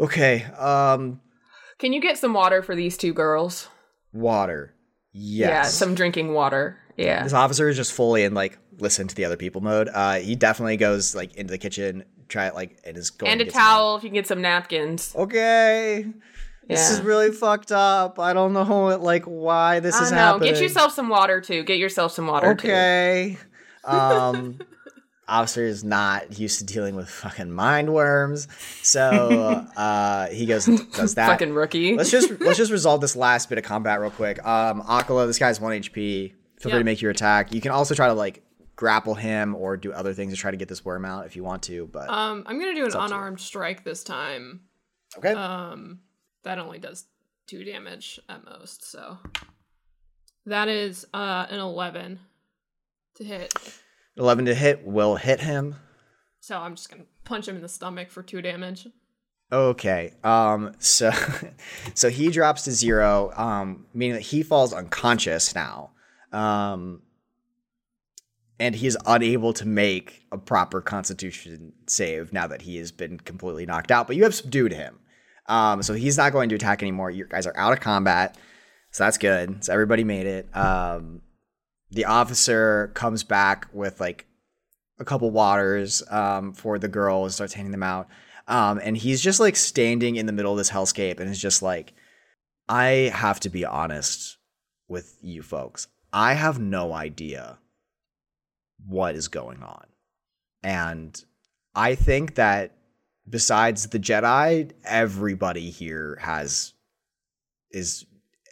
okay, 0.00 0.44
um, 0.58 1.20
can 1.78 1.92
you 1.92 2.00
get 2.00 2.16
some 2.16 2.32
water 2.32 2.62
for 2.62 2.74
these 2.74 2.96
two 2.96 3.12
girls? 3.12 3.68
water. 4.12 4.72
Yes. 5.12 5.48
Yeah, 5.50 5.62
some 5.64 5.94
drinking 5.94 6.32
water. 6.32 6.78
Yeah. 6.96 7.22
This 7.22 7.34
officer 7.34 7.68
is 7.68 7.76
just 7.76 7.92
fully 7.92 8.22
in 8.24 8.32
like 8.32 8.56
listen 8.78 9.08
to 9.08 9.14
the 9.14 9.24
other 9.24 9.36
people 9.36 9.60
mode. 9.60 9.88
Uh, 9.92 10.14
he 10.14 10.34
definitely 10.34 10.76
goes 10.76 11.14
like 11.14 11.34
into 11.36 11.50
the 11.50 11.58
kitchen, 11.58 12.04
try 12.28 12.46
it 12.46 12.54
like, 12.54 12.78
and 12.84 12.96
is 12.96 13.10
going 13.10 13.30
And 13.32 13.38
to 13.40 13.44
a 13.44 13.46
get 13.46 13.54
some- 13.54 13.62
towel 13.62 13.96
if 13.96 14.02
you 14.04 14.10
can 14.10 14.14
get 14.14 14.26
some 14.26 14.40
napkins. 14.42 15.12
Okay. 15.16 16.06
This 16.68 16.90
is 16.90 17.00
really 17.00 17.30
fucked 17.30 17.70
up. 17.70 18.18
I 18.18 18.32
don't 18.32 18.52
know 18.52 18.98
like 18.98 19.24
why 19.24 19.78
this 19.78 19.94
I 19.94 20.02
is 20.04 20.10
know. 20.10 20.16
happening. 20.16 20.52
Get 20.52 20.60
yourself 20.60 20.92
some 20.92 21.08
water 21.08 21.40
too. 21.40 21.62
Get 21.62 21.78
yourself 21.78 22.10
some 22.12 22.26
water 22.26 22.54
too. 22.54 22.68
Okay. 22.68 23.38
Um 23.84 24.58
officer 25.28 25.64
is 25.64 25.82
not 25.84 26.38
used 26.40 26.58
to 26.58 26.64
dealing 26.64 26.94
with 26.96 27.08
fucking 27.08 27.52
mind 27.52 27.92
worms. 27.94 28.48
So 28.82 29.00
uh 29.76 30.26
he 30.26 30.44
goes 30.46 30.66
and 30.66 30.90
does 30.92 31.14
that. 31.14 31.28
Fucking 31.28 31.52
rookie. 31.52 31.96
let's 31.96 32.10
just 32.10 32.30
let's 32.40 32.58
just 32.58 32.72
resolve 32.72 33.00
this 33.00 33.14
last 33.14 33.48
bit 33.48 33.58
of 33.58 33.64
combat 33.64 34.00
real 34.00 34.10
quick. 34.10 34.44
Um 34.44 34.82
Akala, 34.82 35.28
this 35.28 35.38
guy's 35.38 35.60
one 35.60 35.72
HP. 35.80 36.32
Feel 36.58 36.70
free 36.72 36.80
to 36.80 36.84
make 36.84 37.00
your 37.00 37.12
attack. 37.12 37.54
You 37.54 37.60
can 37.60 37.70
also 37.70 37.94
try 37.94 38.08
to 38.08 38.14
like 38.14 38.42
grapple 38.76 39.14
him 39.14 39.54
or 39.54 39.76
do 39.76 39.92
other 39.92 40.12
things 40.14 40.32
to 40.34 40.38
try 40.38 40.50
to 40.50 40.56
get 40.56 40.68
this 40.68 40.84
worm 40.84 41.04
out 41.04 41.26
if 41.26 41.34
you 41.34 41.42
want 41.42 41.62
to, 41.64 41.86
but 41.88 42.08
Um, 42.10 42.44
I'm 42.46 42.58
gonna 42.60 42.74
do 42.74 42.82
an 42.84 42.86
up 42.86 42.92
to 42.92 42.98
you. 42.98 43.04
unarmed 43.06 43.40
strike 43.40 43.84
this 43.84 44.04
time. 44.04 44.60
okay. 45.18 45.32
Um, 45.32 46.00
that 46.44 46.58
only 46.58 46.78
does 46.78 47.06
two 47.46 47.64
damage 47.64 48.20
at 48.28 48.44
most. 48.44 48.84
So 48.90 49.18
that 50.44 50.68
is 50.68 51.06
uh 51.14 51.46
an 51.50 51.58
eleven 51.58 52.20
to 53.16 53.24
hit. 53.24 53.52
11 54.18 54.46
to 54.46 54.54
hit 54.54 54.86
will 54.86 55.16
hit 55.16 55.40
him. 55.40 55.74
So 56.40 56.58
I'm 56.58 56.74
just 56.74 56.90
gonna 56.90 57.04
punch 57.24 57.48
him 57.48 57.56
in 57.56 57.62
the 57.62 57.68
stomach 57.68 58.10
for 58.10 58.22
two 58.22 58.40
damage. 58.42 58.86
Okay. 59.52 60.12
Um 60.24 60.72
so 60.78 61.10
so 61.94 62.08
he 62.10 62.28
drops 62.30 62.62
to 62.62 62.72
0 62.72 63.32
um 63.36 63.86
meaning 63.94 64.14
that 64.14 64.22
he 64.22 64.42
falls 64.42 64.72
unconscious 64.72 65.54
now. 65.54 65.90
Um 66.32 67.02
and 68.58 68.74
he's 68.74 68.96
unable 69.06 69.52
to 69.54 69.66
make 69.66 70.24
a 70.32 70.38
proper 70.38 70.80
constitution 70.80 71.72
save 71.86 72.32
now 72.32 72.46
that 72.46 72.62
he 72.62 72.76
has 72.78 72.92
been 72.92 73.18
completely 73.18 73.66
knocked 73.66 73.90
out, 73.90 74.06
but 74.06 74.16
you 74.16 74.24
have 74.24 74.34
subdued 74.34 74.72
him. 74.72 74.98
Um 75.46 75.82
so 75.82 75.94
he's 75.94 76.16
not 76.16 76.32
going 76.32 76.48
to 76.48 76.54
attack 76.54 76.82
anymore. 76.82 77.10
You 77.10 77.26
guys 77.26 77.46
are 77.46 77.56
out 77.56 77.72
of 77.72 77.80
combat. 77.80 78.36
So 78.90 79.04
that's 79.04 79.18
good. 79.18 79.64
So 79.64 79.72
everybody 79.72 80.04
made 80.04 80.26
it. 80.26 80.56
Um 80.56 81.22
the 81.90 82.04
officer 82.06 82.90
comes 82.94 83.22
back 83.24 83.68
with 83.72 84.00
like 84.00 84.26
a 84.98 85.04
couple 85.04 85.30
waters 85.30 86.02
um, 86.10 86.52
for 86.52 86.78
the 86.78 86.88
girl 86.88 87.24
and 87.24 87.32
starts 87.32 87.54
handing 87.54 87.72
them 87.72 87.82
out. 87.82 88.08
Um, 88.48 88.80
and 88.82 88.96
he's 88.96 89.20
just 89.20 89.40
like 89.40 89.56
standing 89.56 90.16
in 90.16 90.26
the 90.26 90.32
middle 90.32 90.52
of 90.52 90.58
this 90.58 90.70
hellscape 90.70 91.20
and 91.20 91.28
is 91.28 91.40
just 91.40 91.62
like, 91.62 91.92
I 92.68 93.10
have 93.14 93.40
to 93.40 93.48
be 93.48 93.64
honest 93.64 94.38
with 94.88 95.16
you 95.20 95.42
folks. 95.42 95.88
I 96.12 96.34
have 96.34 96.58
no 96.58 96.92
idea 96.92 97.58
what 98.86 99.14
is 99.14 99.28
going 99.28 99.62
on. 99.62 99.86
And 100.62 101.22
I 101.74 101.94
think 101.94 102.36
that 102.36 102.72
besides 103.28 103.88
the 103.88 103.98
Jedi, 103.98 104.72
everybody 104.84 105.70
here 105.70 106.18
has 106.20 106.72
is 107.70 108.06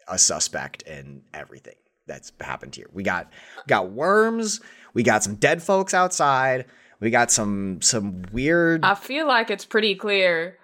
a 0.09 0.19
suspect 0.19 0.83
in 0.83 1.23
everything 1.33 1.77
that's 2.07 2.33
happened 2.41 2.77
here. 2.77 2.89
We 2.93 3.03
got 3.03 3.33
got 3.67 3.91
worms, 3.91 4.61
we 4.93 5.03
got 5.03 5.23
some 5.23 5.37
dead 5.37 5.63
folks 5.63 5.95
outside, 5.95 6.67
we 7.01 7.11
got 7.11 7.31
some 7.31 7.81
some 7.81 8.23
weird 8.33 8.85
I 8.85 8.95
feel 8.95 9.27
like 9.27 9.51
it's 9.51 9.65
pretty 9.65 9.95
clear 9.95 10.59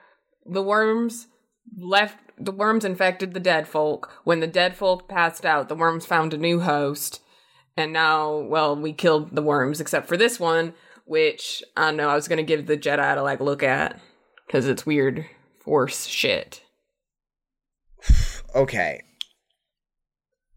the 0.44 0.62
worms 0.62 1.28
left 1.78 2.18
the 2.38 2.52
worms 2.52 2.84
infected 2.84 3.34
the 3.34 3.40
dead 3.40 3.68
folk. 3.68 4.10
When 4.24 4.40
the 4.40 4.46
dead 4.46 4.76
folk 4.76 5.08
passed 5.08 5.44
out, 5.44 5.68
the 5.68 5.74
worms 5.74 6.06
found 6.06 6.32
a 6.32 6.38
new 6.38 6.60
host. 6.60 7.20
And 7.76 7.92
now, 7.92 8.38
well, 8.38 8.76
we 8.76 8.92
killed 8.92 9.34
the 9.34 9.42
worms 9.42 9.80
except 9.80 10.08
for 10.08 10.16
this 10.16 10.38
one, 10.38 10.74
which 11.04 11.62
I 11.76 11.86
don't 11.86 11.96
know, 11.96 12.08
I 12.08 12.14
was 12.14 12.28
gonna 12.28 12.42
give 12.42 12.66
the 12.66 12.76
Jedi 12.76 13.14
to 13.14 13.22
like 13.22 13.40
look 13.40 13.62
at. 13.62 14.00
Cause 14.50 14.66
it's 14.66 14.84
weird 14.84 15.26
force 15.60 16.06
shit. 16.06 16.62
okay. 18.54 19.02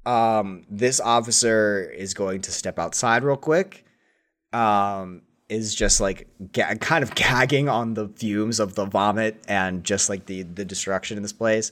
Um, 0.05 0.65
this 0.69 0.99
officer 0.99 1.89
is 1.95 2.13
going 2.13 2.41
to 2.41 2.51
step 2.51 2.79
outside 2.79 3.23
real 3.23 3.37
quick. 3.37 3.85
Um, 4.51 5.21
is 5.49 5.75
just 5.75 6.01
like 6.01 6.27
ga- 6.51 6.75
kind 6.75 7.03
of 7.03 7.15
gagging 7.15 7.69
on 7.69 7.93
the 7.93 8.09
fumes 8.09 8.59
of 8.59 8.75
the 8.75 8.85
vomit 8.85 9.43
and 9.47 9.83
just 9.83 10.09
like 10.09 10.25
the 10.25 10.43
the 10.43 10.65
destruction 10.65 11.17
in 11.17 11.23
this 11.23 11.33
place. 11.33 11.71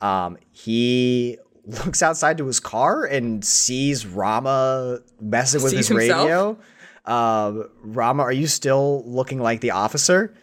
Um, 0.00 0.36
he 0.52 1.38
looks 1.66 2.02
outside 2.02 2.38
to 2.38 2.46
his 2.46 2.60
car 2.60 3.04
and 3.04 3.44
sees 3.44 4.06
Rama 4.06 5.00
messing 5.20 5.62
with 5.62 5.70
Sees 5.70 5.88
his 5.88 5.98
himself? 5.98 6.22
radio. 6.24 6.58
Um, 7.04 7.68
Rama, 7.82 8.22
are 8.22 8.32
you 8.32 8.46
still 8.46 9.02
looking 9.06 9.40
like 9.40 9.60
the 9.60 9.72
officer? 9.72 10.34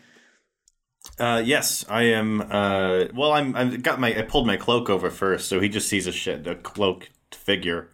Uh, 1.18 1.41
yes, 1.43 1.84
I 1.89 2.03
am. 2.03 2.41
Uh, 2.41 3.06
well, 3.14 3.31
I'm. 3.31 3.56
I've 3.56 3.81
got 3.81 3.99
my. 3.99 4.18
I 4.18 4.22
pulled 4.22 4.45
my 4.45 4.57
cloak 4.57 4.89
over 4.89 5.10
first, 5.10 5.48
so 5.48 5.60
he 5.60 5.69
just 5.69 5.88
sees 5.88 6.06
a 6.06 6.11
shit 6.11 6.45
a 6.45 6.56
cloaked 6.56 7.10
figure. 7.34 7.89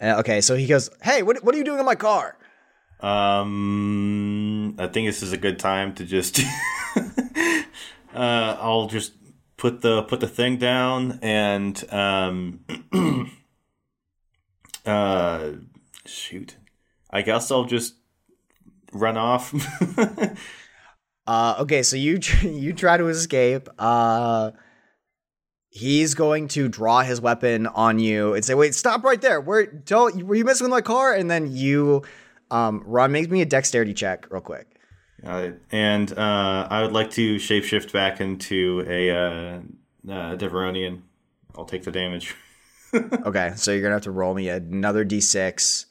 Uh, 0.00 0.16
okay, 0.18 0.40
so 0.40 0.56
he 0.56 0.66
goes, 0.66 0.90
"Hey, 1.02 1.22
what 1.22 1.44
what 1.44 1.54
are 1.54 1.58
you 1.58 1.64
doing 1.64 1.78
in 1.78 1.84
my 1.86 1.94
car?" 1.94 2.36
Um, 3.00 4.74
I 4.78 4.86
think 4.88 5.06
this 5.06 5.22
is 5.22 5.32
a 5.32 5.36
good 5.36 5.58
time 5.58 5.94
to 5.94 6.04
just. 6.04 6.40
uh, 8.14 8.56
I'll 8.60 8.88
just 8.88 9.12
put 9.66 9.80
the 9.80 10.02
put 10.04 10.20
the 10.20 10.28
thing 10.28 10.58
down 10.58 11.18
and 11.22 11.84
um. 11.92 12.60
uh, 14.86 15.50
shoot. 16.04 16.56
I 17.10 17.22
guess 17.22 17.50
I'll 17.50 17.64
just 17.64 17.94
run 18.92 19.16
off. 19.16 19.52
Uh, 21.28 21.56
okay, 21.58 21.82
so 21.82 21.96
you 21.96 22.20
you 22.42 22.72
try 22.72 22.96
to 22.96 23.08
escape. 23.08 23.68
Uh, 23.80 24.52
he's 25.70 26.14
going 26.14 26.46
to 26.46 26.68
draw 26.68 27.02
his 27.02 27.20
weapon 27.20 27.66
on 27.66 27.98
you 27.98 28.32
and 28.34 28.44
say, 28.44 28.54
"Wait, 28.54 28.76
stop 28.76 29.02
right 29.02 29.20
there! 29.20 29.40
Where 29.40 29.66
don't 29.66 30.22
were 30.22 30.36
you 30.36 30.44
messing 30.44 30.66
with 30.66 30.70
my 30.70 30.82
car?" 30.82 31.12
And 31.12 31.28
then 31.28 31.50
you, 31.50 32.04
um, 32.52 32.80
run. 32.86 33.10
Make 33.10 33.28
me 33.28 33.42
a 33.42 33.44
dexterity 33.44 33.92
check, 33.92 34.28
real 34.30 34.40
quick. 34.40 34.75
Got 35.26 35.42
it. 35.44 35.60
And 35.72 36.16
uh, 36.16 36.68
I 36.70 36.82
would 36.82 36.92
like 36.92 37.10
to 37.12 37.36
shapeshift 37.36 37.92
back 37.92 38.20
into 38.20 38.84
a 38.88 39.10
uh, 39.10 39.58
uh, 40.08 40.36
Devaronian. 40.36 41.00
I'll 41.56 41.64
take 41.64 41.82
the 41.84 41.90
damage. 41.92 42.34
Okay, 42.94 43.52
so 43.56 43.72
you're 43.72 43.82
gonna 43.82 43.94
have 43.96 44.02
to 44.04 44.10
roll 44.10 44.32
me 44.32 44.48
another 44.48 45.04
d6. 45.04 45.84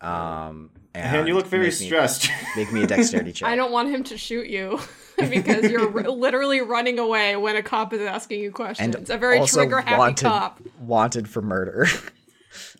Um, 0.00 0.70
and, 0.94 1.16
And 1.16 1.26
you 1.26 1.34
look 1.34 1.46
very 1.48 1.64
make 1.68 1.80
me- 1.80 1.86
stressed. 1.86 2.28
make 2.56 2.70
me 2.72 2.84
a 2.84 2.86
dexterity 2.86 3.32
check. 3.32 3.48
I 3.48 3.56
don't 3.56 3.72
want 3.72 3.88
him 3.88 4.04
to 4.04 4.18
shoot 4.18 4.46
you 4.46 4.78
because 5.18 5.68
you're 5.68 5.90
r- 5.92 6.08
literally 6.10 6.60
running 6.60 7.00
away 7.00 7.34
when 7.34 7.56
a 7.56 7.62
cop 7.62 7.92
is 7.92 8.02
asking 8.02 8.40
you 8.40 8.52
questions. 8.52 8.94
and 8.94 9.10
a 9.10 9.18
very 9.18 9.44
trigger 9.46 9.80
happy 9.80 9.98
wanted, 9.98 10.22
cop. 10.24 10.60
Wanted 10.78 11.28
for 11.28 11.42
murder. 11.42 11.88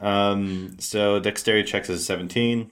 um, 0.00 0.76
so 0.78 1.18
dexterity 1.18 1.66
checks 1.68 1.88
is 1.90 2.04
17. 2.06 2.70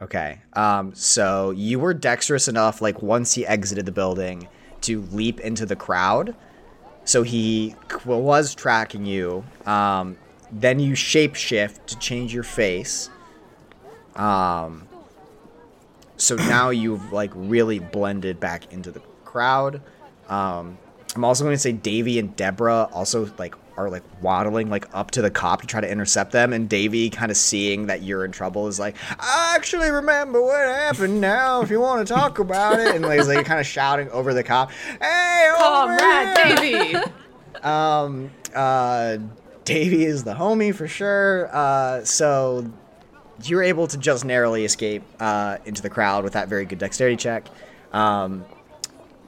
Okay. 0.00 0.40
Um, 0.52 0.94
so 0.94 1.52
you 1.52 1.78
were 1.78 1.94
dexterous 1.94 2.48
enough, 2.48 2.82
like 2.82 3.02
once 3.02 3.34
he 3.34 3.46
exited 3.46 3.86
the 3.86 3.92
building, 3.92 4.48
to 4.82 5.00
leap 5.12 5.40
into 5.40 5.64
the 5.64 5.76
crowd. 5.76 6.34
So 7.04 7.22
he 7.22 7.74
was 8.04 8.54
tracking 8.54 9.06
you. 9.06 9.44
Um, 9.64 10.18
then 10.52 10.78
you 10.80 10.92
shapeshift 10.92 11.86
to 11.86 11.98
change 11.98 12.34
your 12.34 12.42
face. 12.42 13.10
Um, 14.16 14.86
so 16.16 16.36
now 16.36 16.70
you've 16.70 17.12
like 17.12 17.30
really 17.34 17.78
blended 17.78 18.40
back 18.40 18.72
into 18.72 18.90
the 18.90 19.00
crowd. 19.24 19.80
Um, 20.28 20.78
I'm 21.14 21.24
also 21.24 21.44
going 21.44 21.54
to 21.54 21.60
say 21.60 21.72
Davy 21.72 22.18
and 22.18 22.34
Deborah 22.36 22.88
also 22.92 23.30
like 23.38 23.54
are 23.76 23.90
like 23.90 24.02
waddling 24.22 24.70
like 24.70 24.86
up 24.94 25.10
to 25.12 25.22
the 25.22 25.30
cop 25.30 25.60
to 25.60 25.66
try 25.66 25.80
to 25.80 25.90
intercept 25.90 26.32
them, 26.32 26.52
and 26.52 26.68
Davy 26.68 27.10
kind 27.10 27.30
of 27.30 27.36
seeing 27.36 27.86
that 27.86 28.02
you're 28.02 28.24
in 28.24 28.32
trouble 28.32 28.68
is 28.68 28.78
like, 28.78 28.96
I 29.18 29.54
actually 29.54 29.90
remember 29.90 30.42
what 30.42 30.66
happened 30.66 31.20
now. 31.20 31.60
If 31.62 31.70
you 31.70 31.80
want 31.80 32.06
to 32.06 32.14
talk 32.14 32.38
about 32.38 32.80
it, 32.80 32.94
and 32.94 33.04
like, 33.04 33.18
he's 33.18 33.28
like 33.28 33.46
kind 33.46 33.60
of 33.60 33.66
shouting 33.66 34.08
over 34.10 34.34
the 34.34 34.42
cop, 34.42 34.70
Hey, 35.00 35.50
Comrade 35.56 36.58
here!" 36.58 37.02
Davy. 37.02 37.12
Um, 37.62 38.30
uh, 38.54 39.18
Davy 39.64 40.04
is 40.04 40.24
the 40.24 40.34
homie 40.34 40.74
for 40.74 40.86
sure. 40.86 41.48
Uh, 41.52 42.04
so 42.04 42.70
you're 43.44 43.62
able 43.62 43.86
to 43.88 43.98
just 43.98 44.24
narrowly 44.24 44.64
escape 44.64 45.02
uh, 45.20 45.58
into 45.64 45.82
the 45.82 45.90
crowd 45.90 46.24
with 46.24 46.34
that 46.34 46.48
very 46.48 46.64
good 46.64 46.78
dexterity 46.78 47.16
check. 47.16 47.48
Um, 47.92 48.44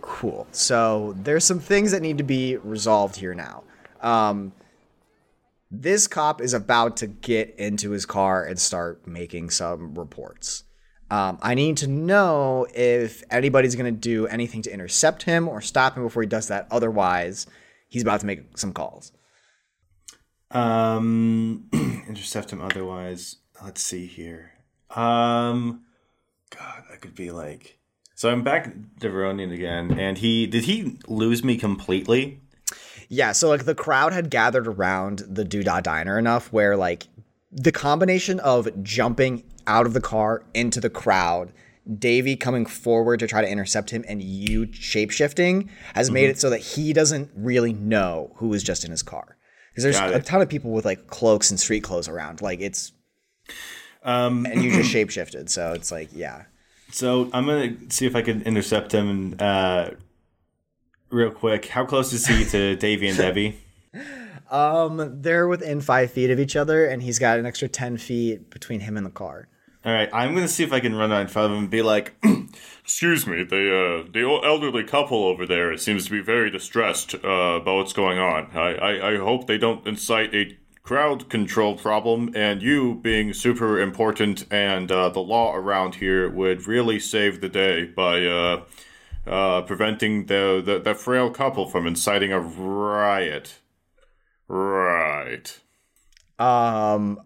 cool. 0.01 0.47
So 0.53 1.15
there's 1.19 1.45
some 1.45 1.61
things 1.61 1.91
that 1.91 2.01
need 2.01 2.19
to 2.19 2.25
be 2.25 2.57
resolved 2.57 3.17
here 3.17 3.35
now. 3.35 3.65
Um, 4.01 4.53
this 5.71 6.07
cop 6.07 6.41
is 6.41 6.55
about 6.55 6.97
to 6.99 7.07
get 7.07 7.55
into 7.59 7.91
his 7.91 8.07
car 8.07 8.45
and 8.45 8.59
start 8.59 9.07
making 9.07 9.51
some 9.51 9.95
reports. 9.95 10.65
Um, 11.11 11.39
I 11.41 11.55
need 11.55 11.79
to 11.79 11.87
know 11.87 12.67
if 12.75 13.23
anybody's 13.31 13.77
going 13.77 13.93
to 13.93 14.01
do 14.01 14.27
anything 14.27 14.63
to 14.63 14.73
intercept 14.73 15.23
him 15.23 15.49
or 15.49 15.61
stop 15.61 15.97
him 15.97 16.03
before 16.03 16.23
he 16.23 16.29
does 16.29 16.49
that. 16.49 16.69
Otherwise, 16.71 17.47
he's 17.89 18.03
about 18.03 18.21
to 18.21 18.27
make 18.27 18.59
some 18.59 18.73
calls. 18.73 19.13
Um, 20.51 21.69
intercept 22.09 22.53
him 22.53 22.61
otherwise. 22.61 23.37
Let's 23.63 23.83
see 23.83 24.07
here. 24.07 24.53
Um, 24.91 25.85
God, 26.51 26.85
that 26.91 27.01
could 27.01 27.15
be 27.15 27.31
like. 27.31 27.79
So 28.15 28.31
I'm 28.31 28.43
back 28.43 28.75
to 29.01 29.09
Veronian 29.09 29.53
again, 29.53 29.99
and 29.99 30.19
he 30.19 30.47
did 30.47 30.65
he 30.65 30.99
lose 31.07 31.45
me 31.45 31.57
completely? 31.57 32.41
Yeah, 33.09 33.33
so 33.33 33.49
like 33.49 33.65
the 33.65 33.75
crowd 33.75 34.13
had 34.13 34.31
gathered 34.31 34.67
around 34.67 35.21
the 35.29 35.45
Doodah 35.45 35.83
Diner 35.83 36.19
enough 36.19 36.53
where 36.53 36.77
like 36.77 37.07
the 37.51 37.73
combination 37.73 38.39
of 38.41 38.69
jumping 38.83 39.45
out 39.67 39.87
of 39.87 39.95
the 39.95 40.01
car 40.01 40.45
into 40.55 40.81
the 40.81 40.91
crowd, 40.91 41.53
Davy 41.99 42.37
coming 42.37 42.67
forward 42.67 43.21
to 43.21 43.27
try 43.27 43.41
to 43.41 43.49
intercept 43.49 43.89
him, 43.91 44.05
and 44.07 44.21
you 44.23 44.67
shapeshifting 44.67 45.69
has 45.95 46.11
made 46.11 46.29
it 46.29 46.39
so 46.39 46.51
that 46.51 46.61
he 46.61 46.93
doesn't 46.93 47.31
really 47.35 47.73
know 47.73 48.33
who 48.37 48.49
was 48.49 48.63
just 48.63 48.85
in 48.85 48.91
his 48.91 49.03
car. 49.03 49.39
Because 49.71 49.85
there's 49.85 49.99
Got 49.99 50.11
a 50.13 50.17
it. 50.17 50.27
ton 50.27 50.43
of 50.43 50.49
people 50.51 50.73
with 50.73 50.85
like 50.85 51.07
cloaks 51.07 51.51
and 51.51 51.59
street 51.59 51.83
clothes 51.83 52.09
around. 52.09 52.43
Like 52.43 52.61
it's 52.61 52.93
Um, 54.03 54.45
and 54.45 54.63
you 54.63 54.71
just 54.71 54.93
shapeshifted, 54.95 55.49
so 55.49 55.73
it's 55.73 55.91
like 55.91 56.11
yeah. 56.13 56.45
so 56.91 57.31
I'm 57.33 57.47
gonna 57.47 57.75
see 57.89 58.05
if 58.05 58.15
I 58.15 58.21
can 58.21 58.43
intercept 58.43 58.93
him 58.93 59.09
and 59.09 59.41
uh, 59.43 59.91
real 61.11 61.31
quick. 61.31 61.67
How 61.67 61.85
close 61.85 62.13
is 62.13 62.27
he 62.27 62.45
to 62.47 62.77
Davy 62.81 63.09
and 63.09 63.19
Debbie? 63.19 63.61
Um, 64.51 65.21
they're 65.21 65.49
within 65.49 65.81
five 65.81 66.11
feet 66.11 66.31
of 66.31 66.41
each 66.41 66.57
other, 66.57 66.87
and 66.87 67.03
he's 67.03 67.19
got 67.19 67.39
an 67.39 67.47
extra 67.47 67.69
ten 67.69 67.97
feet 67.97 68.51
between 68.51 68.81
him 68.81 68.97
and 68.97 69.05
the 69.05 69.11
car. 69.11 69.49
All 69.85 69.93
right, 69.93 70.09
I'm 70.13 70.35
gonna 70.35 70.49
see 70.49 70.65
if 70.65 70.73
I 70.73 70.81
can 70.81 70.95
run 70.95 71.13
out 71.13 71.21
in 71.21 71.29
front 71.29 71.47
of 71.47 71.53
him 71.53 71.65
and 71.65 71.71
be 71.71 71.83
like, 71.83 72.15
Excuse 72.83 73.27
me, 73.27 73.45
the 73.45 74.05
uh, 74.05 74.11
the 74.11 74.41
elderly 74.45 74.83
couple 74.83 75.25
over 75.25 75.47
there 75.47 75.77
seems 75.77 76.07
to 76.07 76.11
be 76.11 76.21
very 76.21 76.51
distressed 76.51 77.15
uh, 77.15 77.29
about 77.61 77.77
what's 77.77 77.93
going 77.93 78.19
on. 78.19 78.51
I, 78.55 78.75
I, 78.75 79.13
I 79.13 79.17
hope 79.19 79.47
they 79.47 79.59
don't 79.59 79.87
incite 79.87 80.35
a 80.35 80.57
crowd 80.83 81.29
control 81.29 81.77
problem, 81.77 82.31
and 82.35 82.63
you, 82.63 82.95
being 82.95 83.35
super 83.35 83.79
important 83.79 84.47
and 84.51 84.91
uh, 84.91 85.11
the 85.11 85.21
law 85.21 85.55
around 85.55 85.97
here, 85.97 86.31
would 86.31 86.67
really 86.67 86.99
save 86.99 87.43
the 87.43 87.49
day 87.49 87.85
by 87.85 88.25
uh, 88.25 88.65
uh, 89.29 89.63
preventing 89.63 90.27
the, 90.27 90.63
the, 90.65 90.79
the 90.79 90.95
frail 90.95 91.31
couple 91.31 91.67
from 91.69 91.87
inciting 91.87 92.33
a 92.33 92.41
riot. 92.41 93.59
Right. 94.49 95.59
Um, 96.39 97.21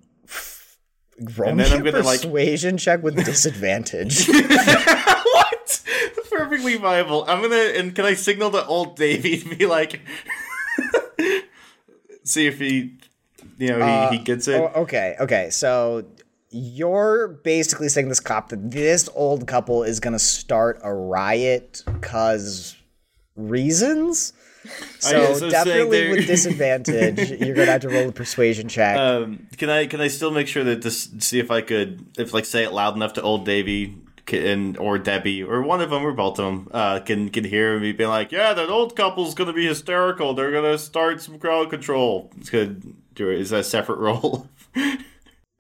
roll 1.37 1.49
And 1.51 1.59
me 1.59 1.65
then 1.65 1.73
I'm 1.73 1.87
a 1.87 1.93
gonna, 1.93 2.05
like- 2.05 2.21
persuasion 2.21 2.77
check 2.79 3.03
with 3.03 3.17
disadvantage. 3.25 4.27
"What? 4.29 5.83
Perfectly 6.31 6.77
viable." 6.79 7.25
I'm 7.29 7.43
gonna 7.43 7.57
and 7.77 7.95
can 7.95 8.05
I 8.07 8.15
signal 8.15 8.51
to 8.53 8.65
old 8.67 8.97
Davy 8.97 9.39
to 9.39 9.55
be 9.57 9.67
like, 9.67 10.01
see 12.25 12.47
if 12.47 12.59
he, 12.59 12.97
you 13.59 13.69
know, 13.69 14.09
he, 14.11 14.17
he 14.19 14.25
gets 14.25 14.49
it. 14.49 14.61
Oh, 14.61 14.83
okay, 14.83 15.17
okay. 15.21 15.51
So 15.51 16.07
you're 16.53 17.29
basically 17.29 17.89
saying 17.89 18.09
this 18.09 18.21
cop 18.21 18.51
that 18.51 18.71
this 18.71 19.09
old 19.15 19.47
couple 19.47 19.83
is 19.83 20.01
gonna 20.01 20.19
start 20.19 20.81
a 20.83 20.93
riot 20.93 21.83
cause 22.01 22.77
reasons. 23.37 24.33
So, 25.01 25.35
so 25.35 25.51
definitely 25.51 26.11
with 26.11 26.27
disadvantage, 26.27 27.31
you're 27.41 27.55
gonna 27.55 27.73
have 27.73 27.81
to 27.81 27.89
roll 27.89 28.11
a 28.11 28.13
persuasion 28.13 28.69
check. 28.69 28.97
Um, 28.97 29.49
can 29.57 29.71
I 29.71 29.87
can 29.87 30.01
I 30.01 30.09
still 30.09 30.31
make 30.31 30.47
sure 30.47 30.63
that 30.65 30.83
this 30.83 31.11
see 31.19 31.41
if 31.41 31.51
I 31.51 31.63
could 31.63 32.07
if 32.17 32.33
like 32.33 32.45
say 32.45 32.63
it 32.65 32.73
loud 32.73 32.95
enough 32.95 33.15
to 33.15 33.23
old 33.23 33.45
Davy 33.45 33.97
and 34.31 34.77
or 34.79 34.99
Debbie 34.99 35.43
or 35.43 35.63
one 35.63 35.81
of 35.81 35.91
them 35.91 36.07
or 36.07 36.13
both 36.13 36.39
of 36.39 36.45
them 36.45 36.69
uh, 36.73 37.01
can 37.01 37.29
can 37.31 37.45
hear 37.45 37.79
me 37.81 37.93
being 37.93 38.11
like, 38.11 38.31
yeah, 38.31 38.55
that 38.55 38.69
old 38.69 38.95
couple's 38.95 39.35
gonna 39.35 39.53
be 39.53 39.67
hysterical. 39.67 40.35
They're 40.35 40.53
gonna 40.53 40.79
start 40.79 41.21
some 41.21 41.39
crowd 41.39 41.71
control. 41.71 42.31
It's 42.39 42.51
good. 42.51 42.95
Is 43.17 43.51
that 43.51 43.61
a 43.61 43.65
separate 43.65 43.99
role? 43.99 44.49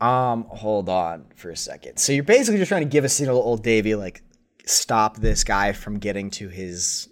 Um, 0.02 0.44
hold 0.48 0.88
on 0.88 1.26
for 1.36 1.50
a 1.50 1.56
second. 1.56 1.98
So 1.98 2.12
you're 2.12 2.24
basically 2.24 2.58
just 2.58 2.68
trying 2.68 2.82
to 2.82 2.88
give 2.88 3.04
a 3.04 3.08
signal 3.08 3.40
to 3.40 3.42
old 3.42 3.62
Davy, 3.62 3.94
like 3.94 4.22
stop 4.66 5.18
this 5.18 5.44
guy 5.44 5.72
from 5.72 5.98
getting 5.98 6.30
to 6.30 6.48
his 6.48 7.08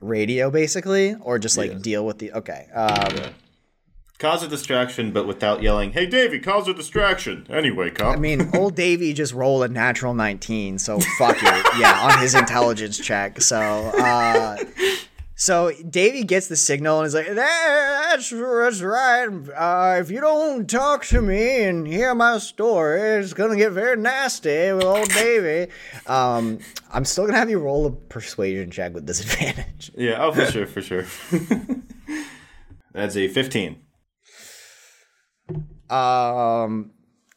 radio, 0.00 0.50
basically, 0.50 1.16
or 1.20 1.38
just 1.38 1.58
like 1.58 1.82
deal 1.82 2.06
with 2.06 2.18
the. 2.18 2.32
Okay. 2.32 2.68
Um, 2.72 3.32
Cause 4.18 4.42
a 4.42 4.48
distraction, 4.48 5.12
but 5.12 5.28
without 5.28 5.62
yelling. 5.62 5.92
Hey, 5.92 6.04
Davy, 6.04 6.40
cause 6.40 6.66
a 6.66 6.74
distraction. 6.74 7.46
Anyway, 7.48 7.90
cop. 7.90 8.16
I 8.16 8.18
mean, 8.18 8.50
old 8.52 8.74
Davy 8.74 9.12
just 9.12 9.32
rolled 9.32 9.62
a 9.62 9.68
natural 9.68 10.12
19, 10.12 10.80
so 10.80 10.98
fuck 11.18 11.36
it. 11.40 11.66
Yeah, 11.78 12.00
on 12.02 12.18
his 12.18 12.34
intelligence 12.34 12.98
check. 12.98 13.40
So, 13.40 13.60
uh, 13.60 14.56
so 15.40 15.70
Davy 15.88 16.24
gets 16.24 16.48
the 16.48 16.56
signal 16.56 16.98
and 16.98 17.06
is 17.06 17.14
like, 17.14 17.32
"That's 17.32 18.30
that's 18.30 18.82
right. 18.82 19.28
Uh, 19.56 20.00
if 20.00 20.10
you 20.10 20.20
don't 20.20 20.68
talk 20.68 21.04
to 21.06 21.22
me 21.22 21.62
and 21.62 21.86
hear 21.86 22.12
my 22.12 22.38
story, 22.38 23.00
it's 23.20 23.34
gonna 23.34 23.54
get 23.54 23.70
very 23.70 23.96
nasty 23.96 24.72
with 24.72 24.82
old 24.82 25.08
Davy." 25.10 25.70
Um, 26.08 26.58
I'm 26.92 27.04
still 27.04 27.26
gonna 27.26 27.38
have 27.38 27.48
you 27.48 27.60
roll 27.60 27.86
a 27.86 27.92
persuasion 27.92 28.72
check 28.72 28.94
with 28.94 29.06
disadvantage. 29.06 29.92
yeah, 29.96 30.24
oh 30.24 30.32
for 30.32 30.44
sure, 30.46 30.66
for 30.66 30.82
sure. 30.82 31.06
That's 32.92 33.14
a 33.14 33.28
fifteen. 33.28 33.82
Um, 35.88 36.90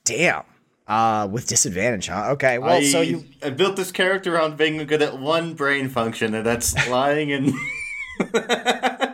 damn. 0.06 0.46
Uh, 0.88 1.28
with 1.32 1.48
disadvantage, 1.48 2.08
huh? 2.08 2.32
Okay. 2.32 2.58
Well, 2.58 2.78
I, 2.78 2.84
so 2.84 3.02
you 3.02 3.26
I 3.44 3.52
built 3.52 3.76
this 3.76 3.92
character 3.92 4.36
around 4.36 4.58
being 4.58 4.84
good 4.88 5.04
at 5.04 5.20
one 5.20 5.54
brain 5.54 5.88
function, 5.88 6.34
and 6.34 6.44
that's 6.44 6.90
lying 6.90 7.32
and. 7.32 7.54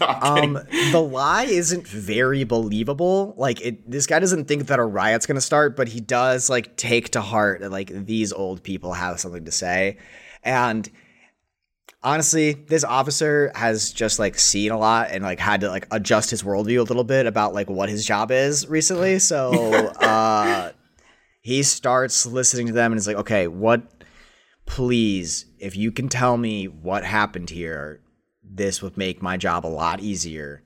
Um, 0.00 0.58
the 0.90 1.00
lie 1.00 1.44
isn't 1.44 1.86
very 1.86 2.44
believable. 2.44 3.34
Like, 3.36 3.60
it, 3.60 3.88
this 3.90 4.06
guy 4.06 4.18
doesn't 4.18 4.46
think 4.46 4.66
that 4.66 4.78
a 4.78 4.84
riot's 4.84 5.26
gonna 5.26 5.40
start, 5.40 5.76
but 5.76 5.88
he 5.88 6.00
does 6.00 6.50
like 6.50 6.76
take 6.76 7.10
to 7.10 7.20
heart 7.20 7.60
that 7.60 7.70
like 7.70 7.88
these 7.88 8.32
old 8.32 8.62
people 8.62 8.92
have 8.92 9.20
something 9.20 9.44
to 9.44 9.52
say, 9.52 9.98
and 10.42 10.90
honestly, 12.02 12.52
this 12.52 12.84
officer 12.84 13.52
has 13.54 13.92
just 13.92 14.18
like 14.18 14.38
seen 14.38 14.72
a 14.72 14.78
lot 14.78 15.10
and 15.10 15.22
like 15.22 15.38
had 15.38 15.60
to 15.60 15.68
like 15.68 15.86
adjust 15.90 16.30
his 16.30 16.42
worldview 16.42 16.78
a 16.78 16.82
little 16.82 17.04
bit 17.04 17.26
about 17.26 17.54
like 17.54 17.70
what 17.70 17.88
his 17.88 18.04
job 18.04 18.30
is 18.30 18.66
recently. 18.66 19.18
So, 19.18 19.52
uh, 20.00 20.72
he 21.40 21.62
starts 21.62 22.26
listening 22.26 22.68
to 22.68 22.72
them 22.72 22.92
and 22.92 22.98
is 22.98 23.06
like, 23.06 23.16
okay, 23.16 23.48
what? 23.48 23.82
Please, 24.66 25.46
if 25.58 25.76
you 25.76 25.92
can 25.92 26.08
tell 26.08 26.36
me 26.36 26.66
what 26.66 27.04
happened 27.04 27.50
here, 27.50 28.00
this 28.42 28.82
would 28.82 28.96
make 28.96 29.22
my 29.22 29.36
job 29.36 29.66
a 29.66 29.68
lot 29.68 30.00
easier. 30.00 30.62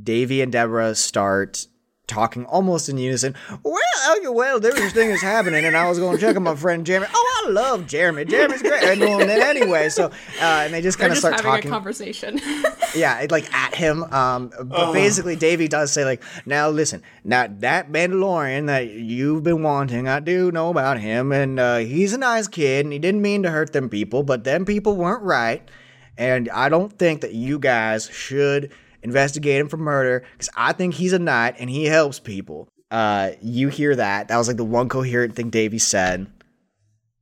Davy 0.00 0.42
and 0.42 0.52
Deborah 0.52 0.94
start 0.94 1.66
talking 2.06 2.44
almost 2.46 2.88
in 2.88 2.98
unison. 2.98 3.34
Well, 3.62 3.82
okay, 4.16 4.28
well, 4.28 4.60
there 4.60 4.72
this 4.72 4.92
thing 4.92 5.08
that's 5.08 5.22
happening, 5.22 5.64
and 5.64 5.76
I 5.76 5.88
was 5.88 5.98
going 5.98 6.16
to 6.16 6.20
check 6.20 6.36
on 6.36 6.44
my 6.44 6.54
friend 6.54 6.86
Jeremy. 6.86 7.06
Oh, 7.12 7.44
I 7.46 7.50
love 7.50 7.86
Jeremy. 7.86 8.24
Jeremy's 8.24 8.62
great. 8.62 8.82
And 8.84 9.00
well, 9.00 9.18
then 9.18 9.42
anyway, 9.42 9.88
so 9.88 10.06
uh, 10.06 10.10
and 10.40 10.72
they 10.72 10.80
just 10.80 10.98
kind 10.98 11.10
of 11.10 11.18
just 11.18 11.26
start 11.26 11.36
having 11.36 11.50
talking. 11.50 11.70
a 11.70 11.74
conversation. 11.74 12.40
yeah, 12.94 13.26
like 13.30 13.52
at 13.52 13.74
him. 13.74 14.04
Um, 14.04 14.52
but 14.64 14.92
basically, 14.92 15.36
Davy 15.36 15.68
does 15.68 15.92
say 15.92 16.04
like, 16.04 16.22
"Now 16.44 16.68
listen, 16.68 17.02
now 17.24 17.46
that 17.58 17.90
Mandalorian 17.90 18.66
that 18.66 18.90
you've 18.90 19.42
been 19.42 19.62
wanting, 19.62 20.08
I 20.08 20.20
do 20.20 20.52
know 20.52 20.70
about 20.70 21.00
him, 21.00 21.32
and 21.32 21.58
uh, 21.58 21.78
he's 21.78 22.12
a 22.12 22.18
nice 22.18 22.48
kid, 22.48 22.86
and 22.86 22.92
he 22.92 22.98
didn't 22.98 23.22
mean 23.22 23.42
to 23.42 23.50
hurt 23.50 23.72
them 23.72 23.88
people, 23.88 24.22
but 24.22 24.44
them 24.44 24.64
people 24.64 24.96
weren't 24.96 25.22
right, 25.22 25.68
and 26.16 26.48
I 26.50 26.68
don't 26.68 26.96
think 26.96 27.20
that 27.22 27.34
you 27.34 27.58
guys 27.58 28.08
should 28.10 28.72
investigate 29.06 29.60
him 29.60 29.68
for 29.68 29.76
murder 29.76 30.24
because 30.32 30.50
I 30.56 30.72
think 30.72 30.94
he's 30.94 31.12
a 31.12 31.18
knight 31.18 31.56
and 31.58 31.70
he 31.70 31.84
helps 31.86 32.18
people." 32.18 32.68
Uh, 32.90 33.32
you 33.40 33.68
hear 33.68 33.96
that? 33.96 34.28
That 34.28 34.36
was 34.36 34.48
like 34.48 34.56
the 34.56 34.64
one 34.64 34.88
coherent 34.88 35.34
thing 35.34 35.50
Davy 35.50 35.78
said 35.78 36.28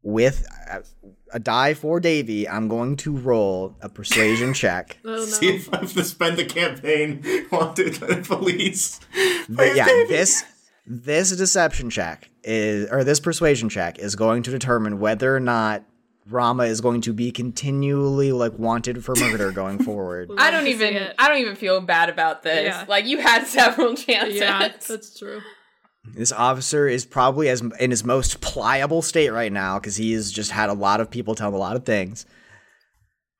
with 0.05 0.47
uh, 0.71 0.81
a 1.33 1.41
die 1.41 1.75
for 1.75 1.99
Davy, 1.99 2.49
I'm 2.49 2.69
going 2.69 2.97
to 2.99 3.17
roll 3.17 3.75
a 3.81 3.89
persuasion 3.89 4.55
check. 4.55 4.99
Oh 5.05 5.09
no. 5.09 5.25
See 5.25 5.49
if 5.49 5.73
I 5.73 5.79
have 5.79 5.93
to 5.95 6.05
spend 6.05 6.37
the 6.37 6.45
campaign 6.45 7.25
wanted 7.51 7.99
by 7.99 8.07
the 8.07 8.23
police. 8.23 9.01
But 9.49 9.75
yeah, 9.75 9.87
this 9.87 10.45
this 10.87 11.35
deception 11.35 11.91
check 11.91 12.31
is 12.45 12.89
or 12.91 13.03
this 13.03 13.19
persuasion 13.19 13.69
check 13.69 13.99
is 13.99 14.15
going 14.15 14.43
to 14.45 14.51
determine 14.51 15.01
whether 15.01 15.35
or 15.35 15.41
not 15.41 15.85
Rama 16.29 16.65
is 16.65 16.81
going 16.81 17.03
to 17.03 17.13
be 17.13 17.31
continually 17.31 18.33
like 18.33 18.59
wanted 18.59 19.05
for 19.05 19.15
murder 19.17 19.53
going 19.53 19.79
forward. 19.85 20.31
I 20.39 20.51
don't 20.51 20.67
even. 20.69 21.09
I 21.19 21.29
don't 21.29 21.39
even 21.39 21.57
feel 21.57 21.81
bad 21.81 22.09
about 22.09 22.43
this. 22.43 22.67
Yeah. 22.67 22.85
Like 22.89 23.07
you 23.07 23.19
had 23.19 23.47
several 23.47 23.95
chances. 23.97 24.37
Yeah, 24.41 24.69
that's 24.87 25.19
true. 25.19 25.41
This 26.07 26.33
officer 26.33 26.87
is 26.87 27.07
probably 27.07 27.49
as 27.49 27.63
in 27.81 27.91
his 27.91 28.05
most 28.05 28.41
pliable 28.41 29.01
state 29.03 29.31
right 29.31 29.53
now 29.53 29.79
because 29.79 29.97
he 29.97 30.13
has 30.13 30.31
just 30.31 30.51
had 30.51 30.69
a 30.69 30.75
lot 30.75 31.01
of 31.01 31.11
people 31.11 31.35
tell 31.35 31.49
him 31.49 31.55
a 31.55 31.59
lot 31.59 31.77
of 31.77 31.85
things. 31.85 32.27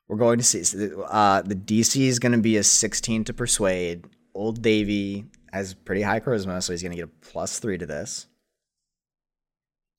We're 0.09 0.17
going 0.17 0.39
to 0.39 0.45
see. 0.45 0.65
so, 0.65 1.03
Uh, 1.03 1.43
the 1.43 1.55
DC 1.55 2.07
is 2.07 2.19
going 2.19 2.33
to 2.33 2.39
be 2.39 2.57
a 2.57 2.65
16 2.65 3.25
to 3.25 3.33
persuade. 3.33 4.05
Old 4.35 4.63
Davy 4.63 5.27
has 5.53 5.73
pretty 5.75 6.03
high 6.03 6.21
charisma, 6.21 6.63
so 6.63 6.73
he's 6.73 6.83
going 6.83 6.93
to 6.93 6.97
get 6.97 7.05
a 7.09 7.27
plus 7.31 7.59
three 7.59 7.79
to 7.79 7.87
this. 7.87 8.27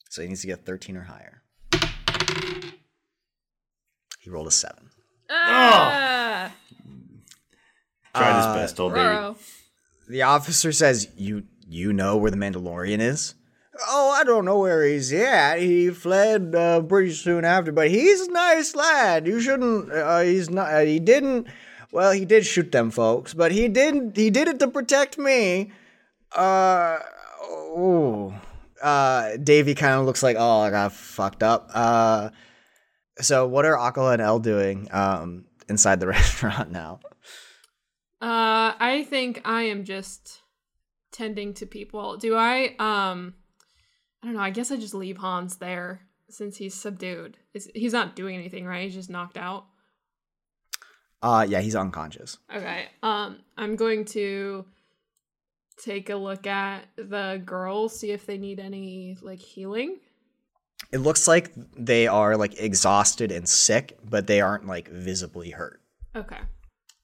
So 0.09 0.21
he 0.21 0.27
needs 0.27 0.41
to 0.41 0.47
get 0.47 0.65
13 0.65 0.97
or 0.97 1.03
higher. 1.03 1.41
He 4.25 4.31
rolled 4.31 4.47
a 4.47 4.51
seven. 4.51 4.89
Ah, 5.29 6.51
Tried 8.15 8.35
his 8.37 8.45
Uh, 8.45 8.55
best, 8.55 8.79
old 8.79 8.93
Davy. 8.95 9.05
Roro. 9.05 9.35
The 10.09 10.21
officer 10.23 10.71
says, 10.71 11.07
"You 11.15 11.43
you 11.69 11.93
know 11.93 12.17
where 12.17 12.31
the 12.31 12.37
Mandalorian 12.37 13.01
is?" 13.01 13.35
Oh, 13.87 14.09
I 14.09 14.23
don't 14.23 14.45
know 14.45 14.57
where 14.57 14.83
he's 14.83 15.13
at. 15.13 15.59
He 15.59 15.91
fled 15.91 16.55
uh, 16.55 16.81
pretty 16.81 17.11
soon 17.13 17.45
after, 17.45 17.71
but 17.71 17.89
he's 17.91 18.21
a 18.21 18.31
nice 18.31 18.73
lad. 18.73 19.27
You 19.27 19.39
shouldn't. 19.39 19.91
Uh, 19.91 20.21
he's 20.21 20.49
not. 20.49 20.73
Uh, 20.73 20.79
he 20.79 20.99
didn't. 20.99 21.45
Well, 21.91 22.11
he 22.11 22.25
did 22.25 22.47
shoot 22.47 22.71
them 22.71 22.89
folks, 22.89 23.35
but 23.35 23.51
he 23.51 23.67
didn't. 23.67 24.17
He 24.17 24.31
did 24.31 24.47
it 24.47 24.57
to 24.59 24.67
protect 24.69 25.19
me. 25.19 25.71
Uh 26.35 26.97
oh. 27.43 28.33
Uh, 28.81 29.37
Davy 29.37 29.75
kind 29.75 29.99
of 29.99 30.05
looks 30.07 30.21
like, 30.23 30.35
oh, 30.39 30.59
I 30.61 30.69
got 30.71 30.93
fucked 30.93 31.43
up. 31.43 31.69
Uh, 31.73 32.29
so 33.21 33.47
what 33.47 33.65
are 33.65 33.77
Akala 33.77 34.13
and 34.13 34.21
Elle 34.21 34.39
doing 34.39 34.87
um 34.91 35.45
inside 35.67 35.99
the 35.99 36.07
restaurant 36.19 36.71
now? 36.71 36.99
Uh, 38.21 38.73
I 38.79 39.05
think 39.09 39.41
I 39.45 39.63
am 39.63 39.83
just 39.83 40.41
tending 41.11 41.53
to 41.55 41.65
people. 41.65 42.17
Do 42.17 42.35
I? 42.35 42.75
Um, 42.79 43.35
I 44.21 44.27
don't 44.27 44.35
know. 44.35 44.41
I 44.41 44.49
guess 44.49 44.71
I 44.71 44.77
just 44.77 44.93
leave 44.93 45.17
Hans 45.17 45.57
there 45.57 46.01
since 46.29 46.57
he's 46.57 46.73
subdued. 46.73 47.37
He's 47.73 47.93
not 47.93 48.15
doing 48.15 48.35
anything, 48.35 48.65
right? 48.65 48.83
He's 48.83 48.95
just 48.95 49.09
knocked 49.09 49.37
out. 49.37 49.65
Uh, 51.21 51.45
yeah, 51.47 51.61
he's 51.61 51.75
unconscious. 51.75 52.37
Okay. 52.53 52.85
Um, 53.03 53.39
I'm 53.57 53.75
going 53.75 54.05
to 54.05 54.65
take 55.83 56.09
a 56.09 56.15
look 56.15 56.47
at 56.47 56.87
the 56.97 57.41
girls, 57.45 57.99
see 57.99 58.11
if 58.11 58.25
they 58.25 58.37
need 58.37 58.59
any 58.59 59.17
like 59.21 59.39
healing. 59.39 59.97
It 60.91 60.99
looks 60.99 61.27
like 61.27 61.51
they 61.75 62.07
are 62.07 62.37
like 62.37 62.59
exhausted 62.59 63.31
and 63.31 63.47
sick, 63.47 63.97
but 64.07 64.27
they 64.27 64.41
aren't 64.41 64.67
like 64.67 64.89
visibly 64.89 65.51
hurt. 65.51 65.81
Okay. 66.15 66.39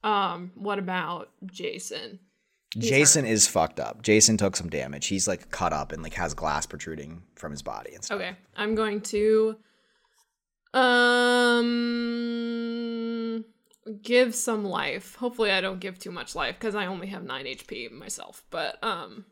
Um, 0.03 0.51
what 0.55 0.79
about 0.79 1.29
Jason? 1.45 2.19
He's 2.73 2.89
Jason 2.89 3.25
is 3.25 3.47
fucked 3.47 3.81
up. 3.81 4.01
Jason 4.01 4.37
took 4.37 4.55
some 4.55 4.69
damage. 4.69 5.07
He's 5.07 5.27
like 5.27 5.51
cut 5.51 5.73
up 5.73 5.91
and 5.91 6.01
like 6.01 6.13
has 6.13 6.33
glass 6.33 6.65
protruding 6.65 7.23
from 7.35 7.51
his 7.51 7.61
body 7.61 7.93
and 7.93 8.01
stuff. 8.03 8.21
Okay, 8.21 8.35
I'm 8.55 8.75
going 8.75 9.01
to 9.01 9.57
um 10.73 12.13
give 14.01 14.33
some 14.33 14.63
life. 14.63 15.15
Hopefully 15.15 15.51
I 15.51 15.59
don't 15.59 15.81
give 15.81 15.99
too 15.99 16.11
much 16.11 16.33
life 16.33 16.57
cuz 16.59 16.75
I 16.75 16.85
only 16.85 17.07
have 17.07 17.23
9 17.23 17.45
HP 17.45 17.91
myself, 17.91 18.45
but 18.49 18.81
um 18.81 19.25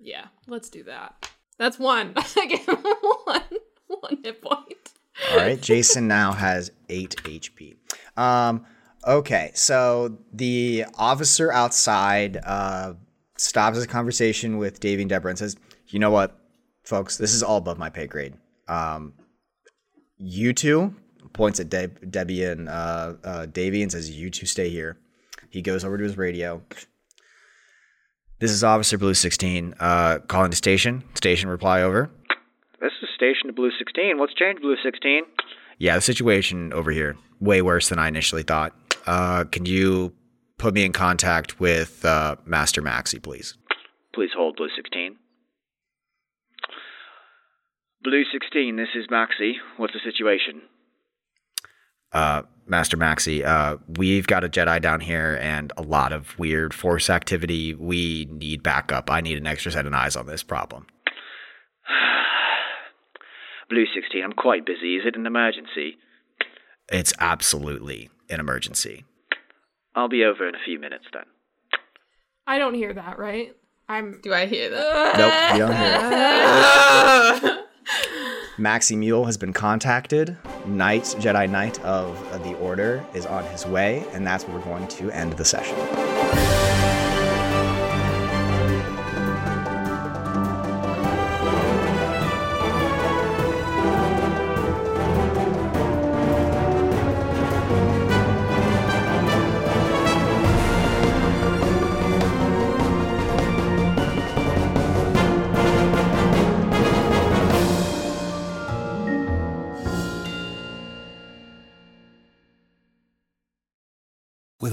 yeah, 0.00 0.26
let's 0.46 0.70
do 0.70 0.84
that. 0.84 1.28
That's 1.58 1.78
one. 1.78 2.12
I 2.16 2.62
him 2.66 2.76
one 3.24 3.42
one 3.86 4.18
hit 4.22 4.42
point. 4.42 4.92
All 5.30 5.38
right, 5.38 5.60
Jason 5.60 6.08
now 6.08 6.32
has 6.32 6.70
8 6.88 7.16
HP. 7.24 7.76
Um 8.16 8.64
okay, 9.06 9.50
so 9.54 10.18
the 10.32 10.84
officer 10.96 11.52
outside 11.52 12.38
uh 12.44 12.94
stops 13.36 13.76
his 13.76 13.86
conversation 13.86 14.58
with 14.58 14.80
Davy 14.80 15.02
and 15.02 15.08
Deborah 15.10 15.30
and 15.30 15.38
says, 15.38 15.56
"You 15.88 15.98
know 15.98 16.10
what, 16.10 16.38
folks, 16.84 17.16
this 17.16 17.34
is 17.34 17.42
all 17.42 17.58
above 17.58 17.78
my 17.78 17.90
pay 17.90 18.06
grade. 18.06 18.34
Um 18.68 19.14
you 20.18 20.52
two 20.52 20.94
points 21.32 21.60
at 21.60 21.68
Deb- 21.68 22.10
Debbie 22.10 22.44
and 22.44 22.68
uh, 22.68 23.14
uh, 23.22 23.46
Davy 23.46 23.82
and 23.82 23.92
says, 23.92 24.10
"You 24.10 24.30
two 24.30 24.46
stay 24.46 24.70
here." 24.70 24.98
He 25.50 25.62
goes 25.62 25.84
over 25.84 25.96
to 25.98 26.04
his 26.04 26.16
radio. 26.16 26.62
This 28.38 28.50
is 28.50 28.62
Officer 28.62 28.98
Blue 28.98 29.14
16 29.14 29.74
uh, 29.80 30.18
calling 30.28 30.50
to 30.50 30.56
station. 30.56 31.02
Station 31.14 31.48
reply 31.48 31.80
over. 31.80 32.10
This 32.82 32.92
is 33.02 33.08
Station 33.14 33.46
to 33.46 33.52
Blue 33.54 33.70
16. 33.78 34.18
What's 34.18 34.34
changed, 34.34 34.60
Blue 34.60 34.76
16? 34.82 35.22
Yeah, 35.78 35.94
the 35.94 36.02
situation 36.02 36.70
over 36.74 36.90
here 36.90 37.16
way 37.40 37.62
worse 37.62 37.88
than 37.88 37.98
I 37.98 38.08
initially 38.08 38.42
thought. 38.42 38.74
Uh, 39.06 39.44
can 39.44 39.64
you 39.64 40.12
put 40.58 40.74
me 40.74 40.84
in 40.84 40.92
contact 40.92 41.58
with 41.60 42.04
uh, 42.04 42.36
Master 42.44 42.82
Maxi, 42.82 43.22
please? 43.22 43.56
Please 44.14 44.30
hold, 44.36 44.56
Blue 44.56 44.68
16. 44.76 45.16
Blue 48.04 48.22
16, 48.30 48.76
this 48.76 48.88
is 48.94 49.06
Maxi. 49.06 49.52
What's 49.78 49.94
the 49.94 50.00
situation? 50.04 50.60
Uh, 52.12 52.42
Master 52.66 52.96
Maxi, 52.96 53.44
uh, 53.44 53.76
we've 53.96 54.26
got 54.26 54.42
a 54.42 54.48
Jedi 54.48 54.82
down 54.82 55.00
here 55.00 55.38
and 55.40 55.72
a 55.76 55.82
lot 55.82 56.12
of 56.12 56.36
weird 56.38 56.74
Force 56.74 57.08
activity. 57.08 57.74
We 57.74 58.26
need 58.30 58.62
backup. 58.62 59.10
I 59.10 59.20
need 59.20 59.38
an 59.38 59.46
extra 59.46 59.70
set 59.70 59.86
of 59.86 59.92
eyes 59.92 60.16
on 60.16 60.26
this 60.26 60.42
problem. 60.42 60.86
Blue 63.70 63.84
16, 63.94 64.22
I'm 64.22 64.32
quite 64.32 64.66
busy. 64.66 64.96
Is 64.96 65.06
it 65.06 65.16
an 65.16 65.26
emergency? 65.26 65.98
It's 66.90 67.12
absolutely 67.20 68.10
an 68.28 68.40
emergency. 68.40 69.04
I'll 69.94 70.08
be 70.08 70.24
over 70.24 70.48
in 70.48 70.54
a 70.54 70.64
few 70.64 70.80
minutes 70.80 71.04
then. 71.12 71.24
I 72.46 72.58
don't 72.58 72.74
hear 72.74 72.92
that, 72.92 73.18
right? 73.18 73.54
I'm 73.88 74.20
Do 74.22 74.34
I 74.34 74.46
hear 74.46 74.70
that? 74.70 75.18
Nope, 75.18 75.32
you 75.52 75.58
don't 75.58 75.76
hear 75.76 77.52
it. 77.52 77.66
Maxi 78.58 78.96
Mule 78.96 79.26
has 79.26 79.36
been 79.36 79.52
contacted. 79.52 80.34
Knight, 80.64 81.02
Jedi 81.02 81.48
Knight 81.50 81.78
of 81.84 82.16
the 82.42 82.56
Order, 82.56 83.04
is 83.12 83.26
on 83.26 83.44
his 83.44 83.66
way, 83.66 84.06
and 84.12 84.26
that's 84.26 84.44
where 84.44 84.56
we're 84.56 84.64
going 84.64 84.88
to 84.88 85.10
end 85.10 85.34
the 85.34 85.44
session. 85.44 85.76